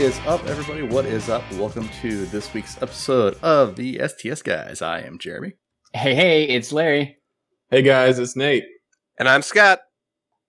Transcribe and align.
Is 0.00 0.18
up, 0.20 0.42
everybody? 0.46 0.80
What 0.80 1.04
is 1.04 1.28
up? 1.28 1.42
Welcome 1.52 1.86
to 2.00 2.24
this 2.24 2.54
week's 2.54 2.80
episode 2.80 3.36
of 3.42 3.76
the 3.76 4.00
STS 4.08 4.40
Guys. 4.40 4.80
I 4.80 5.00
am 5.00 5.18
Jeremy. 5.18 5.52
Hey, 5.92 6.14
hey, 6.14 6.44
it's 6.44 6.72
Larry. 6.72 7.18
Hey 7.70 7.82
guys, 7.82 8.18
it's 8.18 8.34
Nate. 8.34 8.64
And 9.18 9.28
I'm 9.28 9.42
Scott. 9.42 9.80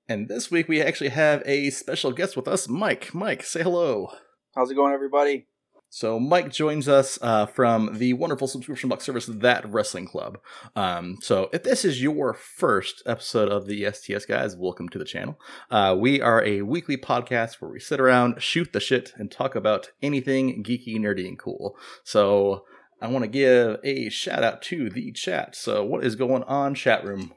And 0.08 0.30
this 0.30 0.52
week 0.52 0.70
we 0.70 0.82
actually 0.82 1.10
have 1.10 1.44
a 1.46 1.70
special 1.70 2.14
guest 2.14 2.38
with 2.38 2.48
us, 2.48 2.70
Mike. 2.70 3.14
Mike, 3.14 3.44
say 3.44 3.62
hello. 3.62 4.14
How's 4.56 4.72
it 4.72 4.76
going, 4.76 4.94
everybody? 4.94 5.48
So 5.94 6.22
Mike 6.22 6.54
joins 6.54 6.88
us 6.88 7.20
uh, 7.22 7.46
from 7.46 7.98
the 7.98 8.14
wonderful 8.14 8.48
subscription 8.48 8.88
box 8.88 9.04
service 9.04 9.26
That 9.26 9.70
Wrestling 9.70 10.08
Club. 10.08 10.40
Um, 10.74 11.18
so 11.20 11.50
if 11.52 11.64
this 11.64 11.84
is 11.84 12.02
your 12.02 12.34
first 12.34 13.04
episode 13.06 13.50
of 13.52 13.68
the 13.68 13.92
STS 13.92 14.26
guys, 14.26 14.56
welcome 14.56 14.88
to 14.88 14.98
the 14.98 15.04
channel. 15.04 15.38
Uh, 15.70 15.98
we 16.00 16.22
are 16.22 16.42
a 16.46 16.62
weekly 16.62 16.96
podcast 16.96 17.56
where 17.56 17.70
we 17.70 17.82
sit 17.82 18.00
around, 18.00 18.42
shoot 18.42 18.72
the 18.72 18.80
shit, 18.80 19.12
and 19.18 19.30
talk 19.30 19.54
about 19.54 19.92
anything 20.02 20.64
geeky, 20.64 20.96
nerdy, 20.96 21.28
and 21.28 21.38
cool. 21.38 21.76
So 22.06 22.64
I 23.02 23.10
want 23.10 23.24
to 23.26 23.30
give 23.30 23.78
a 23.84 24.08
shout 24.08 24.46
out 24.46 24.62
to 24.64 24.90
the 24.90 25.12
chat. 25.12 25.58
So 25.58 25.84
what 25.84 26.06
is 26.06 26.16
going 26.16 26.44
on, 26.44 26.74
chat 26.74 27.04
room? 27.04 27.34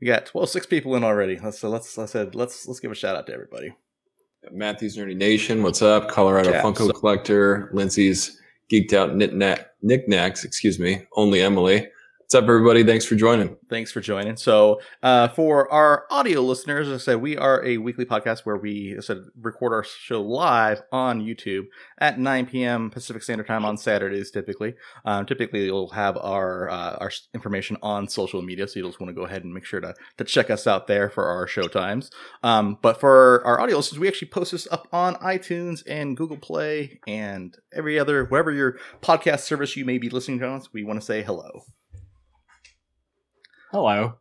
We 0.00 0.06
got 0.06 0.32
well 0.32 0.46
six 0.46 0.64
people 0.64 0.94
in 0.94 1.02
already. 1.02 1.40
Let's 1.40 1.60
let's 1.64 1.98
let's 1.98 2.14
let's 2.14 2.68
let's 2.68 2.78
give 2.78 2.92
a 2.92 2.94
shout 2.94 3.16
out 3.16 3.26
to 3.26 3.34
everybody. 3.34 3.74
Matthew's 4.50 4.96
Nerdy 4.96 5.16
Nation, 5.16 5.62
what's 5.62 5.82
up? 5.82 6.08
Colorado 6.08 6.50
Yeah, 6.50 6.62
Funko 6.62 6.86
so- 6.86 6.92
Collector, 6.92 7.70
Lindsay's 7.72 8.38
Geeked 8.72 8.92
Out 8.94 9.14
Knick 9.16 9.32
Knickknacks, 9.82 10.44
excuse 10.44 10.78
me, 10.78 11.02
only 11.14 11.40
Emily. 11.40 11.88
What's 12.30 12.44
up, 12.44 12.48
everybody? 12.48 12.84
Thanks 12.84 13.04
for 13.04 13.16
joining. 13.16 13.56
Thanks 13.68 13.90
for 13.90 14.00
joining. 14.00 14.36
So, 14.36 14.80
uh, 15.02 15.26
for 15.26 15.68
our 15.72 16.04
audio 16.12 16.42
listeners, 16.42 16.86
as 16.86 17.02
I 17.02 17.04
said, 17.04 17.20
we 17.20 17.36
are 17.36 17.60
a 17.64 17.78
weekly 17.78 18.04
podcast 18.04 18.42
where 18.46 18.56
we 18.56 18.94
I 18.96 19.00
said 19.00 19.24
record 19.42 19.72
our 19.72 19.82
show 19.82 20.22
live 20.22 20.80
on 20.92 21.20
YouTube 21.20 21.64
at 21.98 22.20
9 22.20 22.46
p.m. 22.46 22.88
Pacific 22.88 23.24
Standard 23.24 23.48
Time 23.48 23.64
on 23.64 23.76
Saturdays. 23.76 24.30
Typically, 24.30 24.76
um, 25.04 25.26
typically 25.26 25.64
you'll 25.64 25.90
have 25.90 26.16
our 26.18 26.70
uh, 26.70 26.98
our 27.00 27.10
information 27.34 27.76
on 27.82 28.06
social 28.06 28.42
media, 28.42 28.68
so 28.68 28.78
you'll 28.78 28.90
just 28.90 29.00
want 29.00 29.10
to 29.10 29.20
go 29.20 29.26
ahead 29.26 29.42
and 29.42 29.52
make 29.52 29.64
sure 29.64 29.80
to 29.80 29.92
to 30.18 30.22
check 30.22 30.50
us 30.50 30.68
out 30.68 30.86
there 30.86 31.10
for 31.10 31.26
our 31.26 31.48
show 31.48 31.66
times. 31.66 32.12
Um, 32.44 32.78
but 32.80 33.00
for 33.00 33.44
our 33.44 33.60
audio 33.60 33.78
listeners, 33.78 33.98
we 33.98 34.06
actually 34.06 34.28
post 34.28 34.52
this 34.52 34.68
up 34.70 34.86
on 34.92 35.16
iTunes 35.16 35.82
and 35.84 36.16
Google 36.16 36.38
Play 36.38 37.00
and 37.08 37.56
every 37.72 37.98
other 37.98 38.24
wherever 38.26 38.52
your 38.52 38.78
podcast 39.02 39.40
service 39.40 39.76
you 39.76 39.84
may 39.84 39.98
be 39.98 40.08
listening 40.08 40.38
to 40.38 40.48
us. 40.48 40.68
We 40.72 40.84
want 40.84 41.00
to 41.00 41.04
say 41.04 41.24
hello. 41.24 41.64
Hello. 43.70 44.14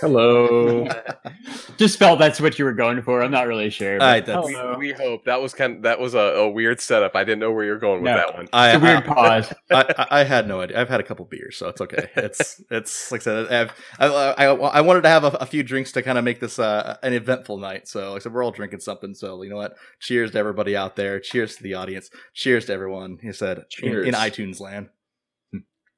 Hello. 0.00 0.88
Just 1.76 1.98
felt 1.98 2.18
that's 2.18 2.40
what 2.40 2.58
you 2.58 2.64
were 2.64 2.72
going 2.72 3.02
for. 3.02 3.20
I'm 3.22 3.30
not 3.30 3.46
really 3.46 3.68
sure. 3.68 4.00
All 4.00 4.06
right, 4.06 4.24
that's- 4.24 4.46
We, 4.46 4.76
we 4.88 4.92
hope 4.92 5.26
that 5.26 5.42
was 5.42 5.52
kind. 5.52 5.76
of 5.76 5.82
that 5.82 6.00
was 6.00 6.14
a, 6.14 6.18
a 6.18 6.48
weird 6.48 6.80
setup. 6.80 7.14
I 7.14 7.22
didn't 7.22 7.40
know 7.40 7.52
where 7.52 7.64
you're 7.66 7.78
going 7.78 8.02
with 8.02 8.10
No. 8.12 8.16
that 8.16 8.34
one. 8.34 8.48
I, 8.54 8.68
It's 8.70 8.76
a 8.76 8.80
weird 8.86 8.96
I- 9.06 9.14
pause. 9.14 9.52
I, 9.70 9.94
I 9.98 10.20
I 10.20 10.24
had 10.24 10.48
no 10.48 10.62
idea. 10.62 10.80
I've 10.80 10.88
had 10.88 11.00
a 11.00 11.02
couple 11.02 11.26
beers, 11.26 11.56
so 11.58 11.68
it's 11.68 11.82
okay. 11.82 12.08
It's 12.16 12.62
it's 12.70 13.12
like 13.12 13.20
I 13.20 13.24
said. 13.24 13.52
I've, 13.52 13.72
I, 13.98 14.06
I 14.06 14.44
I 14.54 14.80
wanted 14.80 15.02
to 15.02 15.10
have 15.10 15.24
a, 15.24 15.28
a 15.38 15.44
few 15.46 15.62
drinks 15.62 15.92
to 15.92 16.02
kind 16.02 16.16
of 16.16 16.24
make 16.24 16.40
this 16.40 16.58
uh, 16.58 16.96
an 17.02 17.12
eventful 17.12 17.58
night. 17.58 17.86
So 17.88 18.12
like 18.12 18.22
I 18.22 18.24
said, 18.24 18.32
we're 18.32 18.42
all 18.42 18.52
drinking 18.52 18.80
something. 18.80 19.12
So 19.14 19.42
you 19.42 19.50
know 19.50 19.56
what? 19.56 19.74
Cheers 20.00 20.30
to 20.30 20.38
everybody 20.38 20.76
out 20.76 20.96
there. 20.96 21.20
Cheers 21.20 21.56
to 21.56 21.62
the 21.62 21.74
audience. 21.74 22.08
Cheers 22.32 22.64
to 22.66 22.72
everyone. 22.72 23.18
He 23.20 23.32
said 23.32 23.58
in, 23.58 23.64
Cheers. 23.68 24.08
in 24.08 24.14
iTunes 24.14 24.60
land. 24.60 24.88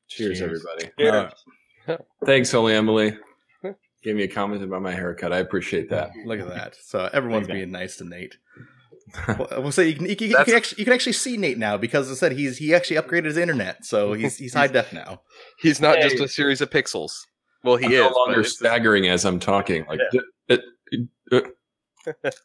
Cheers, 0.09 0.39
Cheers. 0.39 0.43
everybody. 0.43 0.91
Yeah. 0.99 1.31
Uh, 1.87 1.97
Thanks, 2.25 2.51
Holy 2.53 2.75
Emily. 2.75 3.17
Gave 4.03 4.15
me 4.17 4.23
a 4.23 4.29
comment 4.29 4.63
about 4.63 4.83
my 4.83 4.93
haircut. 4.93 5.33
I 5.33 5.39
appreciate 5.39 5.91
that. 5.91 6.11
look 6.25 6.39
at 6.39 6.49
that. 6.49 6.77
So 6.81 7.09
everyone's 7.13 7.49
being 7.49 7.73
nice 7.73 7.97
to 7.97 8.05
Nate. 8.05 8.37
well, 9.29 9.49
we'll 9.59 9.73
say 9.73 9.89
you 9.89 9.95
can, 9.95 10.07
you, 10.07 10.17
can, 10.17 10.31
you, 10.31 10.37
can 10.37 10.55
actually, 10.55 10.81
you 10.81 10.85
can 10.85 10.93
actually 10.95 11.13
see 11.13 11.37
Nate 11.37 11.59
now 11.59 11.77
because 11.77 12.11
I 12.11 12.15
said 12.15 12.33
he's 12.33 12.59
he 12.59 12.75
actually 12.75 12.97
upgraded 12.97 13.25
his 13.25 13.37
internet, 13.37 13.85
so 13.85 14.13
he's 14.15 14.37
he's 14.37 14.55
high 14.55 14.67
def 14.67 14.93
now. 14.93 15.23
He's 15.61 15.81
not 15.81 16.01
just 16.01 16.21
a 16.21 16.29
series 16.29 16.61
of 16.61 16.71
pixels. 16.71 17.13
Well, 17.65 17.77
he 17.77 17.87
I'm 17.87 17.93
is. 17.93 18.01
no 18.01 18.13
longer 18.17 18.45
staggering 18.45 19.09
as 19.09 19.25
I'm 19.25 19.41
talking. 19.41 19.85
Like 19.89 20.01
it- 20.49 20.61
it- 21.33 21.56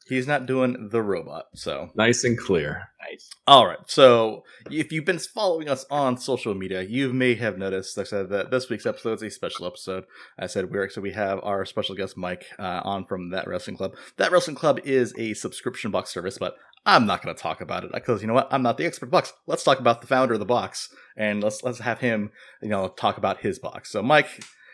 He's 0.07 0.27
not 0.27 0.45
doing 0.45 0.89
the 0.91 1.01
robot. 1.01 1.47
So 1.55 1.89
nice 1.95 2.23
and 2.23 2.37
clear. 2.37 2.89
Nice. 3.09 3.29
All 3.47 3.65
right. 3.65 3.79
So 3.87 4.43
if 4.69 4.91
you've 4.91 5.05
been 5.05 5.19
following 5.19 5.69
us 5.69 5.85
on 5.89 6.17
social 6.17 6.53
media, 6.53 6.81
you 6.81 7.13
may 7.13 7.35
have 7.35 7.57
noticed, 7.57 7.97
like 7.97 8.07
I 8.07 8.09
said, 8.09 8.29
that 8.29 8.51
this 8.51 8.69
week's 8.69 8.85
episode 8.85 9.15
is 9.15 9.23
a 9.23 9.29
special 9.29 9.65
episode. 9.65 10.05
I 10.37 10.47
said 10.47 10.71
we're 10.71 10.89
so 10.89 11.01
we 11.01 11.11
have 11.11 11.39
our 11.43 11.65
special 11.65 11.95
guest 11.95 12.17
Mike 12.17 12.45
uh, 12.59 12.81
on 12.83 13.05
from 13.05 13.31
that 13.31 13.47
wrestling 13.47 13.77
club. 13.77 13.95
That 14.17 14.31
wrestling 14.31 14.55
club 14.55 14.79
is 14.83 15.13
a 15.17 15.33
subscription 15.33 15.91
box 15.91 16.11
service, 16.11 16.37
but 16.37 16.55
I'm 16.85 17.05
not 17.05 17.21
going 17.21 17.35
to 17.35 17.41
talk 17.41 17.61
about 17.61 17.83
it 17.83 17.91
because 17.93 18.21
you 18.21 18.27
know 18.27 18.33
what? 18.33 18.47
I'm 18.51 18.63
not 18.63 18.77
the 18.77 18.85
expert 18.85 19.11
box. 19.11 19.33
Let's 19.45 19.63
talk 19.63 19.79
about 19.79 20.01
the 20.01 20.07
founder 20.07 20.33
of 20.33 20.39
the 20.39 20.45
box, 20.45 20.93
and 21.15 21.43
let's 21.43 21.63
let's 21.63 21.79
have 21.79 21.99
him, 21.99 22.31
you 22.61 22.69
know, 22.69 22.87
talk 22.87 23.17
about 23.17 23.41
his 23.41 23.59
box. 23.59 23.91
So 23.91 24.01
Mike, 24.01 24.27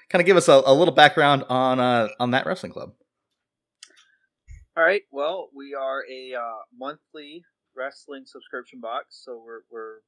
kind 0.10 0.22
of 0.22 0.26
give 0.26 0.38
us 0.38 0.48
a, 0.48 0.62
a 0.66 0.74
little 0.74 0.94
background 0.94 1.44
on 1.50 1.80
uh, 1.80 2.08
on 2.20 2.32
that 2.32 2.46
wrestling 2.46 2.72
club. 2.72 2.94
All 4.78 4.84
right. 4.84 5.02
Well, 5.10 5.50
we 5.56 5.74
are 5.74 6.04
a 6.08 6.36
uh, 6.36 6.62
monthly 6.78 7.42
wrestling 7.76 8.26
subscription 8.28 8.80
box, 8.80 9.20
so 9.26 9.42
we're 9.44 9.62
we're 9.72 10.02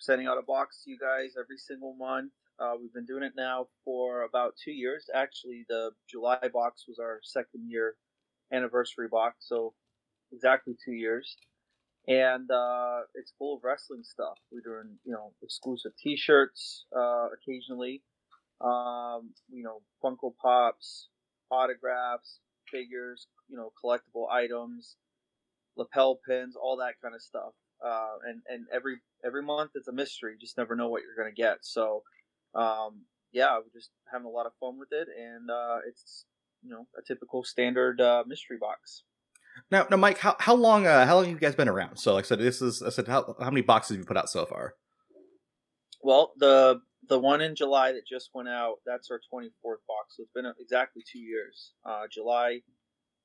sending 0.00 0.26
out 0.26 0.38
a 0.38 0.42
box 0.42 0.84
to 0.84 0.90
you 0.90 0.96
guys 0.98 1.34
every 1.38 1.58
single 1.58 1.94
month. 1.94 2.32
Uh, 2.58 2.72
we've 2.80 2.94
been 2.94 3.04
doing 3.04 3.22
it 3.22 3.34
now 3.36 3.66
for 3.84 4.22
about 4.22 4.54
two 4.56 4.70
years. 4.70 5.10
Actually, 5.14 5.66
the 5.68 5.90
July 6.08 6.38
box 6.50 6.86
was 6.88 6.98
our 6.98 7.20
second 7.22 7.68
year 7.68 7.96
anniversary 8.50 9.08
box, 9.10 9.36
so 9.40 9.74
exactly 10.32 10.74
two 10.82 10.94
years. 10.94 11.36
And 12.08 12.50
uh, 12.50 13.00
it's 13.14 13.34
full 13.38 13.56
of 13.56 13.64
wrestling 13.64 14.02
stuff. 14.02 14.38
We're 14.50 14.62
doing, 14.62 14.96
you 15.04 15.12
know, 15.12 15.34
exclusive 15.42 15.92
T-shirts 16.02 16.86
uh, 16.96 17.28
occasionally. 17.34 18.02
Um, 18.62 19.34
you 19.50 19.62
know, 19.62 19.82
Funko 20.02 20.32
Pops, 20.40 21.08
autographs, 21.50 22.38
figures, 22.70 23.26
you 23.48 23.56
know, 23.56 23.70
collectible 23.82 24.30
items, 24.30 24.96
lapel 25.76 26.18
pins, 26.26 26.56
all 26.56 26.76
that 26.78 26.94
kind 27.02 27.14
of 27.14 27.22
stuff. 27.22 27.52
Uh, 27.84 28.16
and 28.26 28.42
and 28.48 28.66
every 28.72 28.96
every 29.24 29.42
month 29.42 29.72
it's 29.74 29.88
a 29.88 29.92
mystery. 29.92 30.32
You 30.32 30.38
just 30.38 30.56
never 30.56 30.76
know 30.76 30.88
what 30.88 31.02
you're 31.02 31.16
gonna 31.16 31.34
get. 31.34 31.58
So, 31.62 32.02
um, 32.54 33.02
yeah, 33.32 33.56
we're 33.56 33.78
just 33.78 33.90
having 34.10 34.26
a 34.26 34.30
lot 34.30 34.46
of 34.46 34.52
fun 34.60 34.78
with 34.78 34.90
it, 34.92 35.08
and 35.18 35.50
uh, 35.50 35.78
it's 35.86 36.24
you 36.62 36.70
know 36.70 36.86
a 36.98 37.02
typical 37.06 37.44
standard 37.44 38.00
uh, 38.00 38.24
mystery 38.26 38.56
box. 38.58 39.02
Now, 39.70 39.86
now, 39.90 39.96
Mike, 39.96 40.18
how, 40.18 40.36
how 40.40 40.54
long 40.54 40.86
uh, 40.86 41.06
how 41.06 41.16
long 41.16 41.24
have 41.24 41.32
you 41.32 41.38
guys 41.38 41.54
been 41.54 41.68
around? 41.68 41.98
So, 41.98 42.14
like 42.14 42.24
I 42.24 42.28
said, 42.28 42.38
this 42.40 42.62
is 42.62 42.82
I 42.82 42.90
said 42.90 43.08
how 43.08 43.36
how 43.40 43.50
many 43.50 43.62
boxes 43.62 43.96
have 43.96 43.98
you 43.98 44.06
put 44.06 44.16
out 44.16 44.30
so 44.30 44.46
far? 44.46 44.74
Well, 46.02 46.32
the 46.38 46.80
the 47.08 47.18
one 47.18 47.40
in 47.40 47.54
July 47.54 47.92
that 47.92 48.06
just 48.06 48.30
went 48.34 48.48
out, 48.48 48.76
that's 48.86 49.10
our 49.10 49.20
24th 49.32 49.84
box. 49.86 50.16
So 50.16 50.22
it's 50.22 50.32
been 50.34 50.50
exactly 50.58 51.02
two 51.10 51.18
years. 51.18 51.72
Uh, 51.84 52.04
July 52.10 52.60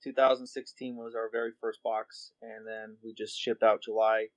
2016 0.04 0.96
was 0.96 1.14
our 1.16 1.30
very 1.32 1.52
first 1.62 1.80
box, 1.84 2.32
and 2.42 2.66
then 2.66 2.98
we 3.04 3.14
just 3.14 3.38
shipped 3.38 3.64
out 3.64 3.82
July 3.84 4.28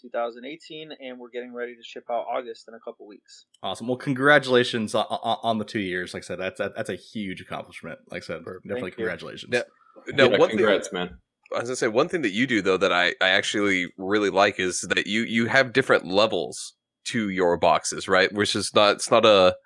2018, 0.00 0.92
and 1.00 1.18
we're 1.18 1.30
getting 1.30 1.54
ready 1.54 1.74
to 1.74 1.82
ship 1.82 2.04
out 2.10 2.26
August 2.30 2.66
in 2.68 2.74
a 2.74 2.80
couple 2.80 3.06
weeks. 3.06 3.46
Awesome. 3.62 3.86
Well, 3.86 3.96
congratulations 3.96 4.94
on, 4.94 5.04
on, 5.08 5.38
on 5.42 5.58
the 5.58 5.64
two 5.64 5.80
years. 5.80 6.14
Like 6.14 6.24
I 6.24 6.26
said, 6.26 6.40
that's 6.40 6.58
that's 6.58 6.90
a 6.90 6.96
huge 6.96 7.40
accomplishment. 7.40 7.98
Like 8.10 8.22
I 8.22 8.26
said, 8.26 8.44
definitely 8.44 8.90
you. 8.90 8.96
congratulations. 8.96 9.52
Yeah. 9.52 9.62
Now, 10.12 10.30
Yeah, 10.30 10.38
one 10.38 10.48
thing 10.48 10.58
congrats, 10.58 10.92
man. 10.92 11.18
I 11.54 11.60
was 11.60 11.68
gonna 11.68 11.76
say 11.76 11.88
one 11.88 12.08
thing 12.08 12.22
that 12.22 12.32
you 12.32 12.46
do 12.46 12.62
though 12.62 12.76
that 12.78 12.92
I, 12.92 13.14
I 13.20 13.28
actually 13.28 13.92
really 13.96 14.30
like 14.30 14.58
is 14.58 14.80
that 14.82 15.06
you 15.06 15.22
you 15.22 15.46
have 15.46 15.72
different 15.72 16.06
levels 16.06 16.74
to 17.06 17.28
your 17.28 17.56
boxes, 17.56 18.08
right? 18.08 18.32
Which 18.32 18.56
is 18.56 18.74
not 18.74 18.96
it's 18.96 19.10
not 19.10 19.24
a 19.24 19.56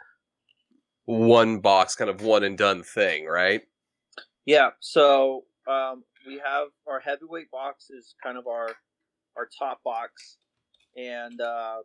one 1.07 1.61
box 1.61 1.95
kind 1.95 2.11
of 2.11 2.21
one 2.21 2.43
and 2.43 2.59
done 2.59 2.83
thing, 2.83 3.27
right? 3.27 3.63
Yeah, 4.49 4.71
so 4.81 5.45
um, 5.71 6.05
we 6.27 6.41
have 6.43 6.69
our 6.87 7.01
heavyweight 7.01 7.51
box 7.51 7.91
is 7.91 8.15
kind 8.25 8.39
of 8.39 8.47
our 8.47 8.71
our 9.37 9.47
top 9.59 9.83
box, 9.85 10.39
and 10.97 11.39
uh, 11.39 11.81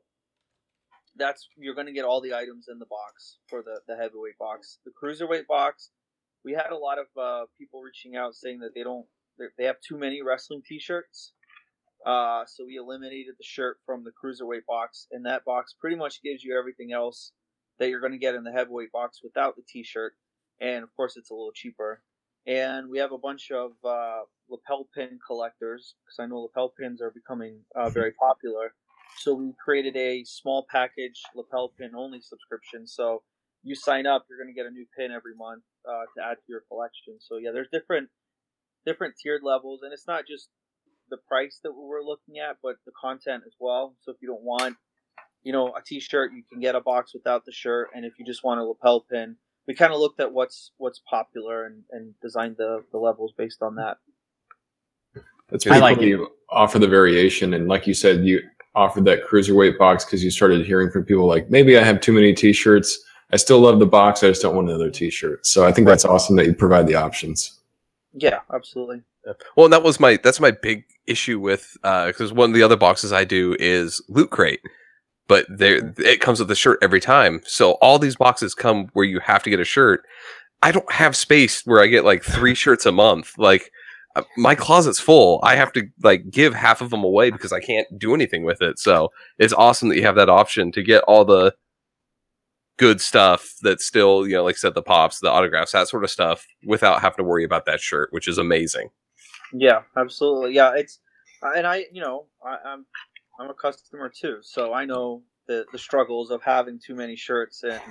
that's 1.17 1.49
you're 1.57 1.75
going 1.75 1.87
to 1.87 1.91
get 1.91 2.05
all 2.05 2.21
the 2.21 2.33
items 2.33 2.67
in 2.71 2.79
the 2.79 2.85
box 2.85 3.39
for 3.49 3.63
the 3.63 3.81
the 3.85 3.97
heavyweight 3.97 4.37
box. 4.39 4.79
The 4.85 4.91
cruiserweight 4.91 5.45
box, 5.45 5.89
we 6.45 6.53
had 6.53 6.71
a 6.71 6.77
lot 6.77 6.99
of 6.99 7.07
uh, 7.21 7.45
people 7.57 7.81
reaching 7.81 8.15
out 8.15 8.33
saying 8.33 8.59
that 8.59 8.73
they 8.73 8.83
don't 8.83 9.07
they- 9.57 9.65
have 9.65 9.81
too 9.85 9.97
many 9.97 10.21
wrestling 10.21 10.61
T-shirts. 10.65 11.33
Uh, 12.05 12.45
so 12.47 12.63
we 12.65 12.77
eliminated 12.77 13.35
the 13.37 13.43
shirt 13.43 13.79
from 13.85 14.05
the 14.05 14.11
cruiserweight 14.11 14.65
box, 14.65 15.07
and 15.11 15.25
that 15.25 15.43
box 15.43 15.75
pretty 15.81 15.97
much 15.97 16.23
gives 16.23 16.45
you 16.45 16.57
everything 16.57 16.93
else 16.93 17.33
that 17.79 17.89
you're 17.89 17.99
going 17.99 18.13
to 18.13 18.17
get 18.17 18.35
in 18.35 18.45
the 18.45 18.53
heavyweight 18.53 18.93
box 18.93 19.19
without 19.21 19.57
the 19.57 19.63
T-shirt, 19.67 20.13
and 20.61 20.81
of 20.81 20.95
course 20.95 21.17
it's 21.17 21.29
a 21.29 21.33
little 21.33 21.51
cheaper. 21.53 22.01
And 22.45 22.89
we 22.89 22.99
have 22.99 23.11
a 23.11 23.17
bunch 23.17 23.51
of 23.51 23.71
uh, 23.85 24.21
lapel 24.49 24.87
pin 24.93 25.19
collectors 25.25 25.95
because 26.03 26.19
I 26.19 26.25
know 26.27 26.39
lapel 26.39 26.73
pins 26.77 27.01
are 27.01 27.11
becoming 27.11 27.59
uh, 27.75 27.89
very 27.89 28.11
popular. 28.11 28.73
So 29.17 29.33
we 29.33 29.53
created 29.63 29.95
a 29.95 30.23
small 30.25 30.65
package 30.69 31.21
lapel 31.35 31.71
pin 31.77 31.91
only 31.95 32.19
subscription. 32.21 32.85
So 32.87 33.21
you 33.63 33.75
sign 33.75 34.05
up, 34.05 34.25
you're 34.29 34.37
going 34.37 34.53
to 34.53 34.59
get 34.59 34.65
a 34.65 34.71
new 34.71 34.85
pin 34.97 35.11
every 35.11 35.35
month 35.35 35.63
uh, 35.87 36.03
to 36.15 36.25
add 36.25 36.35
to 36.35 36.43
your 36.49 36.63
collection. 36.67 37.15
So 37.19 37.37
yeah, 37.37 37.51
there's 37.53 37.69
different 37.71 38.09
different 38.85 39.15
tiered 39.21 39.41
levels, 39.43 39.81
and 39.83 39.93
it's 39.93 40.07
not 40.07 40.27
just 40.27 40.49
the 41.09 41.17
price 41.27 41.59
that 41.63 41.71
we're 41.71 42.03
looking 42.03 42.39
at, 42.39 42.57
but 42.61 42.75
the 42.85 42.91
content 42.99 43.43
as 43.45 43.53
well. 43.59 43.95
So 44.01 44.11
if 44.11 44.17
you 44.21 44.27
don't 44.27 44.43
want, 44.43 44.75
you 45.43 45.53
know, 45.53 45.67
a 45.67 45.81
T-shirt, 45.81 46.31
you 46.33 46.43
can 46.51 46.59
get 46.59 46.75
a 46.75 46.81
box 46.81 47.13
without 47.13 47.45
the 47.45 47.53
shirt, 47.53 47.89
and 47.95 48.03
if 48.03 48.13
you 48.19 48.25
just 48.25 48.43
want 48.43 48.59
a 48.59 48.63
lapel 48.63 49.05
pin, 49.09 49.37
we 49.67 49.73
kind 49.73 49.93
of 49.93 49.99
looked 49.99 50.19
at 50.19 50.31
what's 50.31 50.71
what's 50.77 51.01
popular 51.09 51.65
and, 51.65 51.83
and 51.91 52.13
designed 52.21 52.57
the, 52.57 52.83
the 52.91 52.97
levels 52.97 53.33
based 53.37 53.61
on 53.61 53.75
that. 53.75 53.97
That's 55.49 55.65
I 55.67 55.69
pretty 55.69 55.81
like 55.81 55.95
cool. 55.97 56.03
it. 56.03 56.07
You 56.07 56.31
offer 56.49 56.79
the 56.79 56.87
variation, 56.87 57.53
and 57.53 57.67
like 57.67 57.87
you 57.87 57.93
said, 57.93 58.25
you 58.25 58.41
offered 58.75 59.05
that 59.05 59.27
cruiserweight 59.27 59.77
box 59.77 60.03
because 60.03 60.23
you 60.23 60.31
started 60.31 60.65
hearing 60.65 60.89
from 60.89 61.05
people 61.05 61.27
like, 61.27 61.49
maybe 61.49 61.77
I 61.77 61.83
have 61.83 62.01
too 62.01 62.11
many 62.11 62.33
T-shirts. 62.33 63.03
I 63.31 63.37
still 63.37 63.59
love 63.59 63.79
the 63.79 63.85
box. 63.85 64.23
I 64.23 64.29
just 64.29 64.41
don't 64.41 64.55
want 64.55 64.69
another 64.69 64.89
T-shirt. 64.89 65.45
So 65.45 65.65
I 65.65 65.71
think 65.71 65.87
that's 65.87 66.05
awesome 66.05 66.35
that 66.37 66.45
you 66.45 66.53
provide 66.53 66.87
the 66.87 66.95
options. 66.95 67.59
Yeah, 68.13 68.39
absolutely. 68.53 69.01
Well, 69.55 69.65
and 69.65 69.73
that 69.73 69.83
was 69.83 69.99
my 69.99 70.17
that's 70.17 70.39
my 70.39 70.51
big 70.51 70.85
issue 71.07 71.39
with 71.39 71.77
uh, 71.83 72.07
because 72.07 72.33
one 72.33 72.49
of 72.49 72.55
the 72.55 72.63
other 72.63 72.75
boxes 72.75 73.13
I 73.13 73.23
do 73.23 73.55
is 73.59 74.01
loot 74.09 74.29
crate, 74.29 74.61
but 75.27 75.45
there 75.49 75.93
it 75.99 76.21
comes 76.21 76.39
with 76.39 76.51
a 76.51 76.55
shirt 76.55 76.79
every 76.81 76.99
time. 76.99 77.41
So 77.45 77.73
all 77.73 77.99
these 77.99 78.15
boxes 78.15 78.53
come 78.53 78.87
where 78.93 79.05
you 79.05 79.19
have 79.19 79.43
to 79.43 79.49
get 79.49 79.59
a 79.59 79.65
shirt. 79.65 80.03
I 80.61 80.71
don't 80.71 80.91
have 80.91 81.15
space 81.15 81.65
where 81.65 81.81
I 81.81 81.87
get 81.87 82.05
like 82.05 82.23
three 82.23 82.55
shirts 82.63 82.85
a 82.85 82.91
month. 82.91 83.33
Like 83.37 83.71
uh, 84.15 84.23
my 84.37 84.55
closet's 84.55 84.99
full. 84.99 85.39
I 85.43 85.55
have 85.55 85.71
to 85.73 85.87
like 86.03 86.29
give 86.29 86.53
half 86.53 86.81
of 86.81 86.89
them 86.89 87.03
away 87.03 87.31
because 87.31 87.51
I 87.51 87.59
can't 87.59 87.87
do 87.97 88.13
anything 88.13 88.43
with 88.43 88.61
it. 88.61 88.79
So 88.79 89.09
it's 89.39 89.53
awesome 89.53 89.89
that 89.89 89.97
you 89.97 90.03
have 90.03 90.15
that 90.15 90.29
option 90.29 90.71
to 90.73 90.83
get 90.83 91.03
all 91.03 91.25
the 91.25 91.53
good 92.77 92.99
stuff 92.99 93.53
that's 93.61 93.85
still 93.85 94.25
you 94.27 94.33
know 94.33 94.43
like 94.43 94.55
I 94.55 94.57
said 94.57 94.75
the 94.75 94.81
pops, 94.81 95.19
the 95.19 95.31
autographs, 95.31 95.71
that 95.71 95.87
sort 95.87 96.03
of 96.03 96.09
stuff 96.09 96.45
without 96.65 97.01
having 97.01 97.17
to 97.17 97.23
worry 97.23 97.43
about 97.43 97.65
that 97.65 97.79
shirt, 97.79 98.09
which 98.11 98.27
is 98.27 98.37
amazing. 98.37 98.89
Yeah, 99.53 99.81
absolutely. 99.95 100.55
Yeah, 100.55 100.73
it's 100.75 100.99
and 101.43 101.67
I, 101.67 101.85
you 101.91 102.01
know, 102.01 102.25
I, 102.43 102.57
I'm 102.65 102.85
I'm 103.39 103.49
a 103.49 103.53
customer 103.53 104.09
too, 104.09 104.39
so 104.41 104.73
I 104.73 104.85
know 104.85 105.23
the 105.47 105.65
the 105.71 105.77
struggles 105.79 106.29
of 106.31 106.41
having 106.43 106.79
too 106.79 106.95
many 106.95 107.15
shirts, 107.15 107.63
and 107.63 107.81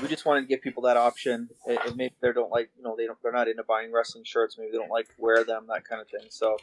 we 0.00 0.08
just 0.08 0.24
wanted 0.24 0.42
to 0.42 0.46
give 0.46 0.62
people 0.62 0.82
that 0.84 0.96
option. 0.96 1.48
And 1.66 1.78
and 1.86 1.96
maybe 1.96 2.14
they 2.22 2.32
don't 2.32 2.50
like, 2.50 2.70
you 2.76 2.82
know, 2.82 2.94
they 2.96 3.06
don't 3.06 3.18
they're 3.22 3.32
not 3.32 3.48
into 3.48 3.64
buying 3.64 3.92
wrestling 3.92 4.24
shirts. 4.24 4.56
Maybe 4.58 4.70
they 4.72 4.78
don't 4.78 4.90
like 4.90 5.08
wear 5.18 5.44
them, 5.44 5.66
that 5.68 5.84
kind 5.84 6.00
of 6.00 6.08
thing. 6.08 6.28
So 6.30 6.56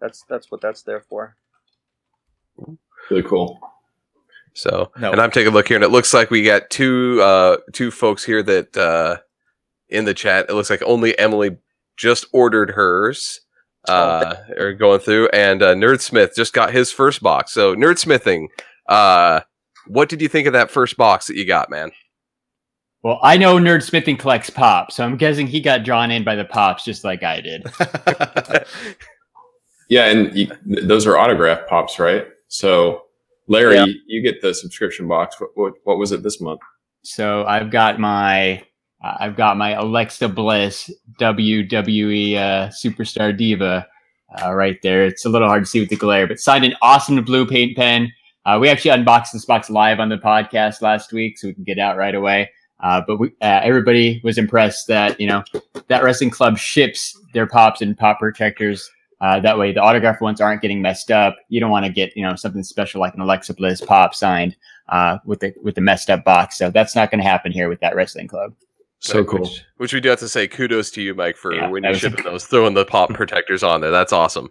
that's 0.00 0.24
that's 0.28 0.50
what 0.50 0.60
that's 0.60 0.82
there 0.82 1.00
for. 1.00 1.36
Really 3.10 3.22
cool. 3.22 3.58
So, 4.54 4.90
No. 4.98 5.12
and 5.12 5.20
I'm 5.20 5.30
taking 5.30 5.52
a 5.52 5.54
look 5.54 5.68
here, 5.68 5.76
and 5.76 5.84
it 5.84 5.90
looks 5.90 6.14
like 6.14 6.30
we 6.30 6.42
got 6.42 6.70
two 6.70 7.20
uh 7.22 7.58
two 7.72 7.90
folks 7.90 8.24
here 8.24 8.42
that 8.42 8.76
uh 8.76 9.18
in 9.88 10.04
the 10.06 10.14
chat. 10.14 10.46
It 10.48 10.54
looks 10.54 10.70
like 10.70 10.82
only 10.82 11.18
Emily 11.18 11.58
just 11.96 12.26
ordered 12.32 12.70
hers. 12.70 13.40
Uh, 13.88 14.34
or 14.56 14.72
going 14.72 15.00
through, 15.00 15.28
and 15.28 15.62
uh, 15.62 15.74
Nerdsmith 15.74 16.34
just 16.34 16.52
got 16.52 16.72
his 16.72 16.90
first 16.92 17.22
box. 17.22 17.52
So, 17.52 17.74
Nerdsmithing, 17.74 18.48
uh, 18.88 19.40
what 19.86 20.08
did 20.08 20.20
you 20.20 20.28
think 20.28 20.46
of 20.46 20.52
that 20.52 20.70
first 20.70 20.96
box 20.96 21.26
that 21.28 21.36
you 21.36 21.46
got, 21.46 21.70
man? 21.70 21.92
Well, 23.02 23.20
I 23.22 23.36
know 23.36 23.56
Nerd 23.56 23.82
Smithing 23.84 24.16
collects 24.16 24.50
pops, 24.50 24.96
so 24.96 25.04
I'm 25.04 25.16
guessing 25.16 25.46
he 25.46 25.60
got 25.60 25.84
drawn 25.84 26.10
in 26.10 26.24
by 26.24 26.34
the 26.34 26.44
pops 26.44 26.84
just 26.84 27.04
like 27.04 27.22
I 27.22 27.40
did. 27.40 27.64
Yeah, 29.88 30.06
and 30.06 30.34
you, 30.36 30.50
those 30.64 31.06
are 31.06 31.16
autograph 31.16 31.68
pops, 31.68 31.98
right? 31.98 32.26
So, 32.48 33.02
Larry, 33.46 33.76
Yeah. 33.76 33.86
you 34.06 34.20
get 34.22 34.42
the 34.42 34.52
subscription 34.52 35.06
box. 35.06 35.40
What, 35.40 35.50
what 35.54 35.74
what 35.84 35.98
was 35.98 36.10
it 36.12 36.22
this 36.24 36.40
month? 36.40 36.60
So 37.04 37.44
I've 37.44 37.70
got 37.70 38.00
my 38.00 38.64
I've 39.02 39.36
got 39.36 39.56
my 39.56 39.72
Alexa 39.72 40.28
Bliss 40.28 40.90
WWE 41.18 42.36
uh, 42.36 42.68
Superstar 42.68 43.36
Diva 43.36 43.86
uh, 44.42 44.54
right 44.54 44.80
there. 44.82 45.04
It's 45.04 45.24
a 45.24 45.28
little 45.28 45.48
hard 45.48 45.64
to 45.64 45.70
see 45.70 45.80
with 45.80 45.90
the 45.90 45.96
glare, 45.96 46.26
but 46.26 46.40
signed 46.40 46.64
an 46.64 46.74
awesome 46.82 47.22
blue 47.24 47.46
paint 47.46 47.76
pen. 47.76 48.12
Uh, 48.44 48.58
we 48.60 48.68
actually 48.68 48.92
unboxed 48.92 49.32
this 49.32 49.44
box 49.44 49.70
live 49.70 50.00
on 50.00 50.08
the 50.08 50.16
podcast 50.16 50.82
last 50.82 51.12
week, 51.12 51.38
so 51.38 51.48
we 51.48 51.54
can 51.54 51.64
get 51.64 51.78
out 51.78 51.96
right 51.96 52.14
away. 52.14 52.50
Uh, 52.80 53.02
but 53.06 53.18
we, 53.18 53.28
uh, 53.42 53.60
everybody 53.62 54.20
was 54.22 54.38
impressed 54.38 54.86
that 54.86 55.18
you 55.20 55.26
know 55.26 55.42
that 55.88 56.02
wrestling 56.02 56.30
club 56.30 56.58
ships 56.58 57.18
their 57.32 57.46
pops 57.46 57.80
and 57.80 57.96
pop 57.96 58.18
protectors. 58.18 58.90
Uh, 59.20 59.40
that 59.40 59.58
way, 59.58 59.72
the 59.72 59.80
autograph 59.80 60.20
ones 60.20 60.40
aren't 60.40 60.60
getting 60.60 60.82
messed 60.82 61.10
up. 61.10 61.36
You 61.48 61.58
don't 61.58 61.70
want 61.70 61.86
to 61.86 61.92
get 61.92 62.14
you 62.16 62.22
know 62.22 62.36
something 62.36 62.62
special 62.62 63.00
like 63.00 63.14
an 63.14 63.20
Alexa 63.20 63.54
Bliss 63.54 63.80
pop 63.80 64.14
signed 64.14 64.56
with 65.24 65.40
the 65.40 65.54
with 65.62 65.74
the 65.74 65.80
messed 65.80 66.10
up 66.10 66.24
box. 66.24 66.56
So 66.56 66.70
that's 66.70 66.94
not 66.94 67.10
going 67.10 67.20
to 67.20 67.28
happen 67.28 67.50
here 67.50 67.68
with 67.68 67.80
that 67.80 67.96
wrestling 67.96 68.28
club. 68.28 68.54
So 69.06 69.18
Right, 69.20 69.26
cool. 69.28 69.40
Which, 69.40 69.62
which 69.76 69.92
we 69.94 70.00
do 70.00 70.08
have 70.10 70.18
to 70.20 70.28
say 70.28 70.48
kudos 70.48 70.90
to 70.92 71.02
you, 71.02 71.14
Mike, 71.14 71.36
for 71.36 71.54
Yeah, 71.54 71.68
when 71.68 71.82
you're 71.82 71.92
was- 71.92 72.00
shipping 72.00 72.24
those, 72.24 72.44
throwing 72.46 72.74
the 72.74 72.84
pop 72.84 73.10
protectors 73.14 73.62
on 73.62 73.80
there. 73.80 73.90
That's 73.90 74.12
awesome. 74.12 74.48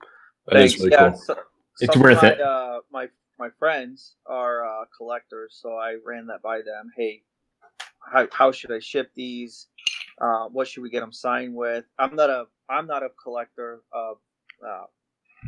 That 0.48 0.62
is 0.62 0.72
Thanks. 0.74 0.80
really 0.80 0.92
yeah, 0.92 1.10
cool. 1.12 1.20
so- 1.20 1.40
It's 1.82 1.98
worth 1.98 2.24
it. 2.24 2.40
Uh, 2.40 2.80
my 2.92 3.08
my 3.38 3.50
friends 3.60 4.16
are 4.28 4.66
uh, 4.66 4.86
collectors, 4.96 5.60
so 5.62 5.74
I 5.76 5.98
ran 6.06 6.26
that 6.28 6.42
by 6.42 6.58
them. 6.60 6.90
Hey, 6.96 7.24
how, 8.14 8.28
how 8.32 8.52
should 8.54 8.72
I 8.72 8.80
ship 8.80 9.12
these? 9.14 9.68
Uh, 10.22 10.46
what 10.46 10.68
should 10.70 10.84
we 10.84 10.90
get 10.90 11.02
them 11.02 11.12
signed 11.12 11.54
with? 11.54 11.84
I'm 12.00 12.16
not 12.16 12.30
a 12.30 12.46
I'm 12.70 12.88
not 12.88 13.04
a 13.04 13.10
collector 13.22 13.82
of 13.92 14.18
uh, 14.66 14.86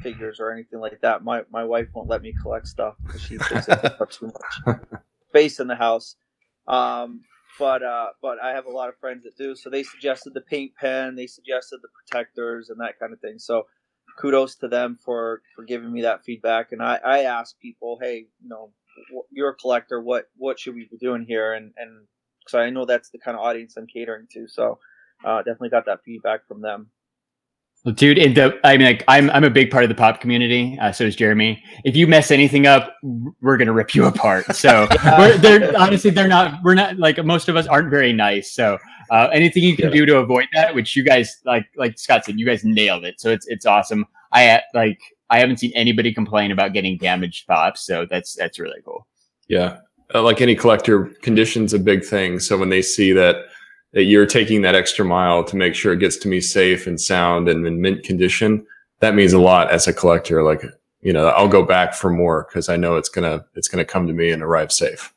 figures 0.01 0.42
or 0.42 0.51
anything 0.51 0.80
like 0.80 1.00
that. 1.01 1.24
My 1.24 1.44
my 1.50 1.63
wife 1.63 1.88
won't 1.94 2.10
let 2.10 2.21
me 2.21 2.33
collect 2.42 2.68
stuff 2.68 2.95
because 3.06 3.21
she 3.21 3.38
thinks 3.38 3.69
it 3.69 3.81
takes 3.81 4.01
up 4.01 4.12
too 4.18 4.33
much 4.65 4.80
space 5.30 5.60
in 5.62 5.68
the 5.68 5.75
house. 5.75 6.15
Um, 6.68 7.21
but 7.59 7.83
uh, 7.83 8.07
but 8.21 8.38
I 8.42 8.51
have 8.51 8.65
a 8.65 8.71
lot 8.71 8.89
of 8.89 8.98
friends 9.00 9.24
that 9.24 9.38
do. 9.38 9.56
So 9.56 9.69
they 9.69 9.83
suggested 9.83 10.33
the 10.33 10.42
paint 10.42 10.74
pen, 10.80 11.15
they 11.15 11.27
suggested 11.27 11.80
the 11.81 11.89
protectors 11.89 12.69
and 12.69 12.80
that 12.80 13.00
kind 13.00 13.13
of 13.13 13.19
thing. 13.19 13.39
So 13.39 13.68
kudos 14.19 14.56
to 14.57 14.68
them 14.68 14.98
for 15.04 15.42
for 15.56 15.63
giving 15.63 15.92
me 15.92 16.01
that 16.01 16.24
feedback. 16.24 16.71
And 16.71 16.81
I 16.81 17.00
I 17.04 17.19
ask 17.24 17.57
people, 17.59 17.98
hey, 18.01 18.27
you 18.42 18.50
know, 18.50 18.71
you're 19.31 19.50
a 19.50 19.56
collector. 19.56 20.01
What 20.01 20.25
what 20.38 20.59
should 20.59 20.75
we 20.75 20.88
be 20.89 20.98
doing 20.98 21.25
here? 21.27 21.54
And 21.54 21.74
and 21.77 22.07
because 22.44 22.59
I 22.59 22.69
know 22.69 22.86
that's 22.86 23.09
the 23.09 23.19
kind 23.19 23.38
of 23.38 23.44
audience 23.44 23.75
I'm 23.77 23.88
catering 23.88 24.27
to. 24.33 24.48
So 24.48 24.79
uh, 25.25 25.39
definitely 25.39 25.70
got 25.70 25.86
that 25.86 26.03
feedback 26.05 26.48
from 26.48 26.62
them. 26.62 26.91
Dude, 27.94 28.17
in 28.17 28.34
the 28.34 28.60
I 28.65 28.75
mean, 28.75 28.88
like, 28.88 29.03
I'm 29.08 29.29
I'm 29.29 29.44
a 29.44 29.50
big 29.50 29.72
part 29.72 29.84
of 29.84 29.89
the 29.89 29.96
pop 29.96 30.20
community. 30.20 30.77
Uh, 30.82 30.91
so 30.91 31.06
is 31.06 31.15
Jeremy. 31.15 31.63
If 31.86 31.96
you 31.96 32.06
mess 32.06 32.32
anything 32.32 32.67
up, 32.67 32.96
we're 33.41 33.56
gonna 33.56 33.72
rip 33.72 33.96
you 33.96 34.06
apart. 34.06 34.53
So 34.56 34.88
we're, 35.17 35.38
they're 35.38 35.77
honestly 35.77 36.10
they're 36.10 36.27
not 36.27 36.62
we're 36.63 36.75
not 36.75 36.98
like 36.98 37.24
most 37.24 37.48
of 37.48 37.56
us 37.56 37.65
aren't 37.65 37.89
very 37.89 38.12
nice. 38.12 38.51
So 38.51 38.77
uh, 39.10 39.29
anything 39.32 39.63
you 39.63 39.77
can 39.77 39.91
do 39.91 40.06
to 40.06 40.17
avoid 40.17 40.48
that, 40.53 40.75
which 40.75 40.96
you 40.96 41.03
guys 41.03 41.38
like 41.46 41.65
like 41.77 41.98
Scott 41.98 42.25
said, 42.25 42.38
you 42.38 42.46
guys 42.46 42.65
nailed 42.65 43.06
it. 43.06 43.22
So 43.22 43.29
it's 43.29 43.48
it's 43.48 43.65
awesome. 43.65 44.06
I 44.34 44.62
like 44.74 45.00
I 45.29 45.39
haven't 45.39 45.58
seen 45.58 45.72
anybody 45.74 46.13
complain 46.13 46.51
about 46.51 46.74
getting 46.74 46.98
damaged 46.98 47.48
pops. 47.48 47.86
So 47.86 48.06
that's 48.10 48.34
that's 48.36 48.60
really 48.60 48.82
cool. 48.84 49.08
Yeah, 49.48 49.77
uh, 50.13 50.24
like 50.24 50.41
any 50.41 50.56
collector, 50.56 51.06
condition's 51.22 51.74
a 51.74 51.79
big 51.79 52.03
thing. 52.03 52.39
So 52.39 52.58
when 52.58 52.70
they 52.70 52.82
see 52.82 53.13
that 53.13 53.46
that 53.94 54.03
you're 54.03 54.25
taking 54.25 54.62
that 54.62 54.75
extra 54.75 55.06
mile 55.06 55.44
to 55.44 55.56
make 55.56 55.75
sure 55.75 55.94
it 55.94 56.00
gets 56.00 56.17
to 56.17 56.27
me 56.27 56.41
safe 56.41 56.88
and 56.88 57.00
sound 57.00 57.48
and 57.48 57.65
in 57.65 57.82
mint 57.82 58.03
condition, 58.03 58.65
that 59.00 59.15
means 59.15 59.34
a 59.34 59.39
lot 59.39 59.72
as 59.72 59.88
a 59.88 59.94
collector. 59.94 60.44
Like 60.44 60.63
you 61.01 61.13
know, 61.13 61.27
I'll 61.27 61.48
go 61.48 61.63
back 61.63 61.94
for 61.94 62.10
more 62.10 62.48
because 62.48 62.70
I 62.70 62.75
know 62.75 62.96
it's 62.98 63.10
gonna 63.10 63.46
it's 63.56 63.67
gonna 63.67 63.86
come 63.86 64.08
to 64.08 64.13
me 64.13 64.32
and 64.32 64.41
arrive 64.44 64.72
safe. 64.72 65.13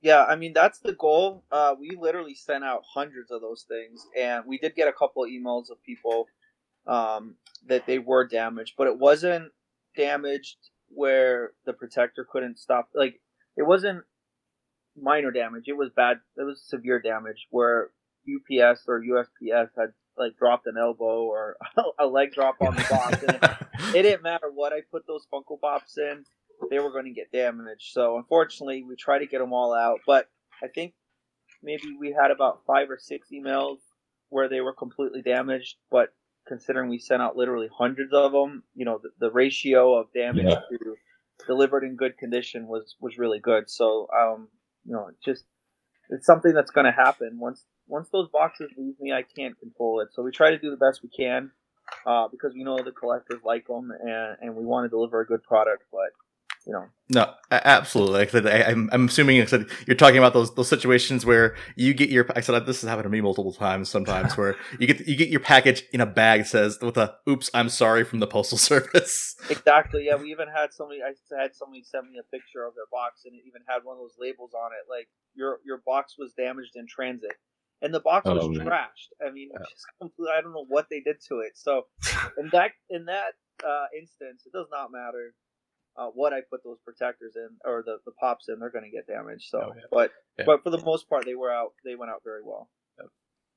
Yeah, 0.00 0.24
I 0.24 0.36
mean 0.36 0.52
that's 0.52 0.78
the 0.78 0.94
goal. 0.94 1.44
Uh, 1.50 1.74
we 1.78 1.96
literally 1.96 2.34
sent 2.34 2.64
out 2.64 2.82
hundreds 2.86 3.30
of 3.30 3.40
those 3.40 3.64
things, 3.68 4.06
and 4.18 4.44
we 4.46 4.58
did 4.58 4.74
get 4.74 4.88
a 4.88 4.92
couple 4.92 5.24
of 5.24 5.30
emails 5.30 5.70
of 5.70 5.82
people 5.84 6.26
um, 6.86 7.36
that 7.66 7.86
they 7.86 7.98
were 7.98 8.26
damaged, 8.26 8.74
but 8.76 8.86
it 8.86 8.98
wasn't 8.98 9.52
damaged 9.96 10.56
where 10.88 11.52
the 11.64 11.72
protector 11.72 12.26
couldn't 12.30 12.58
stop. 12.58 12.88
Like 12.94 13.20
it 13.56 13.62
wasn't 13.62 14.04
minor 15.00 15.30
damage; 15.30 15.64
it 15.66 15.76
was 15.76 15.90
bad. 15.94 16.18
It 16.36 16.42
was 16.44 16.62
severe 16.66 17.00
damage 17.00 17.46
where 17.50 17.90
UPS 18.28 18.84
or 18.88 19.00
USPS 19.02 19.68
had 19.76 19.88
like 20.16 20.36
dropped 20.38 20.66
an 20.66 20.74
elbow 20.80 21.22
or 21.24 21.56
a 21.98 22.06
leg 22.06 22.32
drop 22.32 22.56
on 22.60 22.74
the 22.76 22.86
box. 22.90 23.22
and 23.22 23.34
it, 23.36 23.50
it 23.96 24.02
didn't 24.02 24.22
matter 24.22 24.50
what 24.52 24.72
I 24.72 24.80
put 24.90 25.06
those 25.06 25.26
Funko 25.32 25.58
Pops 25.60 25.96
in, 25.98 26.24
they 26.70 26.78
were 26.78 26.92
going 26.92 27.06
to 27.06 27.12
get 27.12 27.32
damaged. 27.32 27.92
So 27.92 28.16
unfortunately, 28.18 28.84
we 28.86 28.94
tried 28.96 29.20
to 29.20 29.26
get 29.26 29.38
them 29.38 29.52
all 29.52 29.74
out, 29.74 30.00
but 30.06 30.28
I 30.62 30.68
think 30.68 30.94
maybe 31.62 31.96
we 31.98 32.12
had 32.12 32.30
about 32.30 32.60
five 32.66 32.90
or 32.90 32.98
six 33.00 33.28
emails 33.32 33.78
where 34.28 34.48
they 34.48 34.60
were 34.60 34.74
completely 34.74 35.22
damaged. 35.22 35.76
But 35.90 36.12
considering 36.46 36.90
we 36.90 36.98
sent 36.98 37.22
out 37.22 37.36
literally 37.36 37.68
hundreds 37.76 38.12
of 38.12 38.32
them, 38.32 38.62
you 38.74 38.84
know, 38.84 39.00
the, 39.02 39.10
the 39.18 39.30
ratio 39.32 39.94
of 39.94 40.12
damage 40.14 40.44
Yeah. 40.46 40.60
to 40.70 40.94
delivered 41.46 41.82
in 41.84 41.96
good 41.96 42.16
condition 42.18 42.66
was 42.68 42.96
was 43.00 43.18
really 43.18 43.40
good. 43.40 43.68
So 43.70 44.08
um, 44.16 44.48
you 44.84 44.92
know, 44.92 45.10
just 45.24 45.44
it's 46.10 46.26
something 46.26 46.52
that's 46.52 46.70
going 46.70 46.86
to 46.86 46.92
happen 46.92 47.38
once 47.38 47.64
once 47.86 48.08
those 48.10 48.28
boxes 48.32 48.70
leave 48.76 48.94
me. 49.00 49.12
I 49.12 49.22
can't 49.22 49.58
control 49.58 50.00
it, 50.00 50.08
so 50.12 50.22
we 50.22 50.30
try 50.30 50.50
to 50.50 50.58
do 50.58 50.70
the 50.70 50.76
best 50.76 51.02
we 51.02 51.08
can 51.08 51.50
uh, 52.06 52.28
because 52.28 52.52
we 52.54 52.64
know 52.64 52.78
the 52.82 52.92
collectors 52.92 53.40
like 53.44 53.66
them 53.66 53.90
and 53.90 54.36
and 54.40 54.56
we 54.56 54.64
want 54.64 54.84
to 54.84 54.88
deliver 54.88 55.20
a 55.20 55.26
good 55.26 55.42
product, 55.42 55.84
but 55.90 56.10
you 56.66 56.72
know. 56.72 56.86
No, 57.08 57.32
absolutely. 57.50 58.20
Like 58.20 58.28
I 58.28 58.30
said, 58.32 58.46
I, 58.46 58.70
I'm, 58.70 58.88
I'm 58.92 59.06
assuming 59.08 59.38
like 59.38 59.48
I 59.48 59.50
said, 59.50 59.66
you're 59.86 59.96
talking 59.96 60.16
about 60.18 60.32
those 60.32 60.54
those 60.54 60.68
situations 60.68 61.26
where 61.26 61.54
you 61.76 61.92
get 61.92 62.08
your. 62.08 62.26
I 62.34 62.40
said 62.40 62.64
this 62.64 62.80
has 62.80 62.88
happened 62.88 63.04
to 63.04 63.10
me 63.10 63.20
multiple 63.20 63.52
times. 63.52 63.88
Sometimes 63.90 64.36
where 64.38 64.56
you 64.78 64.86
get 64.86 65.06
you 65.06 65.16
get 65.16 65.28
your 65.28 65.40
package 65.40 65.84
in 65.92 66.00
a 66.00 66.06
bag 66.06 66.40
that 66.40 66.46
says 66.46 66.78
with 66.80 66.96
a 66.96 67.14
"Oops, 67.28 67.50
I'm 67.52 67.68
sorry" 67.68 68.04
from 68.04 68.20
the 68.20 68.26
postal 68.26 68.56
service. 68.70 69.36
Exactly. 69.50 70.06
Yeah, 70.06 70.16
we 70.16 70.30
even 70.30 70.48
had 70.48 70.72
somebody. 70.72 71.00
I 71.02 71.12
had 71.38 71.54
somebody 71.54 71.82
send 71.82 72.10
me 72.10 72.18
a 72.18 72.22
picture 72.34 72.64
of 72.64 72.74
their 72.74 72.86
box, 72.90 73.22
and 73.26 73.34
it 73.34 73.42
even 73.46 73.62
had 73.68 73.80
one 73.84 73.96
of 73.96 74.00
those 74.00 74.16
labels 74.18 74.52
on 74.54 74.70
it, 74.72 74.88
like 74.88 75.08
your 75.34 75.58
your 75.66 75.82
box 75.84 76.14
was 76.16 76.32
damaged 76.32 76.76
in 76.76 76.86
transit, 76.86 77.34
and 77.82 77.92
the 77.92 78.00
box 78.00 78.26
was 78.26 78.44
Oh, 78.44 78.48
man. 78.48 78.66
trashed. 78.66 79.12
I 79.26 79.30
mean, 79.30 79.50
it's 79.54 79.70
just 79.72 79.86
completely. 80.00 80.32
I 80.36 80.40
don't 80.40 80.52
know 80.54 80.64
what 80.68 80.86
they 80.88 81.00
did 81.00 81.16
to 81.28 81.40
it. 81.40 81.52
So, 81.56 81.86
in 82.38 82.48
that 82.52 82.70
in 82.88 83.04
that 83.06 83.34
uh, 83.66 83.86
instance, 83.98 84.44
it 84.46 84.52
does 84.56 84.68
not 84.70 84.90
matter 84.90 85.34
uh, 85.96 86.06
what 86.14 86.32
I 86.32 86.40
put 86.50 86.62
those 86.64 86.78
protectors 86.84 87.34
in 87.36 87.48
or 87.64 87.82
the, 87.84 87.98
the 88.06 88.12
pops 88.12 88.48
in. 88.48 88.58
They're 88.58 88.70
going 88.70 88.84
to 88.84 88.90
get 88.90 89.06
damaged. 89.06 89.48
So, 89.50 89.58
Oh, 89.60 89.72
yeah. 89.74 89.82
but 89.90 90.10
Yeah. 90.38 90.44
but 90.46 90.62
for 90.62 90.70
the 90.70 90.82
most 90.84 91.08
part, 91.08 91.24
they 91.26 91.34
were 91.34 91.52
out. 91.52 91.72
They 91.84 91.94
went 91.96 92.10
out 92.10 92.22
very 92.24 92.42
well. 92.44 92.68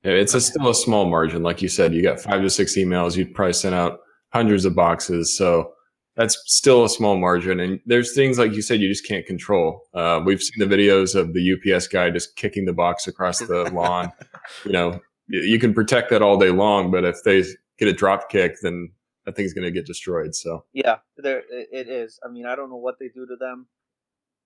Yeah, 0.02 0.12
it's 0.12 0.34
a, 0.34 0.40
still 0.40 0.68
a 0.68 0.74
small 0.74 1.06
margin. 1.06 1.42
Like 1.42 1.62
you 1.62 1.68
said, 1.68 1.92
you 1.92 2.02
got 2.02 2.20
five 2.20 2.40
to 2.42 2.50
six 2.50 2.76
emails. 2.76 3.16
You'd 3.16 3.34
probably 3.34 3.54
send 3.54 3.74
out 3.74 4.00
hundreds 4.32 4.64
of 4.64 4.74
boxes. 4.76 5.36
So 5.36 5.72
that's 6.14 6.40
still 6.46 6.84
a 6.84 6.88
small 6.88 7.16
margin. 7.16 7.58
And 7.58 7.80
there's 7.86 8.14
things 8.14 8.38
like 8.38 8.52
you 8.52 8.62
said 8.62 8.80
you 8.80 8.88
just 8.88 9.06
can't 9.06 9.26
control. 9.26 9.82
Uh, 9.94 10.20
we've 10.24 10.40
seen 10.40 10.66
the 10.68 10.72
videos 10.72 11.14
of 11.16 11.32
the 11.32 11.52
UPS 11.74 11.88
guy 11.88 12.10
just 12.10 12.36
kicking 12.36 12.66
the 12.66 12.72
box 12.72 13.08
across 13.08 13.38
the 13.38 13.64
lawn. 13.72 14.12
You 14.64 14.72
know, 14.72 15.00
you 15.28 15.58
can 15.58 15.74
protect 15.74 16.10
that 16.10 16.22
all 16.22 16.38
day 16.38 16.50
long, 16.50 16.90
but 16.92 17.04
if 17.04 17.16
they 17.24 17.42
get 17.78 17.88
a 17.88 17.92
drop 17.92 18.30
kick, 18.30 18.56
then 18.62 18.90
that 19.26 19.36
thing's 19.36 19.52
going 19.52 19.64
to 19.64 19.70
get 19.70 19.86
destroyed. 19.86 20.34
So 20.34 20.64
Yeah, 20.72 20.96
there 21.18 21.40
it 21.50 21.68
it 21.72 21.88
is. 21.88 22.18
I 22.24 22.28
mean, 22.30 22.46
I 22.46 22.56
don't 22.56 22.70
know 22.70 22.76
what 22.76 22.98
they 22.98 23.08
do 23.08 23.26
to 23.26 23.36
them. 23.36 23.66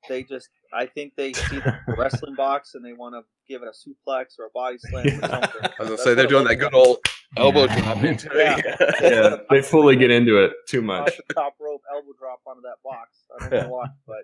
They 0.08 0.22
just, 0.22 0.48
I 0.72 0.86
think 0.86 1.12
they 1.14 1.34
see 1.34 1.58
the 1.60 1.74
wrestling 1.98 2.34
box 2.34 2.74
and 2.74 2.82
they 2.84 2.94
want 2.94 3.14
to 3.14 3.22
give 3.46 3.62
it 3.62 3.68
a 3.68 3.72
suplex 3.72 4.38
or 4.38 4.46
a 4.46 4.50
body 4.54 4.78
slam 4.78 5.04
or 5.06 5.10
something. 5.28 5.50
I 5.62 5.66
was 5.68 5.72
gonna 5.78 5.90
That's 5.90 6.04
say 6.04 6.14
they're 6.14 6.26
doing 6.26 6.46
that 6.46 6.56
good 6.56 6.72
old 6.74 6.98
elbow 7.36 7.66
Yeah. 7.66 7.80
drop 7.82 8.02
into 8.04 8.30
Yeah. 8.34 8.56
it. 8.64 8.96
yeah, 9.02 9.36
they 9.50 9.60
fully 9.60 9.96
get 9.96 10.10
into 10.10 10.42
it 10.42 10.52
too 10.66 10.80
much. 10.80 11.12
Top 11.34 11.54
rope 11.60 11.82
elbow 11.94 12.12
drop 12.18 12.40
onto 12.46 12.62
that 12.62 12.76
box. 12.82 13.24
I 13.36 13.50
don't 13.50 13.64
know 13.64 13.68
why, 13.68 13.86
but 14.06 14.22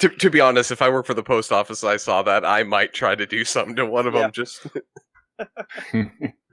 to, 0.00 0.10
to 0.10 0.28
be 0.30 0.40
honest, 0.40 0.70
if 0.70 0.82
I 0.82 0.90
work 0.90 1.06
for 1.06 1.14
the 1.14 1.22
post 1.22 1.50
office 1.50 1.82
and 1.82 1.90
I 1.92 1.96
saw 1.96 2.22
that, 2.24 2.44
I 2.44 2.62
might 2.64 2.92
try 2.92 3.14
to 3.14 3.24
do 3.24 3.42
something 3.46 3.76
to 3.76 3.86
one 3.86 4.06
of 4.06 4.12
Yeah. 4.12 4.20
them. 4.22 4.32
Just 4.32 4.66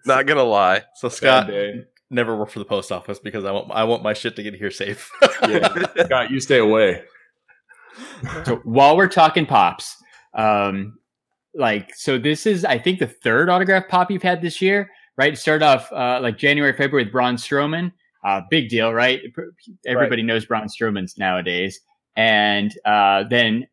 not 0.05 0.25
gonna 0.25 0.43
lie. 0.43 0.83
So 0.95 1.09
Scott 1.09 1.47
day. 1.47 1.83
Never 2.09 2.35
work 2.35 2.49
for 2.49 2.59
the 2.59 2.65
post 2.65 2.91
office 2.91 3.19
because 3.19 3.45
I 3.45 3.51
want 3.51 3.71
I 3.71 3.83
want 3.83 4.03
my 4.03 4.13
shit 4.13 4.35
to 4.35 4.43
get 4.43 4.55
here 4.55 4.71
safe. 4.71 5.11
Yeah. 5.47 5.67
Scott, 6.05 6.31
you 6.31 6.39
stay 6.39 6.59
away. 6.59 7.03
so 8.45 8.57
while 8.63 8.95
we're 8.95 9.07
talking 9.07 9.45
pops, 9.45 9.95
um, 10.33 10.97
like 11.53 11.93
so 11.95 12.17
this 12.17 12.45
is 12.45 12.65
I 12.65 12.77
think 12.77 12.99
the 12.99 13.07
third 13.07 13.49
autograph 13.49 13.87
pop 13.87 14.11
you've 14.11 14.23
had 14.23 14.41
this 14.41 14.61
year, 14.61 14.89
right? 15.17 15.33
It 15.33 15.37
started 15.37 15.65
off 15.65 15.91
uh, 15.91 16.19
like 16.21 16.37
January, 16.37 16.73
February 16.73 17.05
with 17.05 17.11
Braun 17.11 17.35
Strowman, 17.35 17.91
uh, 18.25 18.41
big 18.49 18.69
deal, 18.69 18.93
right? 18.93 19.21
Everybody 19.85 20.23
knows 20.23 20.45
Braun 20.45 20.67
Strowman's 20.67 21.17
nowadays, 21.17 21.79
and 22.15 22.73
uh, 22.85 23.23
then 23.29 23.67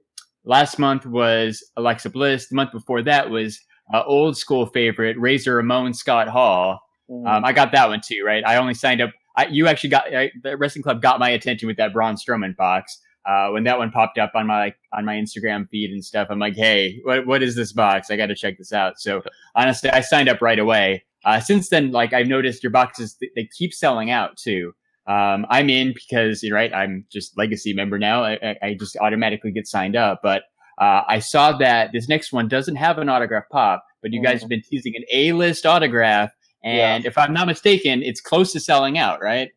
last 0.44 0.78
month 0.78 1.06
was 1.06 1.62
Alexa 1.76 2.10
Bliss. 2.10 2.48
The 2.48 2.56
month 2.56 2.72
before 2.72 3.02
that 3.02 3.28
was 3.28 3.60
uh, 3.92 4.02
old 4.04 4.36
school 4.36 4.66
favorite 4.66 5.18
Razor 5.18 5.56
Ramon 5.56 5.94
Scott 5.94 6.28
Hall. 6.28 6.80
Mm, 7.10 7.26
Um, 7.26 7.44
I 7.44 7.52
got 7.52 7.72
that 7.72 7.88
one 7.88 8.00
too, 8.04 8.22
right? 8.24 8.44
I 8.46 8.56
only 8.56 8.74
signed 8.74 9.00
up. 9.00 9.10
I, 9.36 9.46
you 9.46 9.66
actually 9.66 9.90
got 9.90 10.14
I, 10.14 10.30
the 10.42 10.56
wrestling 10.56 10.82
club 10.82 11.02
got 11.02 11.18
my 11.18 11.30
attention 11.30 11.66
with 11.66 11.76
that 11.78 11.92
Braun 11.92 12.14
Strowman 12.14 12.56
box. 12.56 13.00
Uh, 13.26 13.48
when 13.50 13.64
that 13.64 13.78
one 13.78 13.90
popped 13.90 14.18
up 14.18 14.32
on 14.34 14.46
my 14.46 14.74
on 14.92 15.04
my 15.04 15.14
Instagram 15.14 15.68
feed 15.70 15.90
and 15.90 16.04
stuff, 16.04 16.28
I'm 16.30 16.38
like, 16.38 16.56
hey, 16.56 17.00
what 17.04 17.26
what 17.26 17.42
is 17.42 17.56
this 17.56 17.72
box? 17.72 18.10
I 18.10 18.16
got 18.16 18.26
to 18.26 18.34
check 18.34 18.58
this 18.58 18.72
out. 18.72 19.00
So 19.00 19.22
honestly, 19.54 19.90
I 19.90 20.00
signed 20.00 20.28
up 20.28 20.42
right 20.42 20.58
away. 20.58 21.04
Uh, 21.24 21.40
since 21.40 21.70
then, 21.70 21.90
like 21.90 22.12
I've 22.12 22.26
noticed 22.26 22.62
your 22.62 22.70
boxes 22.70 23.16
they, 23.34 23.48
keep 23.56 23.72
selling 23.72 24.10
out 24.10 24.36
too. 24.36 24.74
Um, 25.06 25.46
I'm 25.48 25.70
in 25.70 25.94
because 25.94 26.42
you're 26.42 26.54
right. 26.54 26.72
I'm 26.72 27.06
just 27.10 27.36
legacy 27.38 27.72
member 27.72 27.98
now. 27.98 28.24
I, 28.24 28.56
I, 28.62 28.74
just 28.78 28.96
automatically 28.98 29.50
get 29.50 29.66
signed 29.66 29.96
up. 29.96 30.20
But 30.22 30.42
uh, 30.78 31.02
I 31.08 31.18
saw 31.18 31.52
that 31.58 31.90
this 31.92 32.08
next 32.08 32.32
one 32.32 32.48
doesn't 32.48 32.76
have 32.76 32.98
an 32.98 33.08
autograph 33.08 33.44
pop, 33.50 33.84
but 34.02 34.12
you 34.12 34.22
guys 34.22 34.38
Mhm. 34.38 34.40
have 34.40 34.48
been 34.50 34.62
teasing 34.62 34.94
an 34.96 35.04
A 35.12 35.32
list 35.32 35.64
autograph. 35.66 36.30
And 36.64 37.04
if 37.04 37.18
I'm 37.18 37.32
not 37.32 37.46
mistaken, 37.46 38.02
it's 38.02 38.20
close 38.20 38.52
to 38.52 38.60
selling 38.60 38.98
out, 38.98 39.22
right? 39.22 39.50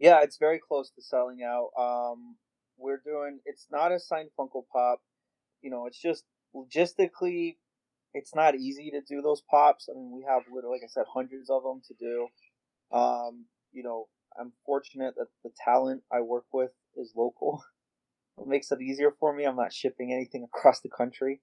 yeah, 0.00 0.22
it's 0.22 0.38
very 0.38 0.58
close 0.58 0.90
to 0.92 1.02
selling 1.02 1.42
out. 1.44 1.70
Um, 1.78 2.36
we're 2.78 3.02
doing. 3.04 3.38
It's 3.44 3.66
not 3.70 3.92
a 3.92 4.00
signed 4.00 4.30
Funko 4.36 4.64
Pop. 4.72 5.00
You 5.60 5.70
know, 5.70 5.86
it's 5.86 6.00
just 6.00 6.24
logistically, 6.56 7.56
it's 8.14 8.34
not 8.34 8.54
easy 8.54 8.90
to 8.92 9.02
do 9.02 9.20
those 9.20 9.42
pops. 9.48 9.88
I 9.90 9.94
mean, 9.94 10.10
we 10.10 10.24
have 10.26 10.42
literally, 10.52 10.76
like 10.76 10.84
I 10.84 10.88
said, 10.90 11.04
hundreds 11.12 11.50
of 11.50 11.62
them 11.62 11.82
to 11.86 11.94
do. 12.00 12.28
Um, 12.96 13.44
you 13.72 13.82
know, 13.82 14.08
I'm 14.40 14.52
fortunate 14.64 15.14
that 15.18 15.28
the 15.44 15.50
talent 15.62 16.02
I 16.10 16.22
work 16.22 16.46
with 16.52 16.72
is 16.96 17.12
local. 17.14 17.62
It 18.38 18.48
makes 18.48 18.72
it 18.72 18.80
easier 18.80 19.12
for 19.20 19.34
me. 19.34 19.44
I'm 19.44 19.56
not 19.56 19.70
shipping 19.70 20.14
anything 20.14 20.44
across 20.44 20.80
the 20.80 20.88
country. 20.88 21.42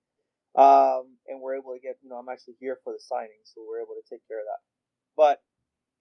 Um, 0.58 1.18
and 1.28 1.40
we're 1.42 1.56
able 1.56 1.74
to 1.74 1.80
get, 1.80 1.98
you 2.02 2.10
know, 2.10 2.18
I'm 2.18 2.30
actually 2.30 2.56
here 2.60 2.80
for 2.84 2.94
the 2.94 3.00
signing, 3.00 3.46
so 3.46 3.62
we're 3.68 3.82
able 3.82 3.96
to 3.96 4.10
take 4.10 4.28
care 4.28 4.40
of 4.40 4.46
that. 4.46 4.62
But 5.16 5.42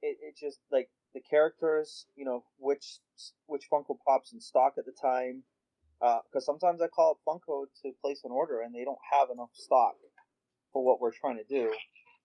it, 0.03 0.17
it 0.23 0.37
just 0.39 0.61
like 0.73 0.89
the 1.15 1.21
characters, 1.21 2.07
you 2.17 2.25
know, 2.25 2.45
which 2.59 2.99
which 3.47 3.69
Funko 3.73 3.97
Pops 4.07 4.33
in 4.33 4.41
stock 4.41 4.75
at 4.79 4.87
the 4.87 4.95
time. 5.01 5.43
Because 6.01 6.45
sometimes 6.45 6.83
I 6.83 6.89
call 6.89 7.13
up 7.13 7.19
Funko 7.27 7.67
to 7.83 7.93
place 8.03 8.21
an 8.25 8.31
order 8.31 8.61
and 8.61 8.75
they 8.75 8.85
don't 8.85 8.99
have 9.13 9.29
enough 9.33 9.51
stock 9.55 9.95
for 10.73 10.85
what 10.85 11.01
we're 11.01 11.13
trying 11.13 11.39
to 11.39 11.45
do, 11.45 11.73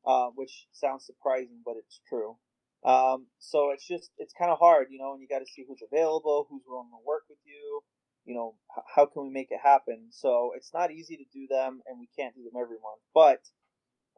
uh, 0.05 0.27
which 0.35 0.67
sounds 0.73 1.05
surprising, 1.05 1.61
but 1.65 1.75
it's 1.77 2.01
true. 2.09 2.35
Um, 2.83 3.27
so 3.39 3.71
it's 3.71 3.87
just 3.87 4.11
it's 4.17 4.33
kind 4.37 4.51
of 4.51 4.59
hard, 4.59 4.87
you 4.91 4.99
know, 4.99 5.13
and 5.13 5.21
you 5.21 5.27
got 5.27 5.39
to 5.39 5.45
see 5.45 5.63
who's 5.67 5.81
available, 5.89 6.47
who's 6.49 6.63
willing 6.67 6.89
to 6.91 6.99
work 7.05 7.23
with 7.29 7.39
you. 7.45 7.81
You 8.25 8.35
know, 8.35 8.55
how 8.95 9.05
can 9.05 9.23
we 9.23 9.29
make 9.29 9.51
it 9.51 9.59
happen? 9.63 10.07
So 10.11 10.51
it's 10.55 10.73
not 10.73 10.91
easy 10.91 11.17
to 11.17 11.25
do 11.33 11.47
them, 11.47 11.81
and 11.87 11.99
we 11.99 12.07
can't 12.17 12.35
do 12.35 12.43
them 12.43 12.61
every 12.61 12.77
month. 12.77 13.01
But 13.13 13.41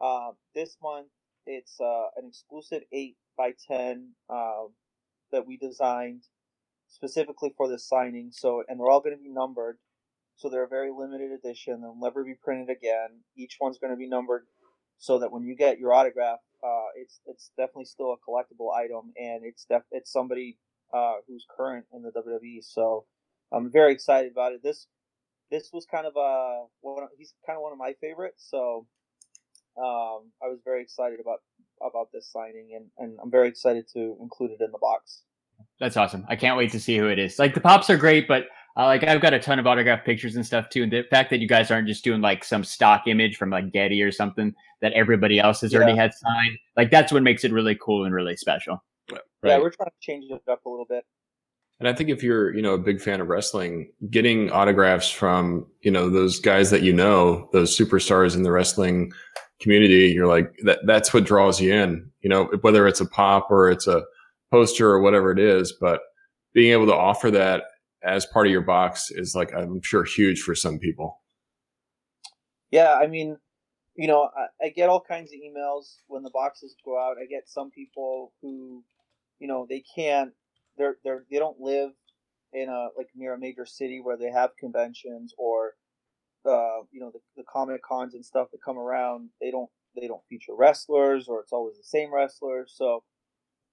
uh, 0.01 0.31
this 0.53 0.77
month, 0.81 1.07
it's 1.45 1.79
uh, 1.79 2.07
an 2.17 2.27
exclusive 2.27 2.83
eight 2.91 3.17
by 3.37 3.53
ten 3.67 4.11
uh, 4.29 4.65
that 5.31 5.47
we 5.47 5.57
designed 5.57 6.23
specifically 6.87 7.53
for 7.57 7.67
this 7.67 7.87
signing. 7.87 8.29
So, 8.31 8.63
and 8.67 8.79
they're 8.79 8.89
all 8.89 9.01
going 9.01 9.17
to 9.17 9.23
be 9.23 9.29
numbered. 9.29 9.77
So 10.35 10.49
they're 10.49 10.63
a 10.65 10.67
very 10.67 10.91
limited 10.91 11.31
edition. 11.31 11.81
They'll 11.81 11.95
never 11.95 12.23
be 12.23 12.35
printed 12.35 12.69
again. 12.69 13.21
Each 13.37 13.57
one's 13.61 13.77
going 13.77 13.91
to 13.93 13.97
be 13.97 14.07
numbered 14.07 14.45
so 14.97 15.19
that 15.19 15.31
when 15.31 15.43
you 15.43 15.55
get 15.55 15.79
your 15.79 15.93
autograph, 15.93 16.39
uh, 16.63 16.87
it's 16.95 17.19
it's 17.25 17.51
definitely 17.57 17.85
still 17.85 18.13
a 18.13 18.17
collectible 18.29 18.73
item, 18.73 19.13
and 19.17 19.43
it's 19.43 19.65
def- 19.65 19.83
it's 19.91 20.11
somebody 20.11 20.57
uh, 20.93 21.15
who's 21.27 21.45
current 21.55 21.85
in 21.93 22.01
the 22.03 22.11
WWE. 22.11 22.63
So 22.63 23.05
I'm 23.53 23.71
very 23.71 23.93
excited 23.93 24.31
about 24.31 24.53
it. 24.53 24.63
This 24.63 24.87
this 25.51 25.69
was 25.71 25.85
kind 25.85 26.05
of 26.07 26.13
a 26.17 26.65
one. 26.81 27.03
of- 27.03 27.09
He's 27.17 27.33
kind 27.45 27.55
of 27.57 27.61
one 27.63 27.71
of 27.71 27.77
my 27.77 27.93
favorites. 28.01 28.45
So 28.49 28.87
um, 29.77 30.31
I 30.41 30.47
was 30.47 30.59
very 30.65 30.81
excited 30.81 31.19
about 31.19 31.39
about 31.81 32.09
this 32.13 32.29
signing, 32.31 32.69
and, 32.75 32.85
and 32.97 33.17
I'm 33.21 33.29
very 33.31 33.47
excited 33.47 33.85
to 33.93 34.15
include 34.21 34.51
it 34.51 34.61
in 34.61 34.71
the 34.71 34.77
box. 34.79 35.21
That's 35.79 35.97
awesome. 35.97 36.25
I 36.29 36.35
can't 36.35 36.57
wait 36.57 36.71
to 36.71 36.79
see 36.79 36.97
who 36.97 37.07
it 37.07 37.19
is. 37.19 37.39
Like 37.39 37.53
the 37.53 37.61
pops 37.61 37.89
are 37.89 37.97
great, 37.97 38.27
but 38.27 38.45
uh, 38.77 38.85
like 38.85 39.03
I've 39.03 39.21
got 39.21 39.33
a 39.33 39.39
ton 39.39 39.59
of 39.59 39.67
autograph 39.67 40.03
pictures 40.05 40.35
and 40.35 40.45
stuff 40.45 40.69
too. 40.69 40.83
And 40.83 40.91
the 40.91 41.03
fact 41.09 41.29
that 41.29 41.39
you 41.39 41.47
guys 41.47 41.71
aren't 41.71 41.87
just 41.87 42.03
doing 42.03 42.21
like 42.21 42.43
some 42.43 42.63
stock 42.63 43.03
image 43.07 43.37
from 43.37 43.49
like 43.49 43.71
Getty 43.71 44.01
or 44.01 44.11
something 44.11 44.53
that 44.81 44.93
everybody 44.93 45.39
else 45.39 45.61
has 45.61 45.73
already 45.75 45.91
had 45.97 46.13
signed, 46.13 46.57
like 46.77 46.89
that's 46.89 47.11
what 47.11 47.21
makes 47.23 47.43
it 47.43 47.51
really 47.51 47.77
cool 47.81 48.05
and 48.05 48.13
really 48.15 48.35
special. 48.35 48.83
Yeah, 49.43 49.57
we're 49.59 49.69
trying 49.71 49.89
to 49.89 49.95
change 49.99 50.25
it 50.31 50.41
up 50.49 50.65
a 50.65 50.69
little 50.69 50.85
bit. 50.85 51.05
And 51.79 51.87
I 51.87 51.93
think 51.93 52.09
if 52.09 52.23
you're, 52.23 52.53
you 52.55 52.61
know, 52.61 52.73
a 52.73 52.77
big 52.77 53.01
fan 53.01 53.19
of 53.19 53.27
wrestling, 53.27 53.91
getting 54.09 54.49
autographs 54.51 55.09
from, 55.09 55.65
you 55.81 55.91
know, 55.91 56.09
those 56.09 56.39
guys 56.39 56.69
that 56.71 56.83
you 56.83 56.93
know, 56.93 57.49
those 57.51 57.77
superstars 57.77 58.35
in 58.35 58.43
the 58.43 58.51
wrestling 58.51 59.11
community, 59.59 60.11
you're 60.13 60.27
like 60.27 60.53
that 60.63 60.79
that's 60.85 61.13
what 61.13 61.25
draws 61.25 61.59
you 61.59 61.73
in, 61.73 62.09
you 62.21 62.29
know, 62.29 62.45
whether 62.61 62.87
it's 62.87 63.01
a 63.01 63.05
pop 63.05 63.47
or 63.49 63.69
it's 63.69 63.87
a 63.87 64.03
poster 64.51 64.89
or 64.89 65.01
whatever 65.01 65.31
it 65.31 65.39
is, 65.39 65.73
but 65.79 66.01
being 66.53 66.71
able 66.71 66.85
to 66.85 66.95
offer 66.95 67.31
that 67.31 67.63
as 68.03 68.25
part 68.27 68.45
of 68.45 68.51
your 68.51 68.61
box 68.61 69.09
is 69.11 69.33
like 69.35 69.53
I'm 69.53 69.81
sure 69.81 70.03
huge 70.03 70.41
for 70.41 70.55
some 70.55 70.79
people. 70.79 71.21
Yeah, 72.71 72.95
I 72.95 73.07
mean, 73.07 73.37
you 73.95 74.07
know, 74.07 74.29
I, 74.35 74.65
I 74.65 74.69
get 74.69 74.89
all 74.89 75.01
kinds 75.01 75.31
of 75.31 75.39
emails 75.39 75.97
when 76.07 76.23
the 76.23 76.31
boxes 76.31 76.75
go 76.83 76.99
out. 76.99 77.17
I 77.21 77.25
get 77.25 77.47
some 77.47 77.71
people 77.71 78.33
who, 78.41 78.83
you 79.39 79.47
know, 79.47 79.65
they 79.69 79.83
can't, 79.95 80.31
they're 80.77 80.97
they're 81.03 81.25
they 81.29 81.39
don't 81.39 81.59
live 81.59 81.91
in 82.53 82.69
a 82.69 82.87
like 82.97 83.09
near 83.15 83.33
a 83.33 83.39
major 83.39 83.65
city 83.65 83.99
where 84.01 84.17
they 84.17 84.31
have 84.31 84.51
conventions 84.59 85.33
or 85.37 85.73
uh, 86.45 86.83
you 86.91 86.99
know 86.99 87.11
the, 87.11 87.19
the 87.37 87.43
comic 87.51 87.81
cons 87.83 88.13
and 88.13 88.25
stuff 88.25 88.49
that 88.51 88.59
come 88.63 88.77
around, 88.77 89.29
they 89.41 89.51
don't 89.51 89.69
they 89.99 90.07
don't 90.07 90.23
feature 90.29 90.53
wrestlers 90.57 91.27
or 91.27 91.41
it's 91.41 91.53
always 91.53 91.77
the 91.77 91.83
same 91.83 92.13
wrestlers. 92.13 92.73
So, 92.75 93.03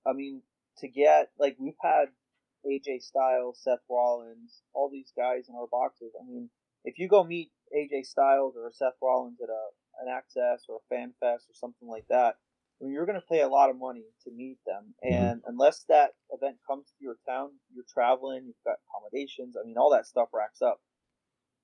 I 0.07 0.13
mean, 0.13 0.43
to 0.79 0.89
get 0.89 1.31
like 1.39 1.57
we've 1.59 1.75
had 1.83 2.07
AJ 2.67 3.03
Styles, 3.03 3.61
Seth 3.63 3.85
Rollins, 3.91 4.63
all 4.73 4.91
these 4.91 5.13
guys 5.17 5.49
in 5.49 5.55
our 5.55 5.67
boxes. 5.71 6.13
I 6.21 6.25
mean, 6.27 6.51
if 6.85 6.99
you 6.99 7.09
go 7.09 7.25
meet 7.25 7.51
AJ 7.77 8.07
Styles 8.07 8.55
or 8.57 8.71
Seth 8.73 8.99
Rollins 9.03 9.39
at 9.43 9.49
a 9.49 9.63
an 10.01 10.09
Axxess 10.09 10.61
or 10.69 10.77
a 10.77 10.95
Fan 10.95 11.13
Fest 11.21 11.47
or 11.51 11.55
something 11.55 11.89
like 11.89 12.07
that, 12.09 12.37
you're 12.81 13.07
going 13.07 13.21
to 13.21 13.27
pay 13.29 13.43
a 13.43 13.49
lot 13.49 13.71
of 13.71 13.79
money 13.79 14.05
to 14.25 14.31
meet 14.31 14.59
them. 14.67 14.95
And 15.03 15.43
unless 15.47 15.85
that 15.89 16.13
event 16.31 16.59
comes 16.67 16.87
to 16.89 17.05
your 17.05 17.17
town, 17.29 17.53
you're 17.75 17.85
traveling, 17.93 18.45
you've 18.47 18.65
got 18.65 18.79
accommodations. 18.89 19.57
I 19.57 19.67
mean, 19.67 19.77
all 19.79 19.91
that 19.91 20.07
stuff 20.07 20.29
racks 20.33 20.63
up. 20.63 20.81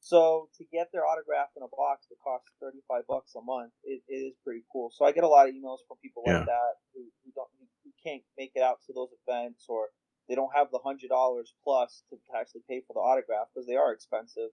So 0.01 0.51
to 0.59 0.65
get 0.73 0.89
their 0.93 1.07
autograph 1.07 1.51
in 1.57 1.63
a 1.63 1.69
box 1.77 2.07
that 2.11 2.17
costs 2.23 2.53
35 2.61 3.05
bucks 3.09 3.35
a 3.37 3.43
month, 3.43 3.73
it, 3.85 4.03
it 4.09 4.17
is 4.17 4.35
pretty 4.45 4.63
cool. 4.73 4.91
So 4.95 5.05
I 5.05 5.13
get 5.13 5.25
a 5.25 5.29
lot 5.29 5.49
of 5.49 5.55
emails 5.55 5.79
from 5.89 5.99
people 6.03 6.25
Yeah. 6.27 6.33
like 6.35 6.45
that 6.47 6.75
who, 6.95 7.03
who 7.25 7.33
don't 7.35 7.49
who 7.85 7.91
can't 8.05 8.23
make 8.39 8.53
it 8.55 8.63
out 8.63 8.79
to 8.87 8.93
those 8.95 9.11
events 9.27 9.67
or 9.69 9.89
they 10.29 10.35
don't 10.35 10.55
have 10.55 10.71
the 10.73 10.79
hundred 10.85 11.09
dollars 11.09 11.55
plus 11.65 12.05
to 12.11 12.19
actually 12.37 12.63
pay 12.69 12.83
for 12.87 12.95
the 12.95 13.01
autograph 13.01 13.49
because 13.55 13.67
they 13.67 13.77
are 13.77 13.93
expensive 13.93 14.51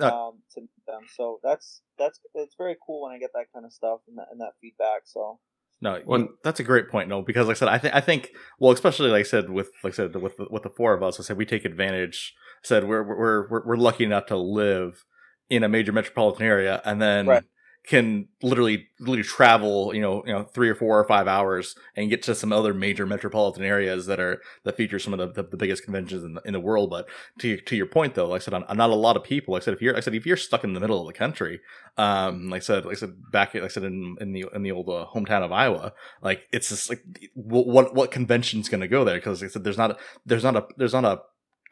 um, 0.00 0.42
to 0.52 0.62
meet 0.62 0.86
them. 0.86 1.06
So 1.08 1.40
that's 1.42 1.82
that's 1.98 2.20
it's 2.34 2.56
very 2.56 2.76
cool 2.86 3.02
when 3.04 3.12
I 3.12 3.18
get 3.18 3.32
that 3.34 3.52
kind 3.54 3.66
of 3.66 3.72
stuff 3.72 4.00
and 4.08 4.18
that, 4.18 4.28
and 4.32 4.40
that 4.40 4.54
feedback. 4.60 5.02
So 5.06 5.40
No, 5.80 6.00
One- 6.04 6.28
that's 6.42 6.58
a 6.60 6.64
great 6.64 6.88
point. 6.88 7.08
No, 7.08 7.22
because 7.22 7.46
like 7.46 7.56
I 7.56 7.60
said, 7.60 7.68
I 7.68 7.78
think 7.78 7.94
I 7.94 8.00
think 8.00 8.30
well, 8.58 8.72
especially 8.72 9.10
like 9.10 9.20
I 9.20 9.28
said 9.28 9.48
with 9.50 9.70
like 9.84 9.92
I 9.92 9.96
said 9.96 10.16
with 10.16 10.36
the, 10.36 10.46
with 10.50 10.62
the 10.64 10.70
four 10.70 10.92
of 10.94 11.02
us, 11.02 11.20
I 11.20 11.22
said 11.22 11.36
we 11.36 11.46
take 11.46 11.64
advantage. 11.64 12.34
I 12.64 12.66
said 12.66 12.88
we're 12.88 13.02
we're 13.02 13.48
we're, 13.48 13.66
we're 13.66 13.76
lucky 13.76 14.04
enough 14.04 14.26
to 14.26 14.36
live 14.36 15.04
in 15.48 15.62
a 15.62 15.68
major 15.68 15.92
metropolitan 15.92 16.44
area, 16.46 16.82
and 16.84 17.00
then 17.00 17.26
Right. 17.26 17.44
Can 17.88 18.28
literally 18.42 18.86
literally 19.00 19.22
travel 19.22 19.94
you 19.94 20.00
know 20.02 20.22
you 20.26 20.32
know 20.32 20.44
three 20.44 20.68
or 20.68 20.74
four 20.74 21.00
or 21.00 21.08
five 21.08 21.26
hours 21.26 21.74
and 21.96 22.10
get 22.10 22.22
to 22.22 22.34
some 22.34 22.52
other 22.52 22.74
major 22.74 23.06
metropolitan 23.06 23.64
areas 23.64 24.04
that 24.04 24.20
are 24.20 24.42
that 24.64 24.76
feature 24.76 24.98
some 24.98 25.14
of 25.14 25.18
the, 25.18 25.42
the, 25.42 25.48
the 25.48 25.56
biggest 25.56 25.84
conventions 25.84 26.22
in 26.22 26.34
the, 26.34 26.42
in 26.44 26.52
the 26.52 26.60
world. 26.60 26.90
But 26.90 27.08
to 27.38 27.56
to 27.56 27.76
your 27.76 27.86
point 27.86 28.14
though, 28.14 28.28
like 28.28 28.42
I 28.42 28.44
said, 28.44 28.52
I'm, 28.54 28.76
not 28.76 28.90
a 28.90 28.94
lot 28.94 29.16
of 29.16 29.24
people. 29.24 29.54
Like 29.54 29.62
I 29.62 29.64
said, 29.64 29.74
if 29.74 29.80
you're 29.80 29.94
like 29.94 30.02
I 30.02 30.04
said 30.04 30.14
if 30.14 30.26
you're 30.26 30.36
stuck 30.36 30.64
in 30.64 30.74
the 30.74 30.80
middle 30.80 31.00
of 31.00 31.06
the 31.06 31.18
country, 31.18 31.60
um, 31.96 32.50
like 32.50 32.60
I 32.60 32.64
said, 32.64 32.84
like 32.84 32.98
I 32.98 33.00
said 33.00 33.14
back, 33.32 33.54
like 33.54 33.62
I 33.62 33.68
said 33.68 33.84
in 33.84 34.16
in 34.20 34.32
the 34.32 34.44
in 34.54 34.62
the 34.62 34.72
old 34.72 34.90
uh, 34.90 35.06
hometown 35.14 35.42
of 35.42 35.50
Iowa, 35.50 35.94
like 36.20 36.42
it's 36.52 36.68
just 36.68 36.90
like 36.90 37.02
what 37.32 37.94
what 37.94 38.10
convention's 38.10 38.68
going 38.68 38.82
to 38.82 38.88
go 38.88 39.02
there? 39.02 39.16
Because 39.16 39.40
like 39.40 39.50
I 39.50 39.52
said, 39.52 39.64
there's 39.64 39.78
not 39.78 39.92
a, 39.92 39.96
there's 40.26 40.44
not 40.44 40.56
a 40.56 40.66
there's 40.76 40.92
not 40.92 41.06
a 41.06 41.22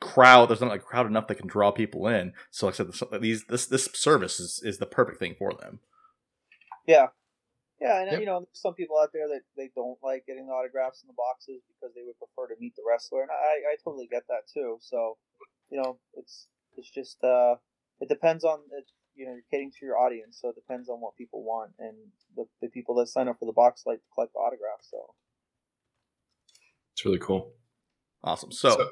crowd 0.00 0.49
there's 0.49 0.61
not 0.61 0.75
a 0.75 0.78
crowd 0.78 1.06
enough 1.06 1.26
that 1.26 1.37
can 1.37 1.46
draw 1.46 1.70
people 1.70 2.08
in. 2.08 2.32
So 2.50 2.66
like 2.66 2.75
I 2.75 2.76
said, 2.76 2.88
this, 2.88 3.02
these 3.20 3.44
this 3.44 3.66
this 3.66 3.88
service 3.92 4.40
is 4.40 4.62
is 4.64 4.78
the 4.78 4.87
perfect 4.87 5.18
thing 5.18 5.35
for 5.38 5.52
them. 5.52 5.80
Yeah, 6.87 7.09
yeah, 7.81 8.00
and 8.02 8.11
Yep. 8.12 8.21
you 8.21 8.26
know, 8.26 8.40
there's 8.40 8.61
some 8.61 8.75
people 8.75 8.99
out 8.99 9.11
there 9.12 9.28
that 9.28 9.43
they 9.57 9.71
don't 9.75 9.99
like 10.02 10.26
getting 10.26 10.49
autographs 10.49 11.02
in 11.02 11.09
the 11.09 11.14
boxes 11.16 11.62
because 11.69 11.95
they 11.95 12.02
would 12.05 12.19
prefer 12.19 12.49
to 12.55 12.61
meet 12.61 12.75
the 12.76 12.83
wrestler, 12.88 13.23
and 13.23 13.31
I 13.31 13.73
I 13.73 13.76
totally 13.85 14.07
get 14.07 14.25
that 14.28 14.49
too. 14.52 14.78
So 14.81 15.19
you 15.71 15.81
know, 15.83 15.99
it's 16.14 16.49
it's 16.76 16.90
just 16.90 17.23
uh, 17.25 17.57
it 18.00 18.09
depends 18.09 18.45
on 18.45 18.61
it, 18.78 18.85
you 19.14 19.26
know 19.26 19.33
you're 19.33 19.43
catering 19.50 19.71
to 19.73 19.87
your 19.87 19.99
audience, 19.99 20.38
so 20.40 20.49
it 20.50 20.55
depends 20.55 20.88
on 20.88 21.00
what 21.00 21.16
people 21.16 21.43
want, 21.45 21.73
and 21.78 21.97
the 22.37 22.47
the 22.62 22.69
people 22.69 22.95
that 22.97 23.09
sign 23.09 23.28
up 23.28 23.38
for 23.38 23.47
the 23.47 23.52
box 23.52 23.83
like 23.87 23.99
to 23.99 24.09
collect 24.14 24.35
autographs. 24.37 24.88
So 24.90 25.14
It's 26.95 27.05
really 27.05 27.19
cool. 27.19 27.52
Awesome. 28.25 28.52
So, 28.52 28.71
So- 28.71 28.90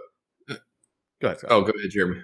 go 1.20 1.28
ahead. 1.28 1.38
Scott. 1.38 1.50
Oh, 1.52 1.62
go 1.62 1.72
ahead, 1.78 1.90
Jeremy. 1.90 2.22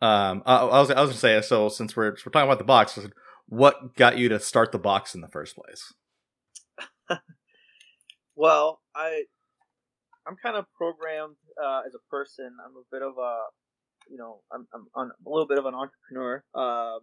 Um, 0.00 0.42
I, 0.46 0.56
I 0.56 0.80
was 0.80 0.90
I 0.90 1.00
was 1.00 1.10
gonna 1.10 1.18
say 1.18 1.40
so 1.42 1.68
since 1.68 1.94
we're 1.94 2.10
we're 2.10 2.32
talking 2.32 2.48
about 2.48 2.58
the 2.58 2.64
box, 2.64 2.98
I 2.98 3.02
said, 3.02 3.12
what 3.52 3.94
got 3.96 4.16
you 4.16 4.30
to 4.30 4.40
start 4.40 4.72
the 4.72 4.78
box 4.78 5.14
in 5.14 5.20
the 5.20 5.28
first 5.28 5.54
place? 5.56 5.92
Well, 8.34 8.80
I 8.96 9.24
I'm 10.26 10.36
kind 10.42 10.56
of 10.56 10.64
programmed 10.74 11.36
uh, 11.62 11.82
as 11.86 11.94
a 11.94 12.00
person. 12.10 12.56
I'm 12.64 12.72
a 12.76 12.86
bit 12.90 13.02
of 13.02 13.18
a 13.18 13.40
you 14.10 14.16
know 14.16 14.40
I'm 14.50 14.66
I'm, 14.96 15.10
a 15.26 15.30
little 15.30 15.46
bit 15.46 15.58
of 15.58 15.66
an 15.66 15.74
entrepreneur, 15.74 16.42
um, 16.54 17.00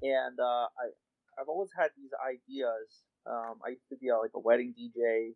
and 0.00 0.38
uh, 0.38 0.70
I 0.78 0.94
I've 1.36 1.48
always 1.48 1.70
had 1.76 1.90
these 1.96 2.12
ideas. 2.24 3.02
Um, 3.26 3.58
I 3.66 3.70
used 3.70 3.88
to 3.90 3.96
be 3.96 4.08
a, 4.08 4.16
like 4.16 4.30
a 4.34 4.40
wedding 4.40 4.74
DJ. 4.78 5.34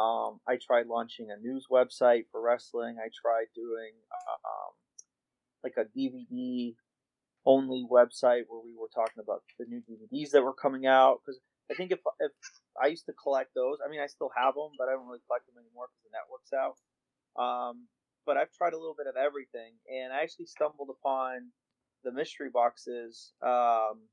Um, 0.00 0.38
I 0.46 0.58
tried 0.64 0.86
launching 0.86 1.26
a 1.30 1.36
news 1.36 1.66
website 1.68 2.26
for 2.30 2.40
wrestling. 2.40 2.96
I 3.04 3.10
tried 3.20 3.46
doing 3.52 3.92
uh, 4.14 4.48
um, 4.48 4.72
like 5.64 5.74
a 5.76 5.90
DVD 5.90 6.76
only 7.46 7.86
website 7.90 8.44
where 8.48 8.62
we 8.64 8.74
were 8.78 8.88
talking 8.94 9.22
about 9.22 9.42
the 9.58 9.66
new 9.66 9.82
DVDs 9.82 10.30
that 10.30 10.42
were 10.42 10.54
coming 10.54 10.86
out 10.86 11.20
because 11.24 11.40
I 11.70 11.74
think 11.74 11.92
if 11.92 12.00
if 12.20 12.32
I 12.80 12.88
used 12.88 13.06
to 13.06 13.12
collect 13.12 13.54
those. 13.54 13.78
I 13.84 13.90
mean, 13.90 14.00
I 14.00 14.06
still 14.06 14.30
have 14.36 14.54
them, 14.54 14.72
but 14.78 14.88
I 14.88 14.92
don't 14.92 15.06
really 15.06 15.22
collect 15.26 15.46
them 15.46 15.62
anymore 15.62 15.86
because 15.88 16.04
the 16.04 16.16
network's 16.16 16.52
out. 16.52 16.76
Um, 17.36 17.86
but 18.26 18.36
I've 18.36 18.52
tried 18.52 18.72
a 18.72 18.78
little 18.78 18.96
bit 18.96 19.06
of 19.06 19.16
everything, 19.16 19.74
and 19.88 20.12
I 20.12 20.22
actually 20.22 20.46
stumbled 20.46 20.88
upon 20.90 21.50
the 22.02 22.12
mystery 22.12 22.50
boxes 22.52 23.32
um, 23.42 24.08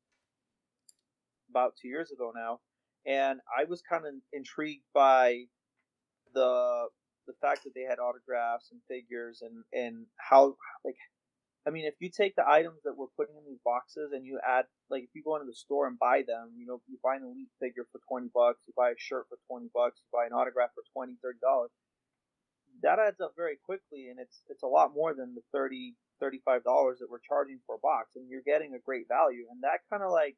about 1.49 1.73
two 1.81 1.87
years 1.87 2.11
ago 2.11 2.31
now, 2.35 2.59
and 3.05 3.39
I 3.57 3.65
was 3.65 3.81
kind 3.81 4.05
of 4.05 4.13
intrigued 4.33 4.85
by 4.93 5.45
the 6.33 6.87
the 7.27 7.33
fact 7.41 7.63
that 7.63 7.73
they 7.75 7.83
had 7.83 7.99
autographs 7.99 8.71
and 8.71 8.81
figures 8.87 9.41
and 9.41 9.63
and 9.73 10.05
how 10.17 10.55
like 10.83 10.95
I 11.67 11.69
mean, 11.69 11.85
if 11.85 11.93
you 11.99 12.09
take 12.09 12.35
the 12.35 12.47
items 12.47 12.81
that 12.85 12.97
we're 12.97 13.13
putting 13.15 13.37
in 13.37 13.45
these 13.45 13.61
boxes 13.63 14.11
and 14.13 14.25
you 14.25 14.39
add, 14.41 14.65
like, 14.89 15.03
if 15.03 15.13
you 15.13 15.21
go 15.21 15.35
into 15.35 15.45
the 15.45 15.53
store 15.53 15.85
and 15.85 15.99
buy 15.99 16.23
them, 16.25 16.57
you 16.57 16.65
know, 16.65 16.81
you 16.89 16.97
buy 17.03 17.17
an 17.17 17.23
elite 17.23 17.53
figure 17.61 17.85
for 17.91 18.01
20 18.09 18.29
bucks, 18.33 18.59
you 18.65 18.73
buy 18.75 18.89
a 18.89 18.97
shirt 18.97 19.29
for 19.29 19.37
20 19.45 19.69
bucks, 19.73 20.01
you 20.01 20.09
buy 20.09 20.25
an 20.25 20.33
autograph 20.33 20.73
for 20.73 20.81
20, 20.93 21.21
30 21.21 21.37
dollars, 21.37 21.69
that 22.81 22.97
adds 22.97 23.21
up 23.21 23.33
very 23.37 23.57
quickly 23.63 24.09
and 24.09 24.19
it's 24.19 24.41
it's 24.49 24.63
a 24.63 24.67
lot 24.67 24.93
more 24.93 25.13
than 25.13 25.35
the 25.35 25.41
30, 25.53 25.93
35 26.19 26.63
dollars 26.63 26.97
that 26.99 27.09
we're 27.09 27.21
charging 27.27 27.59
for 27.65 27.75
a 27.75 27.83
box 27.83 28.15
and 28.15 28.29
you're 28.29 28.45
getting 28.45 28.73
a 28.73 28.79
great 28.79 29.07
value. 29.07 29.45
And 29.51 29.61
that 29.63 29.85
kind 29.89 30.03
of 30.03 30.11
like, 30.11 30.35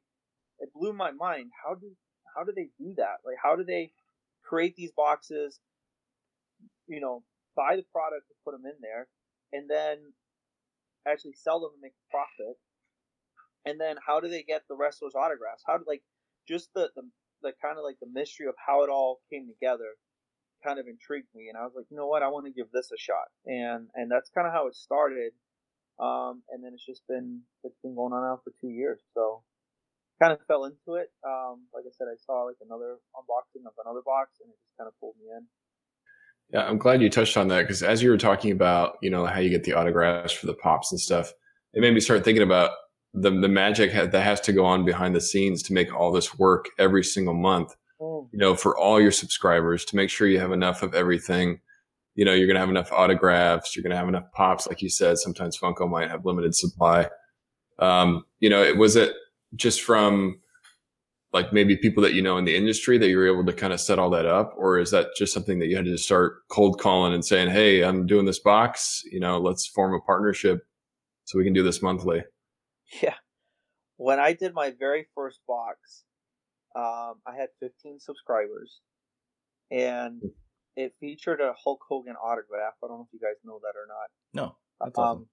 it 0.60 0.72
blew 0.74 0.92
my 0.92 1.10
mind. 1.10 1.50
How 1.64 1.74
do, 1.74 1.88
how 2.36 2.44
do 2.44 2.52
they 2.54 2.68
do 2.78 2.94
that? 2.96 3.24
Like, 3.24 3.36
how 3.42 3.56
do 3.56 3.64
they 3.64 3.92
create 4.42 4.76
these 4.76 4.92
boxes, 4.92 5.58
you 6.86 7.00
know, 7.00 7.22
buy 7.56 7.76
the 7.76 7.84
product 7.92 8.28
to 8.28 8.34
put 8.44 8.52
them 8.52 8.66
in 8.66 8.76
there, 8.82 9.08
and 9.52 9.70
then 9.70 10.12
actually 11.06 11.34
sell 11.34 11.60
them 11.60 11.70
and 11.74 11.82
make 11.82 11.92
a 11.92 12.10
profit? 12.10 12.56
And 13.64 13.80
then 13.80 13.96
how 14.04 14.20
do 14.20 14.28
they 14.28 14.42
get 14.42 14.62
the 14.68 14.76
wrestlers' 14.76 15.14
autographs? 15.14 15.64
How 15.66 15.78
do 15.78 15.84
like 15.86 16.02
just 16.46 16.72
the 16.74 16.90
the, 16.94 17.02
the 17.42 17.52
kind 17.62 17.78
of 17.78 17.84
like 17.84 17.98
the 18.00 18.10
mystery 18.12 18.46
of 18.46 18.54
how 18.60 18.84
it 18.84 18.90
all 18.90 19.20
came 19.30 19.48
together 19.48 19.96
kind 20.62 20.78
of 20.78 20.86
intrigued 20.88 21.28
me, 21.34 21.48
and 21.48 21.58
I 21.58 21.64
was 21.64 21.72
like, 21.76 21.86
you 21.90 21.96
know 21.96 22.08
what, 22.08 22.22
I 22.22 22.28
want 22.28 22.46
to 22.46 22.52
give 22.52 22.72
this 22.72 22.88
a 22.92 22.98
shot, 22.98 23.28
and 23.44 23.88
and 23.94 24.10
that's 24.10 24.30
kind 24.30 24.46
of 24.46 24.52
how 24.52 24.66
it 24.68 24.76
started. 24.76 25.32
Um, 25.94 26.42
and 26.50 26.64
then 26.64 26.72
it's 26.74 26.84
just 26.84 27.06
been 27.06 27.42
it's 27.62 27.78
been 27.82 27.94
going 27.94 28.12
on 28.12 28.22
now 28.24 28.40
for 28.42 28.52
two 28.60 28.72
years, 28.72 29.00
so 29.14 29.44
kind 30.20 30.32
of 30.32 30.40
fell 30.46 30.64
into 30.64 30.96
it. 31.00 31.12
Um, 31.22 31.68
like 31.72 31.84
I 31.86 31.92
said, 31.92 32.08
I 32.08 32.18
saw 32.24 32.48
like 32.48 32.58
another 32.64 32.98
unboxing 33.14 33.66
of 33.66 33.76
another 33.84 34.02
box, 34.04 34.40
and 34.40 34.50
it 34.50 34.58
just 34.58 34.76
kind 34.76 34.88
of 34.88 34.94
pulled 34.98 35.16
me 35.20 35.30
in. 35.30 35.44
Yeah, 36.52 36.66
I'm 36.66 36.78
glad 36.78 37.02
you 37.02 37.10
touched 37.10 37.36
on 37.36 37.48
that 37.48 37.62
because 37.62 37.82
as 37.82 38.02
you 38.02 38.10
were 38.10 38.18
talking 38.18 38.52
about, 38.52 38.96
you 39.02 39.10
know, 39.10 39.26
how 39.26 39.40
you 39.40 39.50
get 39.50 39.64
the 39.64 39.72
autographs 39.72 40.32
for 40.32 40.46
the 40.46 40.54
pops 40.54 40.92
and 40.92 41.00
stuff, 41.00 41.32
it 41.72 41.80
made 41.80 41.94
me 41.94 42.00
start 42.00 42.24
thinking 42.24 42.42
about 42.42 42.70
the 43.12 43.30
the 43.30 43.48
magic 43.48 43.92
ha- 43.92 44.06
that 44.06 44.22
has 44.22 44.40
to 44.42 44.52
go 44.52 44.64
on 44.64 44.84
behind 44.84 45.14
the 45.14 45.20
scenes 45.20 45.62
to 45.64 45.72
make 45.72 45.94
all 45.94 46.12
this 46.12 46.38
work 46.38 46.66
every 46.78 47.02
single 47.02 47.34
month. 47.34 47.74
Mm. 48.00 48.28
You 48.32 48.38
know, 48.38 48.54
for 48.54 48.76
all 48.76 49.00
your 49.00 49.12
subscribers 49.12 49.84
to 49.86 49.96
make 49.96 50.10
sure 50.10 50.28
you 50.28 50.40
have 50.40 50.52
enough 50.52 50.82
of 50.82 50.94
everything. 50.94 51.60
You 52.16 52.24
know, 52.24 52.32
you're 52.32 52.46
going 52.46 52.54
to 52.54 52.60
have 52.60 52.70
enough 52.70 52.92
autographs. 52.92 53.74
You're 53.74 53.82
going 53.82 53.90
to 53.90 53.96
have 53.96 54.08
enough 54.08 54.30
pops, 54.32 54.68
like 54.68 54.80
you 54.80 54.88
said. 54.88 55.18
Sometimes 55.18 55.58
Funko 55.58 55.90
might 55.90 56.10
have 56.10 56.24
limited 56.24 56.54
supply. 56.54 57.08
Um, 57.80 58.24
you 58.38 58.48
know, 58.48 58.62
it 58.62 58.76
was 58.76 58.94
it 58.94 59.14
just 59.56 59.82
from 59.82 60.38
like 61.34 61.52
maybe 61.52 61.76
people 61.76 62.02
that 62.02 62.14
you 62.14 62.22
know 62.22 62.38
in 62.38 62.46
the 62.46 62.56
industry 62.56 62.96
that 62.96 63.08
you 63.08 63.18
were 63.18 63.26
able 63.26 63.44
to 63.44 63.52
kind 63.52 63.72
of 63.72 63.80
set 63.80 63.98
all 63.98 64.08
that 64.08 64.24
up 64.24 64.54
or 64.56 64.78
is 64.78 64.90
that 64.92 65.08
just 65.16 65.34
something 65.34 65.58
that 65.58 65.66
you 65.66 65.76
had 65.76 65.84
to 65.84 65.90
just 65.90 66.04
start 66.04 66.48
cold 66.48 66.80
calling 66.80 67.12
and 67.12 67.24
saying 67.24 67.50
hey 67.50 67.82
i'm 67.82 68.06
doing 68.06 68.24
this 68.24 68.38
box 68.38 69.02
you 69.10 69.20
know 69.20 69.38
let's 69.38 69.66
form 69.66 69.92
a 69.92 70.00
partnership 70.00 70.60
so 71.24 71.36
we 71.36 71.44
can 71.44 71.52
do 71.52 71.62
this 71.62 71.82
monthly 71.82 72.22
Yeah. 73.02 73.14
When 73.96 74.18
I 74.18 74.32
did 74.32 74.54
my 74.54 74.72
very 74.78 75.06
first 75.14 75.40
box, 75.46 76.04
um, 76.74 77.20
I 77.26 77.36
had 77.36 77.48
15 77.60 78.00
subscribers, 78.00 78.80
and 79.70 80.20
it 80.76 80.94
featured 80.98 81.40
a 81.40 81.54
Hulk 81.62 81.80
Hogan 81.88 82.16
autograph. 82.16 82.74
I 82.82 82.88
don't 82.88 82.98
know 82.98 83.06
if 83.08 83.12
you 83.12 83.20
guys 83.20 83.36
know 83.44 83.60
that 83.62 83.78
or 83.78 83.86
not. 83.86 84.42
No, 84.42 84.56
that's 84.80 84.98
awesome. 84.98 85.28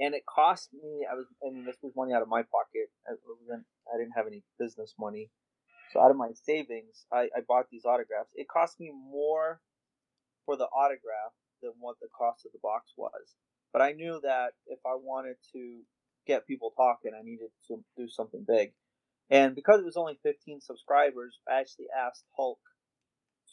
And 0.00 0.14
it 0.14 0.22
cost 0.26 0.70
me. 0.72 1.06
I 1.10 1.14
was. 1.14 1.26
Mean, 1.42 1.64
this 1.64 1.76
was 1.82 1.92
money 1.96 2.12
out 2.12 2.22
of 2.22 2.28
my 2.28 2.42
pocket. 2.42 2.88
I. 3.06 3.12
I 3.12 3.98
didn't 3.98 4.12
have 4.16 4.26
any 4.26 4.42
business 4.58 4.94
money, 4.98 5.30
so 5.92 6.00
out 6.00 6.10
of 6.10 6.16
my 6.16 6.30
savings, 6.34 7.06
I, 7.12 7.28
I 7.34 7.40
bought 7.46 7.66
these 7.70 7.84
autographs. 7.84 8.30
It 8.34 8.46
cost 8.48 8.78
me 8.78 8.92
more 8.92 9.60
for 10.44 10.56
the 10.56 10.66
autograph 10.66 11.32
than 11.62 11.72
what 11.80 11.96
the 12.00 12.08
cost 12.16 12.44
of 12.44 12.52
the 12.52 12.58
box 12.62 12.92
was. 12.96 13.34
But 13.72 13.82
I 13.82 13.92
knew 13.92 14.20
that 14.22 14.52
if 14.66 14.78
I 14.86 14.94
wanted 14.94 15.36
to 15.52 15.80
get 16.26 16.46
people 16.46 16.72
talking. 16.76 17.12
I 17.18 17.24
needed 17.24 17.48
to 17.68 17.82
do 17.96 18.08
something 18.08 18.44
big, 18.46 18.72
and 19.30 19.54
because 19.56 19.80
it 19.80 19.86
was 19.86 19.96
only 19.96 20.18
15 20.22 20.60
subscribers, 20.60 21.40
I 21.48 21.60
actually 21.60 21.86
asked 21.96 22.24
Hulk 22.36 22.60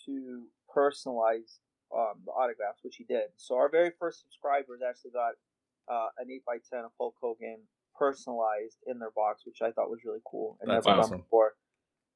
to 0.06 0.44
personalize 0.76 1.60
um, 1.96 2.22
the 2.26 2.32
autographs, 2.32 2.84
which 2.84 2.98
he 2.98 3.06
did. 3.06 3.32
So 3.38 3.56
our 3.56 3.70
very 3.70 3.92
first 3.98 4.22
subscribers 4.22 4.82
actually 4.88 5.12
got 5.12 5.34
uh, 5.90 6.08
an 6.18 6.28
8x10 6.28 6.86
of 6.86 6.92
Hulk 7.00 7.16
Hogan 7.22 7.60
personalized 7.98 8.78
in 8.88 9.00
their 9.00 9.12
box, 9.16 9.44
which 9.46 9.62
I 9.62 9.72
thought 9.72 9.90
was 9.90 10.00
really 10.06 10.20
cool 10.30 10.58
and 10.62 10.70
That's 10.70 10.86
never 10.86 11.00
awesome. 11.00 11.12
done 11.12 11.22
before. 11.22 11.54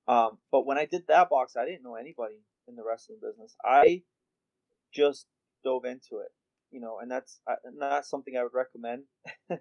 Um, 0.08 0.38
but 0.52 0.66
when 0.66 0.78
I 0.78 0.86
did 0.86 1.04
that 1.08 1.30
box, 1.30 1.56
I 1.56 1.66
didn't 1.66 1.84
know 1.84 1.96
anybody 1.96 2.42
in 2.68 2.76
the 2.76 2.84
wrestling 2.84 3.20
business. 3.22 3.56
I 3.64 4.04
just 4.94 5.28
dove 5.64 5.86
into 5.86 6.18
it, 6.24 6.32
you 6.72 6.80
know, 6.80 7.00
and 7.00 7.12
that's 7.12 7.42
uh, 7.50 7.56
not 7.76 8.06
something 8.06 8.36
I 8.36 8.44
would 8.44 8.54
recommend 8.54 9.04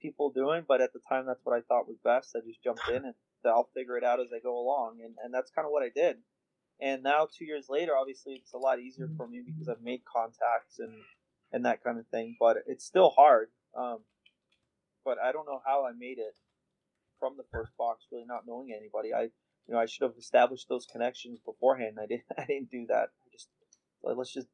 people 0.00 0.30
doing. 0.30 0.64
But 0.66 0.80
at 0.80 0.92
the 0.92 1.00
time, 1.08 1.26
that's 1.26 1.44
what 1.44 1.56
I 1.56 1.60
thought 1.60 1.86
was 1.88 1.98
best. 2.02 2.34
I 2.36 2.40
just 2.46 2.62
jumped 2.62 2.88
in 2.88 3.04
and 3.04 3.14
I'll 3.44 3.68
figure 3.74 3.96
it 3.96 4.04
out 4.04 4.20
as 4.20 4.28
I 4.34 4.40
go 4.40 4.58
along, 4.58 4.98
and 5.04 5.14
and 5.22 5.32
that's 5.32 5.50
kind 5.50 5.66
of 5.66 5.72
what 5.72 5.82
I 5.82 5.90
did. 5.94 6.16
And 6.80 7.02
now, 7.02 7.28
two 7.30 7.44
years 7.44 7.66
later, 7.68 7.92
obviously, 7.94 8.34
it's 8.34 8.54
a 8.54 8.58
lot 8.58 8.80
easier 8.80 9.08
for 9.16 9.28
me 9.28 9.42
because 9.44 9.68
I've 9.68 9.82
made 9.82 10.00
contacts 10.10 10.78
and 10.78 10.92
and 11.52 11.64
that 11.64 11.82
kind 11.82 11.98
of 11.98 12.06
thing. 12.08 12.36
But 12.38 12.58
it's 12.66 12.84
still 12.84 13.10
hard. 13.10 13.48
Um, 13.76 13.98
but 15.04 15.18
I 15.22 15.32
don't 15.32 15.46
know 15.46 15.60
how 15.64 15.86
I 15.86 15.92
made 15.98 16.18
it 16.18 16.36
from 17.18 17.36
the 17.36 17.44
first 17.50 17.72
box, 17.78 18.06
really 18.10 18.24
not 18.26 18.42
knowing 18.46 18.74
anybody. 18.76 19.12
I, 19.14 19.22
you 19.22 19.74
know, 19.74 19.78
I 19.78 19.86
should 19.86 20.02
have 20.02 20.16
established 20.18 20.68
those 20.68 20.86
connections 20.86 21.38
beforehand. 21.44 21.98
I 22.00 22.06
didn't. 22.06 22.24
I 22.38 22.44
didn't 22.46 22.70
do 22.70 22.86
that. 22.88 23.08
I 23.26 23.32
just 23.32 23.48
like, 24.02 24.16
let's 24.16 24.32
just 24.32 24.48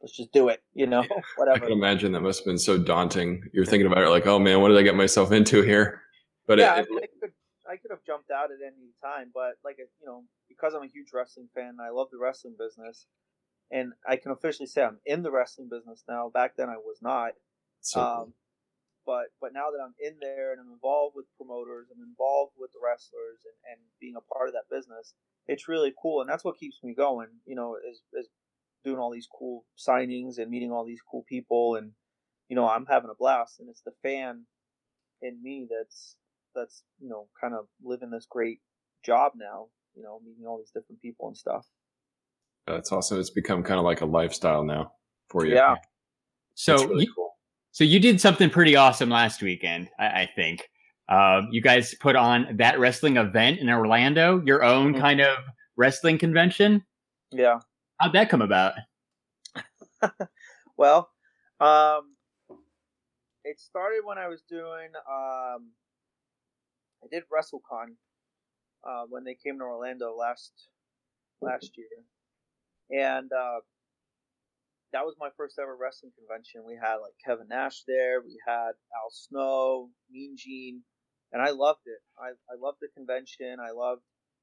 let's 0.00 0.16
just 0.16 0.32
do 0.32 0.48
it. 0.48 0.62
You 0.74 0.86
know, 0.86 1.04
whatever. 1.36 1.56
I 1.64 1.68
can 1.68 1.72
imagine 1.72 2.12
that 2.12 2.20
must 2.20 2.40
have 2.40 2.46
been 2.46 2.58
so 2.58 2.78
daunting. 2.78 3.42
You're 3.52 3.64
thinking 3.64 3.86
about 3.86 4.02
it 4.02 4.10
like, 4.10 4.26
oh 4.26 4.38
man, 4.38 4.60
what 4.60 4.68
did 4.68 4.78
I 4.78 4.82
get 4.82 4.96
myself 4.96 5.32
into 5.32 5.62
here? 5.62 6.02
But 6.46 6.58
yeah, 6.58 6.74
I, 6.74 6.78
it, 6.80 6.88
I 6.90 7.06
could 7.20 7.32
I 7.68 7.76
could 7.76 7.90
have 7.90 8.04
jumped 8.06 8.30
out 8.30 8.50
at 8.50 8.58
any 8.64 8.92
time, 9.02 9.30
but 9.34 9.54
like 9.64 9.78
you 9.78 10.06
know, 10.06 10.24
because 10.48 10.74
I'm 10.74 10.82
a 10.82 10.88
huge 10.88 11.08
wrestling 11.12 11.48
fan, 11.54 11.76
I 11.80 11.90
love 11.90 12.08
the 12.10 12.18
wrestling 12.18 12.54
business, 12.58 13.06
and 13.70 13.92
I 14.08 14.16
can 14.16 14.32
officially 14.32 14.66
say 14.66 14.82
I'm 14.82 14.98
in 15.06 15.22
the 15.22 15.30
wrestling 15.32 15.68
business 15.70 16.04
now. 16.08 16.30
Back 16.32 16.56
then, 16.56 16.68
I 16.70 16.76
was 16.76 16.98
not. 17.02 17.32
um, 18.00 18.34
but 19.06 19.26
but 19.40 19.52
now 19.54 19.70
that 19.70 19.82
I'm 19.82 19.94
in 20.00 20.18
there 20.20 20.52
and 20.52 20.60
I'm 20.60 20.72
involved 20.72 21.14
with 21.16 21.26
promoters, 21.36 21.88
I'm 21.94 22.02
involved 22.02 22.54
with 22.58 22.72
the 22.72 22.80
wrestlers 22.84 23.40
and, 23.44 23.72
and 23.72 23.80
being 24.00 24.16
a 24.16 24.34
part 24.34 24.48
of 24.48 24.54
that 24.54 24.68
business, 24.74 25.14
it's 25.46 25.68
really 25.68 25.94
cool, 26.00 26.20
and 26.20 26.28
that's 26.28 26.44
what 26.44 26.58
keeps 26.58 26.82
me 26.82 26.94
going. 26.94 27.28
You 27.46 27.54
know, 27.56 27.76
is 27.76 28.02
is 28.14 28.28
doing 28.84 28.98
all 28.98 29.10
these 29.12 29.28
cool 29.32 29.64
signings 29.78 30.38
and 30.38 30.50
meeting 30.50 30.72
all 30.72 30.84
these 30.84 31.02
cool 31.08 31.24
people, 31.28 31.76
and 31.76 31.92
you 32.48 32.56
know, 32.56 32.68
I'm 32.68 32.86
having 32.86 33.10
a 33.10 33.14
blast, 33.14 33.60
and 33.60 33.68
it's 33.68 33.82
the 33.82 33.92
fan 34.02 34.46
in 35.22 35.42
me 35.42 35.68
that's 35.70 36.16
that's 36.54 36.82
you 37.00 37.08
know 37.08 37.28
kind 37.40 37.54
of 37.54 37.66
living 37.82 38.10
this 38.10 38.26
great 38.28 38.60
job 39.04 39.32
now. 39.36 39.68
You 39.94 40.02
know, 40.02 40.20
meeting 40.24 40.46
all 40.46 40.58
these 40.58 40.72
different 40.72 41.00
people 41.00 41.28
and 41.28 41.36
stuff. 41.36 41.66
That's 42.66 42.92
also 42.92 43.18
It's 43.18 43.30
become 43.30 43.62
kind 43.62 43.78
of 43.78 43.84
like 43.84 44.00
a 44.00 44.06
lifestyle 44.06 44.64
now 44.64 44.92
for 45.28 45.44
you. 45.46 45.54
Yeah. 45.54 45.76
So 46.54 46.76
really 46.86 47.04
you, 47.04 47.12
cool. 47.14 47.34
so 47.72 47.84
you 47.84 48.00
did 48.00 48.20
something 48.20 48.50
pretty 48.50 48.76
awesome 48.76 49.10
last 49.10 49.42
weekend, 49.42 49.88
I, 49.98 50.06
I 50.06 50.30
think. 50.34 50.68
Um, 51.08 51.48
you 51.52 51.60
guys 51.60 51.94
put 52.00 52.16
on 52.16 52.56
that 52.56 52.78
wrestling 52.80 53.16
event 53.16 53.60
in 53.60 53.68
Orlando, 53.70 54.42
your 54.44 54.64
own 54.64 54.94
Mhm. 54.94 55.00
kind 55.00 55.20
of 55.20 55.38
wrestling 55.76 56.18
convention. 56.18 56.84
Yeah. 57.30 57.60
How'd 58.00 58.12
that 58.14 58.28
come 58.28 58.42
about? 58.42 58.74
Well, 60.78 61.08
um, 61.58 62.14
it 63.44 63.58
started 63.58 64.02
when 64.04 64.18
I 64.18 64.28
was 64.28 64.42
doing. 64.42 64.90
Um, 65.10 65.70
I 67.02 67.06
did 67.10 67.22
WrestleCon 67.34 67.94
uh, 68.86 69.04
when 69.08 69.24
they 69.24 69.34
came 69.34 69.58
to 69.58 69.64
Orlando 69.64 70.14
last 70.14 70.52
last 71.40 71.70
year, 71.78 71.86
and 72.90 73.30
uh, 73.32 73.60
that 74.92 75.04
was 75.04 75.14
my 75.18 75.28
first 75.36 75.58
ever 75.60 75.76
wrestling 75.76 76.12
convention. 76.18 76.62
We 76.66 76.78
had 76.80 76.96
like 76.96 77.14
Kevin 77.24 77.48
Nash 77.48 77.82
there. 77.86 78.20
We 78.20 78.38
had 78.46 78.72
Al 78.94 79.10
Snow, 79.10 79.90
Mean 80.10 80.36
Gene, 80.36 80.82
and 81.32 81.42
I 81.42 81.50
loved 81.50 81.86
it. 81.86 82.00
I, 82.18 82.30
I 82.50 82.56
loved 82.60 82.78
the 82.80 82.88
convention. 82.96 83.58
I 83.60 83.72
loved, 83.72 84.02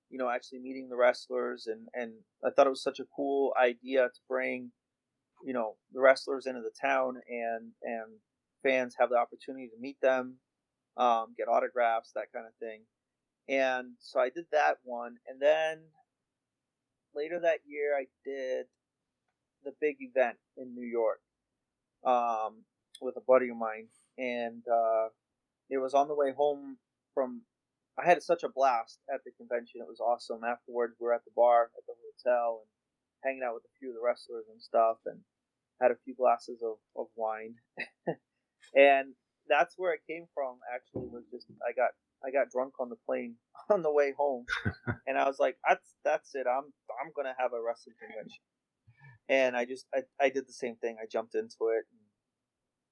you 0.09 0.17
know, 0.17 0.29
actually 0.29 0.59
meeting 0.59 0.89
the 0.89 0.97
wrestlers, 0.97 1.67
and 1.67 1.87
and 1.93 2.13
I 2.45 2.49
thought 2.51 2.67
it 2.67 2.71
was 2.71 2.83
such 2.83 2.99
a 2.99 3.05
cool 3.15 3.53
idea 3.61 4.03
to 4.03 4.19
bring 4.27 4.71
you 5.43 5.53
know 5.53 5.75
the 5.91 5.99
wrestlers 5.99 6.45
into 6.45 6.61
the 6.61 6.71
town 6.81 7.15
and 7.27 7.71
and 7.83 8.19
fans 8.63 8.95
have 8.97 9.09
the 9.09 9.17
opportunity 9.17 9.67
to 9.67 9.79
meet 9.79 9.99
them 10.01 10.37
um, 10.97 11.33
get 11.37 11.47
autographs 11.47 12.11
that 12.15 12.31
kind 12.33 12.45
of 12.45 12.53
thing 12.59 12.81
and 13.49 13.93
so 13.99 14.19
i 14.19 14.29
did 14.29 14.45
that 14.51 14.77
one 14.83 15.15
and 15.27 15.41
then 15.41 15.79
later 17.15 17.39
that 17.39 17.59
year 17.65 17.95
i 17.97 18.05
did 18.25 18.65
the 19.63 19.73
big 19.79 19.97
event 19.99 20.37
in 20.57 20.73
new 20.75 20.85
york 20.85 21.21
um, 22.05 22.63
with 23.01 23.15
a 23.15 23.21
buddy 23.21 23.49
of 23.49 23.57
mine 23.57 23.87
and 24.17 24.63
uh, 24.67 25.07
it 25.69 25.77
was 25.77 25.93
on 25.93 26.07
the 26.07 26.15
way 26.15 26.31
home 26.35 26.77
from 27.13 27.41
i 27.97 28.05
had 28.05 28.21
such 28.21 28.43
a 28.43 28.49
blast 28.49 28.99
at 29.13 29.23
the 29.23 29.31
convention 29.31 29.81
it 29.81 29.87
was 29.87 29.99
awesome. 29.99 30.43
Afterwards 30.43 30.95
we 30.99 31.05
were 31.05 31.13
at 31.13 31.23
the 31.25 31.31
bar 31.35 31.69
at 31.77 31.85
the 31.87 31.93
hotel 32.03 32.61
and 32.61 32.69
hanging 33.23 33.43
out 33.43 33.53
with 33.55 33.63
a 33.63 33.75
few 33.79 33.89
of 33.89 33.95
the 33.95 34.01
wrestlers 34.03 34.45
and 34.51 34.61
stuff 34.61 34.97
and 35.05 35.19
had 35.81 35.91
a 35.91 36.01
few 36.03 36.15
glasses 36.15 36.61
of, 36.61 36.77
of 36.95 37.07
wine. 37.15 37.55
And 38.75 39.13
that's 39.49 39.75
where 39.77 39.93
it 39.93 40.07
came 40.07 40.25
from 40.33 40.55
actually 40.73 41.07
was 41.11 41.25
just 41.29 41.47
i 41.67 41.73
got 41.75 41.91
i 42.25 42.31
got 42.31 42.49
drunk 42.49 42.73
on 42.79 42.89
the 42.89 42.95
plane 43.05 43.35
on 43.69 43.81
the 43.81 43.91
way 43.91 44.13
home 44.17 44.45
and 45.07 45.17
i 45.17 45.27
was 45.27 45.39
like 45.39 45.57
that's 45.67 45.95
that's 46.03 46.35
it 46.35 46.45
i'm 46.47 46.71
i'm 47.01 47.11
gonna 47.15 47.35
have 47.37 47.53
a 47.53 47.61
wrestling 47.61 47.95
convention 47.99 48.41
and 49.29 49.55
i 49.55 49.65
just 49.65 49.85
i, 49.93 50.01
I 50.19 50.29
did 50.29 50.47
the 50.47 50.53
same 50.53 50.75
thing 50.75 50.97
i 51.01 51.05
jumped 51.11 51.35
into 51.35 51.69
it 51.71 51.85
and, 51.91 52.01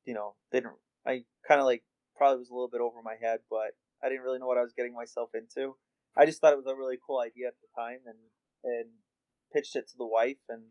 you 0.05 0.13
know 0.13 0.35
didn't 0.51 0.73
i 1.05 1.23
kind 1.47 1.59
of 1.59 1.65
like 1.65 1.83
probably 2.15 2.39
was 2.39 2.49
a 2.49 2.53
little 2.53 2.69
bit 2.69 2.81
over 2.81 3.01
my 3.03 3.15
head 3.21 3.39
but 3.49 3.73
i 4.03 4.09
didn't 4.09 4.23
really 4.23 4.39
know 4.39 4.47
what 4.47 4.57
i 4.57 4.63
was 4.63 4.73
getting 4.75 4.93
myself 4.93 5.29
into 5.33 5.75
i 6.17 6.25
just 6.25 6.41
thought 6.41 6.53
it 6.53 6.57
was 6.63 6.67
a 6.67 6.75
really 6.75 6.97
cool 7.05 7.19
idea 7.19 7.47
at 7.47 7.55
the 7.61 7.81
time 7.81 7.99
and 8.05 8.17
and 8.63 8.89
pitched 9.53 9.75
it 9.75 9.87
to 9.87 9.97
the 9.97 10.05
wife 10.05 10.41
and 10.49 10.63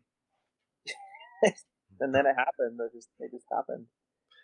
and 1.99 2.13
then 2.13 2.25
it 2.25 2.35
happened. 2.37 2.79
It 2.79 2.93
just 2.93 3.09
it 3.19 3.31
just 3.31 3.45
happened. 3.51 3.85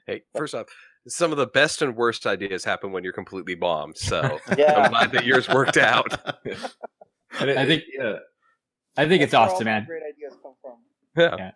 Hey, 0.08 0.24
first 0.36 0.56
off, 0.56 0.65
some 1.08 1.32
of 1.32 1.38
the 1.38 1.48
best 1.48 1.82
and 1.82 1.96
worst 1.96 2.26
ideas 2.26 2.63
happen 2.63 2.91
when 2.91 3.04
you're 3.04 3.13
completely 3.13 3.56
bombed. 3.56 3.98
So 3.98 4.22
I'm 4.48 4.89
glad 4.91 5.12
that 5.12 5.26
yours 5.26 5.48
worked 5.50 5.78
out. 5.78 6.08
And 7.39 7.50
it- 7.52 7.58
I 7.58 7.65
think- 7.65 7.84
yeah, 7.93 8.13
I 8.98 9.08
think 9.08 9.22
it's 9.22 9.32
That's 9.34 9.48
where 9.50 9.56
awesome, 9.56 9.65
man. 9.65 9.86
Great 9.86 10.02
ideas 10.02 10.34
come 10.41 10.54
from. 10.62 10.78
Yeah. 11.15 11.52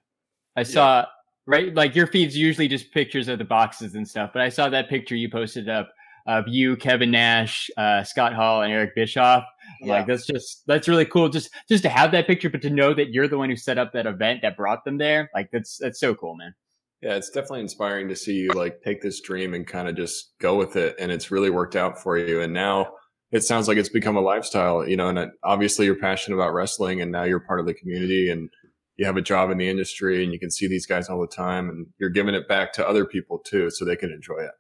I 0.56 0.64
saw 0.64 1.06
right 1.48 1.74
like 1.74 1.96
your 1.96 2.06
feed's 2.08 2.38
usually 2.38 2.68
just 2.68 2.92
pictures 2.92 3.28
of 3.30 3.40
the 3.40 3.46
boxes 3.46 3.96
and 3.96 4.08
stuff, 4.08 4.32
but 4.34 4.42
I 4.42 4.50
saw 4.50 4.70
that 4.70 4.90
picture 4.90 5.16
you 5.16 5.30
posted 5.30 5.70
up 5.70 5.90
of 6.28 6.48
you, 6.48 6.76
Kevin 6.76 7.10
Nash, 7.10 7.72
uh, 7.78 8.04
Scott 8.04 8.34
Hall, 8.34 8.62
and 8.62 8.72
Eric 8.72 8.94
Bischoff. 8.96 9.44
Yeah, 9.82 9.94
Like 9.94 10.08
that's 10.08 10.28
just 10.28 10.68
that's 10.68 10.88
really 10.88 11.06
cool. 11.06 11.30
Just 11.30 11.50
just 11.70 11.82
to 11.84 11.90
have 11.90 12.12
that 12.12 12.28
picture, 12.28 12.50
but 12.50 12.62
to 12.64 12.70
know 12.70 12.94
that 12.94 13.12
you're 13.12 13.28
the 13.30 13.38
one 13.38 13.50
who 13.50 13.56
set 13.56 13.78
up 13.80 13.92
that 13.94 14.06
event 14.06 14.42
that 14.44 14.56
brought 14.58 14.84
them 14.86 14.98
there, 15.00 15.32
like 15.34 15.50
that's 15.52 15.78
that's 15.78 16.00
so 16.00 16.14
cool, 16.14 16.36
man. 16.36 16.54
Yeah, 17.02 17.16
it's 17.16 17.30
definitely 17.30 17.62
inspiring 17.62 18.08
to 18.10 18.16
see 18.16 18.34
you 18.34 18.50
like 18.50 18.82
take 18.82 19.02
this 19.02 19.22
dream 19.22 19.54
and 19.54 19.66
kind 19.66 19.88
of 19.88 19.96
just 19.96 20.34
go 20.40 20.56
with 20.56 20.76
it, 20.76 20.96
and 21.00 21.12
it's 21.12 21.32
really 21.32 21.50
worked 21.50 21.76
out 21.76 22.02
for 22.02 22.18
you. 22.18 22.42
And 22.42 22.54
now 22.54 22.94
it 23.32 23.42
sounds 23.42 23.68
like 23.68 23.78
it's 23.78 23.90
become 23.90 24.18
a 24.18 24.22
lifestyle, 24.22 24.88
you 24.88 24.96
know. 24.96 25.10
And 25.10 25.18
it, 25.18 25.32
obviously, 25.44 25.86
you're 25.86 25.96
passionate 25.96 26.36
about 26.36 26.54
wrestling, 26.54 27.02
and 27.02 27.12
now 27.12 27.24
you're 27.24 27.40
part 27.40 27.60
of 27.60 27.66
the 27.66 27.74
community, 27.74 28.30
and 28.30 28.50
you 28.98 29.06
have 29.06 29.18
a 29.18 29.22
job 29.22 29.50
in 29.50 29.58
the 29.58 29.68
industry, 29.68 30.24
and 30.24 30.32
you 30.32 30.40
can 30.40 30.52
see 30.52 30.68
these 30.68 30.86
guys 30.86 31.10
all 31.10 31.20
the 31.20 31.28
time, 31.28 31.70
and 31.70 31.88
you're 31.98 32.12
giving 32.12 32.36
it 32.36 32.48
back 32.48 32.72
to 32.74 32.88
other 32.88 33.06
people 33.06 33.40
too, 33.40 33.72
so 33.72 33.84
they 33.84 33.96
can 33.96 34.12
enjoy 34.12 34.38
it. 34.38 34.52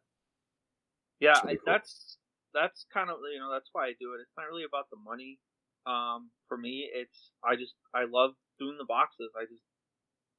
yeah. 1.20 1.34
That's 1.34 1.46
really 1.46 1.58
cool. 1.58 1.74
That's 1.74 2.18
that's 2.54 2.86
kind 2.92 3.10
of 3.12 3.18
you 3.32 3.40
know 3.40 3.52
that's 3.54 3.70
why 3.72 3.86
I 3.86 3.94
do 4.00 4.14
it. 4.14 4.22
It's 4.22 4.34
not 4.36 4.48
really 4.50 4.64
about 4.64 4.90
the 4.90 4.98
money. 4.98 5.38
Um, 5.86 6.32
for 6.48 6.58
me, 6.58 6.90
it's 6.92 7.32
I 7.46 7.56
just 7.56 7.74
I 7.94 8.06
love 8.12 8.32
doing 8.60 8.78
the 8.80 8.86
boxes. 8.86 9.30
I 9.38 9.44
just 9.44 9.62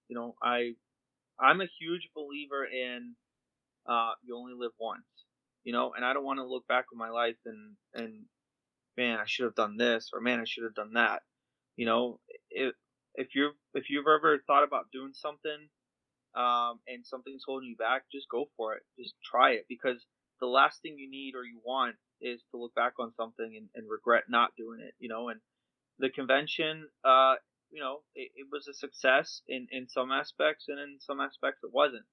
you 0.09 0.17
know 0.17 0.35
I 0.43 0.73
I'm 1.43 1.61
a 1.61 1.69
huge 1.81 2.11
believer 2.15 2.65
in 2.65 3.15
uh 3.89 4.13
you 4.25 4.37
only 4.37 4.55
live 4.57 4.73
once. 4.79 5.05
You 5.65 5.73
know, 5.73 5.93
and 5.97 6.05
I 6.05 6.13
don't 6.13 6.25
want 6.25 6.39
to 6.39 6.47
look 6.47 6.67
back 6.69 6.87
on 6.93 6.99
my 6.99 7.11
life 7.11 7.37
and 7.47 7.77
and 7.95 8.25
man, 8.97 9.19
I 9.19 9.25
should 9.27 9.45
have 9.45 9.55
done 9.55 9.77
this 9.77 10.11
or 10.13 10.21
man, 10.21 10.41
I 10.41 10.45
should 10.47 10.65
have 10.65 10.75
done 10.75 10.95
that. 10.95 11.23
You 11.77 11.87
know, 11.87 12.21
if 12.51 12.75
if 13.15 13.29
you 13.35 13.53
if 13.75 13.91
you've 13.91 14.07
ever 14.09 14.39
thought 14.47 14.65
about 14.65 14.91
doing 14.93 15.13
something 15.15 15.69
um, 16.35 16.81
and 16.87 17.05
something's 17.07 17.45
holding 17.47 17.69
you 17.71 17.77
back, 17.77 18.05
just 18.13 18.29
go 18.29 18.47
for 18.57 18.75
it. 18.75 18.83
Just 18.99 19.15
try 19.25 19.53
it 19.53 19.67
because 19.69 20.05
the 20.41 20.47
last 20.47 20.83
thing 20.83 20.97
you 20.99 21.11
need 21.11 21.35
or 21.35 21.45
you 21.45 21.61
want 21.65 21.97
is 22.21 22.43
to 22.51 22.61
look 22.61 22.75
back 22.75 22.95
on 22.99 23.13
something 23.17 23.55
and, 23.57 23.69
and 23.75 23.91
regret 23.91 24.25
not 24.29 24.51
doing 24.57 24.81
it. 24.81 24.95
You 24.99 25.09
know, 25.09 25.29
and 25.29 25.41
the 25.99 26.11
convention, 26.11 26.89
uh, 27.05 27.35
you 27.73 27.81
know, 27.81 28.01
it, 28.15 28.31
it 28.37 28.47
was 28.53 28.69
a 28.69 28.75
success 28.75 29.43
in 29.49 29.67
in 29.73 29.89
some 29.89 30.13
aspects 30.13 30.67
and 30.69 30.79
in 30.79 30.99
some 31.01 31.21
aspects 31.21 31.61
it 31.65 31.71
wasn't. 31.73 32.05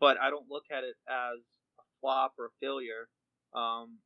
But 0.00 0.16
I 0.20 0.30
don't 0.30 0.50
look 0.50 0.64
at 0.70 0.84
it 0.84 0.96
as 1.08 1.38
a 1.78 1.82
flop 2.00 2.34
or 2.38 2.46
a 2.46 2.54
failure. 2.60 3.08
Um, 3.54 3.98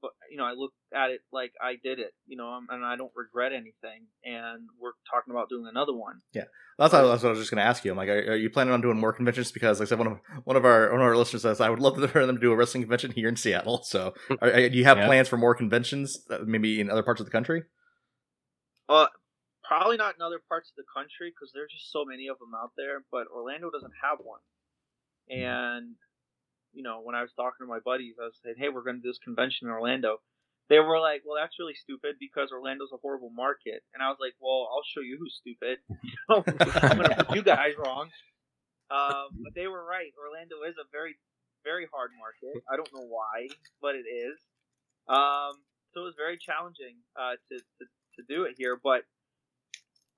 but 0.00 0.12
you 0.30 0.36
know, 0.36 0.44
I 0.44 0.52
look 0.52 0.72
at 0.94 1.10
it 1.10 1.22
like 1.32 1.52
I 1.60 1.72
did 1.82 1.98
it, 1.98 2.14
you 2.26 2.36
know, 2.36 2.60
and 2.70 2.84
I 2.84 2.94
don't 2.96 3.10
regret 3.16 3.52
anything. 3.52 4.06
And 4.24 4.68
we're 4.80 4.92
talking 5.12 5.32
about 5.34 5.48
doing 5.48 5.66
another 5.68 5.92
one. 5.92 6.20
Yeah, 6.32 6.44
that's 6.78 6.92
what, 6.92 7.02
that's 7.02 7.22
what 7.24 7.30
I 7.30 7.32
was 7.32 7.40
just 7.40 7.50
going 7.50 7.58
to 7.58 7.64
ask 7.68 7.84
you. 7.84 7.90
I'm 7.90 7.96
like, 7.96 8.08
are, 8.08 8.32
are 8.32 8.36
you 8.36 8.48
planning 8.48 8.72
on 8.72 8.80
doing 8.80 8.96
more 8.98 9.12
conventions? 9.12 9.50
Because, 9.50 9.80
like 9.80 9.88
I 9.88 9.90
said, 9.90 9.98
one 9.98 10.06
of 10.06 10.18
one 10.44 10.56
of 10.56 10.64
our 10.64 10.92
one 10.92 11.00
of 11.00 11.06
our 11.06 11.16
listeners 11.16 11.42
says 11.42 11.60
I 11.60 11.68
would 11.68 11.80
love 11.80 11.96
for 12.12 12.24
them 12.26 12.36
to 12.36 12.40
do 12.40 12.52
a 12.52 12.56
wrestling 12.56 12.84
convention 12.84 13.10
here 13.10 13.28
in 13.28 13.34
Seattle. 13.34 13.82
So, 13.82 14.14
are, 14.40 14.48
are- 14.52 14.68
do 14.68 14.78
you 14.78 14.84
have 14.84 14.98
Yeah. 14.98 15.06
plans 15.06 15.26
for 15.28 15.36
more 15.36 15.54
conventions, 15.56 16.24
uh, 16.30 16.38
maybe 16.46 16.80
in 16.80 16.90
other 16.90 17.02
parts 17.02 17.20
of 17.20 17.26
the 17.26 17.32
country? 17.32 17.64
Uh, 18.88 19.06
probably 19.68 19.98
not 20.00 20.16
in 20.16 20.22
other 20.24 20.40
parts 20.48 20.72
of 20.72 20.76
the 20.80 20.88
country 20.88 21.28
because 21.28 21.52
there's 21.52 21.70
just 21.70 21.92
so 21.92 22.08
many 22.08 22.28
of 22.32 22.40
them 22.40 22.56
out 22.56 22.72
there. 22.76 23.04
But 23.12 23.28
Orlando 23.28 23.70
doesn't 23.70 23.92
have 24.02 24.18
one. 24.24 24.40
And 25.28 25.94
you 26.72 26.82
know, 26.82 27.00
when 27.04 27.14
I 27.14 27.22
was 27.22 27.32
talking 27.36 27.64
to 27.64 27.68
my 27.68 27.84
buddies, 27.84 28.16
I 28.16 28.32
was 28.32 28.40
saying, 28.42 28.56
"Hey, 28.56 28.72
we're 28.72 28.82
going 28.82 28.96
to 28.96 29.02
do 29.04 29.12
this 29.12 29.20
convention 29.20 29.68
in 29.68 29.72
Orlando." 29.72 30.24
They 30.72 30.80
were 30.80 31.00
like, 31.00 31.22
"Well, 31.24 31.36
that's 31.36 31.60
really 31.60 31.76
stupid 31.76 32.16
because 32.18 32.48
Orlando's 32.50 32.92
a 32.92 33.00
horrible 33.00 33.30
market." 33.30 33.84
And 33.92 34.02
I 34.02 34.08
was 34.08 34.18
like, 34.20 34.32
"Well, 34.40 34.68
I'll 34.72 34.88
show 34.88 35.04
you 35.04 35.20
who's 35.20 35.36
stupid. 35.36 35.78
I'm 36.32 36.96
going 36.96 37.12
to 37.12 37.24
put 37.24 37.36
you 37.36 37.44
guys 37.44 37.76
wrong." 37.76 38.08
Um, 38.90 39.36
but 39.44 39.52
they 39.54 39.68
were 39.68 39.84
right. 39.84 40.12
Orlando 40.16 40.64
is 40.64 40.76
a 40.80 40.88
very, 40.92 41.20
very 41.64 41.86
hard 41.92 42.10
market. 42.16 42.64
I 42.72 42.76
don't 42.76 42.88
know 42.96 43.04
why, 43.04 43.52
but 43.82 43.94
it 43.94 44.08
is. 44.08 44.40
Um, 45.08 45.60
so 45.92 46.00
it 46.00 46.08
was 46.08 46.16
very 46.16 46.38
challenging 46.38 46.96
uh, 47.16 47.36
to, 47.52 47.58
to 47.58 47.84
to 48.16 48.22
do 48.28 48.44
it 48.44 48.54
here. 48.56 48.80
But 48.80 49.04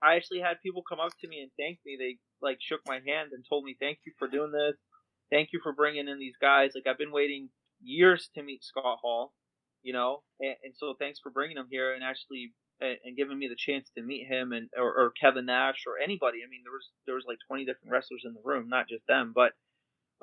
I 0.03 0.17
actually 0.17 0.41
had 0.41 0.63
people 0.63 0.83
come 0.89 1.01
up 1.01 1.13
to 1.21 1.29
me 1.29 1.41
and 1.41 1.51
thank 1.59 1.79
me. 1.85 1.97
They 1.99 2.19
like 2.47 2.59
shook 2.61 2.81
my 2.87 2.97
hand 3.07 3.31
and 3.33 3.45
told 3.49 3.65
me, 3.65 3.77
"Thank 3.79 3.99
you 4.07 4.13
for 4.19 4.29
doing 4.29 4.53
this. 4.53 4.77
Thank 5.31 5.51
you 5.53 5.61
for 5.63 5.73
bringing 5.73 6.09
in 6.09 6.19
these 6.19 6.37
guys." 6.41 6.73
Like 6.75 6.87
I've 6.87 6.99
been 6.99 7.13
waiting 7.13 7.51
years 7.83 8.31
to 8.35 8.43
meet 8.43 8.65
Scott 8.65 8.99
Hall, 9.03 9.33
you 9.83 9.93
know, 9.93 10.23
and, 10.41 10.57
and 10.65 10.75
so 10.77 10.95
thanks 10.99 11.19
for 11.21 11.31
bringing 11.31 11.57
him 11.57 11.69
here 11.71 11.95
and 11.95 12.05
actually 12.05 12.53
and, 12.81 12.97
and 13.05 13.17
giving 13.17 13.39
me 13.39 13.49
the 13.49 13.57
chance 13.57 13.91
to 13.97 14.03
meet 14.03 14.27
him 14.27 14.53
and 14.53 14.69
or, 14.77 14.89
or 14.89 15.13
Kevin 15.21 15.47
Nash 15.47 15.85
or 15.87 15.99
anybody. 16.03 16.39
I 16.45 16.49
mean, 16.51 16.63
there 16.65 16.73
was 16.73 16.89
there 17.07 17.15
was 17.17 17.25
like 17.29 17.39
20 17.49 17.65
different 17.65 17.93
wrestlers 17.93 18.23
in 18.25 18.35
the 18.35 18.43
room, 18.45 18.69
not 18.69 18.89
just 18.89 19.07
them, 19.07 19.33
but 19.35 19.53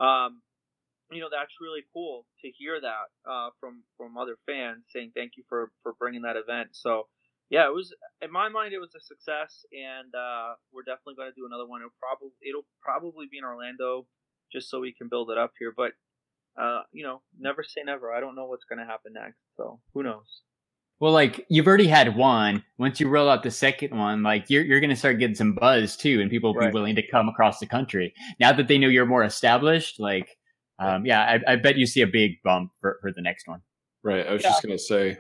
um, 0.04 0.42
you 1.12 1.22
know 1.22 1.30
that's 1.32 1.54
really 1.62 1.84
cool 1.94 2.26
to 2.42 2.50
hear 2.58 2.80
that 2.82 3.08
uh, 3.30 3.50
from 3.60 3.84
from 3.98 4.18
other 4.18 4.38
fans 4.46 4.86
saying 4.90 5.12
thank 5.16 5.34
you 5.38 5.44
for 5.50 5.72
for 5.84 5.94
bringing 6.00 6.24
that 6.24 6.38
event. 6.38 6.70
So 6.74 7.08
yeah, 7.50 7.68
it 7.68 7.74
was 7.74 7.94
in 8.22 8.32
my 8.32 8.50
mind 8.50 8.74
it 8.74 8.80
was 8.80 8.94
a 8.96 9.02
success, 9.02 9.66
and 9.72 10.14
uh, 10.16 10.56
we're 10.72 10.84
definitely 10.84 11.16
going 11.16 11.30
to 11.32 11.36
do 11.36 11.46
another 11.46 11.66
one. 11.68 11.82
It'll 11.82 11.92
probably 12.00 12.32
it'll 12.48 12.66
probably 12.82 13.28
be 13.32 13.38
in 13.38 13.44
Orlando 13.44 14.06
just 14.52 14.70
so 14.70 14.80
we 14.80 14.94
can 14.94 15.08
build 15.10 15.30
it 15.32 15.38
up 15.38 15.52
here, 15.60 15.74
but. 15.76 15.92
Uh, 16.60 16.82
you 16.92 17.04
know, 17.04 17.22
never 17.40 17.62
say 17.62 17.82
never. 17.86 18.12
I 18.12 18.20
don't 18.20 18.34
know 18.34 18.46
what's 18.48 18.66
going 18.66 18.80
to 18.80 18.86
happen 18.86 19.14
next, 19.14 19.38
so 19.58 19.80
who 19.94 20.02
knows? 20.02 20.42
Well, 21.00 21.12
like 21.12 21.46
you've 21.52 21.68
already 21.68 21.86
had 21.88 22.16
one. 22.16 22.64
Once 22.80 23.00
you 23.00 23.08
roll 23.08 23.30
out 23.30 23.44
the 23.44 23.52
second 23.52 23.96
one, 23.96 24.24
like 24.24 24.50
you're 24.50 24.64
you're 24.64 24.80
gonna 24.80 24.96
start 24.96 25.20
getting 25.20 25.36
some 25.36 25.54
buzz 25.54 25.96
too, 25.96 26.20
and 26.20 26.32
people 26.32 26.56
will 26.56 26.60
Right. 26.62 26.72
be 26.72 26.74
willing 26.74 26.96
to 26.96 27.08
come 27.12 27.30
across 27.30 27.60
the 27.60 27.68
country. 27.68 28.12
Now 28.40 28.54
that 28.54 28.68
they 28.68 28.80
know 28.80 28.88
you're 28.88 29.06
more 29.06 29.24
established, 29.24 30.00
like 30.00 30.36
um, 30.80 31.06
yeah, 31.06 31.22
I, 31.48 31.54
I 31.54 31.56
bet 31.58 31.78
you 31.78 31.86
see 31.86 32.02
a 32.02 32.08
big 32.08 32.42
bump 32.44 32.72
for, 32.82 32.98
for 33.04 33.12
the 33.14 33.22
next 33.22 33.48
one. 33.48 33.62
Right. 34.04 34.26
I 34.26 34.34
was 34.34 34.42
Yeah. 34.42 34.50
just 34.50 34.64
going 34.64 34.76
to 34.76 34.84
say 34.84 35.18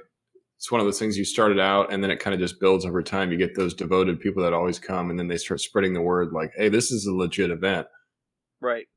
it's 0.57 0.71
one 0.71 0.81
of 0.81 0.87
those 0.87 0.99
things 0.99 1.17
you 1.17 1.23
started 1.23 1.59
out 1.59 1.93
and 1.93 2.03
then 2.03 2.09
it 2.11 2.19
kind 2.19 2.33
of 2.33 2.39
just 2.39 2.59
builds 2.59 2.83
over 2.85 3.01
time. 3.03 3.31
You 3.31 3.37
get 3.37 3.55
those 3.55 3.73
devoted 3.75 4.19
people 4.19 4.41
that 4.43 4.53
always 4.53 4.79
come 4.79 5.09
and 5.11 5.19
then 5.19 5.27
they 5.27 5.37
start 5.37 5.61
spreading 5.61 5.93
the 5.93 6.01
word 6.01 6.33
like, 6.33 6.51
hey, 6.57 6.67
this 6.67 6.91
is 6.91 7.05
a 7.05 7.13
legit 7.13 7.51
event. 7.51 7.87
Right. 8.59 8.87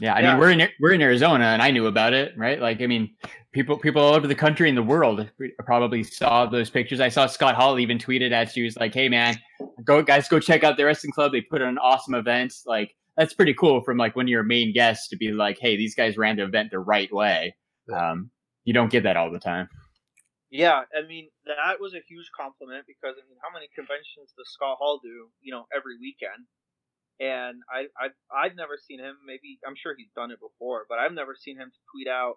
Yeah, 0.00 0.14
I 0.14 0.20
Yeah. 0.20 0.30
mean 0.32 0.40
we're 0.40 0.50
in 0.50 0.68
we're 0.80 0.92
in 0.92 1.02
Arizona, 1.02 1.46
and 1.46 1.60
I 1.60 1.72
knew 1.72 1.86
about 1.86 2.12
it, 2.12 2.32
right? 2.36 2.60
Like, 2.60 2.80
I 2.80 2.86
mean, 2.86 3.16
people 3.52 3.76
people 3.78 4.00
all 4.02 4.14
over 4.14 4.28
the 4.28 4.34
country 4.34 4.68
and 4.68 4.78
the 4.78 4.82
world 4.82 5.28
probably 5.64 6.04
saw 6.04 6.46
those 6.46 6.70
pictures. 6.70 7.00
I 7.00 7.08
saw 7.08 7.26
Scott 7.26 7.56
Hall 7.56 7.78
even 7.80 7.98
tweeted 7.98 8.30
at 8.30 8.56
you, 8.56 8.62
he 8.62 8.64
was 8.66 8.76
like, 8.76 8.94
"Hey, 8.94 9.08
man, 9.08 9.36
go 9.84 10.00
guys, 10.02 10.28
go 10.28 10.38
check 10.38 10.62
out 10.62 10.76
the 10.76 10.84
wrestling 10.84 11.12
club. 11.12 11.32
They 11.32 11.40
put 11.40 11.62
on 11.62 11.68
an 11.68 11.78
awesome 11.78 12.14
event. 12.14 12.54
Like, 12.64 12.94
that's 13.16 13.34
pretty 13.34 13.54
cool 13.54 13.80
from 13.82 13.96
like 13.96 14.14
one 14.14 14.26
of 14.26 14.28
your 14.28 14.44
main 14.44 14.72
guests 14.72 15.08
to 15.08 15.16
be 15.16 15.32
like, 15.32 15.58
hey, 15.60 15.76
these 15.76 15.96
guys 15.96 16.16
ran 16.16 16.36
the 16.36 16.44
event 16.44 16.70
the 16.70 16.78
right 16.78 17.12
way. 17.12 17.56
Um, 17.92 18.30
you 18.64 18.72
don't 18.72 18.92
get 18.92 19.02
that 19.02 19.16
all 19.16 19.32
the 19.32 19.40
time. 19.40 19.68
Yeah, 20.50 20.84
I 20.96 21.06
mean 21.06 21.28
that 21.46 21.80
was 21.80 21.94
a 21.94 22.00
huge 22.08 22.30
compliment 22.36 22.86
because 22.86 23.16
I 23.20 23.24
mean, 23.28 23.38
how 23.42 23.52
many 23.52 23.68
conventions 23.74 24.32
does 24.36 24.48
Scott 24.48 24.78
Hall 24.78 25.00
do? 25.02 25.28
You 25.42 25.52
know, 25.52 25.66
every 25.74 25.98
weekend, 26.00 26.48
and 27.20 27.60
I 27.68 27.88
I've, 28.00 28.16
I've 28.32 28.56
never 28.56 28.78
seen 28.80 29.00
him. 29.00 29.16
Maybe 29.26 29.60
I'm 29.66 29.76
sure 29.76 29.94
he's 29.96 30.12
done 30.16 30.30
it 30.32 30.40
before, 30.40 30.86
but 30.88 30.98
I've 30.98 31.12
never 31.12 31.36
seen 31.36 31.58
him 31.58 31.72
tweet 31.92 32.08
out, 32.08 32.36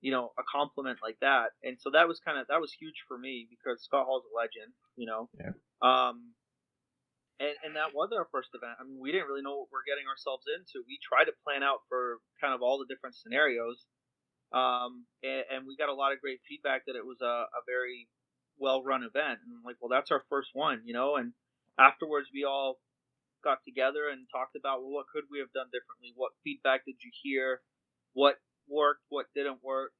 you 0.00 0.12
know, 0.12 0.32
a 0.38 0.44
compliment 0.50 1.00
like 1.02 1.18
that. 1.20 1.52
And 1.64 1.76
so 1.80 1.90
that 1.92 2.08
was 2.08 2.20
kind 2.24 2.38
of 2.38 2.46
that 2.48 2.60
was 2.60 2.72
huge 2.72 3.04
for 3.08 3.18
me 3.18 3.48
because 3.50 3.84
Scott 3.84 4.06
Hall's 4.08 4.24
a 4.24 4.34
legend. 4.36 4.72
You 4.96 5.06
know, 5.06 5.28
Yeah. 5.36 5.52
um, 5.84 6.32
and 7.40 7.54
and 7.64 7.76
that 7.76 7.94
was 7.94 8.10
our 8.16 8.26
first 8.32 8.50
event. 8.54 8.78
I 8.80 8.84
mean, 8.84 8.98
we 9.00 9.12
didn't 9.12 9.28
really 9.28 9.42
know 9.42 9.56
what 9.62 9.70
we're 9.72 9.86
getting 9.86 10.08
ourselves 10.08 10.44
into. 10.48 10.84
We 10.88 10.98
tried 11.04 11.26
to 11.30 11.36
plan 11.44 11.62
out 11.62 11.84
for 11.88 12.18
kind 12.40 12.54
of 12.54 12.62
all 12.62 12.78
the 12.80 12.88
different 12.88 13.16
scenarios 13.16 13.86
um, 14.52 15.04
and, 15.22 15.44
and 15.50 15.66
we 15.66 15.76
got 15.76 15.88
a 15.88 15.94
lot 15.94 16.12
of 16.12 16.20
great 16.20 16.40
feedback 16.48 16.86
that 16.86 16.96
it 16.96 17.04
was 17.04 17.20
a, 17.20 17.48
a 17.52 17.62
very 17.66 18.08
well 18.58 18.82
run 18.82 19.02
event. 19.02 19.40
And 19.44 19.52
I'm 19.52 19.64
like, 19.64 19.76
well, 19.80 19.90
that's 19.90 20.10
our 20.10 20.24
first 20.28 20.50
one, 20.52 20.82
you 20.84 20.94
know. 20.94 21.16
And 21.16 21.32
afterwards, 21.78 22.28
we 22.32 22.44
all 22.44 22.78
got 23.44 23.58
together 23.64 24.08
and 24.10 24.26
talked 24.32 24.56
about, 24.56 24.82
well, 24.82 24.90
what 24.90 25.06
could 25.12 25.24
we 25.30 25.38
have 25.38 25.52
done 25.52 25.68
differently? 25.70 26.12
What 26.16 26.32
feedback 26.42 26.84
did 26.84 26.96
you 27.04 27.10
hear? 27.22 27.60
What 28.14 28.36
worked? 28.68 29.04
What 29.08 29.26
didn't 29.34 29.62
work? 29.62 29.92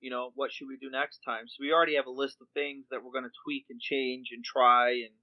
You 0.00 0.10
know, 0.10 0.32
what 0.34 0.50
should 0.50 0.66
we 0.66 0.78
do 0.80 0.90
next 0.90 1.20
time? 1.24 1.46
So 1.46 1.60
we 1.60 1.72
already 1.72 1.94
have 1.94 2.06
a 2.06 2.10
list 2.10 2.38
of 2.40 2.48
things 2.54 2.86
that 2.90 3.04
we're 3.04 3.14
going 3.14 3.28
to 3.28 3.40
tweak 3.44 3.66
and 3.70 3.80
change 3.80 4.30
and 4.32 4.42
try, 4.42 4.90
and 5.06 5.14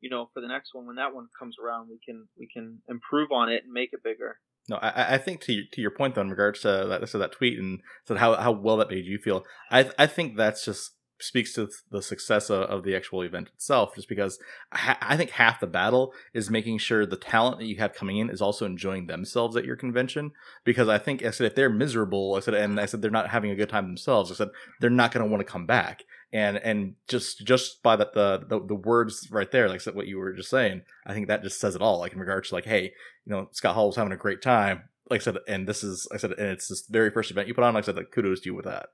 you 0.00 0.08
know, 0.08 0.30
for 0.32 0.40
the 0.40 0.48
next 0.48 0.74
one, 0.74 0.86
when 0.86 0.96
that 0.96 1.14
one 1.14 1.28
comes 1.38 1.56
around, 1.62 1.90
we 1.90 2.00
can 2.02 2.28
we 2.38 2.48
can 2.48 2.80
improve 2.88 3.30
on 3.30 3.50
it 3.50 3.64
and 3.64 3.72
make 3.72 3.90
it 3.92 4.02
bigger. 4.02 4.38
No, 4.72 4.78
I, 4.78 5.14
I 5.14 5.18
think 5.18 5.42
to 5.42 5.64
to 5.70 5.80
your 5.82 5.90
point 5.90 6.14
though, 6.14 6.22
in 6.22 6.30
regards 6.30 6.60
to 6.60 6.86
that, 6.88 7.06
so 7.06 7.18
that 7.18 7.32
tweet 7.32 7.58
and 7.58 7.80
so 8.06 8.16
how 8.16 8.34
how 8.36 8.52
well 8.52 8.78
that 8.78 8.88
made 8.88 9.04
you 9.04 9.18
feel, 9.18 9.44
I 9.70 9.90
I 9.98 10.06
think 10.06 10.38
that's 10.38 10.64
just 10.64 10.92
speaks 11.20 11.52
to 11.52 11.68
the 11.90 12.00
success 12.00 12.48
of, 12.48 12.62
of 12.62 12.82
the 12.82 12.96
actual 12.96 13.20
event 13.20 13.50
itself. 13.54 13.94
Just 13.94 14.08
because 14.08 14.38
I, 14.72 14.96
I 15.02 15.16
think 15.18 15.30
half 15.32 15.60
the 15.60 15.66
battle 15.66 16.14
is 16.32 16.48
making 16.48 16.78
sure 16.78 17.04
the 17.04 17.16
talent 17.16 17.58
that 17.58 17.66
you 17.66 17.76
have 17.76 17.92
coming 17.92 18.16
in 18.16 18.30
is 18.30 18.40
also 18.40 18.64
enjoying 18.64 19.08
themselves 19.08 19.56
at 19.56 19.66
your 19.66 19.76
convention. 19.76 20.32
Because 20.64 20.88
I 20.88 20.96
think 20.96 21.22
I 21.22 21.32
said 21.32 21.48
if 21.48 21.54
they're 21.54 21.68
miserable, 21.68 22.34
I 22.34 22.40
said 22.40 22.54
and 22.54 22.80
I 22.80 22.86
said 22.86 23.02
they're 23.02 23.10
not 23.10 23.28
having 23.28 23.50
a 23.50 23.56
good 23.56 23.68
time 23.68 23.86
themselves, 23.86 24.32
I 24.32 24.34
said 24.36 24.48
they're 24.80 24.88
not 24.88 25.12
going 25.12 25.22
to 25.22 25.30
want 25.30 25.46
to 25.46 25.52
come 25.52 25.66
back. 25.66 26.04
And 26.32 26.56
and 26.56 26.94
just 27.08 27.46
just 27.46 27.82
by 27.82 27.96
that 27.96 28.14
the, 28.14 28.44
the 28.48 28.58
the 28.64 28.74
words 28.74 29.28
right 29.30 29.50
there, 29.50 29.68
like 29.68 29.82
what 29.84 30.06
you 30.06 30.18
were 30.18 30.32
just 30.32 30.48
saying, 30.48 30.82
I 31.06 31.12
think 31.12 31.28
that 31.28 31.42
just 31.42 31.60
says 31.60 31.74
it 31.74 31.82
all. 31.82 31.98
Like 31.98 32.14
in 32.14 32.20
regards 32.20 32.48
to 32.48 32.54
like, 32.54 32.64
hey, 32.64 32.92
you 33.26 33.32
know, 33.32 33.48
Scott 33.52 33.74
Hall 33.74 33.88
was 33.88 33.96
having 33.96 34.12
a 34.12 34.16
great 34.16 34.40
time. 34.40 34.88
Like 35.10 35.20
I 35.20 35.24
said, 35.24 35.36
and 35.46 35.68
this 35.68 35.84
is, 35.84 36.08
like 36.10 36.20
I 36.20 36.22
said, 36.22 36.32
and 36.38 36.48
it's 36.48 36.68
this 36.68 36.86
very 36.88 37.10
first 37.10 37.30
event 37.30 37.48
you 37.48 37.54
put 37.54 37.64
on. 37.64 37.74
Like 37.74 37.84
I 37.84 37.86
said, 37.86 37.96
like, 37.96 38.12
kudos 38.12 38.40
to 38.40 38.46
you 38.46 38.54
with 38.54 38.64
that. 38.64 38.86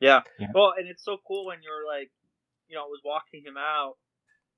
Yeah. 0.00 0.20
Yeah. 0.38 0.48
Well, 0.54 0.72
and 0.78 0.88
it's 0.88 1.04
so 1.04 1.18
cool 1.28 1.46
when 1.46 1.58
you're 1.62 1.84
like, 1.86 2.10
you 2.68 2.76
know, 2.76 2.84
I 2.84 2.88
was 2.88 3.02
walking 3.04 3.42
him 3.44 3.56
out 3.58 3.96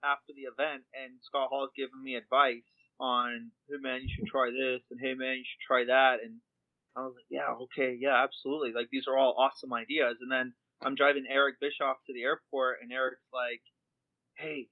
after 0.04 0.32
the 0.36 0.46
event, 0.46 0.84
and 0.94 1.18
Scott 1.22 1.48
Hall's 1.50 1.70
giving 1.74 2.02
me 2.02 2.14
advice 2.14 2.62
on, 3.00 3.50
hey 3.68 3.76
man, 3.80 4.02
you 4.02 4.08
should 4.14 4.30
try 4.30 4.50
this, 4.50 4.82
and 4.90 5.00
hey 5.02 5.14
man, 5.14 5.34
you 5.34 5.42
should 5.42 5.66
try 5.66 5.84
that, 5.86 6.22
and 6.22 6.38
I 6.96 7.02
was 7.02 7.14
like, 7.14 7.30
yeah, 7.30 7.50
okay, 7.66 7.96
yeah, 7.98 8.22
absolutely. 8.22 8.72
Like 8.72 8.88
these 8.90 9.06
are 9.08 9.16
all 9.16 9.34
awesome 9.38 9.72
ideas. 9.72 10.16
And 10.20 10.30
then 10.30 10.54
I'm 10.82 10.94
driving 10.94 11.24
Eric 11.28 11.56
Bischoff 11.60 11.96
to 12.06 12.12
the 12.12 12.22
airport, 12.22 12.78
and 12.82 12.92
Eric's 12.92 13.20
like, 13.32 13.62
hey. 14.36 14.68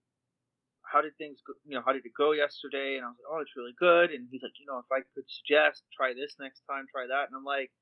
How 0.86 1.02
did 1.02 1.18
things 1.18 1.42
go? 1.44 1.52
You 1.66 1.74
know, 1.74 1.82
how 1.84 1.90
did 1.92 2.06
it 2.06 2.14
go 2.16 2.30
yesterday? 2.30 2.94
And 2.94 3.02
I 3.04 3.10
was 3.10 3.18
like, 3.18 3.26
oh, 3.26 3.42
it's 3.42 3.50
really 3.58 3.74
good. 3.74 4.14
And 4.14 4.28
he's 4.30 4.38
like, 4.40 4.54
you 4.62 4.70
know, 4.70 4.78
if 4.78 4.86
I 4.86 5.02
could 5.18 5.26
suggest, 5.26 5.82
try 5.90 6.14
this 6.14 6.38
next 6.38 6.62
time, 6.70 6.86
try 6.86 7.10
that. 7.10 7.26
And 7.26 7.34
I'm 7.34 7.42
like, 7.42 7.74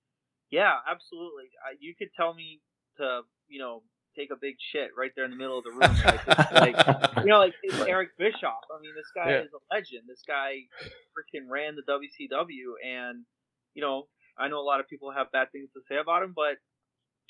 yeah, 0.51 0.73
absolutely. 0.89 1.53
I, 1.61 1.77
you 1.85 1.93
could 1.93 2.09
tell 2.17 2.33
me 2.33 2.63
to, 2.97 3.21
you 3.47 3.61
know, 3.61 3.83
take 4.17 4.31
a 4.33 4.41
big 4.41 4.57
shit 4.73 4.89
right 4.97 5.13
there 5.15 5.27
in 5.29 5.31
the 5.33 5.37
middle 5.37 5.59
of 5.61 5.65
the 5.69 5.77
room. 5.77 5.93
Like, 6.01 6.25
like 6.65 6.77
you 7.21 7.29
know, 7.29 7.45
like 7.45 7.53
it's 7.63 7.77
Eric 7.85 8.17
Bischoff. 8.17 8.65
I 8.73 8.81
mean, 8.81 8.97
this 8.97 9.13
guy 9.15 9.37
Yeah. 9.37 9.45
is 9.45 9.53
a 9.53 9.61
legend. 9.69 10.09
This 10.09 10.25
guy 10.27 10.65
freaking 11.13 11.45
ran 11.45 11.77
the 11.77 11.85
WCW, 11.85 12.81
and 12.81 13.27
you 13.75 13.83
know, 13.85 14.09
I 14.41 14.49
know 14.49 14.61
a 14.61 14.65
lot 14.65 14.81
of 14.81 14.89
people 14.89 15.13
have 15.13 15.29
bad 15.31 15.53
things 15.53 15.69
to 15.77 15.81
say 15.93 16.01
about 16.01 16.23
him, 16.23 16.33
but 16.35 16.57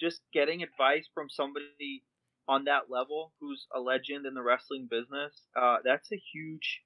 just 0.01 0.21
getting 0.33 0.63
advice 0.63 1.09
from 1.15 1.29
somebody 1.31 2.05
on 2.49 2.65
that 2.65 2.91
level 2.91 3.33
who's 3.41 3.67
a 3.75 3.81
legend 3.81 4.27
in 4.27 4.35
the 4.35 4.43
wrestling 4.43 4.89
business, 4.91 5.33
uh, 5.57 5.79
that's 5.85 6.13
a 6.13 6.23
huge 6.33 6.83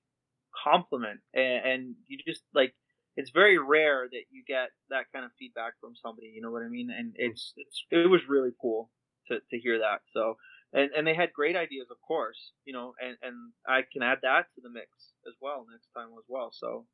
compliment. 0.64 1.20
And, 1.34 1.64
and 1.66 1.94
you 2.06 2.18
just 2.26 2.42
like 2.54 2.74
it's 3.16 3.30
very 3.30 3.58
rare 3.58 4.08
that 4.10 4.30
you 4.30 4.44
get 4.46 4.70
that 4.90 5.06
kind 5.12 5.24
of 5.24 5.32
feedback 5.38 5.72
from 5.80 5.94
somebody. 6.00 6.28
You 6.28 6.40
know 6.40 6.52
what 6.52 6.62
I 6.62 6.68
mean? 6.68 6.90
And 6.96 7.14
it's 7.16 7.52
it's 7.56 7.84
it 7.90 8.08
was 8.08 8.28
really 8.28 8.52
cool 8.60 8.90
to 9.28 9.40
to 9.50 9.58
hear 9.58 9.78
that. 9.80 10.02
So 10.12 10.36
and 10.72 10.90
and 10.96 11.06
they 11.06 11.14
had 11.14 11.32
great 11.32 11.56
ideas, 11.56 11.88
of 11.90 12.00
course. 12.06 12.52
You 12.64 12.72
know, 12.72 12.94
and 13.02 13.16
and 13.22 13.52
I 13.66 13.82
can 13.92 14.02
add 14.02 14.18
that 14.22 14.46
to 14.54 14.60
the 14.62 14.70
mix 14.70 14.88
as 15.26 15.34
well 15.40 15.66
next 15.70 15.88
time 15.96 16.10
as 16.16 16.24
well. 16.28 16.50
So 16.52 16.86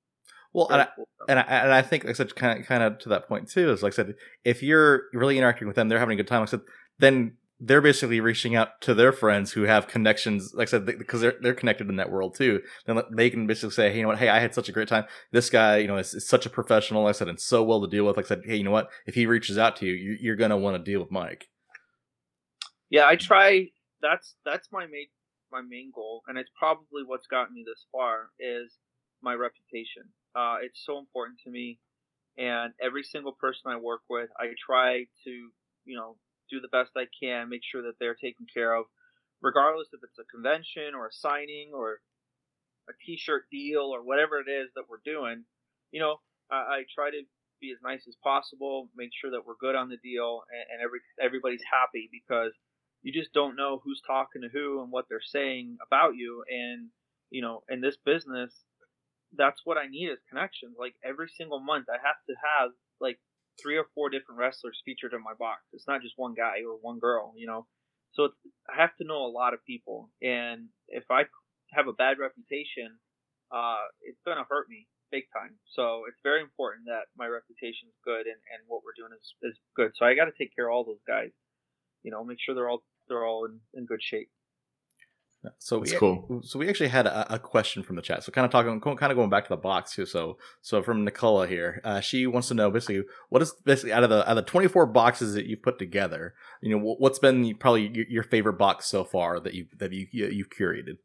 Well, 0.53 0.69
and 0.71 0.83
I, 0.83 0.85
um, 0.85 1.05
and 1.29 1.39
I, 1.39 1.43
and 1.43 1.73
I 1.73 1.83
think, 1.83 2.05
like 2.05 2.11
I 2.11 2.15
said, 2.15 2.35
kind 2.37 2.61
of, 2.61 2.67
kind 2.67 2.83
of 2.83 2.99
to 3.01 3.09
that 3.09 3.29
point 3.29 3.51
too, 3.51 3.71
is 3.73 3.83
like 3.83 3.93
I 3.95 3.97
said, 3.97 4.15
if 4.45 4.63
you're 4.63 5.05
really 5.13 5.37
interacting 5.37 5.67
with 5.67 5.77
them, 5.77 5.89
they're 5.89 5.99
having 5.99 6.15
a 6.15 6.23
good 6.23 6.29
time. 6.29 6.41
Like 6.41 6.51
I 6.51 6.53
said, 6.53 6.61
then 6.99 7.37
they're 7.61 7.81
basically 7.81 8.21
reaching 8.21 8.55
out 8.55 8.81
to 8.83 8.95
their 8.95 9.13
friends 9.13 9.53
who 9.53 9.63
have 9.63 9.89
connections. 9.89 10.53
Like 10.55 10.69
I 10.69 10.71
said, 10.71 10.87
because 10.87 11.21
they're 11.21 11.35
they're 11.41 11.55
connected 11.55 11.89
in 11.89 11.97
that 11.97 12.11
world 12.11 12.37
too. 12.37 12.61
Then 12.87 13.01
they 13.13 13.31
can 13.31 13.47
basically 13.47 13.71
say, 13.71 13.91
hey, 13.91 13.97
you 13.97 14.03
know 14.03 14.09
what? 14.09 14.19
Hey, 14.19 14.29
I 14.29 14.39
had 14.39 14.55
such 14.55 14.69
a 14.69 14.73
great 14.73 14.89
time. 14.89 15.05
This 15.33 15.51
guy, 15.51 15.79
you 15.79 15.89
know, 15.89 15.97
is, 15.97 16.15
is 16.15 16.29
such 16.29 16.47
a 16.47 16.51
professional. 16.51 17.03
Like 17.03 17.17
I 17.17 17.19
said, 17.19 17.29
and 17.29 17.41
so 17.41 17.63
well 17.63 17.81
to 17.81 17.89
deal 17.89 18.05
with. 18.05 18.17
Like 18.17 18.27
I 18.27 18.29
said, 18.29 18.43
hey, 18.45 18.57
you 18.57 18.65
know 18.65 18.71
what? 18.71 18.91
If 19.07 19.15
he 19.15 19.27
reaches 19.27 19.59
out 19.59 19.77
to 19.77 19.87
you, 19.87 19.95
you 19.95 20.17
you're 20.21 20.37
gonna 20.37 20.57
want 20.57 20.77
to 20.77 20.91
deal 20.91 21.01
with 21.01 21.11
Mike. 21.11 21.47
yeah 22.91 23.07
i 23.07 23.17
try 23.17 23.67
that's 24.03 24.37
that's 24.45 24.69
my 24.73 24.87
main 24.87 25.07
my 25.51 25.63
main 25.63 25.91
goal 25.95 26.23
and 26.27 26.39
it's 26.39 26.51
probably 26.59 27.03
what's 27.07 27.27
gotten 27.27 27.55
me 27.55 27.65
this 27.67 27.87
far 27.93 28.31
is 28.39 28.77
my 29.25 29.35
reputation. 29.35 30.05
Uh, 30.37 30.57
it's 30.63 30.85
so 30.85 30.99
important 30.99 31.39
to 31.45 31.51
me. 31.51 31.79
And 32.39 32.73
every 32.83 33.05
single 33.05 33.33
person 33.33 33.71
i 33.71 33.77
work 33.77 34.03
with 34.11 34.29
i 34.41 34.47
try 34.59 35.05
to 35.25 35.31
you 35.85 35.97
know 35.97 36.17
do 36.51 36.61
the 36.61 36.69
best 36.69 36.91
i 36.97 37.07
can 37.23 37.49
make 37.49 37.63
sure 37.65 37.83
that 37.83 37.95
they're 38.01 38.17
taken 38.17 38.47
care 38.53 38.75
of 38.75 38.87
regardless 39.41 39.89
if 39.93 40.01
it's 40.03 40.19
a 40.19 40.25
convention 40.35 40.95
or 40.97 41.07
a 41.07 41.13
signing 41.13 41.71
or 41.73 42.01
a 42.89 42.93
t-shirt 43.07 43.45
deal 43.53 43.83
or 43.95 44.03
whatever 44.03 44.41
it 44.41 44.51
is 44.51 44.69
that 44.75 44.85
we're 44.89 45.05
doing. 45.05 45.45
You 45.93 46.01
know 46.01 46.17
i, 46.51 46.57
I 46.57 46.85
try 46.93 47.11
to 47.11 47.23
be 47.61 47.71
as 47.71 47.79
nice 47.85 48.05
as 48.09 48.17
possible 48.23 48.91
make 48.97 49.11
sure 49.15 49.31
that 49.31 49.47
we're 49.47 49.61
good 49.61 49.77
on 49.77 49.89
the 49.89 49.97
deal 49.99 50.43
and, 50.51 50.65
and 50.73 50.83
every 50.83 51.01
everybody's 51.23 51.65
happy 51.71 52.11
because 52.11 52.53
you 53.03 53.13
just 53.13 53.33
don't 53.33 53.55
know 53.57 53.81
who's 53.85 54.03
talking 54.05 54.43
to 54.43 54.49
who 54.49 54.83
and 54.83 54.91
what 54.91 55.07
they're 55.09 55.21
saying 55.23 55.77
about 55.87 56.17
you. 56.17 56.43
And 56.51 56.89
you 57.31 57.43
know 57.43 57.63
in 57.69 57.81
this 57.81 57.97
business 58.05 58.53
that's 59.37 59.61
what 59.65 59.79
i 59.79 59.87
need 59.87 60.09
is 60.09 60.19
connections. 60.29 60.77
Like 60.79 60.95
every 61.05 61.29
single 61.37 61.61
month 61.61 61.87
i 61.89 61.99
have 62.03 62.21
to 62.29 62.35
have 62.43 62.71
like 63.01 63.19
three 63.61 63.77
or 63.77 63.87
four 63.95 64.11
different 64.11 64.39
wrestlers 64.39 64.83
featured 64.85 65.13
in 65.13 65.23
my 65.23 65.35
box. 65.39 65.63
It's 65.73 65.87
not 65.87 66.03
just 66.03 66.15
one 66.17 66.35
guy 66.35 66.63
or 66.67 66.77
one 66.81 66.99
girl 66.99 67.33
you 67.37 67.47
know? 67.47 67.67
So 68.15 68.31
i 68.69 68.81
have 68.81 68.97
to 68.97 69.05
know 69.05 69.27
a 69.27 69.33
lot 69.33 69.55
of 69.55 69.65
people. 69.65 70.11
And 70.23 70.69
if 70.89 71.05
i 71.11 71.25
have 71.73 71.89
a 71.89 71.93
bad 71.93 72.19
reputation 72.19 72.99
uh 73.53 73.85
it's 74.03 74.21
to 74.25 74.45
hurt 74.49 74.69
me 74.69 74.87
big 75.11 75.25
time. 75.33 75.55
So 75.77 76.05
it's 76.09 76.19
very 76.23 76.41
important 76.43 76.87
that 76.87 77.07
my 77.17 77.27
reputation 77.27 77.87
is 77.89 77.95
good 78.05 78.27
and, 78.27 78.41
and 78.51 78.61
what 78.67 78.83
we're 78.83 78.99
doing 78.99 79.15
is, 79.15 79.27
is 79.43 79.57
good. 79.77 79.93
So 79.95 80.07
i 80.07 80.15
got 80.15 80.27
to 80.27 80.37
take 80.37 80.55
care 80.57 80.69
of 80.69 80.75
all 80.75 80.85
those 80.85 81.05
guys. 81.07 81.31
You 82.03 82.11
know 82.11 82.25
make 82.25 82.39
sure 82.41 82.55
they're 82.55 82.69
all 82.69 82.83
they're 83.09 83.25
all 83.27 83.45
in, 83.47 83.61
in 83.75 83.87
good 83.87 84.03
shape 84.03 84.31
So 85.59 85.79
That's 85.79 85.93
we, 85.93 85.99
cool. 85.99 86.41
So 86.43 86.59
we 86.59 86.69
actually 86.69 86.89
had 86.89 87.07
a, 87.07 87.35
a 87.35 87.39
question 87.39 87.83
from 87.83 87.97
the 87.97 88.03
chat. 88.03 88.25
So 88.25 88.33
kind 88.33 88.45
of 88.45 88.51
talking, 88.51 88.81
kind 88.81 89.13
of 89.13 89.17
going 89.17 89.31
back 89.31 89.45
to 89.45 89.51
the 89.51 89.57
box 89.57 89.95
too. 89.95 90.07
So 90.07 90.39
so 90.63 90.83
from 90.83 91.05
Nicola 91.05 91.47
here, 91.47 91.81
uh, 91.85 92.01
she 92.01 92.27
wants 92.27 92.49
to 92.49 92.55
know 92.55 92.71
basically 92.71 93.03
what 93.29 93.43
is 93.43 93.53
basically 93.65 93.93
out 93.93 94.05
of 94.05 94.11
the 94.11 94.23
out 94.23 94.37
of 94.39 94.45
the 94.45 94.51
twenty 94.51 94.69
four 94.69 94.87
boxes 94.87 95.35
that 95.35 95.47
you 95.47 95.57
put 95.57 95.79
together. 95.79 96.35
You 96.63 96.77
know, 96.79 96.97
what's 96.99 97.19
been 97.19 97.55
probably 97.57 97.89
your, 97.89 98.07
your 98.09 98.23
favorite 98.23 98.55
box 98.59 98.87
so 98.87 99.05
far 99.05 99.41
that 99.41 99.55
you 99.55 99.67
that 99.79 99.93
you 99.93 100.07
you- 100.13 100.29
you've 100.29 100.51
curated. 100.51 100.99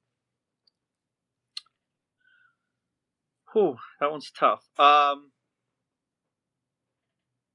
Whew, 3.53 3.77
that 3.99 4.11
one's 4.11 4.31
tough. 4.31 4.61
Um, 4.77 5.31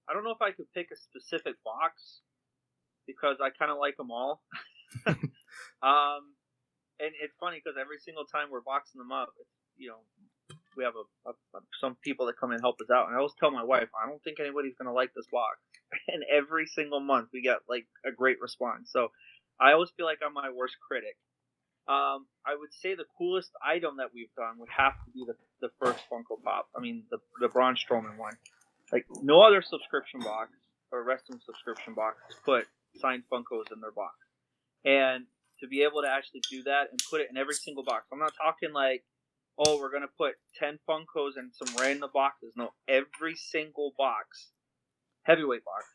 I 0.09 0.13
don't 0.13 0.25
know 0.25 0.33
if 0.33 0.43
I 0.43 0.51
could 0.51 0.67
pick 0.75 0.89
a 0.93 0.97
specific 0.97 1.55
box 1.65 2.21
because 3.07 3.37
I 3.41 3.51
kind 3.51 3.71
of 3.71 3.79
like 3.79 3.97
them 3.97 4.11
all. 4.11 4.43
um, 5.07 6.35
and 7.01 7.11
it's 7.23 7.35
funny 7.41 7.61
because 7.63 7.77
every 7.81 7.99
single 7.99 8.25
time 8.25 8.49
we're 8.51 8.61
boxing 8.65 8.99
them 8.99 9.13
up, 9.13 9.31
you 9.77 9.89
know, 9.89 10.01
we 10.77 10.85
have 10.85 10.95
a, 10.95 11.31
a, 11.31 11.33
a- 11.59 11.67
some 11.81 11.97
people 12.03 12.27
that 12.27 12.37
come 12.39 12.51
and 12.53 12.61
help 12.61 12.77
us 12.81 12.91
out, 12.91 13.07
and 13.09 13.15
I 13.15 13.19
always 13.19 13.35
tell 13.39 13.51
my 13.51 13.63
wife, 13.65 13.89
I 13.95 14.09
don't 14.09 14.23
think 14.23 14.41
anybody's 14.41 14.75
gonna 14.79 14.93
like 14.95 15.13
this 15.15 15.27
box. 15.31 15.59
And 16.09 16.25
every 16.27 16.67
single 16.67 16.99
month 17.01 17.29
we 17.33 17.41
get 17.43 17.59
like 17.69 17.87
a 18.05 18.11
great 18.11 18.41
response. 18.41 18.91
So 18.93 19.09
I 19.61 19.73
always 19.73 19.91
feel 19.97 20.07
like 20.07 20.19
I'm 20.27 20.35
my 20.35 20.51
worst 20.51 20.75
critic. 20.89 21.17
Um, 21.87 22.27
I 22.45 22.57
would 22.59 22.73
say 22.73 22.95
the 22.97 23.05
coolest 23.17 23.51
item 23.65 23.99
that 23.99 24.09
we've 24.15 24.33
done 24.37 24.59
would 24.59 24.71
have 24.77 24.95
to 25.05 25.11
be 25.13 25.25
the, 25.27 25.35
the 25.61 25.71
first 25.79 26.01
Funko 26.11 26.43
Pop. 26.43 26.67
I 26.77 26.81
mean, 26.81 27.05
the 27.11 27.19
the 27.41 27.49
Braun 27.49 27.77
Strowman 27.77 28.17
one. 28.17 28.33
Like 28.91 29.07
no 29.23 29.43
other 29.43 29.63
subscription 29.63 30.21
box 30.21 30.51
or 30.91 31.05
wrestling 31.05 31.41
subscription 31.45 31.95
box 31.95 32.17
put 32.45 32.67
signed 32.97 33.23
Funkos 33.33 33.71
in 33.73 33.81
their 33.81 33.93
box. 33.93 34.15
And 34.85 35.27
to 35.61 35.69
be 35.69 35.83
able 35.83 36.03
to 36.03 36.09
actually 36.09 36.43
do 36.51 36.63
that 36.65 36.89
and 36.91 37.01
put 37.11 37.21
it 37.21 37.29
in 37.31 37.37
every 37.37 37.55
single 37.55 37.85
box. 37.85 38.07
I'm 38.13 38.19
not 38.19 38.35
talking 38.41 38.73
like, 38.73 39.05
oh, 39.59 39.79
we're 39.79 39.93
gonna 39.93 40.07
put 40.19 40.35
ten 40.59 40.79
Funkos 40.89 41.37
in 41.39 41.51
some 41.53 41.75
random 41.77 42.11
boxes. 42.13 42.53
No, 42.57 42.71
every 42.89 43.37
single 43.37 43.93
box, 43.97 44.51
heavyweight 45.23 45.65
box, 45.65 45.87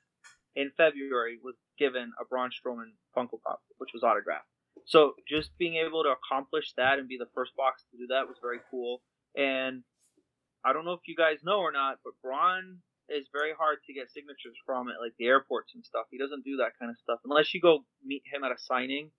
in 0.56 0.72
February 0.76 1.40
was 1.44 1.56
given 1.78 2.12
a 2.20 2.26
Braun 2.26 2.50
Strowman 2.50 2.92
Funko 3.16 3.42
Pop, 3.46 3.62
which 3.78 3.92
was 3.94 4.04
autographed. 4.04 4.48
So 4.86 5.14
just 5.28 5.52
being 5.58 5.76
able 5.76 6.04
to 6.04 6.10
accomplish 6.10 6.74
that 6.78 7.00
and 7.00 7.08
be 7.08 7.18
the 7.18 7.30
first 7.36 7.56
box 7.56 7.84
to 7.92 7.98
do 7.98 8.08
that 8.08 8.28
was 8.28 8.38
very 8.42 8.60
cool. 8.72 9.02
And 9.36 9.84
I 10.66 10.74
don't 10.74 10.86
know 10.86 10.94
if 10.94 11.08
you 11.08 11.16
guys 11.16 11.40
know 11.44 11.60
or 11.60 11.72
not, 11.72 12.00
but 12.04 12.14
Braun 12.24 12.80
is 13.10 13.28
very 13.32 13.54
hard 13.58 13.80
to 13.86 13.94
get 13.94 14.12
signatures 14.12 14.58
from 14.66 14.90
at 14.90 15.02
like 15.02 15.14
the 15.18 15.26
airports 15.26 15.74
and 15.76 15.84
stuff. 15.84 16.06
He 16.12 16.18
doesn't 16.18 16.44
do 16.44 16.58
that 16.58 16.78
kind 16.80 16.92
of 16.92 16.98
stuff 17.02 17.20
unless 17.26 17.54
you 17.54 17.62
go 17.62 17.86
meet 18.04 18.24
him 18.32 18.44
at 18.44 18.52
a 18.52 18.58
signing. 18.58 19.12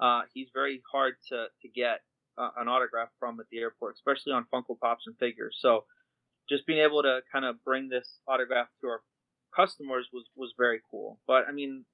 Uh, 0.00 0.22
he's 0.32 0.48
very 0.52 0.82
hard 0.90 1.14
to 1.28 1.46
to 1.62 1.68
get 1.68 2.00
uh, 2.38 2.50
an 2.58 2.68
autograph 2.68 3.08
from 3.18 3.40
at 3.40 3.46
the 3.50 3.58
airport, 3.58 3.94
especially 3.94 4.32
on 4.32 4.46
Funko 4.52 4.78
Pops 4.78 5.06
and 5.06 5.16
figures. 5.18 5.56
So 5.60 5.84
just 6.48 6.66
being 6.66 6.80
able 6.80 7.02
to 7.02 7.20
kind 7.32 7.44
of 7.44 7.62
bring 7.64 7.88
this 7.88 8.18
autograph 8.28 8.68
to 8.80 8.88
our 8.88 9.00
customers 9.54 10.08
was 10.12 10.24
was 10.36 10.52
very 10.58 10.80
cool. 10.90 11.18
But 11.26 11.44
I 11.48 11.52
mean, 11.52 11.84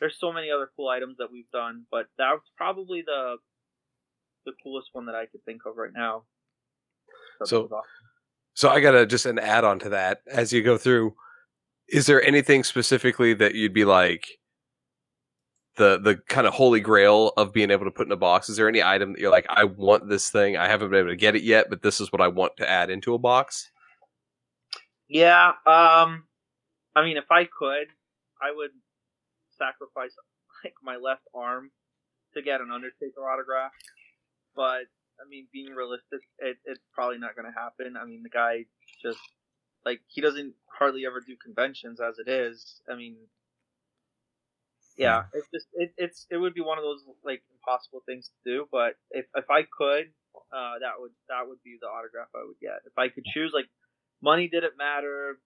there's 0.00 0.18
so 0.18 0.32
many 0.32 0.50
other 0.50 0.70
cool 0.76 0.88
items 0.88 1.16
that 1.18 1.32
we've 1.32 1.50
done, 1.52 1.84
but 1.90 2.06
that 2.18 2.32
was 2.32 2.42
probably 2.56 3.02
the 3.04 3.36
the 4.44 4.52
coolest 4.62 4.88
one 4.92 5.06
that 5.06 5.14
I 5.14 5.26
could 5.26 5.44
think 5.44 5.62
of 5.66 5.76
right 5.76 5.92
now. 5.94 6.24
So- 7.44 7.64
awesome. 7.64 7.78
So 8.54 8.68
I 8.68 8.80
gotta 8.80 9.06
just 9.06 9.24
an 9.24 9.38
add 9.38 9.64
on 9.64 9.78
to 9.80 9.88
that 9.90 10.20
as 10.26 10.52
you 10.52 10.62
go 10.62 10.76
through. 10.76 11.14
Is 11.88 12.06
there 12.06 12.22
anything 12.22 12.64
specifically 12.64 13.34
that 13.34 13.54
you'd 13.54 13.72
be 13.72 13.84
like 13.84 14.26
the 15.76 15.98
the 15.98 16.16
kind 16.28 16.46
of 16.46 16.54
holy 16.54 16.80
grail 16.80 17.32
of 17.36 17.52
being 17.52 17.70
able 17.70 17.84
to 17.84 17.90
put 17.90 18.06
in 18.06 18.12
a 18.12 18.16
box? 18.16 18.48
Is 18.48 18.56
there 18.56 18.68
any 18.68 18.82
item 18.82 19.12
that 19.12 19.20
you're 19.20 19.30
like, 19.30 19.46
I 19.48 19.64
want 19.64 20.08
this 20.08 20.30
thing, 20.30 20.56
I 20.56 20.68
haven't 20.68 20.90
been 20.90 21.00
able 21.00 21.10
to 21.10 21.16
get 21.16 21.36
it 21.36 21.42
yet, 21.42 21.66
but 21.70 21.82
this 21.82 22.00
is 22.00 22.12
what 22.12 22.20
I 22.20 22.28
want 22.28 22.56
to 22.58 22.68
add 22.68 22.90
into 22.90 23.14
a 23.14 23.18
box? 23.18 23.70
Yeah, 25.08 25.48
um, 25.66 26.24
I 26.94 27.04
mean, 27.04 27.16
if 27.16 27.30
I 27.30 27.44
could, 27.44 27.88
I 28.40 28.52
would 28.54 28.70
sacrifice 29.58 30.12
like 30.64 30.74
my 30.82 30.96
left 30.96 31.22
arm 31.34 31.70
to 32.34 32.42
get 32.42 32.60
an 32.60 32.70
Undertaker 32.72 33.28
autograph. 33.28 33.72
But 34.54 34.88
I 35.20 35.28
mean, 35.28 35.46
being 35.52 35.72
realistic, 35.74 36.20
it, 36.38 36.56
it's 36.64 36.80
probably 36.94 37.18
not 37.18 37.36
going 37.36 37.50
to 37.50 37.58
happen. 37.58 37.96
I 38.00 38.04
mean, 38.04 38.22
the 38.22 38.30
guy 38.30 38.64
just 39.02 39.20
like 39.84 40.00
he 40.08 40.20
doesn't 40.20 40.54
hardly 40.78 41.06
ever 41.06 41.20
do 41.20 41.36
conventions 41.42 42.00
as 42.00 42.18
it 42.18 42.30
is. 42.30 42.80
I 42.90 42.96
mean, 42.96 43.16
yeah, 44.96 45.24
it's 45.32 45.48
just 45.52 45.66
it, 45.74 45.92
it's 45.96 46.26
it 46.30 46.36
would 46.36 46.54
be 46.54 46.60
one 46.60 46.78
of 46.78 46.84
those 46.84 47.04
like 47.24 47.42
impossible 47.52 48.02
things 48.06 48.30
to 48.30 48.50
do. 48.50 48.68
But 48.70 48.94
if 49.10 49.26
if 49.34 49.48
I 49.50 49.62
could, 49.62 50.12
uh, 50.52 50.78
that 50.80 50.98
would 50.98 51.12
that 51.28 51.48
would 51.48 51.62
be 51.64 51.78
the 51.80 51.88
autograph 51.88 52.28
I 52.34 52.44
would 52.44 52.60
get. 52.60 52.84
If 52.86 52.96
I 52.98 53.08
could 53.08 53.24
choose, 53.24 53.52
like 53.54 53.68
money 54.20 54.48
didn't 54.48 54.76
matter, 54.76 55.38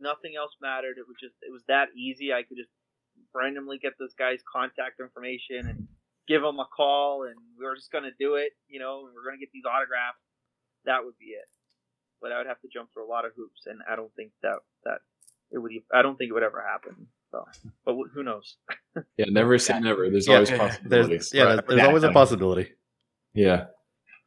nothing 0.00 0.34
else 0.36 0.52
mattered. 0.60 0.96
It 0.98 1.06
was 1.06 1.16
just 1.20 1.34
it 1.42 1.52
was 1.52 1.62
that 1.68 1.88
easy. 1.96 2.32
I 2.32 2.42
could 2.42 2.56
just 2.56 2.72
randomly 3.34 3.78
get 3.78 3.94
this 3.98 4.14
guy's 4.18 4.40
contact 4.50 5.00
information 5.00 5.68
and 5.68 5.88
give 6.26 6.42
him 6.42 6.58
a 6.58 6.66
call, 6.66 7.24
and 7.24 7.36
we 7.58 7.64
were 7.64 7.76
just 7.76 7.92
gonna 7.92 8.14
do 8.18 8.34
it. 8.36 8.52
You 8.68 8.80
know, 8.80 9.06
and 9.06 9.14
we're 9.14 9.24
gonna 9.24 9.40
get 9.40 9.52
these 9.52 9.68
autographs. 9.68 10.20
That 10.84 11.04
would 11.04 11.18
be 11.18 11.36
it. 11.36 11.48
But 12.20 12.32
I 12.32 12.38
would 12.38 12.46
have 12.46 12.60
to 12.62 12.68
jump 12.72 12.92
through 12.92 13.06
a 13.06 13.12
lot 13.12 13.24
of 13.24 13.32
hoops, 13.36 13.66
and 13.66 13.80
I 13.90 13.96
don't 13.96 14.12
think 14.16 14.32
that 14.42 14.60
that 14.84 15.00
it 15.52 15.58
would. 15.58 15.72
I 15.92 16.02
don't 16.02 16.16
think 16.16 16.30
it 16.30 16.34
would 16.34 16.42
ever 16.46 16.64
happen. 16.64 17.08
So, 17.34 17.44
but 17.84 17.94
wh- 17.96 18.12
who 18.14 18.22
knows? 18.22 18.56
Yeah, 19.18 19.26
never 19.30 19.58
say 19.58 19.80
never. 19.80 20.08
There's 20.08 20.28
Yeah, 20.28 20.34
always 20.34 20.48
there's 20.50 20.58
possibilities. 20.60 21.30
yeah, 21.34 21.42
Right. 21.44 21.66
there's 21.66 21.82
always 21.82 22.02
a 22.04 22.12
possibility. 22.12 22.72
Yeah, 23.32 23.66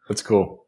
that's 0.09 0.21
cool. 0.21 0.65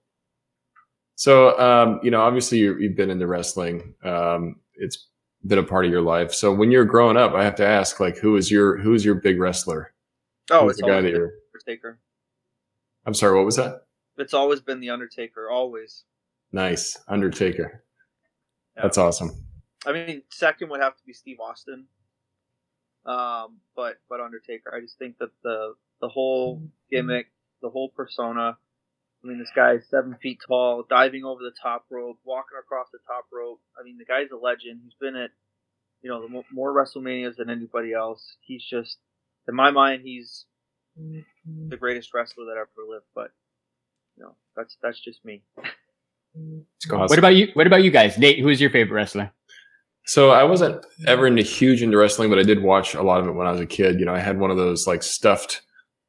So, 1.16 1.60
um, 1.60 2.00
you 2.02 2.12
know, 2.12 2.22
obviously 2.22 2.60
you, 2.60 2.78
you've 2.78 2.96
been 2.96 3.10
into 3.10 3.28
wrestling. 3.28 3.94
Um, 4.06 4.56
it's 4.76 5.08
been 5.46 5.60
a 5.60 5.64
part 5.64 5.84
of 5.86 5.92
your 5.92 6.02
life. 6.02 6.34
So, 6.34 6.54
when 6.54 6.72
you're 6.72 6.86
growing 6.86 7.18
up, 7.18 7.34
I 7.34 7.44
have 7.44 7.56
to 7.56 7.68
ask, 7.68 8.00
like, 8.00 8.18
who 8.18 8.38
is 8.38 8.50
your 8.50 8.78
who 8.78 8.94
is 8.94 9.04
your 9.04 9.16
big 9.16 9.38
wrestler? 9.38 9.94
Oh, 10.50 10.62
Who's 10.64 10.72
it's 10.74 10.82
the 10.82 10.88
guy 10.88 11.02
that 11.02 11.10
you're? 11.12 11.34
Undertaker. 11.54 12.00
I'm 13.06 13.14
sorry, 13.14 13.36
what 13.36 13.46
was 13.46 13.58
that? 13.58 13.82
It's 14.18 14.34
always 14.34 14.62
been 14.62 14.80
the 14.80 14.90
Undertaker. 14.92 15.50
Always. 15.50 16.06
Nice, 16.54 16.98
Undertaker. 17.10 17.84
Yeah. 18.78 18.84
That's 18.84 18.98
awesome. 18.98 19.32
I 19.86 19.92
mean, 19.92 20.22
second 20.30 20.70
would 20.70 20.82
have 20.82 20.96
to 20.96 21.04
be 21.06 21.12
Steve 21.14 21.40
Austin. 21.42 21.86
Um, 23.10 23.58
but 23.76 23.96
but 24.08 24.22
Undertaker, 24.22 24.74
I 24.74 24.82
just 24.82 25.00
think 25.00 25.18
that 25.18 25.32
the 25.44 25.74
the 26.00 26.10
whole 26.10 26.62
gimmick, 26.92 27.32
the 27.62 27.70
whole 27.70 27.90
persona, 27.90 28.58
I 29.24 29.28
mean, 29.28 29.40
this 29.40 29.52
guy 29.56 29.74
is 29.74 29.90
seven 29.90 30.16
feet 30.22 30.40
tall, 30.48 30.86
diving 30.88 31.26
over 31.26 31.42
the 31.42 31.52
top 31.62 31.86
rope, 31.90 32.20
walking 32.24 32.58
across 32.60 32.88
the 32.94 33.00
top 33.08 33.26
rope. 33.34 33.60
I 33.80 33.84
mean, 33.84 33.98
the 33.98 34.06
guy's 34.06 34.30
a 34.32 34.38
legend. 34.38 34.82
He's 34.84 34.94
been 35.02 35.16
at, 35.16 35.32
you 36.02 36.10
know, 36.10 36.22
the 36.22 36.30
mo- 36.30 36.46
more 36.54 36.74
WrestleManias 36.74 37.36
than 37.38 37.50
anybody 37.50 37.94
else. 37.94 38.38
He's 38.42 38.64
just, 38.64 38.98
in 39.48 39.56
my 39.56 39.72
mind, 39.72 40.04
he's 40.06 40.46
the 41.70 41.78
greatest 41.78 42.14
wrestler 42.14 42.46
that 42.46 42.58
ever 42.58 42.88
lived. 42.88 43.06
But, 43.16 43.32
you 44.18 44.24
know, 44.24 44.36
that's 44.56 44.78
that's 44.84 45.02
just 45.02 45.26
me. 45.26 45.44
What 47.10 47.20
about 47.20 47.36
you? 47.36 47.50
What 47.56 47.68
about 47.68 47.84
you 47.84 47.92
guys? 47.92 48.18
Nate, 48.18 48.40
who 48.40 48.50
is 48.50 48.62
your 48.62 48.70
favorite 48.70 48.96
wrestler? 48.96 49.32
So 50.10 50.32
I 50.32 50.44
wasn't 50.44 50.84
ever 51.06 51.28
into 51.28 51.44
huge 51.44 51.84
into 51.84 51.96
wrestling, 51.96 52.32
but 52.32 52.40
I 52.40 52.44
did 52.44 52.64
watch 52.64 52.96
a 52.96 53.04
lot 53.04 53.20
of 53.20 53.28
it 53.28 53.34
when 53.34 53.46
I 53.46 53.52
was 53.52 53.62
a 53.62 53.66
kid. 53.68 54.00
You 54.00 54.08
know, 54.08 54.16
I 54.16 54.18
had 54.18 54.40
one 54.40 54.50
of 54.50 54.58
those 54.58 54.88
like 54.88 55.04
stuffed 55.04 55.62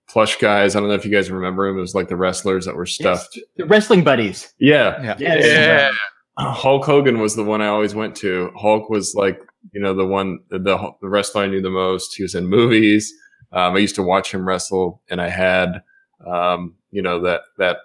plush 0.09 0.39
guys. 0.39 0.75
I 0.75 0.81
don't 0.81 0.89
know 0.89 0.95
if 0.95 1.05
you 1.05 1.11
guys 1.11 1.31
remember 1.31 1.69
them. 1.69 1.77
It 1.77 1.83
was 1.83 1.95
like 1.95 2.09
the 2.09 2.17
wrestlers 2.17 2.65
that 2.65 2.75
were 2.75 2.87
stuffed. 2.87 3.39
The 3.59 3.67
wrestling 3.67 4.03
buddies. 4.03 4.55
Yeah. 4.59 5.03
Yeah. 5.03 5.17
Yes. 5.19 5.45
Yeah. 5.45 5.93
Hulk 6.39 6.87
Hogan 6.87 7.19
was 7.19 7.37
the 7.37 7.45
one 7.45 7.61
I 7.61 7.67
always 7.67 7.95
went 7.95 8.17
to. 8.17 8.51
Hulk 8.57 8.89
was 8.89 9.15
like, 9.15 9.39
you 9.73 9.81
know, 9.83 9.93
the 9.93 10.07
one, 10.07 10.39
the, 10.49 10.59
the, 10.59 10.93
the 11.03 11.09
wrestler 11.11 11.43
I 11.43 11.49
knew 11.49 11.61
the 11.61 11.69
most. 11.69 12.15
He 12.15 12.23
was 12.23 12.35
in 12.35 12.47
movies. 12.47 13.13
Um, 13.53 13.77
I 13.77 13.81
used 13.81 13.97
to 13.97 14.03
watch 14.03 14.33
him 14.33 14.49
wrestle 14.49 15.03
and 15.11 15.21
I 15.21 15.29
had, 15.29 15.83
um, 16.27 16.75
you 16.91 17.03
know, 17.03 17.21
that, 17.21 17.43
that, 17.59 17.77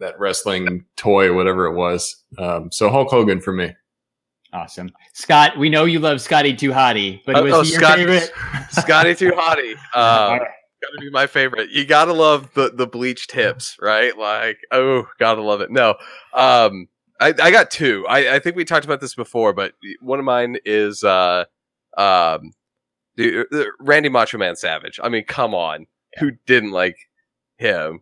that 0.00 0.18
wrestling 0.18 0.84
toy, 0.96 1.32
whatever 1.32 1.66
it 1.66 1.76
was. 1.76 2.16
Um, 2.38 2.72
so 2.72 2.90
Hulk 2.90 3.10
Hogan 3.10 3.40
for 3.40 3.52
me. 3.52 3.76
Awesome. 4.52 4.90
Scott, 5.12 5.56
we 5.56 5.68
know 5.68 5.84
you 5.84 6.00
love 6.00 6.20
Scotty 6.20 6.54
Too 6.54 6.70
Hottie, 6.70 7.20
but 7.24 7.36
Oh, 7.36 7.44
was 7.44 7.52
oh, 7.54 7.62
he 7.62 7.72
your 7.72 7.80
favorite? 7.80 8.32
Scotty 8.70 9.14
Too 9.14 9.32
Hottie. 9.32 9.74
Um, 9.94 10.40
gotta 10.82 10.98
be 11.00 11.10
my 11.10 11.26
favorite. 11.26 11.70
You 11.70 11.84
gotta 11.84 12.12
love 12.12 12.52
the 12.54 12.70
the 12.74 12.86
bleached 12.86 13.32
hips, 13.32 13.76
right? 13.80 14.16
Like, 14.16 14.58
oh, 14.72 15.06
gotta 15.18 15.42
love 15.42 15.60
it. 15.60 15.70
No, 15.70 15.90
um, 16.32 16.88
I, 17.20 17.34
I 17.40 17.50
got 17.50 17.70
two. 17.70 18.06
I, 18.08 18.36
I 18.36 18.38
think 18.38 18.56
we 18.56 18.64
talked 18.64 18.86
about 18.86 19.00
this 19.00 19.14
before, 19.14 19.52
but 19.52 19.74
one 20.00 20.18
of 20.18 20.24
mine 20.24 20.56
is 20.64 21.04
uh, 21.04 21.44
um, 21.98 22.52
the, 23.16 23.46
the 23.50 23.70
Randy 23.78 24.08
Macho 24.08 24.38
Man 24.38 24.56
Savage. 24.56 24.98
I 25.02 25.10
mean, 25.10 25.24
come 25.24 25.54
on, 25.54 25.86
who 26.18 26.32
didn't 26.46 26.70
like 26.70 26.96
him? 27.58 28.00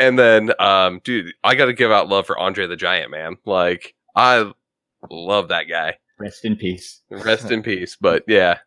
And 0.00 0.18
then, 0.18 0.52
um, 0.58 1.00
dude, 1.04 1.32
I 1.44 1.54
got 1.54 1.66
to 1.66 1.72
give 1.72 1.90
out 1.92 2.08
love 2.08 2.26
for 2.26 2.38
Andre 2.38 2.66
the 2.66 2.76
Giant, 2.76 3.10
man. 3.10 3.36
Like, 3.44 3.94
I 4.16 4.50
love 5.10 5.48
that 5.48 5.64
guy. 5.64 5.94
Rest 6.18 6.44
in 6.44 6.56
peace. 6.56 7.02
Rest 7.10 7.50
in 7.50 7.62
peace. 7.70 7.96
But 8.00 8.24
yeah, 8.26 8.58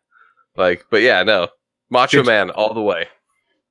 like, 0.56 0.84
but 0.90 1.02
yeah, 1.02 1.22
no, 1.22 1.48
Macho 1.90 2.18
Good- 2.18 2.26
Man 2.26 2.50
all 2.50 2.74
the 2.74 2.82
way. 2.82 3.06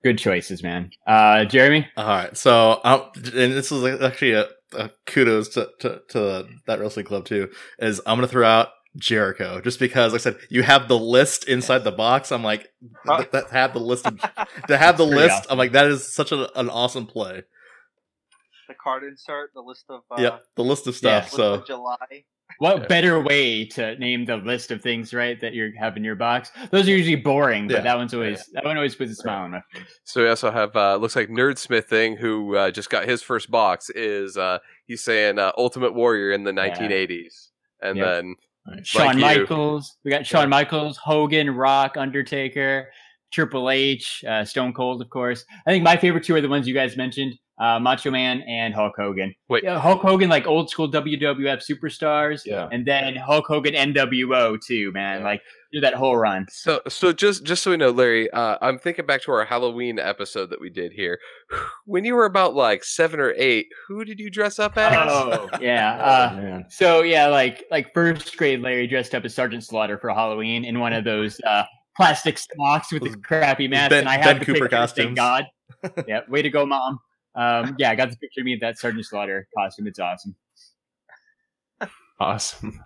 Good 0.04 0.18
choices, 0.18 0.64
man. 0.64 0.90
Uh, 1.06 1.46
Jeremy? 1.46 1.88
All 1.96 2.08
right, 2.08 2.36
so 2.36 2.82
um, 2.84 3.12
and 3.16 3.54
this 3.54 3.72
is 3.72 4.02
actually 4.02 4.32
a, 4.34 4.48
a 4.74 4.90
kudos 5.06 5.50
to, 5.50 5.70
to 5.80 6.02
to 6.10 6.48
that 6.66 6.80
wrestling 6.80 7.06
club 7.06 7.26
too. 7.26 7.50
Is 7.78 8.02
I'm 8.08 8.18
gonna 8.18 8.28
throw 8.28 8.48
out 8.48 8.70
Jericho 8.98 9.62
just 9.62 9.80
because, 9.80 10.12
like 10.12 10.22
I 10.22 10.24
said, 10.24 10.38
you 10.50 10.64
have 10.64 10.88
the 10.88 10.98
list 10.98 11.48
inside 11.48 11.84
the 11.84 11.92
box. 11.92 12.32
I'm 12.32 12.44
like 12.44 12.68
th- 13.08 13.30
that 13.32 13.52
have 13.52 13.74
the 13.74 13.80
list 13.80 14.08
of, 14.08 14.20
to 14.68 14.76
have 14.76 14.98
the 14.98 15.06
list. 15.06 15.36
awesome. 15.36 15.52
I'm 15.52 15.58
like 15.60 15.74
that 15.74 15.86
is 15.86 16.12
such 16.12 16.32
a, 16.32 16.60
an 16.60 16.70
awesome 16.72 17.06
play. 17.06 17.44
The 18.68 18.74
card 18.74 19.04
insert, 19.04 19.52
the 19.54 19.62
list 19.62 19.86
of 19.90 20.02
uh, 20.10 20.20
yep, 20.20 20.42
the 20.56 20.64
list 20.64 20.88
of 20.88 20.96
yeah. 21.04 21.22
stuff. 21.22 21.24
list 21.26 21.36
So 21.36 21.54
of 21.54 21.68
July. 21.68 22.24
What 22.60 22.82
Yeah. 22.82 22.88
better 22.88 23.20
way 23.22 23.66
to 23.66 23.96
name 23.98 24.26
the 24.26 24.38
list 24.38 24.72
of 24.72 24.82
things, 24.82 25.14
right, 25.14 25.40
that 25.42 25.54
you 25.54 25.72
have 25.80 25.98
in 25.98 26.04
your 26.04 26.16
box? 26.16 26.52
Those 26.72 26.88
are 26.88 26.92
usually 26.92 27.16
boring, 27.16 27.68
but 27.68 27.78
Yeah. 27.78 27.82
that 27.82 27.98
one's 27.98 28.14
always 28.14 28.46
that 28.54 28.64
one 28.64 28.78
always 28.78 28.96
puts 28.96 29.12
a 29.12 29.16
smile 29.16 29.44
on 29.44 29.52
my 29.52 29.62
face. 29.74 30.00
So 30.04 30.24
we 30.24 30.30
also 30.30 30.52
have 30.52 30.76
uh, 30.76 30.96
looks 30.98 31.16
like 31.16 31.30
Nerdsmith 31.30 31.86
thing 31.86 32.18
who 32.18 32.56
uh, 32.56 32.72
just 32.72 32.90
got 32.90 33.06
his 33.08 33.22
first 33.22 33.50
box 33.52 33.90
is 33.90 34.38
uh, 34.38 34.60
he's 34.86 35.04
saying 35.04 35.40
uh, 35.40 35.52
Ultimate 35.58 35.94
Warrior 35.94 36.32
in 36.32 36.44
the 36.44 36.54
Yeah. 36.54 36.70
1980s, 36.78 37.50
and 37.82 37.98
Yep. 37.98 38.06
then 38.06 38.36
Shawn 38.84 39.16
you. 39.18 39.22
Michaels. 39.22 39.98
We 40.06 40.12
got 40.12 40.26
Shawn 40.26 40.48
Michaels, 40.50 40.98
Hogan, 40.98 41.50
Rock, 41.56 41.98
Undertaker, 41.98 42.90
Triple 43.32 43.70
H, 43.72 44.24
uh, 44.28 44.46
Stone 44.46 44.74
Cold, 44.74 45.02
of 45.02 45.10
course. 45.10 45.46
I 45.66 45.72
think 45.72 45.84
my 45.84 45.98
favorite 45.98 46.24
two 46.24 46.36
are 46.36 46.42
the 46.42 46.50
ones 46.50 46.68
you 46.68 46.74
guys 46.74 46.96
mentioned: 46.96 47.34
uh, 47.62 47.80
Macho 47.80 48.10
Man 48.12 48.42
and 48.48 48.74
Hulk 48.74 48.94
Hogan. 48.98 49.34
Wait. 49.48 49.64
yeah, 49.64 49.80
Hulk 49.80 50.02
Hogan, 50.02 50.30
like 50.30 50.48
old 50.48 50.70
school 50.70 50.92
WWF 50.92 51.62
superstars, 51.70 52.42
Yeah. 52.46 52.68
and 52.72 52.86
then 52.86 53.16
Hulk 53.16 53.46
Hogan 53.48 53.74
NWO 53.76 54.58
too, 54.66 54.92
man. 54.92 55.20
Yeah. 55.20 55.26
Like 55.26 55.42
do 55.72 55.80
that 55.80 55.94
whole 55.94 56.18
run. 56.18 56.48
so 56.50 56.82
so 56.90 57.14
just 57.14 57.46
just 57.46 57.64
so 57.64 57.72
we 57.72 57.78
know, 57.78 57.92
Larry, 57.92 58.30
uh, 58.32 58.58
I'm 58.62 58.78
thinking 58.80 59.06
back 59.06 59.22
to 59.24 59.32
our 59.32 59.46
Halloween 59.46 60.00
episode 60.00 60.50
that 60.50 60.60
we 60.60 60.70
did 60.70 60.92
here. 60.94 61.20
When 61.86 62.04
you 62.06 62.16
were 62.16 62.26
about 62.26 62.56
like 62.56 62.84
seven 62.84 63.20
or 63.20 63.34
eight, 63.38 63.68
who 63.88 64.04
did 64.06 64.20
you 64.20 64.30
dress 64.30 64.60
up 64.60 64.78
as? 64.78 64.94
Oh 65.10 65.50
yeah. 65.62 65.98
Oh, 66.02 66.38
Uh, 66.38 66.42
man. 66.42 66.66
So 66.70 67.02
yeah, 67.04 67.28
like 67.28 67.66
like 67.72 67.94
first 67.94 68.36
grade 68.38 68.62
Larry 68.62 68.88
dressed 68.88 69.14
up 69.16 69.24
as 69.26 69.34
Sergeant 69.36 69.64
Slaughter 69.64 69.98
for 70.00 70.10
Halloween 70.10 70.66
in 70.66 70.80
one 70.80 70.94
of 70.94 71.04
those 71.04 71.40
uh, 71.42 71.64
plastic 71.96 72.38
socks 72.38 72.92
with 72.92 73.04
the 73.04 73.16
crappy 73.18 73.68
mask, 73.68 73.90
Ben- 73.92 74.00
and 74.00 74.10
I 74.10 74.18
Ben 74.18 74.24
had 74.28 74.40
the 74.42 74.46
Cooper 74.46 74.68
picture, 74.70 74.88
thank. 74.88 75.16
God. 75.16 75.46
yeah, 76.08 76.22
way 76.30 76.42
to 76.42 76.50
go, 76.50 76.66
mom. 76.66 77.00
Um, 77.36 77.76
yeah, 77.80 77.92
I 77.92 77.96
got 77.96 78.10
the 78.12 78.18
picture 78.18 78.42
of 78.42 78.46
me 78.46 78.54
in 78.54 78.60
that 78.60 78.78
Sergeant 78.78 79.06
Slaughter 79.06 79.48
costume. 79.58 79.88
It's 79.88 80.00
awesome. 80.00 80.36
Awesome. 82.20 82.80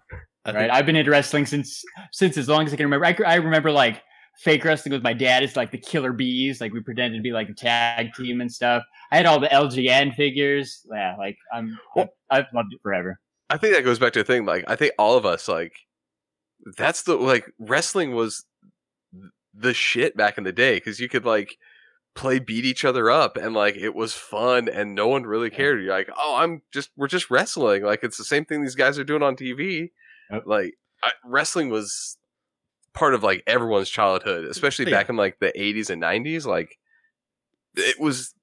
I 0.45 0.51
Right, 0.51 0.59
think- 0.61 0.71
I've 0.73 0.85
been 0.85 0.95
into 0.95 1.11
wrestling 1.11 1.45
since 1.45 1.83
since 2.11 2.37
as 2.37 2.47
long 2.47 2.65
as 2.67 2.73
I 2.73 2.77
can 2.77 2.85
remember. 2.85 3.05
I, 3.05 3.17
I 3.33 3.35
remember 3.35 3.71
like 3.71 4.01
fake 4.39 4.63
wrestling 4.63 4.93
with 4.93 5.01
my 5.03 5.13
dad. 5.13 5.43
It's 5.43 5.55
like 5.55 5.71
the 5.71 5.77
Killer 5.77 6.13
Bees. 6.13 6.61
Like 6.61 6.71
we 6.71 6.81
pretended 6.81 7.17
to 7.17 7.23
be 7.23 7.31
like 7.31 7.49
a 7.49 7.53
tag 7.53 8.13
team 8.13 8.41
and 8.41 8.51
stuff. 8.51 8.83
I 9.11 9.17
had 9.17 9.25
all 9.25 9.39
the 9.39 9.47
LJN 9.47 10.15
figures. 10.15 10.85
Yeah, 10.91 11.15
like 11.17 11.37
I'm. 11.53 11.77
Well- 11.95 12.09
I've 12.29 12.45
loved 12.53 12.73
it 12.73 12.79
forever. 12.81 13.19
I 13.49 13.57
think 13.57 13.75
that 13.75 13.83
goes 13.83 13.99
back 13.99 14.13
to 14.13 14.19
the 14.19 14.25
thing. 14.25 14.45
Like, 14.45 14.63
I 14.67 14.75
think 14.75 14.93
all 14.97 15.15
of 15.17 15.25
us, 15.25 15.47
like, 15.47 15.73
that's 16.77 17.03
the 17.03 17.15
like 17.15 17.51
wrestling 17.59 18.15
was 18.15 18.43
the 19.53 19.73
shit 19.73 20.15
back 20.17 20.37
in 20.37 20.43
the 20.43 20.51
day 20.51 20.75
because 20.75 20.99
you 20.99 21.07
could 21.09 21.25
like 21.25 21.55
play 22.15 22.39
beat 22.39 22.63
each 22.65 22.85
other 22.85 23.09
up 23.11 23.35
and 23.35 23.53
like 23.53 23.75
it 23.75 23.93
was 23.93 24.13
fun 24.13 24.69
and 24.69 24.95
no 24.95 25.07
one 25.07 25.23
really 25.23 25.49
cared. 25.49 25.83
You're 25.83 25.93
like, 25.93 26.09
oh, 26.17 26.35
I'm 26.37 26.61
just 26.71 26.89
we're 26.95 27.07
just 27.09 27.29
wrestling. 27.29 27.83
Like 27.83 28.03
it's 28.03 28.17
the 28.17 28.23
same 28.23 28.45
thing 28.45 28.61
these 28.61 28.73
guys 28.75 28.97
are 28.97 29.03
doing 29.03 29.21
on 29.21 29.35
TV. 29.35 29.91
Yep. 30.31 30.43
Like 30.45 30.77
I, 31.03 31.11
wrestling 31.25 31.69
was 31.69 32.17
part 32.93 33.13
of 33.13 33.21
like 33.23 33.43
everyone's 33.45 33.89
childhood, 33.89 34.45
especially 34.45 34.89
Yeah. 34.89 34.97
back 34.97 35.09
in 35.09 35.17
like 35.17 35.39
the 35.39 35.51
80s 35.57 35.89
and 35.89 36.01
90s. 36.01 36.45
Like 36.45 36.79
it 37.75 37.99
was. 37.99 38.33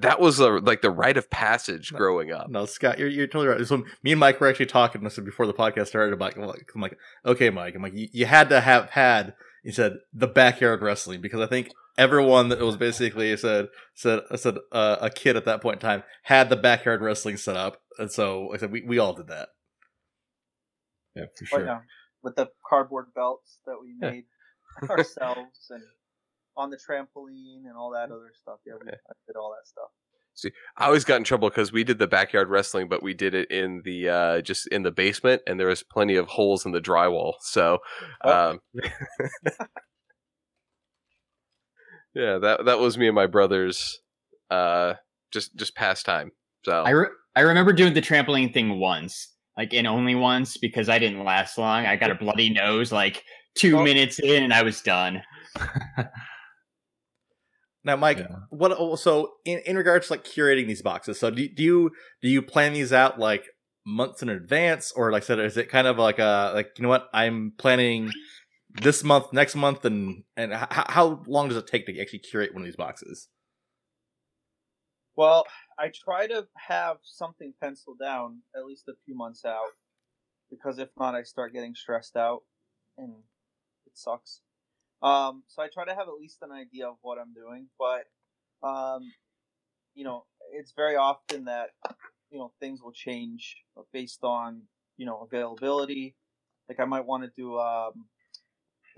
That 0.00 0.20
was 0.20 0.38
a, 0.38 0.48
like 0.48 0.80
the 0.80 0.92
rite 0.92 1.16
of 1.16 1.28
passage 1.28 1.90
No. 1.92 1.98
growing 1.98 2.30
up. 2.30 2.48
No, 2.48 2.66
Scott, 2.66 3.00
you're, 3.00 3.08
you're 3.08 3.26
totally 3.26 3.48
right. 3.48 3.66
So 3.66 3.78
me 4.04 4.12
and 4.12 4.20
Mike 4.20 4.40
were 4.40 4.46
actually 4.46 4.66
talking 4.66 5.02
this 5.02 5.18
before 5.18 5.44
the 5.44 5.52
podcast 5.52 5.88
started 5.88 6.12
about. 6.12 6.36
I'm 6.36 6.42
like, 6.44 6.70
I'm 6.72 6.80
like, 6.80 6.96
okay, 7.26 7.50
Mike. 7.50 7.74
I'm 7.74 7.82
like, 7.82 7.94
you, 7.94 8.06
you 8.12 8.26
had 8.26 8.48
to 8.50 8.60
have 8.60 8.90
had. 8.90 9.34
He 9.64 9.72
said 9.72 9.94
the 10.12 10.28
backyard 10.28 10.82
wrestling 10.82 11.20
because 11.20 11.40
I 11.40 11.46
think 11.46 11.72
everyone 11.98 12.48
that 12.48 12.60
was 12.60 12.76
basically 12.78 13.36
said 13.36 13.68
said 13.94 14.20
said 14.36 14.56
uh, 14.72 14.96
a 15.00 15.10
kid 15.10 15.36
at 15.36 15.44
that 15.44 15.60
point 15.60 15.76
in 15.76 15.80
time 15.80 16.04
had 16.22 16.48
the 16.48 16.56
backyard 16.56 17.02
wrestling 17.02 17.36
set 17.36 17.56
up, 17.56 17.82
and 17.98 18.10
so 18.10 18.46
like 18.46 18.58
I 18.58 18.60
said 18.60 18.72
we, 18.72 18.82
we 18.82 18.98
all 18.98 19.12
did 19.12 19.26
that. 19.28 19.50
Yeah, 21.14 21.24
for 21.36 21.44
But 21.44 21.46
sure. 21.58 21.66
yeah, 21.66 21.80
with 22.22 22.36
the 22.36 22.48
cardboard 22.68 23.06
belts 23.14 23.58
that 23.66 23.76
we 23.82 23.94
Yeah. 24.00 24.10
made 24.12 24.24
ourselves 24.88 25.66
and 25.70 25.82
on 26.56 26.70
the 26.70 26.76
trampoline 26.76 27.66
and 27.66 27.76
all 27.76 27.90
that 27.92 28.10
other 28.10 28.32
stuff. 28.40 28.58
Yeah, 28.66 28.74
we, 28.80 28.88
I 28.88 29.12
did 29.26 29.36
all 29.36 29.54
that 29.60 29.66
stuff. 29.68 29.90
See, 30.34 30.52
I 30.76 30.86
always 30.86 31.04
got 31.04 31.16
in 31.16 31.24
trouble 31.24 31.48
because 31.50 31.72
we 31.72 31.82
did 31.82 31.98
the 31.98 32.06
backyard 32.06 32.48
wrestling, 32.48 32.88
but 32.88 33.02
we 33.02 33.12
did 33.12 33.34
it 33.34 33.50
in 33.50 33.82
the 33.84 34.08
uh, 34.08 34.40
just 34.40 34.68
in 34.68 34.84
the 34.84 34.92
basement, 34.92 35.42
and 35.48 35.58
there 35.58 35.66
was 35.66 35.82
plenty 35.82 36.14
of 36.14 36.28
holes 36.28 36.64
in 36.64 36.70
the 36.72 36.80
drywall. 36.80 37.34
So, 37.40 37.78
um, 38.24 38.60
yeah, 42.18 42.38
that 42.38 42.64
that 42.66 42.78
was 42.78 42.98
me 42.98 43.06
and 43.06 43.14
my 43.14 43.26
brothers, 43.26 44.00
uh, 44.50 44.94
just 45.32 45.54
just 45.56 45.74
pastime. 45.74 46.32
So 46.64 46.82
I 46.82 46.90
re- 46.90 47.08
I 47.36 47.40
remember 47.42 47.72
doing 47.72 47.94
the 47.94 48.02
trampoline 48.02 48.52
thing 48.52 48.78
once, 48.80 49.34
like 49.56 49.72
and 49.72 49.86
only 49.86 50.14
once 50.14 50.56
because 50.56 50.88
I 50.88 50.98
didn't 50.98 51.24
last 51.24 51.56
long. 51.56 51.86
I 51.86 51.96
got 51.96 52.10
a 52.10 52.14
bloody 52.16 52.50
nose 52.50 52.90
like 52.92 53.22
two 53.56 53.78
Oh. 53.78 53.82
minutes 53.84 54.18
in, 54.18 54.42
and 54.42 54.52
I 54.52 54.62
was 54.62 54.80
done. 54.82 55.22
Now, 57.84 57.96
Mike, 57.96 58.18
Yeah. 58.18 58.26
what? 58.50 58.72
oh, 58.76 58.96
So, 58.96 59.34
in, 59.44 59.60
in 59.64 59.76
regards 59.76 60.08
to 60.08 60.14
like 60.14 60.24
curating 60.24 60.66
these 60.66 60.82
boxes, 60.82 61.18
so 61.18 61.30
do, 61.30 61.48
do 61.48 61.62
you 61.62 61.90
do 62.20 62.28
you 62.28 62.42
plan 62.42 62.72
these 62.72 62.92
out 62.92 63.18
like 63.18 63.44
months 63.86 64.20
in 64.20 64.28
advance, 64.28 64.92
or 64.92 65.10
like 65.12 65.22
I 65.22 65.26
said, 65.26 65.38
is 65.38 65.56
it 65.56 65.70
kind 65.70 65.86
of 65.86 65.96
like 65.96 66.18
a 66.18 66.50
like 66.54 66.72
you 66.76 66.82
know 66.82 66.88
what 66.88 67.08
I'm 67.14 67.52
planning 67.56 68.10
this 68.70 69.02
month, 69.02 69.32
next 69.32 69.54
month, 69.54 69.84
and 69.84 70.24
and 70.36 70.52
h- 70.52 70.66
how 70.70 71.22
long 71.26 71.48
does 71.48 71.56
it 71.56 71.66
take 71.66 71.86
to 71.86 72.00
actually 72.00 72.20
curate 72.20 72.52
one 72.52 72.62
of 72.62 72.66
these 72.66 72.76
boxes? 72.76 73.28
Well, 75.16 75.46
I 75.78 75.90
try 75.92 76.26
to 76.28 76.46
have 76.56 76.98
something 77.02 77.52
penciled 77.60 77.98
down 77.98 78.42
at 78.54 78.64
least 78.64 78.88
a 78.88 78.94
few 79.04 79.16
months 79.16 79.44
out 79.44 79.72
because 80.50 80.78
if 80.78 80.90
not, 80.98 81.14
I 81.14 81.22
start 81.22 81.52
getting 81.52 81.74
stressed 81.74 82.16
out 82.16 82.42
and 82.96 83.14
it 83.86 83.96
sucks. 83.96 84.42
Um, 85.02 85.44
so 85.48 85.62
I 85.62 85.68
try 85.72 85.84
to 85.84 85.94
have 85.94 86.08
at 86.08 86.14
least 86.20 86.38
an 86.42 86.52
idea 86.52 86.88
of 86.88 86.96
what 87.02 87.18
I'm 87.18 87.32
doing, 87.32 87.68
but 87.78 88.06
um, 88.66 89.02
you 89.94 90.04
know, 90.04 90.24
it's 90.52 90.72
very 90.72 90.96
often 90.96 91.44
that 91.44 91.70
you 92.30 92.38
know 92.38 92.52
things 92.60 92.80
will 92.82 92.92
change 92.92 93.56
based 93.92 94.20
on 94.22 94.62
you 94.96 95.06
know 95.06 95.20
availability. 95.20 96.16
Like 96.68 96.80
I 96.80 96.84
might 96.84 97.06
want 97.06 97.24
to 97.24 97.30
do 97.36 97.58
um, 97.58 98.06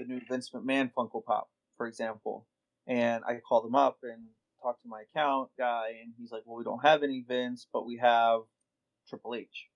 the 0.01 0.07
new 0.07 0.21
Vince 0.29 0.51
McMahon 0.51 0.91
Funko 0.93 1.25
Pop, 1.25 1.49
for 1.77 1.87
example, 1.87 2.47
and 2.87 3.23
I 3.25 3.41
call 3.47 3.63
them 3.63 3.75
up 3.75 3.99
and 4.03 4.29
talk 4.63 4.81
to 4.83 4.89
my 4.89 5.03
account 5.03 5.51
guy, 5.59 5.89
and 6.03 6.13
he's 6.19 6.33
like, 6.33 6.43
"Well, 6.47 6.57
we 6.57 6.65
don't 6.65 6.85
have 6.85 7.03
any 7.03 7.21
Vince, 7.27 7.67
but 7.73 7.87
we 7.87 7.99
have 7.99 8.41
Triple 9.09 9.35
H." 9.35 9.69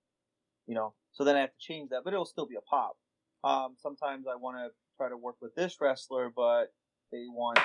You 0.67 0.75
know, 0.75 0.95
so 1.13 1.25
then 1.25 1.37
I 1.37 1.41
have 1.41 1.51
to 1.53 1.59
change 1.61 1.91
that, 1.91 2.03
but 2.05 2.13
it'll 2.13 2.25
still 2.25 2.47
be 2.47 2.57
a 2.57 2.61
pop. 2.61 2.97
Um, 3.45 3.77
sometimes 3.79 4.27
I 4.27 4.37
want 4.37 4.57
to 4.57 4.71
try 4.97 5.09
to 5.11 5.17
work 5.17 5.37
with 5.41 5.55
this 5.55 5.77
wrestler, 5.81 6.33
but 6.35 6.73
they 7.13 7.25
want 7.29 7.59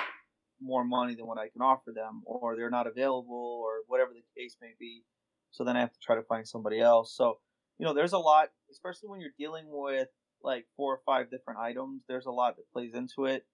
more 0.60 0.84
money 0.84 1.14
than 1.14 1.26
what 1.26 1.38
I 1.38 1.48
can 1.48 1.62
offer 1.62 1.92
them, 1.94 2.22
or 2.26 2.54
they're 2.56 2.70
not 2.70 2.86
available, 2.86 3.62
or 3.64 3.80
whatever 3.86 4.12
the 4.12 4.22
case 4.40 4.56
may 4.60 4.72
be. 4.78 5.02
So 5.50 5.64
then 5.64 5.76
I 5.76 5.80
have 5.80 5.92
to 5.92 5.98
try 5.98 6.16
to 6.16 6.22
find 6.22 6.46
somebody 6.46 6.80
else. 6.80 7.16
So, 7.16 7.38
you 7.78 7.86
know, 7.86 7.94
there's 7.94 8.12
a 8.12 8.18
lot, 8.18 8.50
especially 8.70 9.08
when 9.08 9.20
you're 9.20 9.30
dealing 9.38 9.64
with 9.68 10.08
like 10.42 10.66
four 10.76 10.94
or 10.94 11.00
five 11.04 11.30
different 11.30 11.60
items, 11.60 12.02
there's 12.08 12.26
a 12.26 12.30
lot 12.30 12.56
that 12.56 12.72
plays 12.72 12.94
into 12.94 13.26
it. 13.26 13.46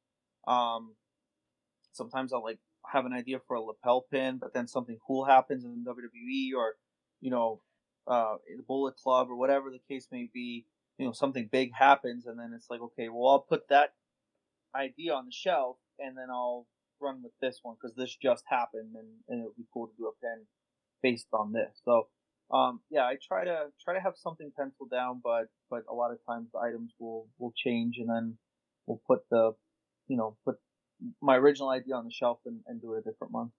Um, 0.47 0.95
sometimes 1.93 2.33
I'll 2.33 2.43
like 2.43 2.59
have 2.93 3.07
an 3.07 3.13
idea 3.13 3.41
for 3.47 3.57
a 3.57 3.61
lapel 3.61 4.07
pin, 4.11 4.39
but 4.39 4.55
then 4.55 4.69
something 4.69 4.99
cool 5.07 5.25
happens 5.25 5.65
in 5.65 5.85
WWE 5.85 6.57
or, 6.57 6.75
you 7.21 7.31
know, 7.31 7.61
uh, 8.07 8.37
the 8.57 8.63
Bullet 8.63 8.97
Club 8.97 9.29
or 9.31 9.37
whatever 9.37 9.71
the 9.71 9.81
case 9.89 10.09
may 10.13 10.29
be. 10.33 10.67
You 10.99 11.07
know, 11.07 11.13
something 11.13 11.51
big 11.53 11.73
happens, 11.75 12.25
and 12.27 12.39
then 12.39 12.53
it's 12.57 12.71
like, 12.71 12.81
okay, 12.81 13.11
well, 13.11 13.29
I'll 13.31 13.41
put 13.41 13.69
that 13.69 13.93
idea 14.75 15.13
on 15.13 15.27
the 15.27 15.33
shelf, 15.33 15.77
and 15.99 16.17
then 16.17 16.29
I'll 16.31 16.67
run 17.03 17.23
with 17.23 17.33
this 17.39 17.61
one 17.63 17.77
because 17.79 17.95
this 17.97 18.17
just 18.17 18.45
happened, 18.49 18.95
and, 18.95 19.09
and 19.29 19.41
it 19.41 19.45
would 19.45 19.57
be 19.57 19.67
cool 19.75 19.89
to 19.89 19.93
do 19.99 20.07
a 20.07 20.13
pin 20.25 20.47
based 21.03 21.27
on 21.35 21.53
this. 21.53 21.81
So, 21.85 22.09
um, 22.51 22.81
yeah, 22.91 23.03
I 23.03 23.17
try 23.27 23.45
to 23.45 23.67
try 23.83 23.95
to 23.95 24.01
have 24.01 24.15
something 24.17 24.53
penciled 24.57 24.91
down, 24.91 25.21
but 25.23 25.47
but 25.71 25.83
a 25.91 25.95
lot 25.95 26.13
of 26.13 26.19
times 26.27 26.49
the 26.53 26.61
items 26.61 26.93
will 26.99 27.29
will 27.39 27.53
change, 27.57 27.97
and 27.99 28.09
then 28.09 28.39
we'll 28.87 29.01
put 29.07 29.29
the, 29.31 29.53
you 30.07 30.17
know, 30.17 30.37
put 30.45 30.57
my 31.21 31.37
original 31.37 31.71
idea 31.71 31.95
on 31.95 32.05
the 32.05 32.13
shelf 32.13 32.39
and, 32.47 32.61
and 32.67 32.81
do 32.81 32.95
it 32.95 32.99
a 33.07 33.11
different 33.11 33.33
month. 33.33 33.53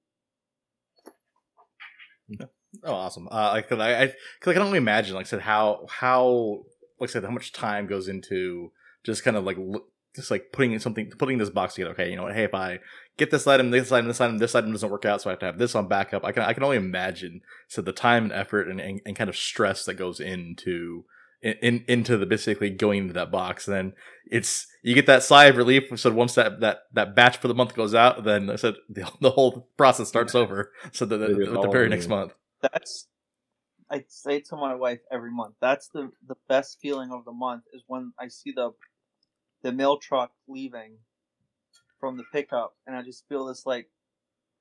Oh, 2.83 2.93
awesome! 2.93 3.27
Uh, 3.29 3.51
like, 3.53 3.71
I, 3.71 4.03
I, 4.03 4.03
I 4.03 4.53
can 4.53 4.61
only 4.61 4.77
imagine, 4.77 5.15
like 5.15 5.25
I 5.25 5.29
said, 5.29 5.41
how 5.41 5.85
how 5.89 6.63
like 6.99 7.09
I 7.09 7.13
said, 7.13 7.23
how 7.23 7.31
much 7.31 7.51
time 7.51 7.87
goes 7.87 8.07
into 8.07 8.71
just 9.03 9.23
kind 9.23 9.37
of 9.37 9.43
like 9.43 9.57
just 10.17 10.29
like 10.29 10.51
putting 10.51 10.73
in 10.73 10.79
something, 10.79 11.09
putting 11.17 11.37
this 11.37 11.49
box 11.49 11.75
together. 11.75 11.91
Okay, 11.91 12.09
you 12.09 12.17
know 12.17 12.23
what? 12.23 12.35
Hey, 12.35 12.43
if 12.43 12.53
I 12.53 12.79
get 13.17 13.31
this 13.31 13.47
item, 13.47 13.71
this 13.71 13.91
item, 13.91 14.07
this 14.07 14.19
item, 14.19 14.37
this 14.37 14.55
item 14.55 14.71
doesn't 14.71 14.89
work 14.89 15.05
out, 15.05 15.21
so 15.21 15.29
I 15.29 15.33
have 15.33 15.39
to 15.39 15.45
have 15.45 15.57
this 15.57 15.75
on 15.75 15.87
backup. 15.87 16.25
I 16.25 16.33
can 16.33 16.43
I 16.43 16.53
can 16.53 16.63
only 16.63 16.77
imagine 16.77 17.41
so 17.67 17.81
the 17.81 17.93
time 17.93 18.25
and 18.25 18.33
effort 18.33 18.67
and, 18.67 18.81
and, 18.81 18.99
and 19.05 19.15
kind 19.15 19.29
of 19.29 19.37
stress 19.37 19.85
that 19.85 19.93
goes 19.93 20.19
into 20.19 21.05
in, 21.41 21.53
in 21.61 21.85
into 21.87 22.17
the 22.17 22.25
basically 22.25 22.69
going 22.69 22.99
into 22.99 23.13
that 23.13 23.31
box. 23.31 23.67
And 23.67 23.75
then 23.75 23.93
it's 24.29 24.67
you 24.83 24.95
get 24.95 25.05
that 25.07 25.23
sigh 25.23 25.45
of 25.45 25.57
relief. 25.57 25.83
So 25.99 26.11
once 26.11 26.35
that 26.35 26.59
that 26.61 26.79
that 26.93 27.15
batch 27.15 27.37
for 27.37 27.47
the 27.47 27.55
month 27.55 27.75
goes 27.75 27.93
out, 27.93 28.23
then 28.23 28.49
I 28.49 28.55
said 28.55 28.75
the, 28.89 29.09
the 29.21 29.31
whole 29.31 29.69
process 29.77 30.07
starts 30.07 30.35
over. 30.35 30.71
So 30.91 31.05
the, 31.05 31.17
the, 31.17 31.25
It 31.25 31.41
is 31.41 31.53
the, 31.53 31.69
very 31.71 31.89
next 31.89 32.07
month. 32.07 32.33
That's 32.61 33.07
I 33.89 34.03
say 34.07 34.41
to 34.41 34.55
my 34.55 34.75
wife 34.75 34.99
every 35.11 35.31
month. 35.31 35.55
That's 35.61 35.87
the 35.89 36.11
the 36.27 36.35
best 36.49 36.79
feeling 36.81 37.11
of 37.11 37.25
the 37.25 37.31
month 37.31 37.63
is 37.73 37.83
when 37.87 38.13
I 38.19 38.27
see 38.27 38.51
the 38.51 38.71
the 39.63 39.71
mail 39.71 39.97
truck 39.97 40.31
leaving 40.47 40.97
from 41.99 42.17
the 42.17 42.23
pickup, 42.31 42.75
and 42.85 42.95
I 42.95 43.01
just 43.01 43.27
feel 43.27 43.45
this 43.45 43.65
like 43.65 43.89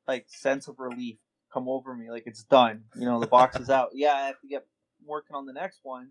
like 0.08 0.26
sense 0.28 0.68
of 0.68 0.78
relief 0.78 1.16
come 1.52 1.68
over 1.68 1.94
me. 1.94 2.10
Like 2.10 2.24
it's 2.26 2.44
done. 2.44 2.84
You 2.98 3.06
know, 3.06 3.20
the 3.20 3.26
box 3.26 3.58
is 3.58 3.70
out. 3.70 3.90
Yeah, 3.94 4.12
I 4.14 4.26
have 4.26 4.40
to 4.40 4.48
get 4.48 4.66
working 5.04 5.36
on 5.36 5.46
the 5.46 5.52
next 5.52 5.80
one, 5.82 6.10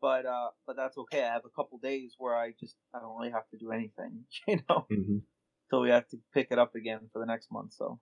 but 0.00 0.26
uh, 0.26 0.48
but 0.66 0.76
that's 0.76 0.98
okay. 0.98 1.22
I 1.22 1.32
have 1.32 1.44
a 1.44 1.50
couple 1.50 1.78
days 1.78 2.14
where 2.18 2.36
I 2.36 2.52
just 2.58 2.76
I 2.94 2.98
don't 3.00 3.16
really 3.18 3.30
have 3.32 3.48
to 3.50 3.58
do 3.58 3.72
anything. 3.72 4.24
You 4.48 4.60
know, 4.68 4.86
Mhm. 4.90 5.22
so 5.70 5.80
we 5.80 5.90
have 5.90 6.08
to 6.08 6.18
pick 6.34 6.48
it 6.50 6.58
up 6.58 6.74
again 6.74 7.00
for 7.12 7.18
the 7.18 7.26
next 7.26 7.50
month. 7.52 7.72
So. 7.74 8.00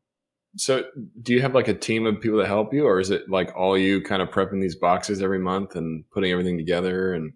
So, 0.56 0.84
do 1.20 1.32
you 1.32 1.42
have 1.42 1.52
like 1.52 1.66
a 1.66 1.74
team 1.74 2.06
of 2.06 2.20
people 2.20 2.38
that 2.38 2.46
help 2.46 2.72
you, 2.72 2.86
or 2.86 3.00
is 3.00 3.10
it 3.10 3.28
like 3.28 3.52
all 3.56 3.76
you 3.76 4.00
kind 4.00 4.22
of 4.22 4.28
prepping 4.30 4.60
these 4.60 4.76
boxes 4.76 5.20
every 5.20 5.40
month 5.40 5.74
and 5.74 6.08
putting 6.12 6.30
everything 6.30 6.56
together? 6.56 7.12
And 7.12 7.32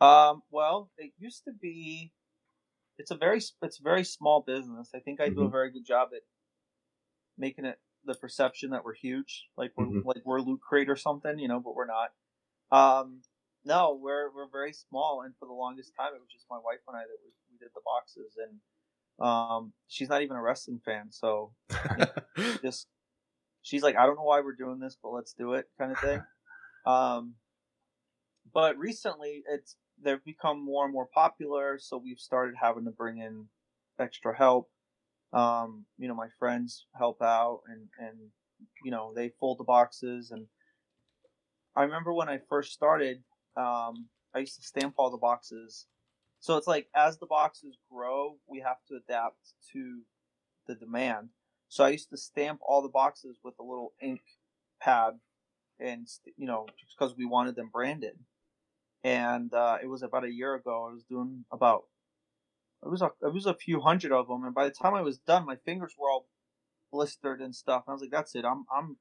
Um, 0.00 0.42
well, 0.50 0.90
it 0.96 1.12
used 1.18 1.44
to 1.44 1.52
be. 1.52 2.12
It's 2.98 3.10
a 3.12 3.16
very 3.16 3.38
it's 3.62 3.80
a 3.80 3.82
very 3.84 4.04
small 4.04 4.42
business. 4.42 4.90
I 4.94 5.00
think 5.00 5.20
I 5.20 5.30
do 5.30 5.42
a 5.42 5.48
Mhm. 5.48 5.50
very 5.50 5.70
good 5.70 5.86
job 5.86 6.10
at 6.14 6.22
making 7.36 7.64
it 7.64 7.80
the 8.04 8.14
perception 8.14 8.70
that 8.70 8.84
we're 8.84 8.94
huge, 8.94 9.46
like 9.56 9.72
we're 9.76 9.86
Mhm. 9.86 10.02
like 10.02 10.22
we're 10.24 10.40
Loot 10.40 10.60
Crate 10.60 10.88
or 10.88 10.96
something, 10.96 11.38
you 11.38 11.48
know, 11.48 11.60
but 11.60 11.74
we're 11.74 11.86
not. 11.86 12.12
Um, 12.72 13.22
no, 13.64 13.94
we're 13.94 14.30
we're 14.34 14.48
very 14.48 14.72
small, 14.72 15.22
and 15.22 15.34
for 15.38 15.46
the 15.46 15.54
longest 15.54 15.94
time, 15.98 16.14
it 16.14 16.20
was 16.20 16.30
just 16.32 16.46
my 16.50 16.58
wife 16.58 16.80
and 16.88 16.96
I 16.96 17.02
that 17.02 17.18
we, 17.24 17.30
we 17.52 17.58
did 17.58 17.70
the 17.74 17.82
boxes, 17.84 18.38
and 18.38 18.60
um, 19.26 19.74
she's 19.88 20.08
not 20.08 20.22
even 20.22 20.36
a 20.36 20.42
wrestling 20.42 20.80
fan, 20.84 21.12
so 21.12 21.54
just 22.62 22.88
she's 23.62 23.82
like, 23.82 23.96
I 23.96 24.06
don't 24.06 24.16
know 24.16 24.24
why 24.24 24.40
we're 24.40 24.56
doing 24.56 24.80
this, 24.80 24.98
but 25.02 25.10
let's 25.10 25.34
do 25.34 25.54
it, 25.54 25.70
kind 25.78 25.92
of 25.92 25.98
thing. 26.00 26.22
Um, 26.86 27.36
but 28.52 28.76
recently, 28.78 29.42
it's 29.48 29.76
they've 30.02 30.24
become 30.24 30.64
more 30.64 30.84
and 30.84 30.92
more 30.92 31.08
popular, 31.12 31.78
so 31.78 31.96
we've 31.96 32.18
started 32.18 32.54
having 32.60 32.84
to 32.84 32.90
bring 32.90 33.18
in 33.18 33.46
extra 33.98 34.36
help. 34.36 34.70
Um, 35.32 35.86
you 35.98 36.08
know, 36.08 36.14
my 36.14 36.28
friends 36.38 36.86
help 36.96 37.22
out, 37.22 37.60
and 37.68 37.88
and 37.98 38.18
you 38.84 38.90
know 38.90 39.12
they 39.14 39.32
fold 39.40 39.58
the 39.58 39.64
boxes, 39.64 40.30
and 40.30 40.46
I 41.76 41.82
remember 41.84 42.12
when 42.12 42.28
I 42.28 42.40
first 42.48 42.72
started, 42.72 43.22
um, 43.56 44.08
I 44.34 44.40
used 44.40 44.56
to 44.56 44.66
stamp 44.66 44.94
all 44.96 45.10
the 45.10 45.16
boxes. 45.16 45.86
So 46.40 46.56
it's 46.56 46.66
like 46.66 46.88
as 46.94 47.18
the 47.18 47.26
boxes 47.26 47.76
grow, 47.90 48.36
we 48.48 48.60
have 48.60 48.78
to 48.88 48.96
adapt 48.96 49.54
to 49.72 50.00
the 50.66 50.74
demand. 50.74 51.28
So 51.68 51.84
I 51.84 51.90
used 51.90 52.10
to 52.10 52.16
stamp 52.16 52.60
all 52.66 52.82
the 52.82 52.88
boxes 52.88 53.36
with 53.44 53.54
a 53.60 53.62
little 53.62 53.92
ink 54.02 54.22
pad, 54.80 55.14
and 55.78 56.06
you 56.36 56.46
know, 56.46 56.66
just 56.80 56.96
because 56.98 57.16
we 57.16 57.24
wanted 57.24 57.54
them 57.54 57.70
branded. 57.72 58.18
And 59.02 59.52
uh, 59.54 59.78
it 59.82 59.86
was 59.86 60.02
about 60.02 60.24
a 60.24 60.32
year 60.32 60.54
ago. 60.54 60.86
I 60.88 60.92
was 60.92 61.04
doing 61.04 61.44
about 61.50 61.84
it 62.82 62.88
was 62.88 63.02
a 63.02 63.10
it 63.22 63.32
was 63.32 63.46
a 63.46 63.54
few 63.54 63.80
hundred 63.80 64.12
of 64.12 64.28
them, 64.28 64.44
and 64.44 64.54
by 64.54 64.64
the 64.64 64.70
time 64.70 64.94
I 64.94 65.02
was 65.02 65.18
done, 65.18 65.46
my 65.46 65.56
fingers 65.56 65.94
were 65.98 66.10
all 66.10 66.26
blistered 66.92 67.40
and 67.40 67.54
stuff. 67.54 67.84
And 67.86 67.92
I 67.92 67.94
was 67.94 68.02
like, 68.02 68.10
"That's 68.10 68.34
it. 68.34 68.44
I'm 68.44 68.64
I'm 68.74 68.96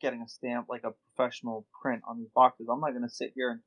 getting 0.00 0.22
a 0.22 0.28
stamp 0.28 0.66
like 0.68 0.84
a 0.84 0.94
professional 1.14 1.66
print 1.80 2.02
on 2.08 2.18
these 2.18 2.30
boxes. 2.34 2.68
I'm 2.70 2.80
not 2.80 2.92
gonna 2.92 3.08
sit 3.08 3.32
here 3.34 3.50
and 3.50 3.60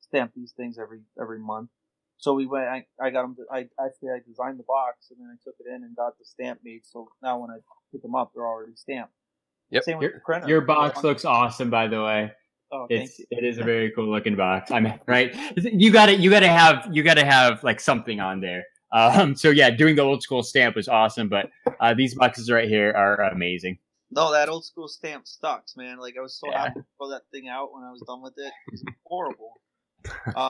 stamp 0.00 0.32
these 0.34 0.52
things 0.52 0.78
every 0.78 1.00
every 1.20 1.38
month." 1.38 1.70
So 2.18 2.34
we 2.34 2.46
went. 2.46 2.66
I, 2.66 2.86
I 3.00 3.10
got 3.10 3.22
them. 3.22 3.36
To, 3.36 3.42
I 3.50 3.68
actually 3.80 4.10
I 4.10 4.18
designed 4.26 4.58
the 4.58 4.64
box 4.64 5.10
and 5.10 5.20
then 5.20 5.28
I 5.32 5.36
took 5.42 5.54
it 5.60 5.66
in 5.68 5.84
and 5.84 5.96
got 5.96 6.18
the 6.18 6.24
stamp 6.24 6.60
made. 6.64 6.82
So 6.84 7.08
now 7.22 7.38
when 7.38 7.50
I 7.50 7.58
pick 7.92 8.02
them 8.02 8.14
up, 8.14 8.32
they're 8.34 8.46
already 8.46 8.74
stamped. 8.74 9.12
Yep. 9.70 9.84
Same 9.84 9.98
with 9.98 10.04
Your, 10.04 10.12
the 10.14 10.20
printer. 10.20 10.48
your 10.48 10.60
box 10.62 11.04
looks 11.04 11.24
awesome, 11.24 11.70
by 11.70 11.88
the 11.88 12.02
way. 12.02 12.32
Oh, 12.70 12.86
thank 12.88 13.04
It's 13.04 13.18
you. 13.18 13.26
it 13.30 13.44
is 13.44 13.58
a 13.58 13.62
very 13.64 13.90
cool 13.92 14.10
looking 14.10 14.36
box. 14.36 14.70
I 14.70 14.80
mean, 14.80 14.98
right? 15.06 15.34
You 15.56 15.90
got 15.90 16.06
to 16.06 16.14
you 16.14 16.30
got 16.30 16.40
to 16.40 16.48
have 16.48 16.88
you 16.92 17.02
got 17.02 17.14
to 17.14 17.24
have 17.24 17.62
like 17.64 17.80
something 17.80 18.20
on 18.20 18.40
there. 18.40 18.64
Um, 18.92 19.34
so 19.36 19.50
yeah, 19.50 19.70
doing 19.70 19.96
the 19.96 20.02
old 20.02 20.22
school 20.22 20.42
stamp 20.42 20.76
was 20.76 20.88
awesome, 20.88 21.28
but 21.28 21.50
uh, 21.80 21.94
these 21.94 22.14
boxes 22.14 22.50
right 22.50 22.68
here 22.68 22.92
are 22.92 23.20
amazing. 23.30 23.78
No, 24.10 24.32
that 24.32 24.48
old 24.48 24.64
school 24.64 24.88
stamp 24.88 25.26
sucks, 25.26 25.76
man. 25.76 25.98
Like 25.98 26.16
I 26.18 26.22
was 26.22 26.38
so 26.38 26.50
Yeah. 26.50 26.62
happy 26.62 26.80
to 26.80 26.86
throw 26.96 27.10
that 27.10 27.22
thing 27.30 27.48
out 27.48 27.72
when 27.72 27.84
I 27.84 27.90
was 27.90 28.02
done 28.02 28.22
with 28.22 28.34
it. 28.38 28.52
It 28.66 28.72
was 28.72 28.84
horrible. 29.04 29.52
uh, 30.34 30.48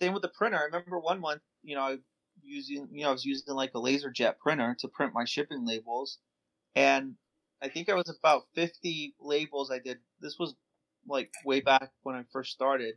same 0.00 0.12
with 0.12 0.22
the 0.22 0.28
printer. 0.28 0.58
I 0.58 0.64
remember 0.64 0.98
one 0.98 1.20
month, 1.20 1.40
you 1.62 1.74
know, 1.76 1.82
I 1.82 1.96
using, 2.44 2.88
you 2.92 3.02
know, 3.02 3.08
I 3.08 3.12
was 3.12 3.24
using 3.24 3.54
like 3.54 3.72
a 3.74 3.78
laser 3.78 4.10
jet 4.10 4.38
printer 4.38 4.76
to 4.80 4.88
print 4.88 5.14
my 5.14 5.24
shipping 5.24 5.66
labels, 5.66 6.18
and 6.74 7.14
I 7.62 7.68
think 7.68 7.88
I 7.88 7.94
was 7.94 8.08
about 8.10 8.44
fifty 8.54 9.14
labels. 9.20 9.70
I 9.70 9.78
did. 9.78 9.98
This 10.20 10.38
was 10.38 10.54
like 11.08 11.30
way 11.44 11.60
back 11.60 11.90
when 12.02 12.16
I 12.16 12.22
first 12.32 12.52
started, 12.52 12.94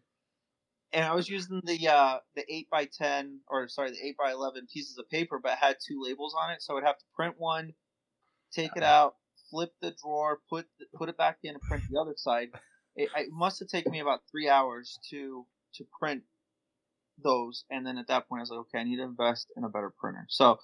and 0.92 1.06
I 1.06 1.14
was 1.14 1.30
using 1.30 1.62
the 1.64 1.88
uh, 1.88 2.18
the 2.36 2.44
eight 2.52 2.70
by 2.70 2.86
ten 2.86 3.40
or 3.48 3.68
sorry, 3.68 3.92
the 3.92 4.06
eight 4.06 4.18
by 4.18 4.32
eleven 4.32 4.68
pieces 4.72 4.98
of 4.98 5.10
paper, 5.10 5.40
but 5.42 5.58
had 5.58 5.78
two 5.88 6.02
labels 6.04 6.36
on 6.42 6.52
it, 6.52 6.62
so 6.62 6.78
I'd 6.78 6.84
have 6.84 6.98
to 6.98 7.06
print 7.16 7.36
one, 7.38 7.74
take 8.54 8.72
it 8.76 8.84
out, 8.84 9.16
flip 9.50 9.72
the 9.82 9.94
drawer, 10.02 10.40
put 10.50 10.66
put 10.96 11.10
it 11.10 11.18
back 11.18 11.38
in, 11.44 11.52
and 11.52 11.62
print 11.62 11.84
the 11.90 12.00
other 12.00 12.16
side. 12.18 12.50
It, 12.96 13.10
it 13.16 13.28
must 13.32 13.60
have 13.60 13.70
taken 13.70 13.92
me 13.92 14.00
about 14.00 14.22
three 14.32 14.50
hours 14.50 15.00
to 15.12 15.46
to 15.76 15.86
print 16.00 16.24
those, 17.24 17.66
and 17.70 17.86
then 17.86 17.98
at 17.98 18.08
that 18.08 18.28
point, 18.28 18.40
I 18.40 18.44
was 18.44 18.50
like, 18.50 18.60
okay, 18.60 18.80
I 18.80 18.84
need 18.84 18.98
to 18.98 19.04
invest 19.04 19.52
in 19.56 19.64
a 19.64 19.70
better 19.70 19.94
printer. 20.00 20.26
So 20.30 20.60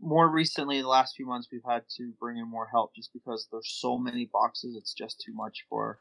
more 0.00 0.28
recently, 0.28 0.80
the 0.80 0.88
last 0.88 1.14
few 1.16 1.26
months, 1.26 1.48
we've 1.50 1.60
had 1.68 1.84
to 1.96 2.12
bring 2.18 2.36
in 2.36 2.50
more 2.50 2.68
help 2.70 2.94
just 2.94 3.12
because 3.12 3.48
there's 3.50 3.78
so 3.80 3.96
many 3.96 4.28
boxes. 4.32 4.76
It's 4.76 4.92
just 4.92 5.22
too 5.24 5.32
much 5.32 5.64
for 5.68 6.00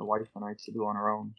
the 0.00 0.04
wife 0.06 0.26
and 0.34 0.44
I 0.44 0.54
to 0.64 0.72
do 0.72 0.86
on 0.86 0.96
our 0.96 1.14
own. 1.14 1.34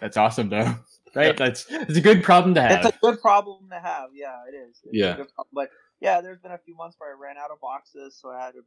That's 0.00 0.16
awesome 0.16 0.50
though, 0.50 0.74
right? 1.16 1.36
That's 1.36 1.66
it's 1.70 1.96
a 1.96 2.00
good 2.02 2.22
problem 2.22 2.54
to 2.54 2.60
have. 2.62 2.84
It's 2.84 2.94
a 2.94 2.98
good 3.00 3.20
problem 3.20 3.68
to 3.70 3.80
have. 3.80 4.10
Yeah, 4.14 4.36
it 4.48 4.54
is. 4.54 4.76
It's 4.84 4.92
a 4.92 4.96
Yeah. 4.96 5.16
good. 5.16 5.26
But 5.52 5.70
yeah, 6.00 6.20
there's 6.20 6.38
been 6.38 6.52
a 6.52 6.58
few 6.58 6.76
months 6.76 6.96
where 6.98 7.10
I 7.10 7.18
ran 7.18 7.36
out 7.36 7.50
of 7.50 7.60
boxes, 7.60 8.16
so 8.20 8.30
I 8.30 8.44
had 8.44 8.52
to 8.52 8.60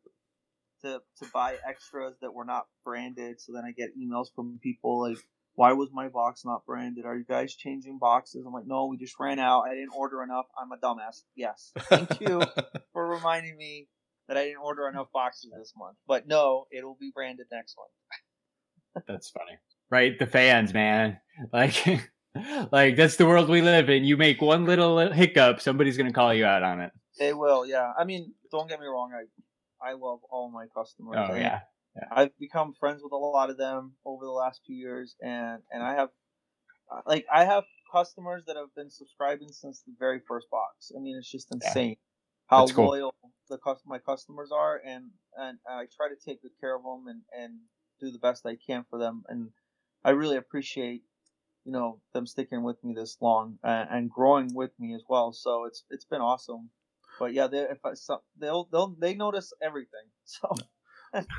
to 0.81 0.99
to 1.19 1.31
buy 1.31 1.55
extras 1.65 2.15
that 2.21 2.33
were 2.33 2.45
not 2.45 2.65
branded. 2.83 3.39
So 3.39 3.53
then 3.53 3.63
I 3.63 3.71
get 3.71 3.91
emails 3.97 4.27
from 4.35 4.59
people 4.61 5.01
like, 5.01 5.19
"Why 5.53 5.73
was 5.73 5.89
my 5.93 6.09
box 6.09 6.43
not 6.43 6.65
branded? 6.65 7.05
Are 7.05 7.15
you 7.15 7.23
guys 7.23 7.55
changing 7.55 7.99
boxes?" 7.99 8.43
I'm 8.45 8.53
like, 8.53 8.65
"No, 8.65 8.87
we 8.87 8.97
just 8.97 9.19
ran 9.19 9.39
out. 9.39 9.61
I 9.61 9.75
didn't 9.75 9.95
order 9.95 10.23
enough. 10.23 10.47
I'm 10.59 10.71
a 10.71 10.77
dumbass." 10.77 11.21
Yes, 11.35 11.71
thank 11.83 12.19
you 12.19 12.41
for 12.91 13.07
reminding 13.07 13.55
me 13.55 13.87
that 14.27 14.37
I 14.37 14.45
didn't 14.45 14.63
order 14.63 14.87
enough 14.87 15.11
boxes 15.13 15.51
this 15.55 15.73
month. 15.77 15.97
But 16.07 16.27
no, 16.27 16.65
it'll 16.71 16.97
be 16.99 17.11
branded 17.13 17.45
next 17.51 17.77
month. 17.77 17.91
That's 19.07 19.29
funny. 19.29 19.57
Right? 19.89 20.17
The 20.17 20.27
fans, 20.27 20.73
man. 20.73 21.19
Like 21.51 21.87
like 22.71 22.95
that's 22.95 23.15
the 23.15 23.25
world 23.25 23.49
we 23.49 23.61
live 23.61 23.89
in. 23.89 24.03
You 24.03 24.15
make 24.15 24.41
one 24.41 24.65
little 24.65 25.11
hiccup, 25.11 25.59
somebody's 25.59 25.97
gonna 25.97 26.13
call 26.13 26.33
you 26.33 26.45
out 26.45 26.61
on 26.61 26.79
it. 26.81 26.91
They 27.17 27.33
will, 27.33 27.65
yeah. 27.65 27.91
I 27.97 28.03
mean, 28.03 28.33
don't 28.51 28.69
get 28.69 28.79
me 28.79 28.85
wrong. 28.85 29.11
I 29.11 29.89
I 29.89 29.93
love 29.93 30.19
all 30.29 30.51
my 30.51 30.67
customers. 30.75 31.15
Oh 31.17 31.33
and 31.33 31.41
yeah. 31.41 31.59
I've 32.11 32.37
become 32.37 32.73
friends 32.79 33.01
with 33.03 33.11
a 33.11 33.17
lot 33.17 33.49
of 33.49 33.57
them 33.57 33.93
over 34.05 34.23
the 34.23 34.31
last 34.31 34.61
few 34.65 34.75
years, 34.75 35.15
and 35.21 35.61
and 35.71 35.83
I 35.83 35.95
have 35.95 36.09
like 37.05 37.25
I 37.33 37.43
have 37.45 37.63
customers 37.91 38.43
that 38.47 38.55
have 38.55 38.73
been 38.75 38.89
subscribing 38.89 39.49
since 39.51 39.81
the 39.81 39.93
very 39.99 40.21
first 40.27 40.47
box. 40.49 40.91
I 40.95 41.01
mean, 41.01 41.17
it's 41.17 41.31
just 41.31 41.47
Yeah. 41.51 41.55
insane 41.67 41.95
how 42.47 42.67
cool. 42.67 42.87
loyal 42.87 43.15
the 43.49 43.57
my 43.85 43.99
customers 43.99 44.51
are, 44.51 44.81
and 44.85 45.11
and 45.37 45.57
I 45.67 45.87
try 45.95 46.07
to 46.09 46.15
take 46.15 46.41
good 46.41 46.57
care 46.59 46.75
of 46.75 46.83
them 46.83 47.07
and 47.07 47.21
and 47.37 47.59
do 48.01 48.11
the 48.11 48.19
best 48.19 48.45
I 48.45 48.55
can 48.55 48.85
for 48.89 48.99
them, 48.99 49.23
and 49.29 49.49
I 50.03 50.11
really 50.11 50.37
appreciate 50.37 51.03
you 51.65 51.71
know 51.71 51.99
them 52.13 52.25
sticking 52.25 52.63
with 52.63 52.83
me 52.83 52.93
this 52.93 53.17
long 53.21 53.59
and, 53.63 53.89
and 53.91 54.09
growing 54.09 54.53
with 54.53 54.71
me 54.79 54.93
as 54.95 55.03
well. 55.07 55.31
So 55.31 55.65
it's 55.65 55.83
it's 55.89 56.05
been 56.05 56.21
awesome. 56.21 56.69
But 57.19 57.33
yeah, 57.33 57.47
they 57.47 57.59
if 57.59 57.85
I, 57.85 57.93
so, 57.93 58.21
they'll 58.39 58.67
they'll 58.71 58.95
they 58.99 59.13
notice 59.13 59.53
everything. 59.61 60.07
So. 60.25 60.55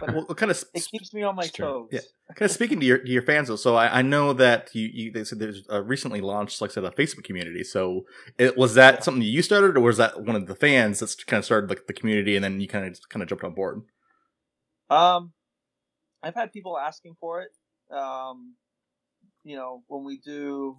but 0.01 0.13
well, 0.13 0.27
kind 0.35 0.51
of 0.51 0.63
it 0.75 0.85
keeps 0.91 1.15
me 1.15 1.23
on 1.23 1.35
my 1.35 1.47
toes. 1.47 1.89
Yeah. 1.91 2.01
kind 2.35 2.43
of 2.43 2.51
speaking 2.51 2.79
to 2.81 2.85
your 2.85 2.99
to 2.99 3.11
your 3.11 3.23
fans 3.23 3.49
though. 3.49 3.57
So 3.57 3.75
I, 3.75 4.01
I 4.01 4.03
know 4.03 4.35
that 4.35 4.69
you, 4.75 4.91
you 4.93 5.13
they 5.13 5.25
said 5.25 5.39
there's 5.39 5.65
a 5.71 5.81
recently 5.83 6.21
launched 6.21 6.61
like 6.61 6.71
I 6.73 6.75
said 6.75 6.85
a 6.85 6.91
Facebook 6.91 7.25
community. 7.25 7.65
So 7.65 8.05
it 8.39 8.59
was 8.59 8.75
that 8.75 8.97
Yeah. 8.97 9.01
something 9.01 9.23
you 9.23 9.41
started, 9.41 9.79
or 9.79 9.81
was 9.81 9.97
that 9.97 10.23
one 10.23 10.37
of 10.37 10.47
the 10.47 10.55
fans 10.55 11.01
that's 11.01 11.15
kind 11.25 11.39
of 11.39 11.47
started 11.47 11.71
like 11.71 11.87
the 11.87 11.95
community, 11.95 12.37
and 12.37 12.45
then 12.45 12.61
you 12.61 12.69
kind 12.69 12.85
of 12.85 12.93
just 12.93 13.09
kind 13.09 13.23
of 13.23 13.31
jumped 13.31 13.45
on 13.45 13.55
board? 13.55 13.81
Um, 14.91 15.33
I've 16.23 16.35
had 16.35 16.53
people 16.53 16.79
asking 16.79 17.17
for 17.21 17.43
it. 17.43 17.51
Um, 17.95 18.55
you 19.45 19.57
know, 19.57 19.83
when 19.89 20.05
we 20.05 20.19
do 20.19 20.77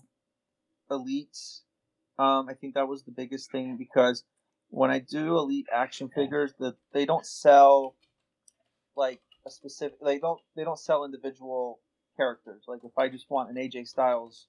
elites, 0.89 1.62
um, 2.18 2.48
I 2.50 2.54
think 2.54 2.76
that 2.76 2.88
was 2.88 3.04
the 3.04 3.12
biggest 3.12 3.52
thing 3.52 3.78
because 3.78 4.24
when 4.70 4.89
I 4.91 5.00
do 5.00 5.38
elite 5.38 5.68
action 5.74 6.10
figures, 6.10 6.54
that 6.60 6.76
they 6.94 7.06
don't 7.06 7.26
sell 7.26 7.96
like 8.96 9.22
a 9.46 9.50
specific. 9.50 10.00
They 10.04 10.20
don't. 10.20 10.39
They 10.56 10.64
don't 10.64 10.80
sell 10.80 11.06
individual 11.06 11.80
characters. 12.18 12.64
Like 12.68 12.82
if 12.84 12.98
I 12.98 13.10
just 13.10 13.30
want 13.30 13.50
an 13.50 13.56
AJ 13.58 13.88
Styles 13.88 14.48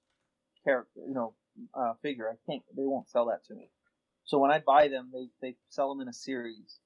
character, 0.65 1.01
you 1.07 1.15
know, 1.15 1.35
uh, 1.75 1.95
figure, 2.03 2.29
I 2.29 2.37
can't. 2.51 2.63
They 2.77 2.85
won't 2.85 3.09
sell 3.09 3.27
that 3.27 3.45
to 3.47 3.55
me. 3.55 3.69
So 4.25 4.39
when 4.39 4.51
I 4.51 4.61
buy 4.61 4.89
them, 4.89 5.11
they 5.13 5.29
they 5.41 5.57
sell 5.69 5.89
them 5.91 6.01
in 6.01 6.09
a 6.09 6.13
series. 6.13 6.79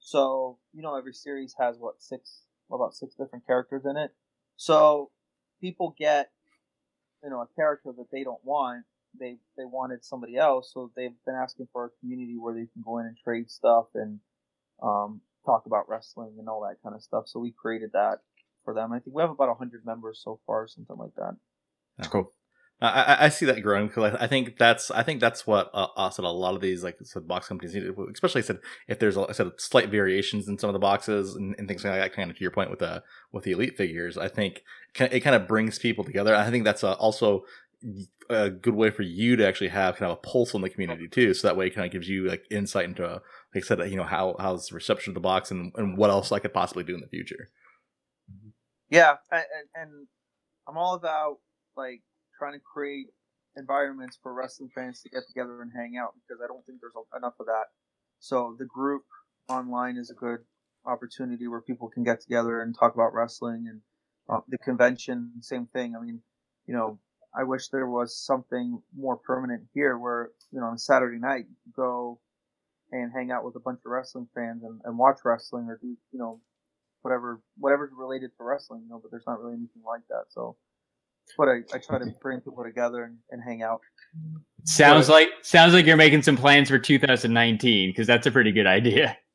So 0.00 0.58
you 0.74 0.82
know, 0.82 0.96
every 0.96 1.14
series 1.14 1.54
has 1.58 1.76
what 1.78 2.02
six, 2.02 2.42
about 2.70 2.94
six 2.94 3.14
different 3.14 3.46
characters 3.46 3.82
in 3.84 3.96
it. 3.96 4.12
So 4.56 5.10
people 5.60 5.94
get, 5.98 6.30
you 7.22 7.30
know, 7.30 7.40
a 7.40 7.48
character 7.54 7.92
that 7.96 8.10
they 8.10 8.24
don't 8.24 8.44
want. 8.44 8.84
They 9.18 9.36
they 9.58 9.64
wanted 9.64 10.04
somebody 10.04 10.36
else, 10.36 10.72
so 10.72 10.90
they've 10.96 11.12
been 11.26 11.34
asking 11.34 11.68
for 11.70 11.84
a 11.84 11.90
community 12.00 12.38
where 12.38 12.54
they 12.54 12.66
can 12.72 12.82
go 12.82 12.98
in 12.98 13.06
and 13.06 13.16
trade 13.22 13.50
stuff 13.50 13.86
and 13.94 14.20
um, 14.82 15.20
talk 15.44 15.66
about 15.66 15.88
wrestling 15.88 16.36
and 16.38 16.48
all 16.48 16.62
that 16.62 16.82
kind 16.82 16.94
of 16.94 17.02
stuff. 17.02 17.28
So 17.28 17.38
we 17.38 17.52
created 17.52 17.90
that 17.92 18.20
for 18.64 18.72
them. 18.72 18.90
I 18.90 19.00
think 19.00 19.14
we 19.14 19.20
have 19.20 19.30
about 19.30 19.56
hundred 19.58 19.84
members 19.84 20.20
so 20.24 20.40
far, 20.46 20.66
something 20.66 20.96
like 20.96 21.14
that. 21.16 21.36
That's 21.98 22.08
cool. 22.08 22.32
I, 22.82 22.88
I, 22.88 23.24
I 23.24 23.28
see 23.28 23.46
that 23.46 23.62
growing 23.62 23.86
because 23.86 24.14
I, 24.14 24.24
I 24.24 24.26
think 24.26 24.58
that's 24.58 24.90
I 24.90 25.02
think 25.02 25.20
that's 25.20 25.46
what 25.46 25.70
uh, 25.72 25.88
us 25.96 26.18
and 26.18 26.26
a 26.26 26.30
lot 26.30 26.54
of 26.54 26.60
these 26.60 26.82
like 26.82 26.96
I 27.00 27.04
said 27.04 27.28
box 27.28 27.46
companies 27.46 27.74
need, 27.74 27.84
especially 28.12 28.40
I 28.40 28.44
said 28.44 28.58
if 28.88 28.98
there's 28.98 29.16
a, 29.16 29.26
I 29.28 29.32
said 29.32 29.52
slight 29.58 29.88
variations 29.88 30.48
in 30.48 30.58
some 30.58 30.68
of 30.68 30.74
the 30.74 30.80
boxes 30.80 31.36
and, 31.36 31.54
and 31.58 31.68
things 31.68 31.84
like 31.84 31.94
that. 31.94 32.12
Kind 32.12 32.30
of 32.30 32.36
to 32.36 32.42
your 32.42 32.50
point 32.50 32.70
with 32.70 32.80
the 32.80 33.04
with 33.30 33.44
the 33.44 33.52
elite 33.52 33.76
figures, 33.76 34.18
I 34.18 34.28
think 34.28 34.62
it 34.96 35.20
kind 35.20 35.36
of 35.36 35.46
brings 35.46 35.78
people 35.78 36.04
together. 36.04 36.34
I 36.34 36.50
think 36.50 36.64
that's 36.64 36.82
uh 36.82 36.94
also 36.94 37.44
a 38.28 38.50
good 38.50 38.74
way 38.74 38.90
for 38.90 39.02
you 39.02 39.36
to 39.36 39.46
actually 39.46 39.68
have 39.68 39.96
kind 39.96 40.10
of 40.10 40.18
a 40.18 40.20
pulse 40.20 40.54
on 40.54 40.62
the 40.62 40.70
community 40.70 41.08
too. 41.08 41.34
So 41.34 41.48
that 41.48 41.56
way, 41.56 41.66
it 41.66 41.74
kind 41.74 41.86
of 41.86 41.92
gives 41.92 42.08
you 42.08 42.26
like 42.28 42.44
insight 42.50 42.84
into, 42.84 43.02
like 43.04 43.22
I 43.56 43.60
said, 43.60 43.90
you 43.90 43.96
know 43.96 44.04
how 44.04 44.36
how's 44.38 44.68
the 44.68 44.74
reception 44.74 45.10
of 45.10 45.14
the 45.14 45.20
box 45.20 45.50
and, 45.50 45.72
and 45.76 45.96
what 45.96 46.10
else 46.10 46.32
I 46.32 46.38
could 46.38 46.54
possibly 46.54 46.84
do 46.84 46.94
in 46.94 47.00
the 47.00 47.08
future. 47.08 47.50
Yeah, 48.90 49.16
and, 49.30 49.44
and 49.74 49.90
I'm 50.68 50.76
all 50.76 50.94
about 50.94 51.38
like 51.76 52.02
trying 52.42 52.58
to 52.58 52.60
create 52.60 53.06
environments 53.56 54.18
for 54.20 54.34
wrestling 54.34 54.68
fans 54.74 55.00
to 55.02 55.08
get 55.08 55.22
together 55.28 55.62
and 55.62 55.70
hang 55.76 55.96
out 55.96 56.14
because 56.14 56.42
I 56.42 56.48
don't 56.48 56.64
think 56.66 56.80
there's 56.80 56.98
enough 57.16 57.34
of 57.38 57.46
that. 57.46 57.66
So 58.18 58.56
the 58.58 58.64
group 58.64 59.02
online 59.48 59.96
is 59.96 60.10
a 60.10 60.14
good 60.14 60.40
opportunity 60.84 61.46
where 61.46 61.60
people 61.60 61.88
can 61.88 62.02
get 62.02 62.20
together 62.20 62.60
and 62.60 62.74
talk 62.76 62.94
about 62.94 63.14
wrestling 63.14 63.66
and 63.68 63.80
uh, 64.28 64.40
the 64.48 64.58
convention, 64.58 65.30
same 65.40 65.66
thing. 65.66 65.94
I 65.94 66.04
mean, 66.04 66.20
you 66.66 66.74
know, 66.74 66.98
I 67.38 67.44
wish 67.44 67.68
there 67.68 67.86
was 67.88 68.16
something 68.16 68.82
more 68.96 69.16
permanent 69.16 69.62
here 69.72 69.96
where, 69.96 70.30
you 70.50 70.60
know, 70.60 70.66
on 70.66 70.78
Saturday 70.78 71.18
night 71.18 71.44
you 71.48 71.72
go 71.76 72.18
and 72.90 73.12
hang 73.14 73.30
out 73.30 73.44
with 73.44 73.54
a 73.54 73.60
bunch 73.60 73.80
of 73.86 73.92
wrestling 73.92 74.26
fans 74.34 74.64
and, 74.64 74.80
and 74.84 74.98
watch 74.98 75.18
wrestling 75.24 75.66
or 75.68 75.78
do, 75.80 75.96
you 76.10 76.18
know, 76.18 76.40
whatever 77.02 77.40
whatever's 77.56 77.90
related 77.96 78.30
to 78.36 78.42
wrestling, 78.42 78.82
you 78.82 78.90
know, 78.90 78.98
but 79.00 79.12
there's 79.12 79.26
not 79.26 79.40
really 79.40 79.54
anything 79.54 79.82
like 79.86 80.02
that. 80.08 80.24
So 80.30 80.56
what 81.36 81.48
I, 81.48 81.60
I 81.74 81.78
try 81.78 81.98
to 81.98 82.06
bring 82.20 82.40
people 82.40 82.64
together 82.64 83.04
and, 83.04 83.18
and 83.30 83.42
hang 83.42 83.62
out. 83.62 83.80
Sounds 84.64 85.08
like 85.08 85.28
sounds 85.42 85.74
like 85.74 85.86
you're 85.86 85.96
making 85.96 86.22
some 86.22 86.36
plans 86.36 86.68
for 86.68 86.78
2019 86.78 87.90
because 87.90 88.06
that's 88.06 88.26
a 88.26 88.30
pretty 88.30 88.52
good 88.52 88.66
idea. 88.66 89.16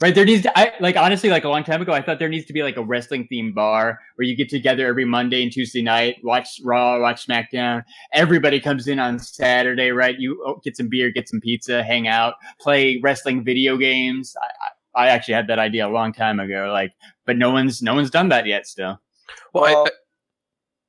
Right 0.00 0.14
there 0.14 0.24
needs 0.24 0.44
to 0.44 0.56
I 0.56 0.74
like 0.78 0.94
honestly 0.96 1.28
like 1.28 1.42
a 1.42 1.48
long 1.48 1.64
time 1.64 1.82
ago 1.82 1.92
I 1.92 2.00
thought 2.00 2.20
there 2.20 2.28
needs 2.28 2.46
to 2.46 2.52
be 2.52 2.62
like 2.62 2.76
a 2.76 2.84
wrestling 2.84 3.26
themed 3.32 3.54
bar 3.54 3.98
where 4.14 4.24
you 4.24 4.36
get 4.36 4.48
together 4.48 4.86
every 4.86 5.04
Monday 5.04 5.42
and 5.42 5.50
Tuesday 5.50 5.82
night, 5.82 6.18
watch 6.22 6.60
Raw, 6.62 7.00
watch 7.00 7.26
SmackDown. 7.26 7.82
Everybody 8.12 8.60
comes 8.60 8.86
in 8.86 9.00
on 9.00 9.18
Saturday, 9.18 9.90
right? 9.90 10.14
You 10.16 10.40
oh, 10.46 10.60
get 10.62 10.76
some 10.76 10.88
beer, 10.88 11.10
get 11.10 11.28
some 11.28 11.40
pizza, 11.40 11.82
hang 11.82 12.06
out, 12.06 12.34
play 12.60 13.00
wrestling 13.02 13.42
video 13.42 13.76
games. 13.76 14.36
I, 14.40 14.46
I 14.46 14.68
I 14.96 15.08
actually 15.08 15.34
had 15.34 15.48
that 15.48 15.58
idea 15.58 15.86
a 15.86 15.90
long 15.90 16.12
time 16.12 16.40
ago, 16.40 16.70
like, 16.72 16.92
but 17.26 17.36
no 17.36 17.50
one's 17.50 17.82
no 17.82 17.94
one's 17.94 18.10
done 18.10 18.30
that 18.30 18.46
yet. 18.46 18.66
Still, 18.66 18.98
Well, 19.52 19.64
Well, 19.64 19.84
I, 19.84 19.88
I 19.88 19.92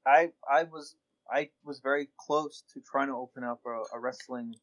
I 0.08 0.32
I 0.50 0.64
was 0.64 0.96
I 1.32 1.50
was 1.66 1.82
very 1.82 2.10
close 2.20 2.64
to 2.74 2.82
trying 2.82 3.10
to 3.10 3.16
open 3.16 3.44
up 3.44 3.62
a, 3.68 3.98
a 3.98 4.00
wrestling 4.00 4.56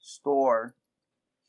store 0.00 0.74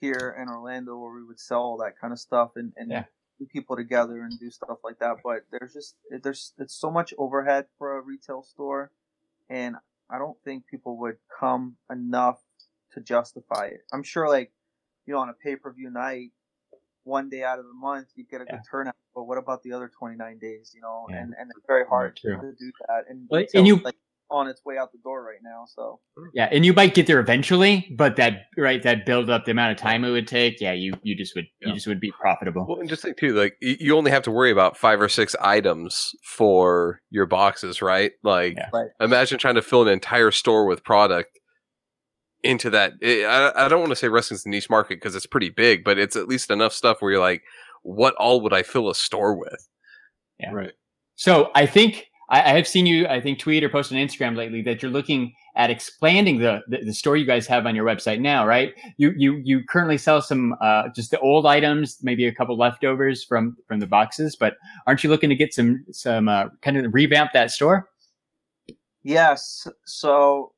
here 0.01 0.35
in 0.41 0.49
Orlando 0.49 0.97
where 0.97 1.13
we 1.13 1.23
would 1.25 1.39
sell 1.39 1.61
all 1.61 1.77
that 1.77 1.99
kind 1.99 2.13
of 2.13 2.19
stuff 2.19 2.51
and, 2.55 2.73
and 2.77 2.91
Yeah. 2.91 3.05
people 3.51 3.75
together 3.77 4.21
and 4.23 4.39
do 4.39 4.51
stuff 4.51 4.79
like 4.83 4.99
that. 4.99 5.17
But 5.23 5.45
there's 5.51 5.73
just 5.73 5.95
there's 6.23 6.53
it's 6.59 6.75
so 6.75 6.91
much 6.91 7.13
overhead 7.17 7.67
for 7.77 7.97
a 7.97 8.01
retail 8.01 8.43
store, 8.43 8.91
and 9.49 9.77
I 10.09 10.19
don't 10.19 10.37
think 10.45 10.67
people 10.67 10.97
would 10.99 11.17
come 11.39 11.77
enough 11.91 12.39
to 12.93 13.01
justify 13.01 13.67
it. 13.67 13.81
I'm 13.93 14.03
sure 14.03 14.29
like 14.29 14.53
you 15.07 15.13
know 15.13 15.19
on 15.21 15.29
a 15.29 15.33
pay 15.33 15.55
per 15.55 15.73
view 15.73 15.89
night. 15.89 16.31
One 17.03 17.29
day 17.29 17.43
out 17.43 17.59
of 17.59 17.65
the 17.65 17.73
month, 17.73 18.07
you 18.15 18.25
get 18.29 18.41
a 18.41 18.45
Yeah. 18.47 18.57
good 18.57 18.61
turnout. 18.69 18.95
But 19.15 19.23
what 19.23 19.37
about 19.37 19.63
the 19.63 19.73
other 19.73 19.89
29 19.97 20.37
days? 20.39 20.71
You 20.75 20.81
know, 20.81 21.07
Yeah. 21.09 21.17
and, 21.17 21.33
and 21.37 21.49
it's 21.55 21.65
very 21.67 21.85
hard 21.85 22.15
true. 22.15 22.35
to 22.35 22.51
do 22.59 22.71
that. 22.87 23.05
And, 23.09 23.27
Well, 23.29 23.41
retail's, 23.41 23.53
and 23.55 23.67
you- 23.67 23.77
like 23.77 23.95
on 24.29 24.47
its 24.47 24.63
way 24.63 24.77
out 24.77 24.93
the 24.93 24.97
door 24.99 25.21
right 25.25 25.39
now. 25.43 25.65
So 25.67 25.99
yeah, 26.33 26.47
and 26.49 26.65
you 26.65 26.71
might 26.71 26.93
get 26.93 27.05
there 27.05 27.19
eventually, 27.19 27.93
but 27.97 28.15
that 28.15 28.43
right 28.57 28.81
that 28.83 29.05
build 29.05 29.29
up 29.29 29.43
the 29.43 29.51
amount 29.51 29.73
of 29.73 29.77
time 29.77 30.05
it 30.05 30.11
would 30.11 30.25
take, 30.25 30.61
yeah, 30.61 30.71
you 30.71 30.93
you 31.03 31.17
just 31.17 31.35
would 31.35 31.47
Yeah. 31.59 31.67
you 31.67 31.73
just 31.73 31.85
would 31.85 31.99
be 31.99 32.11
profitable. 32.13 32.65
well, 32.65 32.79
and 32.79 32.87
just 32.87 33.01
think 33.01 33.17
too, 33.17 33.33
like 33.33 33.57
you 33.59 33.93
only 33.97 34.09
have 34.09 34.23
to 34.23 34.31
worry 34.31 34.49
about 34.49 34.77
five 34.77 35.01
or 35.01 35.09
six 35.09 35.35
items 35.41 36.11
for 36.23 37.01
your 37.09 37.25
boxes, 37.25 37.81
right? 37.81 38.13
Like, 38.23 38.55
Yeah. 38.55 38.69
Right. 38.71 38.87
imagine 39.01 39.37
trying 39.37 39.55
to 39.55 39.61
fill 39.61 39.81
an 39.81 39.89
entire 39.89 40.31
store 40.31 40.65
with 40.65 40.81
product 40.85 41.37
into 42.43 42.69
that. 42.71 42.93
I 43.03 43.23
I- 43.25 43.65
I 43.65 43.67
don't 43.67 43.79
want 43.79 43.91
to 43.91 43.95
say 43.95 44.07
wrestling's 44.07 44.43
the 44.43 44.49
niche 44.49 44.69
market 44.69 44.95
because 44.95 45.15
it's 45.15 45.25
pretty 45.25 45.49
big, 45.49 45.83
but 45.83 45.97
it's 45.97 46.15
at 46.15 46.27
least 46.27 46.51
enough 46.51 46.73
stuff 46.73 47.01
where 47.01 47.11
you're 47.11 47.19
like, 47.21 47.43
what 47.83 48.15
all 48.15 48.41
would 48.41 48.53
I 48.53 48.63
fill 48.63 48.89
a 48.89 48.95
store 48.95 49.35
with? 49.35 49.67
Yeah. 50.39 50.51
Right. 50.51 50.73
So 51.15 51.51
I 51.55 51.65
think 51.65 52.07
I, 52.29 52.39
I 52.41 52.49
have 52.55 52.67
seen 52.67 52.85
you, 52.85 53.05
I 53.07 53.21
think, 53.21 53.37
tweet 53.39 53.63
or 53.63 53.69
post 53.69 53.91
on 53.91 53.97
Instagram 53.97 54.35
lately 54.35 54.61
that 54.63 54.81
you're 54.81 54.91
looking 54.91 55.33
at 55.55 55.69
expanding 55.69 56.39
the, 56.39 56.61
the 56.69 56.77
the 56.85 56.93
store 56.93 57.17
you 57.17 57.25
guys 57.25 57.45
have 57.45 57.65
on 57.65 57.75
your 57.75 57.85
website 57.85 58.21
now, 58.21 58.47
right? 58.47 58.73
You 58.97 59.13
you 59.17 59.41
you 59.43 59.63
currently 59.67 59.97
sell 59.97 60.21
some 60.21 60.55
uh, 60.61 60.83
just 60.95 61.11
the 61.11 61.19
old 61.19 61.45
items, 61.45 61.97
maybe 62.01 62.25
a 62.25 62.33
couple 62.33 62.57
leftovers 62.57 63.23
from 63.23 63.57
from 63.67 63.79
the 63.81 63.85
boxes, 63.87 64.35
but 64.35 64.55
aren't 64.87 65.03
you 65.03 65.09
looking 65.09 65.29
to 65.29 65.35
get 65.35 65.53
some 65.53 65.83
some 65.91 66.29
uh, 66.29 66.45
kind 66.61 66.77
of 66.77 66.93
revamp 66.93 67.33
that 67.33 67.51
store? 67.51 67.89
yes, 69.03 69.67
so 69.85 70.53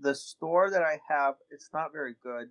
the 0.00 0.14
store 0.14 0.70
that 0.70 0.82
I 0.82 1.00
have, 1.08 1.34
it's 1.50 1.70
not 1.72 1.92
very 1.92 2.14
good. 2.22 2.48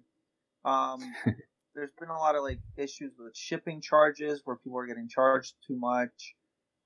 Um, 0.66 1.00
there's 1.76 1.92
been 2.00 2.10
a 2.10 2.18
lot 2.18 2.36
of 2.36 2.44
like 2.44 2.60
issues 2.76 3.14
with 3.20 3.36
shipping 3.36 3.82
charges 3.82 4.42
where 4.44 4.56
people 4.56 4.80
are 4.80 4.88
getting 4.88 5.08
charged 5.08 5.54
too 5.66 5.78
much. 5.78 6.36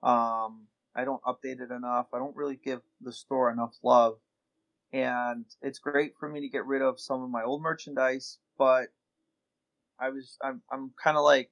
Um, 0.03 0.67
I 0.95 1.05
don't 1.05 1.23
update 1.23 1.61
it 1.61 1.71
enough. 1.71 2.07
I 2.13 2.17
don't 2.17 2.35
really 2.35 2.59
give 2.63 2.81
the 2.99 3.13
store 3.13 3.51
enough 3.51 3.73
love. 3.83 4.17
And 4.93 5.45
it's 5.61 5.79
great 5.79 6.13
for 6.19 6.27
me 6.27 6.41
to 6.41 6.49
get 6.49 6.65
rid 6.65 6.81
of 6.81 6.99
some 6.99 7.23
of 7.23 7.29
my 7.29 7.43
old 7.43 7.61
merchandise, 7.61 8.39
but 8.57 8.87
I 9.99 10.09
was 10.09 10.37
I'm 10.43 10.61
I'm 10.71 10.91
kind 11.01 11.15
of 11.15 11.23
like, 11.23 11.51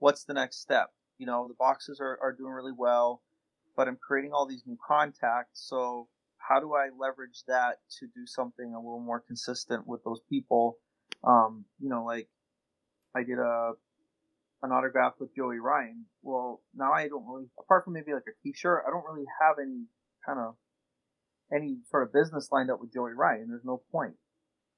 what's 0.00 0.24
the 0.24 0.34
next 0.34 0.60
step? 0.60 0.90
You 1.18 1.26
know, 1.26 1.46
the 1.46 1.54
boxes 1.54 2.00
are, 2.00 2.18
are 2.20 2.32
doing 2.32 2.52
really 2.52 2.72
well, 2.76 3.22
but 3.76 3.86
I'm 3.86 3.96
creating 3.96 4.32
all 4.32 4.46
these 4.46 4.64
new 4.66 4.78
contacts. 4.84 5.64
So 5.68 6.08
how 6.48 6.60
do 6.60 6.74
I 6.74 6.88
leverage 6.98 7.42
that 7.48 7.78
to 7.98 8.06
do 8.06 8.26
something 8.26 8.72
a 8.74 8.78
little 8.78 9.00
more 9.00 9.20
consistent 9.20 9.86
with 9.86 10.02
those 10.04 10.20
people? 10.28 10.78
Um, 11.24 11.64
you 11.78 11.88
know, 11.88 12.04
like 12.04 12.28
I 13.14 13.22
did 13.22 13.38
a 13.38 13.72
an 14.62 14.70
autograph 14.70 15.14
with 15.18 15.34
Joey 15.34 15.58
Ryan. 15.58 16.06
Well, 16.22 16.62
now 16.74 16.92
I 16.92 17.08
don't 17.08 17.26
really, 17.26 17.46
apart 17.58 17.84
from 17.84 17.94
maybe 17.94 18.12
like 18.12 18.28
a 18.28 18.42
T-shirt, 18.42 18.84
I 18.86 18.90
don't 18.90 19.04
really 19.04 19.26
have 19.40 19.56
any 19.60 19.86
kind 20.24 20.38
of 20.38 20.54
any 21.52 21.78
sort 21.90 22.04
of 22.04 22.12
business 22.12 22.48
lined 22.52 22.70
up 22.70 22.80
with 22.80 22.92
Joey 22.92 23.12
Ryan. 23.12 23.48
There's 23.48 23.64
no 23.64 23.82
point. 23.90 24.14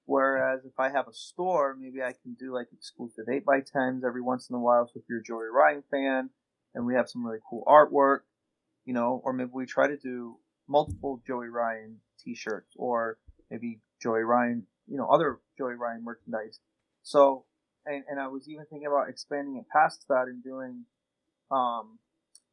Whereas 0.06 0.64
if 0.64 0.78
I 0.78 0.90
have 0.90 1.08
a 1.08 1.14
store, 1.14 1.76
maybe 1.78 2.02
I 2.02 2.12
can 2.12 2.34
do 2.38 2.52
like 2.52 2.68
exclusive 2.72 3.24
eight 3.32 3.44
by 3.44 3.60
tens 3.60 4.04
every 4.04 4.22
once 4.22 4.48
in 4.50 4.56
a 4.56 4.60
while. 4.60 4.86
So 4.86 5.00
if 5.00 5.04
you're 5.08 5.20
a 5.20 5.24
Joey 5.24 5.48
Ryan 5.52 5.82
fan 5.90 6.30
and 6.74 6.86
we 6.86 6.94
have 6.94 7.08
some 7.08 7.24
really 7.24 7.40
cool 7.48 7.64
artwork, 7.66 8.20
you 8.84 8.92
know, 8.92 9.22
or 9.24 9.32
maybe 9.32 9.50
we 9.52 9.66
try 9.66 9.86
to 9.86 9.96
do 9.96 10.36
multiple 10.68 11.22
Joey 11.26 11.48
Ryan 11.48 11.98
t-shirts 12.22 12.74
or 12.76 13.18
maybe 13.50 13.80
Joey 14.02 14.22
Ryan, 14.22 14.66
you 14.86 14.96
know, 14.96 15.08
other 15.08 15.40
Joey 15.58 15.74
Ryan 15.74 16.04
merchandise. 16.04 16.60
So, 17.02 17.44
and, 17.86 18.04
and 18.08 18.18
I 18.18 18.28
was 18.28 18.48
even 18.48 18.64
thinking 18.70 18.86
about 18.86 19.08
expanding 19.08 19.56
it 19.56 19.66
past 19.70 20.04
that 20.08 20.24
and 20.26 20.42
doing, 20.42 20.84
um, 21.50 21.98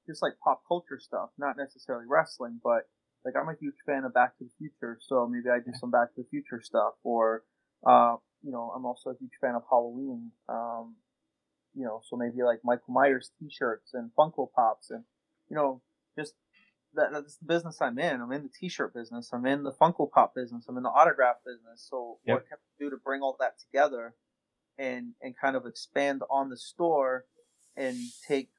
just 0.07 0.21
like 0.21 0.33
pop 0.43 0.63
culture 0.67 0.99
stuff, 0.99 1.29
not 1.37 1.57
necessarily 1.57 2.05
wrestling, 2.07 2.59
but 2.63 2.89
like 3.23 3.35
I'm 3.39 3.49
a 3.49 3.55
huge 3.59 3.75
fan 3.85 4.03
of 4.03 4.13
Back 4.13 4.37
to 4.37 4.43
the 4.43 4.49
Future, 4.57 4.97
so 4.99 5.27
maybe 5.27 5.49
I 5.49 5.59
do 5.59 5.71
some 5.79 5.91
Back 5.91 6.13
to 6.15 6.21
the 6.21 6.27
Future 6.29 6.61
stuff, 6.61 6.93
or 7.03 7.43
uh, 7.85 8.15
you 8.43 8.51
know, 8.51 8.71
I'm 8.75 8.85
also 8.85 9.11
a 9.11 9.17
huge 9.19 9.37
fan 9.39 9.55
of 9.55 9.63
Halloween. 9.69 10.31
Um, 10.49 10.95
you 11.73 11.85
know, 11.85 12.01
so 12.03 12.17
maybe 12.17 12.43
like 12.43 12.59
Michael 12.63 12.93
Myers 12.93 13.31
T-shirts 13.39 13.93
and 13.93 14.11
Funko 14.17 14.47
Pops, 14.53 14.89
and 14.89 15.03
you 15.49 15.55
know, 15.55 15.81
just 16.17 16.33
that, 16.95 17.11
that's 17.11 17.37
the 17.37 17.45
business 17.45 17.81
I'm 17.81 17.97
in. 17.99 18.21
I'm 18.21 18.31
in 18.31 18.43
the 18.43 18.49
T-shirt 18.49 18.93
business. 18.93 19.29
I'm 19.33 19.45
in 19.45 19.63
the 19.63 19.71
Funko 19.71 20.09
Pop 20.11 20.35
business. 20.35 20.65
I'm 20.67 20.77
in 20.77 20.83
the 20.83 20.89
autograph 20.89 21.37
business. 21.45 21.87
So 21.89 22.19
Yep. 22.25 22.35
what 22.35 22.47
can 22.49 22.57
I 22.57 22.83
do 22.83 22.89
to 22.89 22.97
bring 22.97 23.21
all 23.21 23.37
that 23.39 23.59
together 23.59 24.15
and 24.77 25.13
and 25.21 25.35
kind 25.39 25.55
of 25.55 25.65
expand 25.65 26.21
on 26.29 26.49
the 26.49 26.57
store 26.57 27.25
and 27.75 27.97
take 28.27 28.49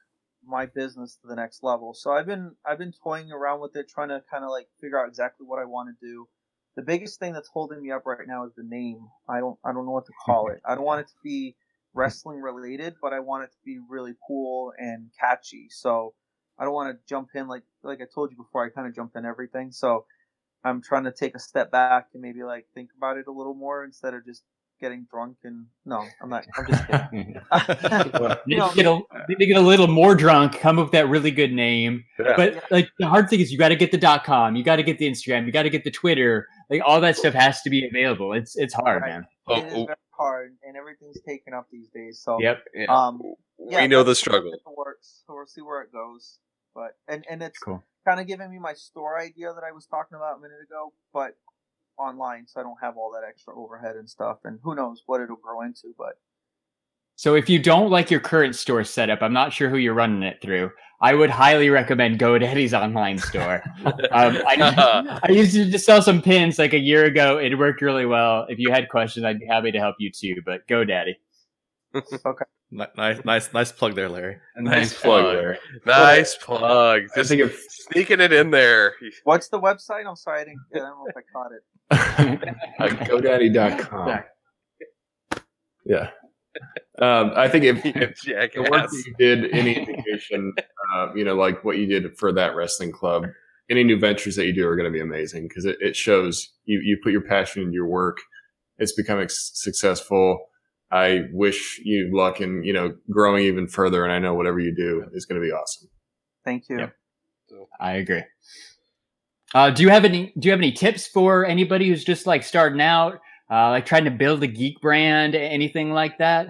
my 0.45 0.67
business 0.67 1.17
to 1.23 1.29
the 1.29 1.37
next 1.37 1.63
level. 1.63 1.95
So 1.95 2.11
I've 2.13 2.27
been 2.27 2.53
I've 2.67 2.79
been 2.79 2.93
toying 3.03 3.31
around 3.33 3.61
with 3.61 3.77
it, 3.77 3.89
trying 3.89 4.09
to 4.09 4.23
kind 4.31 4.45
of 4.45 4.51
like 4.51 4.69
figure 4.81 5.01
out 5.01 5.09
exactly 5.09 5.47
what 5.47 5.59
I 5.61 5.65
want 5.65 5.89
to 5.89 6.07
do. 6.07 6.29
The 6.77 6.83
biggest 6.83 7.19
thing 7.21 7.33
that's 7.33 7.49
holding 7.49 7.83
me 7.83 7.91
up 7.91 8.07
right 8.07 8.27
now 8.27 8.47
is 8.47 8.53
the 8.57 8.65
name. 8.65 9.01
I 9.29 9.41
don't 9.41 9.59
I 9.65 9.73
don't 9.73 9.85
know 9.87 9.93
what 9.93 10.07
to 10.07 10.13
call 10.25 10.49
it. 10.49 10.61
I 10.65 10.75
don't 10.75 10.85
want 10.85 11.01
it 11.01 11.09
to 11.09 11.15
be 11.23 11.57
wrestling 11.95 12.41
related, 12.41 12.95
but 13.03 13.13
I 13.13 13.21
want 13.21 13.45
it 13.45 13.53
to 13.53 13.59
be 13.65 13.79
really 13.89 14.15
cool 14.27 14.73
and 14.79 15.11
catchy. 15.21 15.69
So 15.71 16.15
I 16.63 16.65
don't 16.65 16.75
want 16.75 16.95
to 16.97 17.01
jump 17.09 17.31
in 17.35 17.49
like 17.49 17.65
like 17.83 18.01
I 18.01 18.05
told 18.15 18.31
you 18.31 18.37
before. 18.37 18.65
I 18.65 18.69
kind 18.71 18.87
of 18.87 18.95
jump 18.95 19.17
in 19.17 19.25
everything. 19.25 19.73
So 19.73 20.05
I'm 20.65 20.81
trying 20.81 21.03
to 21.05 21.13
take 21.13 21.35
a 21.35 21.41
step 21.41 21.73
back 21.73 22.07
and 22.15 22.23
maybe 22.23 22.45
like 22.45 22.67
think 22.73 22.91
about 22.97 23.17
it 23.19 23.27
a 23.27 23.33
little 23.33 23.55
more 23.55 23.83
instead 23.85 24.15
of 24.15 24.25
just 24.25 24.45
getting 24.81 25.05
drunk 25.11 25.37
and 25.43 25.67
no, 25.87 26.05
I'm 26.23 26.29
not. 26.31 26.45
I'm 26.57 26.67
just 26.69 26.87
kidding. 26.87 27.35
Need 28.47 28.59
No, 28.59 28.69
to 28.71 28.75
get 28.77 28.87
a 28.87 29.01
need 29.29 29.47
get 29.49 29.57
a 29.57 29.61
little 29.61 29.89
more 29.89 30.15
drunk. 30.15 30.61
Come 30.61 30.79
up 30.79 30.85
with 30.87 30.93
that 30.93 31.09
really 31.09 31.33
good 31.33 31.53
name. 31.53 32.05
Yeah. 32.21 32.35
But 32.37 32.63
like 32.71 32.89
the 33.01 33.09
hard 33.09 33.29
thing 33.29 33.41
is, 33.41 33.51
you 33.51 33.59
got 33.59 33.71
to 33.71 33.77
get 33.77 33.91
the 33.91 33.99
dot 33.99 34.23
com, 34.23 34.55
you 34.55 34.63
got 34.63 34.77
to 34.77 34.85
get 34.85 34.99
the 34.99 35.11
Instagram, 35.11 35.47
you 35.47 35.51
got 35.53 35.65
to 35.65 35.71
get 35.71 35.83
the 35.83 35.91
Twitter. 35.91 36.47
Like 36.71 36.83
all 36.85 37.01
that 37.01 37.17
stuff 37.17 37.35
has 37.35 37.61
to 37.63 37.71
be 37.71 37.85
available. 37.89 38.35
It's 38.35 38.57
it's 38.57 38.75
hard, 38.75 39.03
Right. 39.03 39.09
man. 39.15 39.27
Oh, 39.49 39.57
it 39.57 39.67
is 39.67 39.73
oh, 39.75 39.87
very 39.87 39.97
hard, 40.11 40.55
and 40.63 40.77
everything's 40.77 41.21
taken 41.27 41.55
up 41.55 41.67
these 41.73 41.89
days. 41.89 42.21
So 42.23 42.39
Yep. 42.41 42.63
yeah. 42.75 42.85
um, 42.89 43.21
we 43.59 43.89
know 43.89 44.05
the 44.05 44.15
struggle. 44.15 44.53
that's 44.53 44.63
the 44.65 44.73
works. 44.77 45.23
So 45.27 45.35
we'll 45.35 45.47
see 45.47 45.61
where 45.63 45.83
it 45.83 45.93
goes. 45.93 46.39
But 46.75 46.97
and 47.09 47.25
and 47.29 47.43
it's 47.43 47.59
Cool. 47.59 47.83
kind 48.07 48.21
of 48.21 48.27
giving 48.27 48.51
me 48.51 48.59
my 48.59 48.75
store 48.75 49.19
idea 49.19 49.53
that 49.55 49.65
I 49.65 49.73
was 49.73 49.87
talking 49.87 50.17
about 50.17 50.39
a 50.39 50.41
minute 50.41 50.59
ago, 50.63 50.93
but 51.13 51.37
online, 51.99 52.47
so 52.47 52.61
I 52.61 52.63
don't 52.63 52.79
have 52.83 52.97
all 52.97 53.13
that 53.13 53.27
extra 53.29 53.57
overhead 53.59 53.97
and 53.97 54.09
stuff. 54.09 54.39
And 54.45 54.59
who 54.63 54.75
knows 54.75 55.03
what 55.07 55.21
it'll 55.21 55.37
grow 55.37 55.63
into? 55.63 55.95
But 55.97 56.15
So 57.17 57.35
if 57.35 57.49
you 57.49 57.59
don't 57.59 57.91
like 57.91 58.11
your 58.11 58.21
current 58.21 58.55
store 58.57 58.85
setup, 58.85 59.23
I'm 59.23 59.33
not 59.33 59.53
sure 59.53 59.69
who 59.69 59.77
you're 59.77 59.95
running 59.95 60.23
it 60.23 60.41
through. 60.41 60.71
I 61.01 61.15
would 61.15 61.31
highly 61.31 61.69
recommend 61.69 62.21
Go 62.21 62.39
GoDaddy's 62.39 62.73
online 62.73 63.19
store. 63.19 63.63
um, 63.85 64.39
I, 64.47 65.19
I 65.25 65.31
used 65.33 65.53
to 65.55 65.69
just 65.69 65.85
sell 65.85 66.01
some 66.01 66.23
pins 66.23 66.61
like 66.61 66.73
a 66.75 66.79
year 66.79 67.05
ago. 67.05 67.39
It 67.39 67.59
worked 67.59 67.83
really 67.83 68.07
well. 68.07 68.47
If 68.49 68.61
you 68.61 68.71
had 68.71 68.89
questions, 68.89 69.27
I'd 69.27 69.41
be 69.41 69.47
happy 69.47 69.73
to 69.73 69.81
help 69.81 69.97
you 69.99 70.13
too. 70.13 70.37
But 70.47 70.67
GoDaddy. 70.69 71.15
Ni- 71.95 72.01
Nice, 72.75 73.23
nice, 73.27 73.53
nice 73.53 73.71
plug 73.71 73.95
there, 73.95 74.09
Larry. 74.09 74.39
Nice 74.57 74.99
plug 74.99 75.25
plug. 75.25 75.37
there. 75.37 75.59
Nice 75.85 76.37
plug. 76.37 77.03
I 77.13 77.17
Just 77.17 77.29
think 77.29 77.43
if 77.43 77.61
sneaking 77.69 78.19
it 78.21 78.33
in 78.33 78.51
there. 78.51 78.95
what's 79.25 79.49
the 79.49 79.61
website? 79.61 80.07
I'm 80.09 80.17
sorry, 80.17 80.41
I 80.41 80.45
didn't. 80.45 80.61
I 80.75 80.79
don't 80.79 80.89
know 80.89 81.07
if 81.07 81.17
I 81.17 81.21
caught 81.33 81.51
it. 81.53 83.07
GoDaddy.com. 83.09 84.21
Yeah. 85.85 86.11
Um, 86.99 87.33
I 87.37 87.49
think 87.49 87.65
if, 87.65 87.85
if 87.85 88.21
the 88.55 88.61
work 88.61 88.71
Jackass. 88.71 88.91
that 88.91 89.05
you 89.07 89.15
did 89.19 89.51
any 89.53 89.75
indication, 89.77 90.55
uh, 90.95 91.09
you 91.15 91.25
know, 91.25 91.35
like 91.35 91.65
what 91.65 91.77
you 91.79 91.87
did 91.87 92.17
for 92.19 92.33
that 92.33 92.55
wrestling 92.55 92.93
club, 92.93 93.25
any 93.71 93.85
new 93.85 93.99
ventures 93.99 94.37
that 94.37 94.47
you 94.47 94.55
do 94.55 94.67
are 94.67 94.77
going 94.77 94.91
to 94.91 94.93
be 94.93 95.01
amazing 95.01 95.47
because 95.49 95.65
it, 95.65 95.77
it 95.81 95.97
shows 95.97 96.49
you, 96.65 96.81
you 96.83 96.99
put 97.03 97.13
your 97.13 97.23
passion 97.23 97.63
into 97.63 97.75
your 97.75 97.87
work. 97.87 98.19
It's 98.79 98.93
becoming 98.93 99.25
s- 99.25 99.51
successful. 99.55 100.47
I 100.93 101.23
wish 101.33 101.81
you 101.83 102.11
luck 102.13 102.43
in, 102.43 102.63
you 102.65 102.75
know, 102.75 102.95
growing 103.11 103.47
even 103.47 103.67
further. 103.67 104.05
And 104.05 104.13
I 104.13 104.19
know 104.19 104.35
whatever 104.35 104.61
you 104.61 104.75
do 104.75 105.07
is 105.15 105.25
going 105.25 105.41
to 105.41 105.45
be 105.45 105.51
awesome. 105.51 105.89
Thank 106.45 106.69
you. 106.69 106.81
Yep. 106.81 106.97
I 107.81 107.93
agree. 107.93 108.23
Uh, 109.55 109.71
do 109.71 109.83
you 109.83 109.89
have 109.89 110.05
any 110.05 110.33
Do 110.39 110.47
you 110.47 110.51
have 110.53 110.61
any 110.61 110.73
tips 110.73 111.07
for 111.07 111.45
anybody 111.45 111.89
who's 111.89 112.05
just 112.05 112.27
like 112.27 112.43
starting 112.43 112.81
out, 112.81 113.15
uh, 113.51 113.71
like 113.71 113.87
trying 113.87 114.05
to 114.05 114.11
build 114.11 114.43
a 114.43 114.47
geek 114.47 114.81
brand, 114.81 115.35
anything 115.35 115.93
like 115.93 116.19
that? 116.19 116.49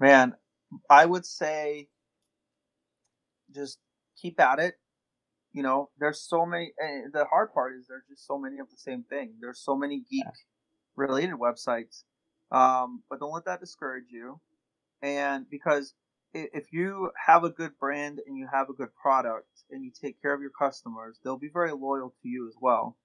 Man, 0.00 0.34
I 0.90 1.06
would 1.06 1.26
say 1.26 1.88
just 3.54 3.78
keep 4.20 4.40
at 4.40 4.58
it. 4.58 4.74
You 5.52 5.62
know, 5.62 5.90
there's 5.98 6.22
so 6.22 6.46
many. 6.46 6.72
And 6.78 7.12
the 7.12 7.26
hard 7.26 7.52
part 7.52 7.74
is 7.78 7.86
there's 7.86 8.06
just 8.08 8.26
so 8.26 8.38
many 8.38 8.58
of 8.58 8.70
the 8.70 8.78
same 8.78 9.04
thing. 9.04 9.34
There's 9.40 9.60
so 9.60 9.76
many 9.76 10.04
geek 10.10 10.24
related 10.96 11.34
websites. 11.34 12.02
Um, 12.50 13.02
but 13.08 13.20
don't 13.20 13.32
let 13.32 13.46
that 13.46 13.60
discourage 13.60 14.10
you. 14.10 14.40
And 15.00 15.48
because 15.50 15.94
if 16.34 16.72
you 16.72 17.10
have 17.26 17.44
a 17.44 17.50
good 17.50 17.78
brand 17.78 18.20
and 18.26 18.36
you 18.38 18.48
have 18.52 18.70
a 18.70 18.74
good 18.74 18.94
product 18.94 19.48
and 19.70 19.84
you 19.84 19.90
take 19.90 20.20
care 20.22 20.32
of 20.32 20.40
your 20.40 20.50
customers, 20.50 21.18
they'll 21.22 21.36
be 21.36 21.50
very 21.52 21.72
loyal 21.72 22.14
to 22.22 22.28
you 22.28 22.46
as 22.48 22.54
well. 22.60 22.96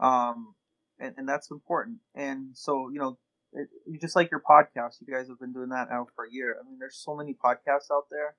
Um, 0.00 0.54
and, 1.00 1.14
and 1.16 1.28
that's 1.28 1.50
important. 1.50 1.98
And 2.14 2.50
so, 2.54 2.88
you 2.92 2.98
know, 2.98 3.18
it, 3.52 3.68
you 3.86 3.98
just 3.98 4.16
like 4.16 4.30
your 4.30 4.42
podcast. 4.48 5.00
You 5.00 5.12
guys 5.12 5.28
have 5.28 5.40
been 5.40 5.52
doing 5.52 5.70
that 5.70 5.88
now 5.90 6.06
for 6.14 6.24
a 6.24 6.32
year. 6.32 6.56
I 6.60 6.68
mean, 6.68 6.78
there's 6.78 7.00
so 7.02 7.16
many 7.16 7.34
podcasts 7.34 7.90
out 7.92 8.06
there. 8.10 8.36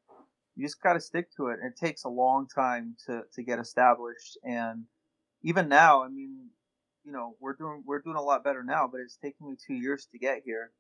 You 0.56 0.66
just 0.66 0.82
got 0.82 0.94
to 0.94 1.02
stick 1.02 1.30
to 1.38 1.48
it. 1.48 1.60
It 1.64 1.76
takes 1.78 2.04
a 2.04 2.10
long 2.10 2.48
time 2.54 2.96
to, 3.08 3.24
to 3.34 3.44
get 3.44 3.60
established. 3.60 4.38
And 4.44 4.86
even 5.42 5.70
now, 5.70 6.04
I 6.04 6.10
mean, 6.10 6.50
you 7.10 7.16
know, 7.16 7.36
we're 7.40 7.56
doing 7.56 7.82
we're 7.88 8.02
doing 8.02 8.18
a 8.18 8.22
lot 8.22 8.44
better 8.44 8.64
now, 8.64 8.88
but 8.90 9.02
it's 9.02 9.18
taking 9.18 9.48
me 9.48 9.56
two 9.66 9.74
years 9.74 10.08
to 10.12 10.20
get 10.20 10.44
here, 10.46 10.72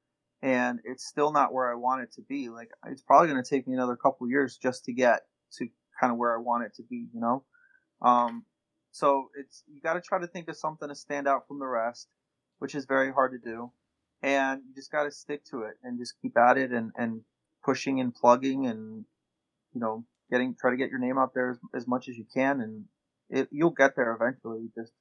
and 0.44 0.80
it's 0.84 1.08
still 1.08 1.32
not 1.32 1.52
where 1.52 1.72
I 1.72 1.76
want 1.76 2.04
it 2.04 2.12
to 2.14 2.22
be. 2.22 2.50
Like, 2.50 2.70
it's 2.86 3.02
probably 3.02 3.30
going 3.30 3.44
to 3.44 3.50
take 3.50 3.68
me 3.68 3.74
another 3.74 3.96
couple 3.96 4.30
years 4.30 4.60
just 4.62 4.86
to 4.86 4.94
get 4.94 5.22
to 5.54 5.68
kind 6.00 6.14
of 6.14 6.20
where 6.20 6.38
I 6.38 6.40
want 6.40 6.66
it 6.66 6.76
to 6.76 6.84
be. 6.84 7.08
You 7.12 7.20
know, 7.20 7.44
um, 8.04 8.46
so 8.92 9.30
it's 9.40 9.64
you 9.68 9.82
got 9.82 9.94
to 9.94 10.02
try 10.02 10.20
to 10.20 10.28
think 10.28 10.50
of 10.50 10.56
something 10.56 10.88
to 10.88 10.94
stand 10.94 11.28
out 11.28 11.48
from 11.48 11.58
the 11.58 11.66
rest, 11.66 12.08
which 12.60 12.76
is 12.76 12.86
very 12.86 13.12
hard 13.12 13.32
to 13.32 13.40
do, 13.40 13.72
and 14.22 14.62
you 14.68 14.76
just 14.76 14.92
got 14.92 15.06
to 15.06 15.12
stick 15.12 15.44
to 15.46 15.64
it 15.64 15.78
and 15.84 15.98
just 15.98 16.14
keep 16.22 16.38
at 16.38 16.60
it 16.60 16.72
and 16.72 16.92
and 16.96 17.22
pushing 17.66 18.00
and 18.00 18.14
plugging 18.14 18.68
and 18.68 19.04
you 19.74 19.82
know 19.82 20.06
getting 20.30 20.56
try 20.62 20.70
to 20.70 20.78
get 20.78 20.92
your 20.92 21.00
name 21.00 21.18
out 21.18 21.34
there 21.34 21.50
as, 21.50 21.58
as 21.74 21.88
much 21.88 22.08
as 22.08 22.16
you 22.16 22.26
can 22.32 22.62
and 22.62 22.86
it 23.30 23.50
you'll 23.52 23.72
get 23.72 23.96
there 23.96 24.14
eventually 24.14 24.70
just 24.76 24.94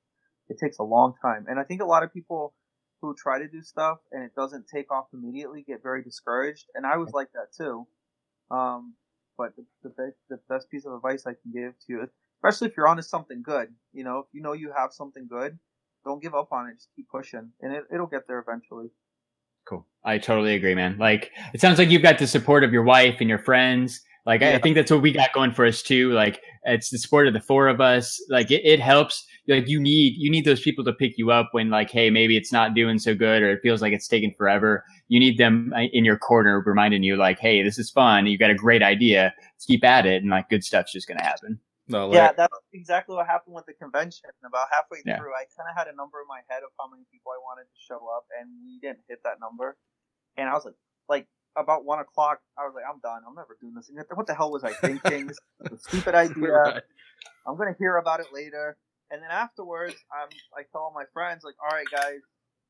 it 0.49 0.59
takes 0.59 0.78
a 0.78 0.82
long 0.82 1.14
time 1.20 1.46
and 1.49 1.59
i 1.59 1.64
think 1.64 1.80
a 1.80 1.86
lot 1.86 2.03
of 2.03 2.12
people 2.12 2.55
who 3.01 3.14
try 3.14 3.38
to 3.38 3.49
do 3.49 3.62
stuff 3.62 3.99
and 4.12 4.22
it 4.24 4.34
doesn't 4.34 4.66
take 4.72 4.90
off 4.90 5.07
immediately 5.12 5.62
get 5.66 5.82
very 5.82 6.03
discouraged 6.03 6.66
and 6.74 6.86
i 6.86 6.96
was 6.96 7.12
like 7.12 7.28
that 7.32 7.53
too 7.57 7.86
um 8.51 8.94
but 9.36 9.55
the, 9.57 9.64
the, 9.82 9.90
be- 9.90 10.16
the 10.30 10.38
best 10.49 10.70
piece 10.70 10.84
of 10.84 10.92
advice 10.92 11.24
i 11.26 11.32
can 11.32 11.53
give 11.53 11.72
to 11.78 11.86
you 11.88 12.09
especially 12.38 12.68
if 12.68 12.76
you're 12.76 12.88
onto 12.88 13.03
something 13.03 13.42
good 13.42 13.68
you 13.92 14.05
know 14.05 14.18
if 14.18 14.26
you 14.32 14.42
know 14.42 14.53
you 14.53 14.72
have 14.76 14.92
something 14.92 15.26
good 15.28 15.59
don't 16.05 16.22
give 16.22 16.34
up 16.34 16.53
on 16.53 16.68
it 16.68 16.74
just 16.74 16.88
keep 16.96 17.09
pushing 17.09 17.51
and 17.61 17.72
it, 17.72 17.84
it'll 17.92 18.07
get 18.07 18.26
there 18.26 18.38
eventually 18.38 18.88
Cool. 19.68 19.86
I 20.03 20.16
totally 20.16 20.55
agree, 20.55 20.74
man. 20.74 20.96
Like 20.99 21.30
it 21.53 21.61
sounds 21.61 21.78
like 21.78 21.90
you've 21.90 22.03
got 22.03 22.18
the 22.18 22.26
support 22.26 22.64
of 22.64 22.72
your 22.72 22.84
wife 22.84 23.16
and 23.20 23.28
your 23.28 23.38
friends. 23.38 24.01
Like 24.24 24.42
I, 24.42 24.55
I 24.55 24.59
think 24.59 24.76
that's 24.76 24.90
what 24.90 25.03
we 25.03 25.12
got 25.12 25.32
going 25.34 25.53
for 25.53 25.66
us 25.66 25.82
too. 25.82 26.12
Like 26.12 26.40
it's 26.64 26.88
the 26.88 26.99
support 26.99 27.26
of 27.26 27.34
the 27.34 27.40
four 27.40 27.68
of 27.68 27.80
us. 27.80 28.18
Like 28.30 28.51
it, 28.51 28.62
it 28.64 28.80
helps. 28.80 29.26
Like 29.49 29.66
you 29.68 29.80
need 29.80 30.14
you 30.16 30.30
need 30.30 30.44
those 30.44 30.61
people 30.61 30.84
to 30.84 30.92
pick 30.92 31.16
you 31.16 31.30
up 31.30 31.49
when 31.53 31.70
like 31.70 31.90
hey 31.90 32.11
maybe 32.11 32.36
it's 32.36 32.53
not 32.53 32.74
doing 32.74 32.99
so 32.99 33.14
good 33.14 33.42
or 33.42 33.51
it 33.51 33.61
feels 33.62 33.80
like 33.80 33.92
it's 33.94 34.07
taking 34.07 34.34
forever. 34.36 34.84
You 35.09 35.18
need 35.18 35.38
them 35.38 35.72
uh, 35.74 35.80
in 35.92 36.05
your 36.05 36.18
corner 36.18 36.62
reminding 36.64 37.03
you 37.03 37.16
like 37.16 37.38
hey 37.38 37.62
this 37.62 37.78
is 37.78 37.90
fun. 37.90 38.26
You 38.26 38.36
got 38.38 38.51
a 38.51 38.55
great 38.55 38.82
idea. 38.82 39.32
Let's 39.55 39.64
keep 39.64 39.84
at 39.84 40.05
it 40.07 40.22
and 40.22 40.30
like 40.30 40.51
good 40.51 40.62
stuff's 40.64 40.92
just 40.92 41.09
gonna 41.09 41.22
happen. 41.22 41.59
No, 41.90 42.12
Yeah, 42.12 42.32
that's 42.32 42.55
exactly 42.74 43.16
what 43.16 43.26
happened 43.26 43.55
with 43.55 43.64
the 43.64 43.72
convention. 43.72 44.28
About 44.44 44.66
halfway 44.70 44.99
Yeah. 45.07 45.16
through, 45.16 45.32
I 45.32 45.44
kind 45.57 45.70
of 45.70 45.74
had 45.74 45.88
a 45.88 45.96
number 45.96 46.20
in 46.20 46.28
my 46.28 46.40
head 46.51 46.62
of 46.62 46.68
how 46.78 46.86
many 46.90 47.05
people 47.11 47.32
I 47.32 47.40
wanted 47.40 47.64
to 47.64 47.78
show 47.80 47.96
up, 48.14 48.26
and 48.38 48.51
we 48.62 48.78
didn't 48.80 49.01
hit 49.09 49.20
that 49.24 49.40
number. 49.40 49.78
And 50.36 50.51
I 50.51 50.53
was 50.53 50.66
like, 50.66 50.74
like 51.09 51.26
about 51.57 51.86
one 51.86 51.99
o'clock, 51.99 52.40
I 52.59 52.66
was 52.66 52.74
like, 52.74 52.84
I'm 52.84 53.01
done. 53.01 53.22
I'm 53.26 53.34
never 53.34 53.57
doing 53.59 53.72
this 53.74 53.88
again. 53.88 54.05
What 54.12 54.26
the 54.26 54.34
hell 54.34 54.53
was 54.53 54.64
I 54.64 54.74
thinking? 54.74 55.28
this 55.28 55.38
is 55.64 55.72
a 55.72 55.78
stupid 55.78 56.14
idea. 56.24 56.53
Right. 56.53 56.82
I'm 57.46 57.57
gonna 57.57 57.74
hear 57.78 57.96
about 57.96 58.20
it 58.20 58.26
later. 58.34 58.76
And 59.11 59.22
then 59.22 59.30
afterwards, 59.30 59.96
I'm 60.12 60.28
I 60.56 60.62
tell 60.70 60.82
all 60.82 60.92
my 60.94 61.04
friends 61.12 61.44
like, 61.44 61.54
all 61.62 61.76
right, 61.76 61.86
guys, 61.90 62.20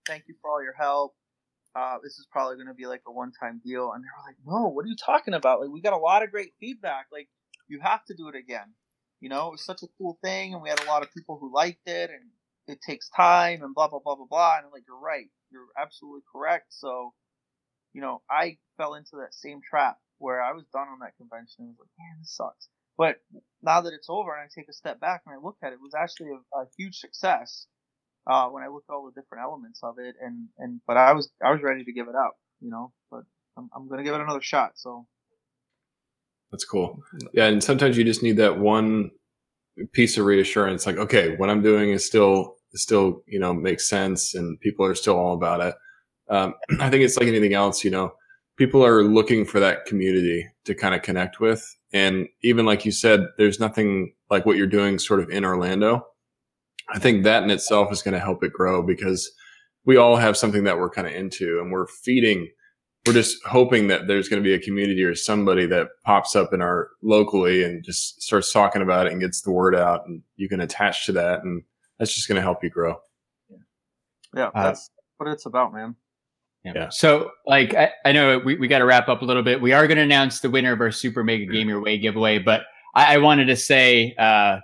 thank 0.06 0.24
you 0.28 0.34
for 0.40 0.50
all 0.50 0.62
your 0.62 0.74
help. 0.74 1.14
Uh, 1.74 1.98
this 2.02 2.18
is 2.18 2.26
probably 2.30 2.56
gonna 2.56 2.74
be 2.74 2.86
like 2.86 3.02
a 3.06 3.12
one-time 3.12 3.60
deal. 3.64 3.92
And 3.92 4.02
they 4.02 4.08
were 4.08 4.26
like, 4.26 4.36
no, 4.46 4.68
what 4.68 4.84
are 4.84 4.88
you 4.88 4.96
talking 4.96 5.34
about? 5.34 5.60
Like, 5.60 5.70
we 5.70 5.80
got 5.80 5.92
a 5.92 5.98
lot 5.98 6.22
of 6.22 6.30
great 6.30 6.52
feedback. 6.60 7.06
Like, 7.12 7.28
you 7.68 7.80
have 7.82 8.04
to 8.06 8.14
do 8.14 8.28
it 8.28 8.34
again. 8.34 8.74
You 9.20 9.28
know, 9.28 9.48
it 9.48 9.52
was 9.52 9.64
such 9.64 9.82
a 9.82 9.88
cool 9.98 10.18
thing, 10.22 10.54
and 10.54 10.62
we 10.62 10.68
had 10.68 10.82
a 10.82 10.86
lot 10.86 11.02
of 11.02 11.12
people 11.12 11.38
who 11.40 11.52
liked 11.52 11.86
it, 11.86 12.10
and 12.10 12.30
it 12.68 12.78
takes 12.86 13.08
time, 13.10 13.62
and 13.62 13.74
blah 13.74 13.88
blah 13.88 13.98
blah 13.98 14.14
blah 14.14 14.26
blah. 14.30 14.56
And 14.56 14.66
I'm 14.66 14.72
like, 14.72 14.84
you're 14.86 14.98
right, 14.98 15.26
you're 15.50 15.66
absolutely 15.80 16.22
correct. 16.32 16.66
So, 16.70 17.14
you 17.92 18.00
know, 18.00 18.22
I 18.30 18.58
fell 18.76 18.94
into 18.94 19.16
that 19.16 19.34
same 19.34 19.60
trap 19.68 19.98
where 20.18 20.40
I 20.40 20.52
was 20.52 20.64
done 20.72 20.88
on 20.88 21.00
that 21.00 21.16
convention 21.16 21.64
and 21.64 21.68
was 21.68 21.78
like, 21.80 21.98
man, 21.98 22.18
this 22.20 22.34
sucks. 22.34 22.68
But 22.96 23.16
now 23.62 23.80
that 23.80 23.92
it's 23.92 24.08
over 24.08 24.32
and 24.32 24.42
I 24.42 24.48
take 24.54 24.68
a 24.68 24.72
step 24.72 25.00
back 25.00 25.22
and 25.26 25.34
I 25.34 25.38
look 25.42 25.56
at 25.62 25.72
it, 25.72 25.76
it 25.76 25.82
was 25.82 25.94
actually 25.94 26.30
a, 26.30 26.58
a 26.58 26.66
huge 26.76 26.98
success 26.98 27.66
uh, 28.26 28.48
when 28.48 28.62
I 28.62 28.68
looked 28.68 28.88
at 28.90 28.94
all 28.94 29.06
the 29.06 29.20
different 29.20 29.42
elements 29.44 29.80
of 29.82 29.96
it. 29.98 30.14
And, 30.20 30.48
and 30.58 30.80
but 30.86 30.96
I 30.96 31.12
was 31.12 31.30
I 31.44 31.50
was 31.50 31.62
ready 31.62 31.84
to 31.84 31.92
give 31.92 32.08
it 32.08 32.14
up, 32.14 32.36
you 32.60 32.70
know. 32.70 32.92
But 33.10 33.22
I'm, 33.56 33.68
I'm 33.74 33.88
gonna 33.88 34.04
give 34.04 34.14
it 34.14 34.20
another 34.20 34.42
shot. 34.42 34.72
So 34.76 35.06
That's 36.50 36.64
cool. 36.64 37.00
Yeah, 37.32 37.46
and 37.46 37.62
sometimes 37.62 37.96
you 37.96 38.04
just 38.04 38.22
need 38.22 38.36
that 38.36 38.58
one 38.58 39.10
piece 39.92 40.18
of 40.18 40.24
reassurance, 40.26 40.86
like, 40.86 40.96
okay, 40.96 41.36
what 41.36 41.50
I'm 41.50 41.62
doing 41.62 41.90
is 41.90 42.04
still 42.04 42.56
still 42.74 43.22
you 43.26 43.38
know 43.38 43.52
makes 43.52 43.88
sense, 43.88 44.34
and 44.34 44.60
people 44.60 44.84
are 44.86 44.94
still 44.94 45.16
all 45.16 45.34
about 45.34 45.60
it. 45.60 45.74
Um, 46.30 46.54
I 46.80 46.90
think 46.90 47.04
it's 47.04 47.16
like 47.16 47.28
anything 47.28 47.54
else, 47.54 47.84
you 47.84 47.90
know, 47.90 48.12
people 48.56 48.84
are 48.84 49.02
looking 49.02 49.44
for 49.44 49.60
that 49.60 49.86
community 49.86 50.46
to 50.64 50.74
kind 50.74 50.94
of 50.94 51.02
connect 51.02 51.40
with, 51.40 51.64
and 51.92 52.28
even 52.42 52.66
like 52.66 52.84
you 52.84 52.92
said, 52.92 53.26
there's 53.38 53.60
nothing 53.60 54.14
like 54.30 54.46
what 54.46 54.56
you're 54.56 54.66
doing 54.66 54.98
sort 54.98 55.20
of 55.20 55.30
in 55.30 55.44
Orlando. 55.44 56.06
I 56.90 56.98
think 56.98 57.24
that 57.24 57.42
in 57.42 57.50
itself 57.50 57.92
is 57.92 58.02
going 58.02 58.14
to 58.14 58.20
help 58.20 58.42
it 58.42 58.52
grow 58.52 58.82
because 58.82 59.30
we 59.84 59.96
all 59.96 60.16
have 60.16 60.36
something 60.36 60.64
that 60.64 60.78
we're 60.78 60.90
kind 60.90 61.06
of 61.06 61.14
into, 61.14 61.60
and 61.60 61.70
we're 61.70 61.86
feeding 61.86 62.48
we're 63.06 63.14
just 63.14 63.42
hoping 63.46 63.86
that 63.88 64.06
there's 64.06 64.28
going 64.28 64.42
to 64.42 64.46
be 64.46 64.52
a 64.52 64.58
community 64.58 65.02
or 65.02 65.14
somebody 65.14 65.64
that 65.64 65.86
pops 66.04 66.36
up 66.36 66.52
in 66.52 66.60
our 66.60 66.90
locally 67.02 67.62
and 67.62 67.82
just 67.82 68.20
starts 68.20 68.52
talking 68.52 68.82
about 68.82 69.06
it 69.06 69.12
and 69.12 69.20
gets 69.22 69.40
the 69.40 69.50
word 69.50 69.74
out 69.74 70.06
and 70.06 70.20
you 70.36 70.46
can 70.46 70.60
attach 70.60 71.06
to 71.06 71.12
that 71.12 71.42
and 71.42 71.62
that's 71.98 72.14
just 72.14 72.28
going 72.28 72.36
to 72.36 72.42
help 72.42 72.62
you 72.62 72.68
grow 72.68 73.00
yeah, 74.34 74.50
Uh, 74.54 74.62
that's 74.64 74.90
what 75.16 75.28
it's 75.28 75.46
about, 75.46 75.72
man. 75.72 75.96
Yeah. 76.74 76.82
Yeah. 76.82 76.88
So, 76.90 77.30
like, 77.46 77.74
I, 77.74 77.92
I 78.04 78.12
know 78.12 78.38
we, 78.38 78.56
we 78.56 78.68
got 78.68 78.78
to 78.78 78.84
wrap 78.84 79.08
up 79.08 79.22
a 79.22 79.24
little 79.24 79.42
bit. 79.42 79.60
We 79.60 79.72
are 79.72 79.86
going 79.86 79.96
to 79.96 80.02
announce 80.02 80.40
the 80.40 80.50
winner 80.50 80.72
of 80.72 80.80
our 80.80 80.90
Super 80.90 81.24
Mega 81.24 81.46
Game 81.46 81.68
Your 81.68 81.80
Way 81.80 81.98
giveaway, 81.98 82.38
but 82.38 82.62
I, 82.94 83.14
I 83.14 83.18
wanted 83.18 83.46
to 83.46 83.56
say, 83.56 84.14
uh, 84.18 84.58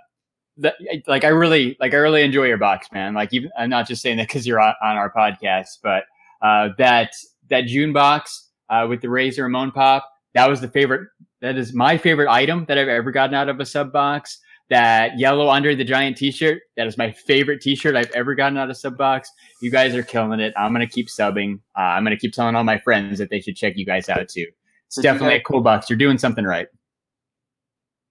that 0.57 0.75
like 1.07 1.23
I 1.23 1.29
really 1.29 1.75
like 1.79 1.93
I 1.93 1.97
really 1.97 2.21
enjoy 2.21 2.45
your 2.45 2.57
box, 2.57 2.87
man. 2.93 3.13
Like, 3.13 3.33
even 3.33 3.49
I'm 3.57 3.69
not 3.69 3.87
just 3.87 4.01
saying 4.01 4.17
that 4.17 4.27
because 4.27 4.47
you're 4.47 4.61
on, 4.61 4.73
on 4.81 4.95
our 4.95 5.11
podcast, 5.11 5.79
but 5.83 6.05
uh, 6.41 6.69
that 6.77 7.11
that 7.49 7.65
June 7.65 7.93
box 7.93 8.49
uh, 8.69 8.85
with 8.89 9.01
the 9.01 9.09
Razor 9.09 9.43
Ramon 9.43 9.71
pop, 9.71 10.09
that 10.33 10.49
was 10.49 10.61
the 10.61 10.69
favorite. 10.69 11.09
That 11.41 11.57
is 11.57 11.73
my 11.73 11.97
favorite 11.97 12.29
item 12.29 12.65
that 12.69 12.77
I've 12.77 12.87
ever 12.87 13.11
gotten 13.11 13.35
out 13.35 13.49
of 13.49 13.59
a 13.59 13.65
sub 13.65 13.91
box. 13.91 14.39
That 14.69 15.19
yellow 15.19 15.47
Andre 15.47 15.75
the 15.75 15.83
Giant 15.83 16.17
T-shirt, 16.17 16.61
that 16.75 16.87
is 16.87 16.97
my 16.97 17.11
favorite 17.11 17.61
T-shirt 17.61 17.95
I've 17.95 18.09
ever 18.11 18.33
gotten 18.33 18.57
out 18.57 18.69
of 18.71 18.77
sub 18.77 18.97
box. 18.97 19.29
You 19.61 19.69
guys 19.69 19.93
are 19.93 20.01
killing 20.01 20.39
it. 20.39 20.53
I'm 20.57 20.73
gonna 20.73 20.87
keep 20.87 21.07
subbing. 21.07 21.59
Uh, 21.77 21.81
I'm 21.81 22.03
gonna 22.03 22.17
keep 22.17 22.33
telling 22.33 22.55
all 22.55 22.63
my 22.63 22.79
friends 22.79 23.19
that 23.19 23.29
they 23.29 23.41
should 23.41 23.55
check 23.55 23.73
you 23.75 23.85
guys 23.85 24.09
out 24.09 24.27
too. 24.27 24.47
It's 24.87 24.95
Did 24.95 25.03
definitely 25.03 25.35
a 25.35 25.41
cool 25.41 25.61
box. 25.61 25.89
You're 25.89 25.97
doing 25.97 26.17
something 26.17 26.45
right. 26.45 26.67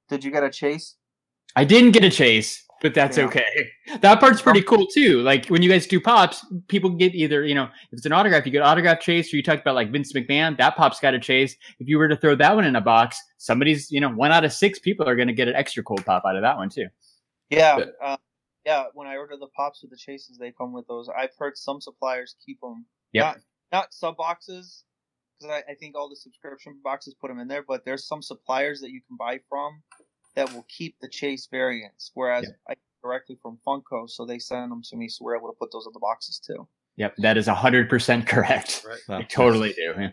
Did 0.08 0.22
you 0.22 0.30
get 0.30 0.44
a 0.44 0.50
chase? 0.50 0.96
I 1.56 1.64
didn't 1.64 1.92
get 1.92 2.04
a 2.04 2.10
chase, 2.10 2.63
but 2.84 2.92
that's 2.92 3.16
Yeah. 3.16 3.24
okay. 3.24 3.70
That 4.02 4.20
part's 4.20 4.42
pretty 4.42 4.60
cool 4.60 4.86
too. 4.86 5.22
Like 5.22 5.46
when 5.46 5.62
you 5.62 5.70
guys 5.70 5.86
do 5.86 5.98
pops, 5.98 6.44
people 6.68 6.90
get 6.90 7.14
either, 7.14 7.42
you 7.42 7.54
know, 7.54 7.64
if 7.64 7.92
it's 7.94 8.04
an 8.04 8.12
autograph, 8.12 8.44
you 8.44 8.52
get 8.52 8.60
autograph 8.60 9.00
chase, 9.00 9.32
or 9.32 9.36
you 9.36 9.42
talked 9.42 9.62
about 9.62 9.74
like 9.74 9.90
Vince 9.90 10.12
McMahon, 10.12 10.58
that 10.58 10.76
pop's 10.76 11.00
got 11.00 11.14
a 11.14 11.18
chase. 11.18 11.56
If 11.80 11.88
you 11.88 11.96
were 11.96 12.08
to 12.08 12.16
throw 12.16 12.36
that 12.36 12.54
one 12.54 12.66
in 12.66 12.76
a 12.76 12.82
box, 12.82 13.18
somebody's, 13.38 13.90
you 13.90 14.02
know, 14.02 14.10
one 14.10 14.32
out 14.32 14.44
of 14.44 14.52
six 14.52 14.78
people 14.78 15.08
are 15.08 15.16
going 15.16 15.28
to 15.28 15.32
get 15.34 15.48
an 15.48 15.54
extra 15.54 15.82
cool 15.82 15.96
pop 15.96 16.24
out 16.26 16.36
of 16.36 16.42
that 16.42 16.58
one 16.58 16.68
too. 16.68 16.88
Yeah, 17.48 17.78
Yeah. 17.78 17.84
uh, 18.02 18.16
yeah. 18.66 18.84
When 18.92 19.06
I 19.08 19.16
order 19.16 19.36
the 19.40 19.48
pops 19.56 19.80
with 19.80 19.90
the 19.90 19.96
chases, 19.96 20.36
they 20.36 20.52
come 20.52 20.74
with 20.74 20.86
those. 20.86 21.08
I've 21.08 21.34
heard 21.38 21.56
some 21.56 21.80
suppliers 21.80 22.36
keep 22.44 22.60
them. 22.60 22.84
Yeah. 23.14 23.22
Not 23.22 23.38
not 23.72 23.94
sub 23.94 24.18
boxes, 24.18 24.84
because 25.40 25.50
I, 25.66 25.72
I 25.72 25.74
think 25.76 25.96
all 25.96 26.10
the 26.10 26.16
subscription 26.16 26.78
boxes 26.84 27.14
put 27.18 27.28
them 27.28 27.38
in 27.38 27.48
there. 27.48 27.64
But 27.66 27.86
there's 27.86 28.06
some 28.06 28.20
suppliers 28.20 28.80
that 28.82 28.90
you 28.90 29.00
can 29.08 29.16
buy 29.16 29.40
from 29.48 29.82
that 30.36 30.52
will 30.52 30.66
keep 30.68 30.96
the 31.00 31.08
chase 31.08 31.48
variants, 31.50 32.10
whereas 32.14 32.50
I 32.68 32.74
directly 33.02 33.38
from 33.42 33.58
Funko, 33.66 34.08
so 34.08 34.24
they 34.24 34.38
send 34.38 34.72
them 34.72 34.82
to 34.90 34.96
me, 34.96 35.08
so 35.08 35.24
we're 35.24 35.36
able 35.36 35.48
to 35.48 35.56
put 35.58 35.70
those 35.72 35.86
in 35.86 35.92
the 35.92 36.00
boxes 36.00 36.38
too. 36.38 36.66
Yep, 36.96 37.14
that 37.18 37.36
is 37.36 37.46
hundred 37.46 37.88
percent 37.88 38.26
correct. 38.26 38.84
Right. 38.88 38.98
Wow. 39.08 39.18
I 39.18 39.22
totally 39.22 39.72
do. 39.72 39.94
yeah. 39.98 40.08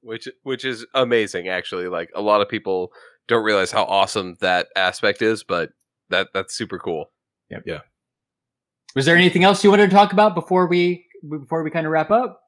which 0.00 0.28
which 0.42 0.64
is 0.64 0.84
amazing 0.94 1.48
actually 1.48 1.88
like 1.88 2.10
a 2.14 2.22
lot 2.22 2.40
of 2.40 2.48
people 2.48 2.90
don't 3.28 3.44
realize 3.44 3.70
how 3.70 3.84
awesome 3.84 4.36
that 4.40 4.68
aspect 4.74 5.22
is 5.22 5.44
but 5.44 5.70
that 6.08 6.28
that's 6.34 6.54
super 6.56 6.78
cool 6.78 7.10
Yep. 7.50 7.62
Yeah. 7.66 7.80
Was 8.94 9.06
there 9.06 9.16
anything 9.16 9.44
else 9.44 9.62
you 9.62 9.70
wanted 9.70 9.90
to 9.90 9.96
talk 9.96 10.12
about 10.12 10.34
before 10.34 10.66
we 10.66 11.06
before 11.28 11.62
we 11.62 11.70
kind 11.70 11.86
of 11.86 11.92
wrap 11.92 12.10
up? 12.10 12.40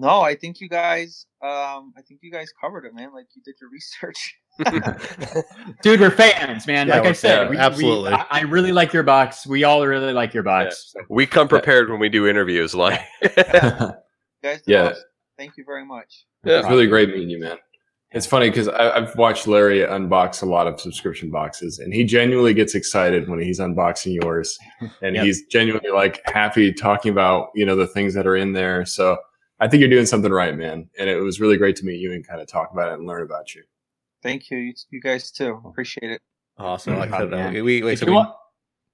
No, 0.00 0.20
I 0.20 0.36
think 0.36 0.60
you 0.60 0.68
guys, 0.68 1.26
um, 1.42 1.92
I 1.98 2.02
think 2.06 2.20
you 2.22 2.30
guys 2.30 2.52
covered 2.60 2.84
it, 2.84 2.94
man. 2.94 3.12
Like 3.12 3.26
you 3.34 3.42
did 3.44 3.56
your 3.60 3.68
research. 3.70 4.36
Dude, 5.82 6.00
we're 6.00 6.10
fans, 6.10 6.66
man. 6.66 6.86
Yeah, 6.88 6.98
like 6.98 7.06
I 7.08 7.12
said, 7.12 7.36
yeah, 7.44 7.44
we- 7.50 7.56
we- 7.56 7.62
absolutely. 7.62 8.12
I, 8.12 8.26
I 8.30 8.40
really 8.42 8.70
like 8.72 8.92
your 8.92 9.02
box. 9.02 9.46
We 9.46 9.64
all 9.64 9.84
really 9.86 10.12
like 10.12 10.32
your 10.34 10.42
box. 10.44 10.94
we 11.08 11.26
come 11.26 11.48
prepared 11.48 11.90
when 11.90 11.98
we 11.98 12.08
do 12.08 12.26
interviews 12.28 12.74
like 12.74 13.00
You 13.22 13.30
guys, 14.42 14.62
Yeah. 14.66 14.90
awesome. 14.90 15.02
Thank 15.36 15.56
you 15.56 15.64
very 15.64 15.84
much. 15.84 16.26
Yeah. 16.44 16.60
it's 16.60 16.68
really 16.68 16.86
great 16.86 17.08
meeting 17.08 17.28
you 17.30 17.40
man 17.40 17.56
it's 18.12 18.24
funny 18.24 18.48
because 18.48 18.68
i've 18.68 19.14
watched 19.16 19.48
larry 19.48 19.80
unbox 19.80 20.40
a 20.40 20.46
lot 20.46 20.68
of 20.68 20.80
subscription 20.80 21.30
boxes 21.32 21.80
and 21.80 21.92
he 21.92 22.04
genuinely 22.04 22.54
gets 22.54 22.76
excited 22.76 23.28
when 23.28 23.40
he's 23.40 23.58
unboxing 23.58 24.14
yours 24.22 24.56
and 25.02 25.16
Yep. 25.16 25.24
he's 25.24 25.44
genuinely 25.46 25.90
like 25.90 26.22
happy 26.26 26.72
talking 26.72 27.10
about 27.10 27.48
you 27.56 27.66
know 27.66 27.74
the 27.74 27.88
things 27.88 28.14
that 28.14 28.24
are 28.26 28.36
in 28.36 28.52
there 28.52 28.86
so 28.86 29.18
i 29.60 29.68
think 29.68 29.80
you're 29.80 29.90
doing 29.90 30.06
something 30.06 30.30
right 30.32 30.56
man 30.56 30.88
and 30.98 31.08
it 31.08 31.20
was 31.20 31.40
really 31.40 31.56
great 31.56 31.76
to 31.76 31.84
meet 31.84 32.00
you 32.00 32.12
and 32.12 32.26
kind 32.26 32.40
of 32.40 32.46
talk 32.46 32.70
about 32.72 32.90
it 32.90 32.98
and 32.98 33.06
learn 33.06 33.22
about 33.22 33.54
you 33.54 33.62
Thank 34.20 34.50
you. 34.50 34.58
You, 34.58 34.72
you 34.90 35.00
guys 35.00 35.30
too. 35.30 35.62
Appreciate 35.64 36.10
it. 36.10 36.20
Awesome. 36.58 36.96
Like 36.98 37.12
I 37.12 37.18
said, 37.18 37.30
Yeah. 37.30 37.48
uh, 37.60 37.62
we, 37.62 37.82
we, 37.84 37.92
if 37.92 38.00
so 38.00 38.06
you 38.06 38.10
we- 38.10 38.16
want 38.16 38.34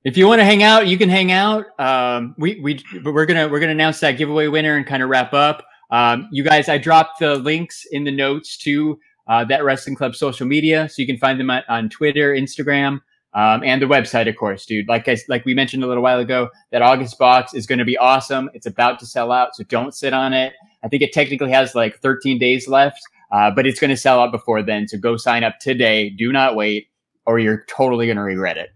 if 0.05 0.19
you 0.19 0.27
want 0.29 0.39
to 0.41 0.45
hang 0.45 0.63
out 0.63 0.87
you 0.87 0.99
can 0.99 1.09
hang 1.09 1.33
out 1.33 1.65
um 1.81 2.35
we 2.37 2.61
we 2.61 2.79
but 3.03 3.15
we're 3.15 3.25
gonna 3.25 3.49
we're 3.49 3.59
gonna 3.59 3.73
announce 3.73 4.01
that 4.01 4.19
giveaway 4.19 4.49
winner 4.49 4.77
and 4.77 4.87
kind 4.87 5.03
of 5.03 5.09
wrap 5.09 5.33
up 5.33 5.65
um 5.91 6.29
you 6.31 6.45
guys 6.45 6.69
i 6.69 6.77
dropped 6.77 7.21
the 7.21 7.37
links 7.37 7.87
in 7.91 8.05
the 8.05 8.11
notes 8.11 8.59
to 8.59 8.99
uh, 9.29 9.43
that 9.47 9.65
wrestling 9.65 9.97
club 9.97 10.15
social 10.15 10.47
media 10.47 10.87
so 10.91 11.01
you 11.01 11.07
can 11.07 11.17
find 11.17 11.41
them 11.41 11.49
on, 11.49 11.63
on 11.71 11.89
twitter 11.89 12.35
instagram 12.35 12.99
um, 13.35 13.63
and 13.65 13.83
the 13.83 13.87
website 13.87 14.29
of 14.29 14.37
course 14.37 14.65
dude 14.67 14.87
like 14.89 15.09
i 15.09 15.17
like 15.29 15.45
we 15.45 15.55
mentioned 15.55 15.83
a 15.83 15.87
little 15.87 16.03
while 16.03 16.19
ago 16.21 16.49
that 16.71 16.83
august 16.83 17.19
box 17.19 17.55
is 17.55 17.67
going 17.67 17.79
to 17.79 17.85
be 17.85 17.97
awesome 17.99 18.49
it's 18.55 18.67
about 18.67 18.99
to 18.99 19.07
sell 19.07 19.33
out 19.33 19.55
so 19.57 19.65
don't 19.65 19.95
sit 19.95 20.13
on 20.13 20.33
it 20.33 20.53
i 20.83 20.89
think 20.89 21.03
it 21.03 21.13
technically 21.13 21.51
has 21.51 21.75
like 21.75 21.99
13 22.01 22.39
days 22.39 22.69
left 22.69 23.01
uh, 23.33 23.51
but 23.51 23.67
it's 23.67 23.81
going 23.81 23.91
to 23.91 23.97
sell 23.97 24.21
out 24.21 24.31
before 24.33 24.63
then 24.63 24.87
so 24.87 24.97
go 24.99 25.17
sign 25.17 25.43
up 25.45 25.59
today 25.61 26.09
do 26.11 26.33
not 26.33 26.55
wait 26.57 26.89
or 27.27 27.39
you're 27.39 27.65
totally 27.69 28.07
going 28.07 28.17
to 28.17 28.23
regret 28.23 28.57
it 28.57 28.71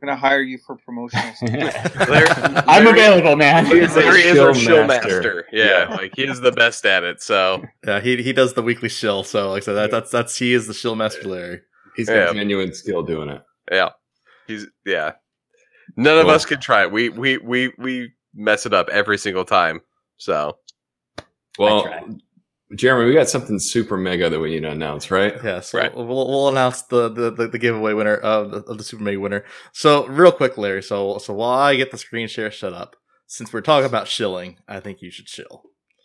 I'm 0.00 0.06
gonna 0.06 0.16
hire 0.20 0.42
you 0.42 0.58
for 0.64 0.76
promotional. 0.76 1.24
Larry- 1.42 2.28
I'm 2.68 2.84
Larry- 2.84 2.90
available, 2.90 3.34
man. 3.34 3.66
He 3.66 3.78
is 3.80 3.96
Larry 3.96 4.20
is 4.20 4.38
our 4.38 4.54
shill 4.54 4.62
shill 4.76 4.86
master. 4.86 5.08
master. 5.08 5.46
Yeah, 5.52 5.88
like 5.90 6.12
he 6.14 6.22
is 6.22 6.40
the 6.40 6.52
best 6.52 6.86
at 6.86 7.02
it. 7.02 7.20
So 7.20 7.64
yeah, 7.84 7.98
he 7.98 8.22
he 8.22 8.32
does 8.32 8.54
the 8.54 8.62
weekly 8.62 8.90
shill. 8.90 9.24
So 9.24 9.50
like 9.50 9.64
I 9.64 9.66
said, 9.66 9.72
that, 9.72 9.90
that's 9.90 10.10
that's 10.12 10.38
he 10.38 10.52
is 10.52 10.68
the 10.68 10.74
shill 10.74 10.94
master, 10.94 11.24
Larry. 11.26 11.62
he's 11.96 12.06
got 12.06 12.14
Yeah. 12.14 12.32
genuine 12.32 12.72
skill 12.74 13.02
doing 13.02 13.28
it 13.28 13.42
yeah, 13.70 13.90
he's 14.46 14.66
yeah. 14.86 15.12
None 15.96 16.18
of 16.18 16.28
us 16.28 16.44
can 16.44 16.60
try 16.60 16.82
it. 16.82 16.92
We 16.92 17.08
we 17.08 17.38
we 17.38 17.72
we 17.78 18.12
mess 18.34 18.66
it 18.66 18.74
up 18.74 18.88
every 18.90 19.18
single 19.18 19.44
time. 19.44 19.80
So 20.18 20.58
Well. 21.58 21.88
Jeremy, 22.74 23.06
we 23.08 23.14
got 23.14 23.30
something 23.30 23.58
super 23.58 23.96
mega 23.96 24.28
that 24.28 24.38
we 24.38 24.50
need 24.50 24.60
to 24.60 24.70
announce, 24.70 25.10
right? 25.10 25.34
Yeah, 25.42 25.60
so 25.60 25.78
Right. 25.78 25.96
we'll, 25.96 26.04
we'll 26.06 26.48
announce 26.50 26.82
the, 26.82 27.08
the, 27.08 27.30
the, 27.30 27.48
the 27.48 27.58
giveaway 27.58 27.94
winner 27.94 28.16
of 28.16 28.50
the, 28.50 28.58
of 28.58 28.76
the 28.76 28.84
Super 28.84 29.02
Mega 29.02 29.18
winner. 29.18 29.46
So 29.72 30.06
real 30.06 30.32
quick, 30.32 30.58
Larry. 30.58 30.82
So 30.82 31.16
so 31.16 31.32
while 31.32 31.58
I 31.58 31.76
get 31.76 31.90
the 31.92 31.96
screen 31.96 32.28
share 32.28 32.50
set 32.52 32.74
up, 32.74 32.94
since 33.26 33.54
we're 33.54 33.62
talking 33.62 33.86
about 33.86 34.06
shilling, 34.06 34.58
I 34.68 34.80
think 34.80 35.00
you 35.00 35.10
should 35.10 35.24
chill. 35.24 35.62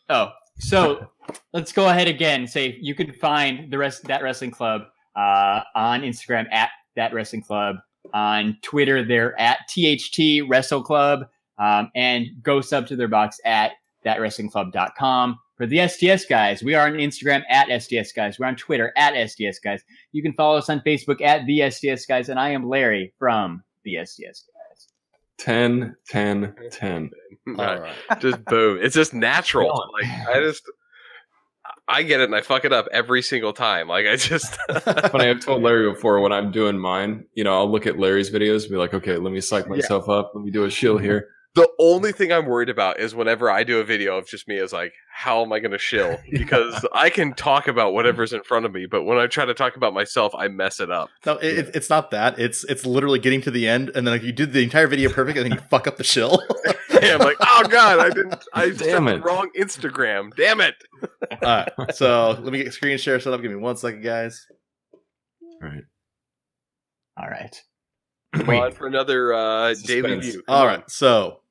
Oh, 0.10 0.30
so 0.60 1.10
let's 1.54 1.74
go 1.74 1.90
ahead 1.90 2.08
again. 2.08 2.48
Say 2.48 2.78
you 2.80 2.96
can 2.96 3.12
find 3.12 3.70
the 3.70 3.78
rest 3.78 4.06
that 4.06 4.24
wrestling 4.24 4.52
club 4.52 4.84
uh, 5.18 5.64
on 5.76 6.04
Instagram 6.04 6.46
at 6.50 6.70
that 6.96 7.14
wrestling 7.14 7.42
club. 7.44 7.78
On 8.14 8.58
Twitter, 8.62 9.04
they're 9.04 9.40
at 9.40 9.60
THT 9.70 10.48
Wrestle 10.48 10.84
Club, 10.84 11.26
um, 11.58 11.90
and 11.96 12.28
go 12.42 12.60
sub 12.62 12.86
to 12.88 12.96
their 12.96 13.08
box 13.08 13.40
at 13.46 13.72
thatwrestlingclub.com. 14.06 15.40
For 15.56 15.66
the 15.68 15.88
STS 15.88 16.26
guys, 16.26 16.64
we 16.64 16.74
are 16.74 16.88
on 16.88 16.94
Instagram 16.94 17.44
at 17.50 17.70
STS 17.82 18.12
guys. 18.12 18.40
We're 18.40 18.48
on 18.48 18.56
Twitter 18.56 18.92
at 18.98 19.14
STS 19.30 19.60
guys. 19.60 19.84
You 20.12 20.22
can 20.24 20.34
follow 20.34 20.58
us 20.58 20.70
on 20.70 20.82
Facebook 20.82 21.22
at 21.22 21.46
the 21.46 21.70
STS 21.70 22.06
guys, 22.06 22.30
and 22.30 22.40
I 22.40 22.50
am 22.50 22.68
Larry 22.68 23.14
from 23.20 23.64
the 23.84 23.98
STS 24.04 24.46
guys. 24.48 24.88
10, 25.38 25.96
10, 26.10 26.56
10. 26.72 27.12
All 27.48 27.54
Right. 27.56 27.82
right. 28.10 28.20
just 28.20 28.44
boom. 28.46 28.80
It's 28.82 28.96
just 28.96 29.14
natural. 29.14 29.84
Like 29.94 30.28
I 30.30 30.40
just, 30.40 30.64
I 31.88 32.04
get 32.04 32.22
it 32.22 32.26
and 32.26 32.36
I 32.36 32.42
fuck 32.42 32.66
it 32.66 32.72
up 32.72 32.88
every 32.92 33.22
single 33.22 33.52
time. 33.54 33.88
Like 33.88 34.06
I 34.08 34.16
just, 34.16 34.56
Funny, 35.12 35.28
I've 35.30 35.42
told 35.42 35.64
Larry 35.64 35.92
before 35.92 36.20
when 36.22 36.32
I'm 36.32 36.52
doing 36.52 36.78
mine, 36.80 37.26
you 37.34 37.44
know, 37.44 37.56
I'll 37.56 37.72
look 37.72 37.86
at 37.86 38.00
Larry's 38.00 38.30
videos 38.30 38.62
and 38.64 38.72
be 38.72 38.78
like, 38.78 38.94
okay, 38.94 39.18
let 39.18 39.34
me 39.34 39.42
psych 39.42 39.68
myself 39.68 40.08
up. 40.10 40.32
Let 40.34 40.46
me 40.46 40.52
do 40.52 40.64
a 40.64 40.70
shield 40.70 41.02
mhm. 41.02 41.04
here. 41.06 41.30
the 41.56 41.68
only 41.80 42.12
thing 42.14 42.32
I'm 42.32 42.46
worried 42.46 42.70
about 42.70 43.00
is 43.00 43.14
whenever 43.14 43.52
I 43.52 43.64
do 43.64 43.80
a 43.80 43.84
video 43.84 44.18
of 44.18 44.28
just 44.28 44.48
me, 44.48 44.58
is 44.58 44.72
like, 44.74 44.94
how 45.14 45.44
am 45.44 45.52
I 45.54 45.60
going 45.60 45.72
to 45.72 45.78
shill? 45.78 46.18
Because 46.32 46.86
I 46.94 47.10
can 47.10 47.34
talk 47.34 47.68
about 47.68 47.94
whatever's 47.94 48.34
in 48.34 48.44
front 48.44 48.66
of 48.66 48.72
me, 48.72 48.86
but 48.90 49.04
when 49.04 49.18
I 49.18 49.28
try 49.28 49.46
to 49.46 49.54
talk 49.54 49.76
about 49.76 49.94
myself, 49.94 50.34
I 50.36 50.48
mess 50.48 50.80
it 50.80 50.90
up. 50.90 51.10
No, 51.26 51.34
it, 51.38 51.60
it- 51.60 51.76
it's 51.76 51.90
not 51.90 52.12
that. 52.12 52.40
It's 52.40 52.64
it's 52.64 52.86
literally 52.86 53.20
getting 53.20 53.42
to 53.42 53.52
the 53.52 53.68
end, 53.68 53.90
and 53.94 54.08
then 54.08 54.14
like, 54.14 54.24
you 54.24 54.32
did 54.32 54.54
the 54.54 54.64
entire 54.64 54.88
video 54.88 55.10
perfect, 55.12 55.38
and 55.38 55.46
then 55.46 55.58
you 55.60 55.64
fuck 55.70 55.86
up 55.86 55.98
the 55.98 56.04
shill. 56.04 56.42
I'm 57.12 57.20
like, 57.20 57.38
oh 57.42 57.64
god, 57.70 58.00
I 58.00 58.10
didn't. 58.10 58.44
I 58.54 58.70
Damn 58.70 59.08
it. 59.08 59.24
wrong 59.24 59.50
Instagram. 59.58 60.36
Damn 60.36 60.62
it. 60.62 60.76
All 61.44 61.66
right. 61.78 61.96
So 61.96 62.38
let 62.42 62.52
me 62.54 62.64
get 62.64 62.74
screen 62.74 62.98
share 62.98 63.20
set 63.20 63.34
up. 63.34 63.42
Give 63.42 63.52
me 63.52 63.58
one 63.58 63.78
second, 63.78 64.02
guys. 64.04 64.46
All 65.62 65.70
right. 65.70 65.84
All 67.18 67.30
right. 67.30 67.62
Come 68.36 68.50
on 68.50 68.72
for 68.72 68.88
another 68.88 69.34
uh, 69.34 69.74
daily 69.86 70.20
Suspense. 70.20 70.26
view. 70.26 70.44
All 70.48 70.66
right. 70.66 70.90
So 70.90 71.42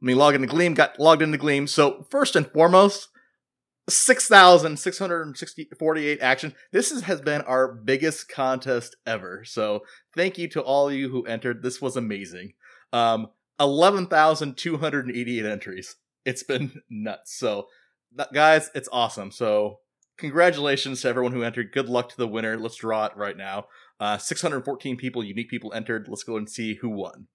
let 0.00 0.06
me 0.06 0.14
log 0.14 0.34
into 0.34 0.48
Gleam. 0.48 0.74
Got 0.74 0.98
logged 0.98 1.22
into 1.22 1.38
Gleam. 1.38 1.66
So 1.66 2.06
first 2.10 2.34
and 2.36 2.46
foremost, 2.50 3.08
6,648 3.88 6.20
action. 6.20 6.54
This 6.72 6.90
is, 6.90 7.02
has 7.02 7.20
been 7.20 7.42
our 7.42 7.72
biggest 7.72 8.28
contest 8.28 8.96
ever. 9.06 9.44
So 9.44 9.82
thank 10.16 10.38
you 10.38 10.48
to 10.50 10.60
all 10.62 10.88
of 10.88 10.94
you 10.94 11.08
who 11.08 11.24
entered. 11.24 11.62
This 11.62 11.80
was 11.80 11.96
amazing. 11.96 12.54
Um, 12.92 13.28
11,288 13.60 15.44
entries. 15.44 15.96
It's 16.24 16.42
been 16.42 16.82
nuts. 16.90 17.36
So 17.38 17.66
that, 18.16 18.32
guys, 18.32 18.70
it's 18.74 18.88
awesome. 18.92 19.30
So 19.30 19.80
congratulations 20.18 21.02
to 21.02 21.08
everyone 21.08 21.32
who 21.32 21.42
entered. 21.42 21.72
Good 21.72 21.88
luck 21.88 22.08
to 22.10 22.16
the 22.16 22.28
winner. 22.28 22.56
Let's 22.56 22.76
draw 22.76 23.06
it 23.06 23.12
right 23.16 23.36
now. 23.36 23.66
Uh, 24.00 24.18
614 24.18 24.96
people, 24.96 25.24
unique 25.24 25.50
people 25.50 25.72
entered. 25.72 26.06
Let's 26.08 26.22
go 26.24 26.36
and 26.36 26.48
see 26.48 26.74
who 26.74 26.88
won. 26.88 27.26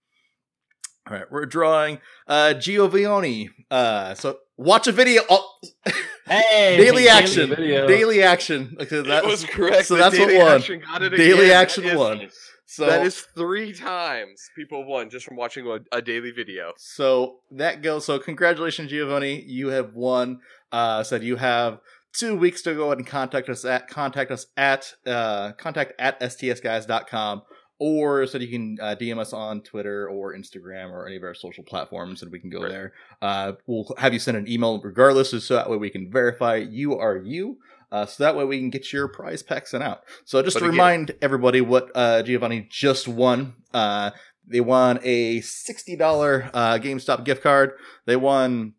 All 1.06 1.18
right, 1.18 1.30
we're 1.30 1.46
drawing 1.46 2.00
uh 2.28 2.54
Giovanni. 2.54 3.50
Uh, 3.70 4.14
so 4.14 4.38
watch 4.56 4.88
a 4.88 4.94
video. 4.94 5.22
Oh, 5.30 5.46
Hey, 6.26 6.78
daily 6.78 7.10
action. 7.10 7.50
video. 7.50 7.86
Daily 7.86 8.24
action. 8.24 8.78
Okay, 8.80 9.02
that 9.02 9.26
It 9.26 9.28
was 9.28 9.44
correct. 9.44 9.88
So 9.88 9.96
The 9.96 10.04
that's 10.04 10.18
what 10.18 10.30
daily 10.30 10.42
won. 10.42 10.54
Action 10.56 10.80
got 10.80 11.00
Daily 11.00 11.48
again. 11.48 11.62
action 11.62 11.84
That 11.84 11.92
is- 11.94 11.98
won. 12.00 12.30
So 12.66 12.86
that 12.86 13.06
is 13.06 13.20
three 13.36 13.74
times 13.74 14.50
people 14.56 14.80
have 14.80 14.88
won 14.88 15.10
just 15.10 15.26
from 15.26 15.36
watching 15.38 15.68
a, 15.68 15.80
a 15.96 16.02
daily 16.02 16.32
video. 16.32 16.74
So 16.78 17.40
that 17.52 17.82
goes. 17.82 18.06
So 18.06 18.18
congratulations, 18.20 18.90
Giovanni. 18.90 19.42
You 19.42 19.68
have 19.68 19.94
won. 19.94 20.40
Uh, 20.72 21.04
said 21.04 21.24
you 21.24 21.36
have 21.36 21.80
two 22.14 22.36
weeks 22.36 22.62
to 22.64 22.74
go 22.74 22.86
ahead 22.88 22.98
and 23.00 23.06
contact 23.08 23.50
us 23.50 23.64
at 23.66 23.88
contact 23.88 24.32
us 24.32 24.48
at 24.58 24.94
uh, 25.06 25.52
contact 25.54 25.94
at 26.00 26.20
stsguys.com 26.20 27.44
or 27.80 28.26
so 28.28 28.38
you 28.38 28.48
can 28.48 28.78
uh, 28.82 28.96
DM 29.00 29.18
us 29.20 29.34
on 29.34 29.62
Twitter 29.62 30.08
or 30.08 30.34
Instagram 30.34 30.92
or 30.92 31.06
any 31.06 31.18
of 31.18 31.24
our 31.24 31.34
social 31.34 31.64
platforms, 31.64 32.22
and 32.22 32.32
we 32.32 32.40
can 32.40 32.50
go 32.50 32.62
Right. 32.62 32.70
there. 32.72 32.94
Uh, 33.22 33.54
we'll 33.68 33.94
have 33.98 34.14
you 34.14 34.20
send 34.20 34.38
an 34.38 34.48
email 34.48 34.80
regardless, 34.82 35.32
so 35.44 35.56
that 35.56 35.70
way 35.70 35.76
we 35.78 35.90
can 35.90 36.10
verify 36.12 36.56
you 36.56 36.98
are 36.98 37.18
you. 37.18 37.58
Uh, 37.94 38.06
so 38.08 38.24
that 38.24 38.36
way 38.36 38.44
we 38.44 38.58
can 38.58 38.72
get 38.72 38.92
your 38.92 39.08
prize 39.08 39.44
pack 39.44 39.68
sent 39.68 39.84
out. 39.84 40.02
So 40.26 40.42
just 40.42 40.56
But 40.56 40.62
to 40.62 40.66
again- 40.66 40.72
remind 40.78 41.12
everybody 41.22 41.62
what 41.62 41.92
uh, 41.94 42.24
Giovanni 42.24 42.68
just 42.70 43.08
won. 43.08 43.54
Uh, 43.74 44.10
they 44.48 44.60
won 44.62 45.00
a 45.04 45.42
sixty 45.42 45.96
dollar 45.96 46.50
uh, 46.56 46.80
GameStop 46.80 47.24
gift 47.24 47.44
card. 47.44 47.74
They 48.08 48.16
won 48.16 48.74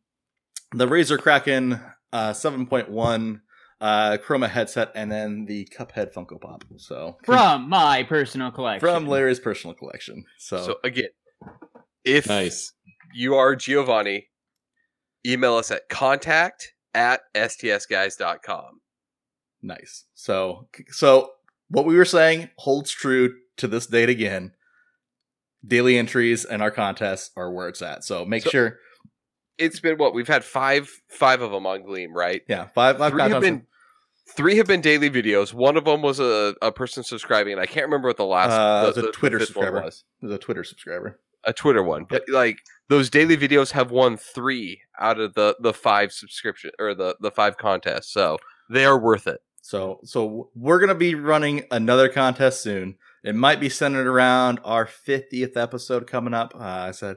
the 0.72 0.86
Razer 0.86 1.16
Kraken 1.18 1.80
uh, 2.12 2.32
seven 2.32 2.66
point 2.66 2.90
one 2.90 3.42
uh, 3.80 4.18
Chroma 4.26 4.48
headset, 4.48 4.90
and 4.96 5.12
then 5.12 5.44
the 5.46 5.68
Cuphead 5.78 6.12
Funko 6.12 6.40
Pop. 6.40 6.64
So 6.78 7.16
from 7.24 7.68
my 7.68 8.02
personal 8.02 8.50
collection. 8.50 8.80
from 8.80 9.06
Larry's 9.06 9.38
personal 9.40 9.74
collection. 9.74 10.24
So, 10.38 10.56
So 10.58 10.74
again, 10.82 11.10
if 12.04 12.26
Nice. 12.26 12.72
you 13.14 13.36
are 13.36 13.54
Giovanni, 13.54 14.28
email 15.26 15.54
us 15.54 15.70
at 15.70 15.88
contact 15.88 16.72
at 16.94 17.20
stsguys.com. 17.34 18.80
nice. 19.64 20.04
So 20.14 20.68
so 20.90 21.30
what 21.68 21.84
we 21.86 21.96
were 21.96 22.04
saying 22.04 22.50
holds 22.58 22.90
true 22.90 23.34
to 23.56 23.66
this 23.66 23.86
date 23.86 24.08
again. 24.08 24.52
Daily 25.66 25.96
entries 25.96 26.44
and 26.44 26.60
our 26.62 26.70
contests 26.70 27.30
are 27.36 27.50
where 27.50 27.68
it's 27.68 27.80
at. 27.80 28.04
So 28.04 28.24
make 28.24 28.42
So- 28.42 28.50
sure, 28.50 28.78
It's 29.56 29.80
been 29.80 29.96
what 29.98 30.12
we've 30.14 30.28
had 30.28 30.44
five 30.44 30.90
five 31.08 31.40
of 31.40 31.50
them 31.52 31.66
on 31.66 31.82
Gleam, 31.84 32.12
right? 32.14 32.42
yeah, 32.48 32.68
five 32.74 32.98
five 32.98 33.12
three 33.12 33.22
have 33.22 33.40
been 33.40 33.66
three 34.36 34.56
have 34.56 34.66
been 34.66 34.80
daily 34.82 35.08
videos. 35.10 35.54
One 35.54 35.76
of 35.76 35.84
them 35.84 36.02
was 36.02 36.18
a, 36.20 36.54
a 36.60 36.70
person 36.72 37.02
subscribing, 37.04 37.52
and 37.52 37.62
I 37.62 37.66
can't 37.66 37.86
remember 37.86 38.08
what 38.08 38.16
the 38.18 38.24
last 38.26 38.50
Uh, 38.52 38.80
the, 38.82 38.86
was 38.88 38.96
a 38.98 39.00
the- 39.00 39.06
the 39.06 39.12
Twitter 39.12 39.38
one 39.38 39.46
subscriber. 39.46 39.80
was. 39.82 40.04
There's 40.20 40.34
a 40.34 40.38
Twitter 40.38 40.64
subscriber. 40.64 41.20
A 41.46 41.52
Twitter 41.52 41.82
one, 41.82 42.04
but 42.08 42.24
like 42.28 42.58
those 42.88 43.08
daily 43.10 43.36
videos 43.36 43.70
have 43.72 43.90
won 43.90 44.16
three 44.16 44.80
out 44.98 45.18
of 45.20 45.34
the 45.34 45.56
the 45.60 45.72
five 45.74 46.10
subscription 46.12 46.70
or 46.78 46.94
the 46.94 47.16
the 47.20 47.30
five 47.30 47.56
contests, 47.56 48.10
so 48.12 48.38
they 48.70 48.84
are 48.84 48.98
worth 48.98 49.26
it. 49.26 49.40
So 49.64 49.98
so 50.04 50.50
we're 50.54 50.78
gonna 50.78 50.94
be 50.94 51.14
running 51.14 51.64
another 51.70 52.10
contest 52.10 52.60
soon. 52.62 52.96
It 53.22 53.34
might 53.34 53.60
be 53.60 53.70
centered 53.70 54.06
around 54.06 54.60
our 54.62 54.84
50th 54.84 55.56
episode 55.56 56.06
coming 56.06 56.34
up. 56.34 56.54
Uh, 56.54 56.58
I 56.58 56.90
said 56.90 57.16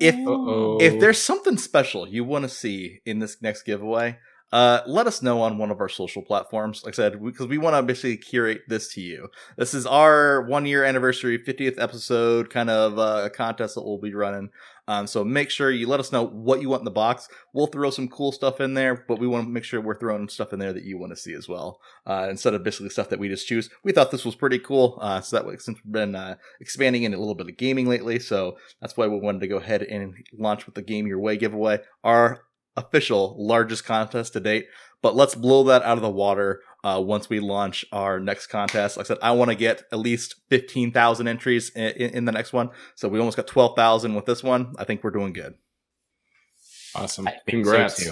if 0.00 0.16
Uh-oh. 0.16 0.78
if 0.80 0.98
there's 0.98 1.22
something 1.22 1.56
special 1.56 2.08
you 2.08 2.24
want 2.24 2.42
to 2.42 2.48
see 2.48 3.00
in 3.06 3.20
this 3.20 3.40
next 3.40 3.62
giveaway, 3.62 4.18
uh, 4.54 4.82
let 4.86 5.06
us 5.06 5.22
know 5.22 5.40
on 5.40 5.58
one 5.58 5.70
of 5.70 5.80
our 5.80 5.88
social 5.88 6.22
platforms. 6.22 6.84
Like 6.84 6.94
I 6.94 6.96
said, 6.96 7.22
because 7.22 7.46
we, 7.46 7.58
want 7.58 7.74
to 7.74 7.82
basically 7.82 8.16
curate 8.16 8.62
this 8.68 8.92
to 8.94 9.00
you. 9.00 9.28
This 9.56 9.74
is 9.74 9.84
our 9.84 10.42
one 10.42 10.64
year 10.66 10.84
anniversary, 10.84 11.38
50th 11.38 11.80
episode 11.80 12.50
kind 12.50 12.70
of 12.70 12.96
uh, 12.96 13.28
contest 13.30 13.74
that 13.74 13.82
we'll 13.82 13.98
be 13.98 14.14
running. 14.14 14.50
Um, 14.86 15.06
so 15.06 15.24
make 15.24 15.50
sure 15.50 15.70
you 15.70 15.88
let 15.88 16.00
us 16.00 16.12
know 16.12 16.26
what 16.26 16.60
you 16.60 16.68
want 16.68 16.80
in 16.80 16.84
the 16.84 16.90
box. 16.90 17.28
We'll 17.52 17.66
throw 17.66 17.90
some 17.90 18.08
cool 18.08 18.32
stuff 18.32 18.60
in 18.60 18.74
there, 18.74 19.04
but 19.08 19.18
we 19.18 19.26
want 19.26 19.46
to 19.46 19.50
make 19.50 19.64
sure 19.64 19.80
we're 19.80 19.98
throwing 19.98 20.28
stuff 20.28 20.52
in 20.52 20.58
there 20.58 20.72
that 20.72 20.84
you 20.84 20.98
want 20.98 21.12
to 21.12 21.16
see 21.16 21.34
as 21.34 21.48
well. 21.48 21.80
Uh, 22.06 22.26
instead 22.28 22.54
of 22.54 22.62
basically 22.62 22.90
stuff 22.90 23.08
that 23.08 23.18
we 23.18 23.28
just 23.28 23.46
choose. 23.46 23.70
We 23.82 23.92
thought 23.92 24.10
this 24.10 24.24
was 24.24 24.34
pretty 24.34 24.58
cool. 24.58 24.98
Uh, 25.00 25.20
so 25.20 25.36
that 25.36 25.46
way, 25.46 25.56
since 25.56 25.78
we've 25.84 25.92
been 25.92 26.14
uh, 26.14 26.36
expanding 26.60 27.04
into 27.04 27.16
a 27.16 27.20
little 27.20 27.34
bit 27.34 27.48
of 27.48 27.56
gaming 27.56 27.88
lately, 27.88 28.18
so 28.18 28.56
that's 28.80 28.96
why 28.96 29.06
we 29.06 29.18
wanted 29.18 29.40
to 29.40 29.48
go 29.48 29.56
ahead 29.56 29.82
and 29.82 30.14
launch 30.38 30.66
with 30.66 30.74
the 30.74 30.82
Game 30.82 31.06
Your 31.06 31.20
Way 31.20 31.36
giveaway, 31.36 31.80
our 32.02 32.42
official 32.76 33.36
largest 33.38 33.84
contest 33.84 34.32
to 34.34 34.40
date. 34.40 34.66
But 35.00 35.16
let's 35.16 35.34
blow 35.34 35.64
that 35.64 35.82
out 35.82 35.98
of 35.98 36.02
the 36.02 36.10
water 36.10 36.60
uh, 36.84 37.00
once 37.00 37.30
we 37.30 37.40
launch 37.40 37.84
our 37.90 38.20
next 38.20 38.48
contest. 38.48 38.96
Like 38.96 39.06
I 39.06 39.08
said, 39.08 39.18
I 39.22 39.32
want 39.32 39.50
to 39.50 39.56
get 39.56 39.84
at 39.90 39.98
least 39.98 40.36
15,000 40.50 41.26
entries 41.26 41.70
in, 41.70 41.82
in, 41.82 42.10
in 42.10 42.24
the 42.26 42.32
next 42.32 42.52
one. 42.52 42.70
So 42.94 43.08
we 43.08 43.18
almost 43.18 43.38
got 43.38 43.46
12,000 43.46 44.14
with 44.14 44.26
this 44.26 44.44
one. 44.44 44.74
I 44.78 44.84
think 44.84 45.02
we're 45.02 45.10
doing 45.10 45.32
good. 45.32 45.54
Awesome. 46.94 47.26
I 47.26 47.32
think 47.32 47.64
so, 47.64 47.72
Congrats. 47.72 48.06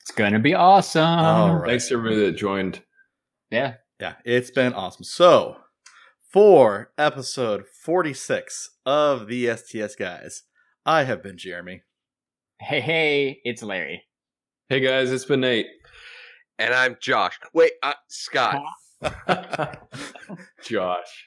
It's 0.00 0.10
gonna 0.10 0.40
be 0.40 0.54
awesome. 0.54 1.04
All 1.04 1.54
right. 1.54 1.68
Thanks 1.70 1.90
everybody 1.92 2.16
that 2.26 2.32
joined. 2.32 2.82
Yeah. 3.50 3.74
Yeah, 4.00 4.14
it's 4.24 4.50
been 4.50 4.74
awesome. 4.74 5.04
So, 5.04 5.56
for 6.30 6.92
episode 6.96 7.64
46 7.66 8.70
of 8.86 9.26
the 9.26 9.56
STS 9.56 9.96
Guys, 9.96 10.44
I 10.86 11.02
have 11.02 11.22
been 11.22 11.36
Jeremy. 11.36 11.82
Hey, 12.60 12.80
hey, 12.80 13.40
it's 13.44 13.62
Larry. 13.62 14.04
Hey 14.68 14.80
guys, 14.80 15.10
it's 15.10 15.24
been 15.24 15.40
Nate. 15.40 15.66
And 16.58 16.74
I'm 16.74 16.96
Josh. 17.00 17.38
Wait, 17.52 17.72
uh, 17.82 17.92
Scott. 18.08 18.62
Josh. 20.64 21.26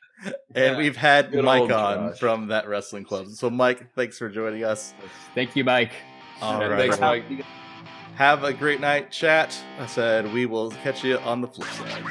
And 0.53 0.77
we've 0.77 0.95
had 0.97 1.31
Good 1.31 1.43
Mike 1.45 1.63
on 1.63 2.09
Josh. 2.09 2.19
from 2.19 2.47
that 2.47 2.67
wrestling 2.67 3.03
club. 3.05 3.27
So, 3.29 3.49
Mike, 3.49 3.87
thanks 3.95 4.17
for 4.17 4.29
joining 4.29 4.63
us. 4.63 4.93
Thank 5.33 5.55
you, 5.55 5.63
Mike. 5.63 5.93
All 6.41 6.61
And 6.61 6.71
right. 6.71 6.79
thanks, 6.79 6.99
Mike. 6.99 7.23
have 8.15 8.43
a 8.43 8.53
great 8.53 8.79
night, 8.81 9.09
chat. 9.11 9.57
I 9.79 9.85
said 9.87 10.31
we 10.33 10.45
will 10.45 10.71
catch 10.71 11.03
you 11.03 11.17
on 11.19 11.41
the 11.41 11.47
flip 11.47 11.69
side. 11.69 12.03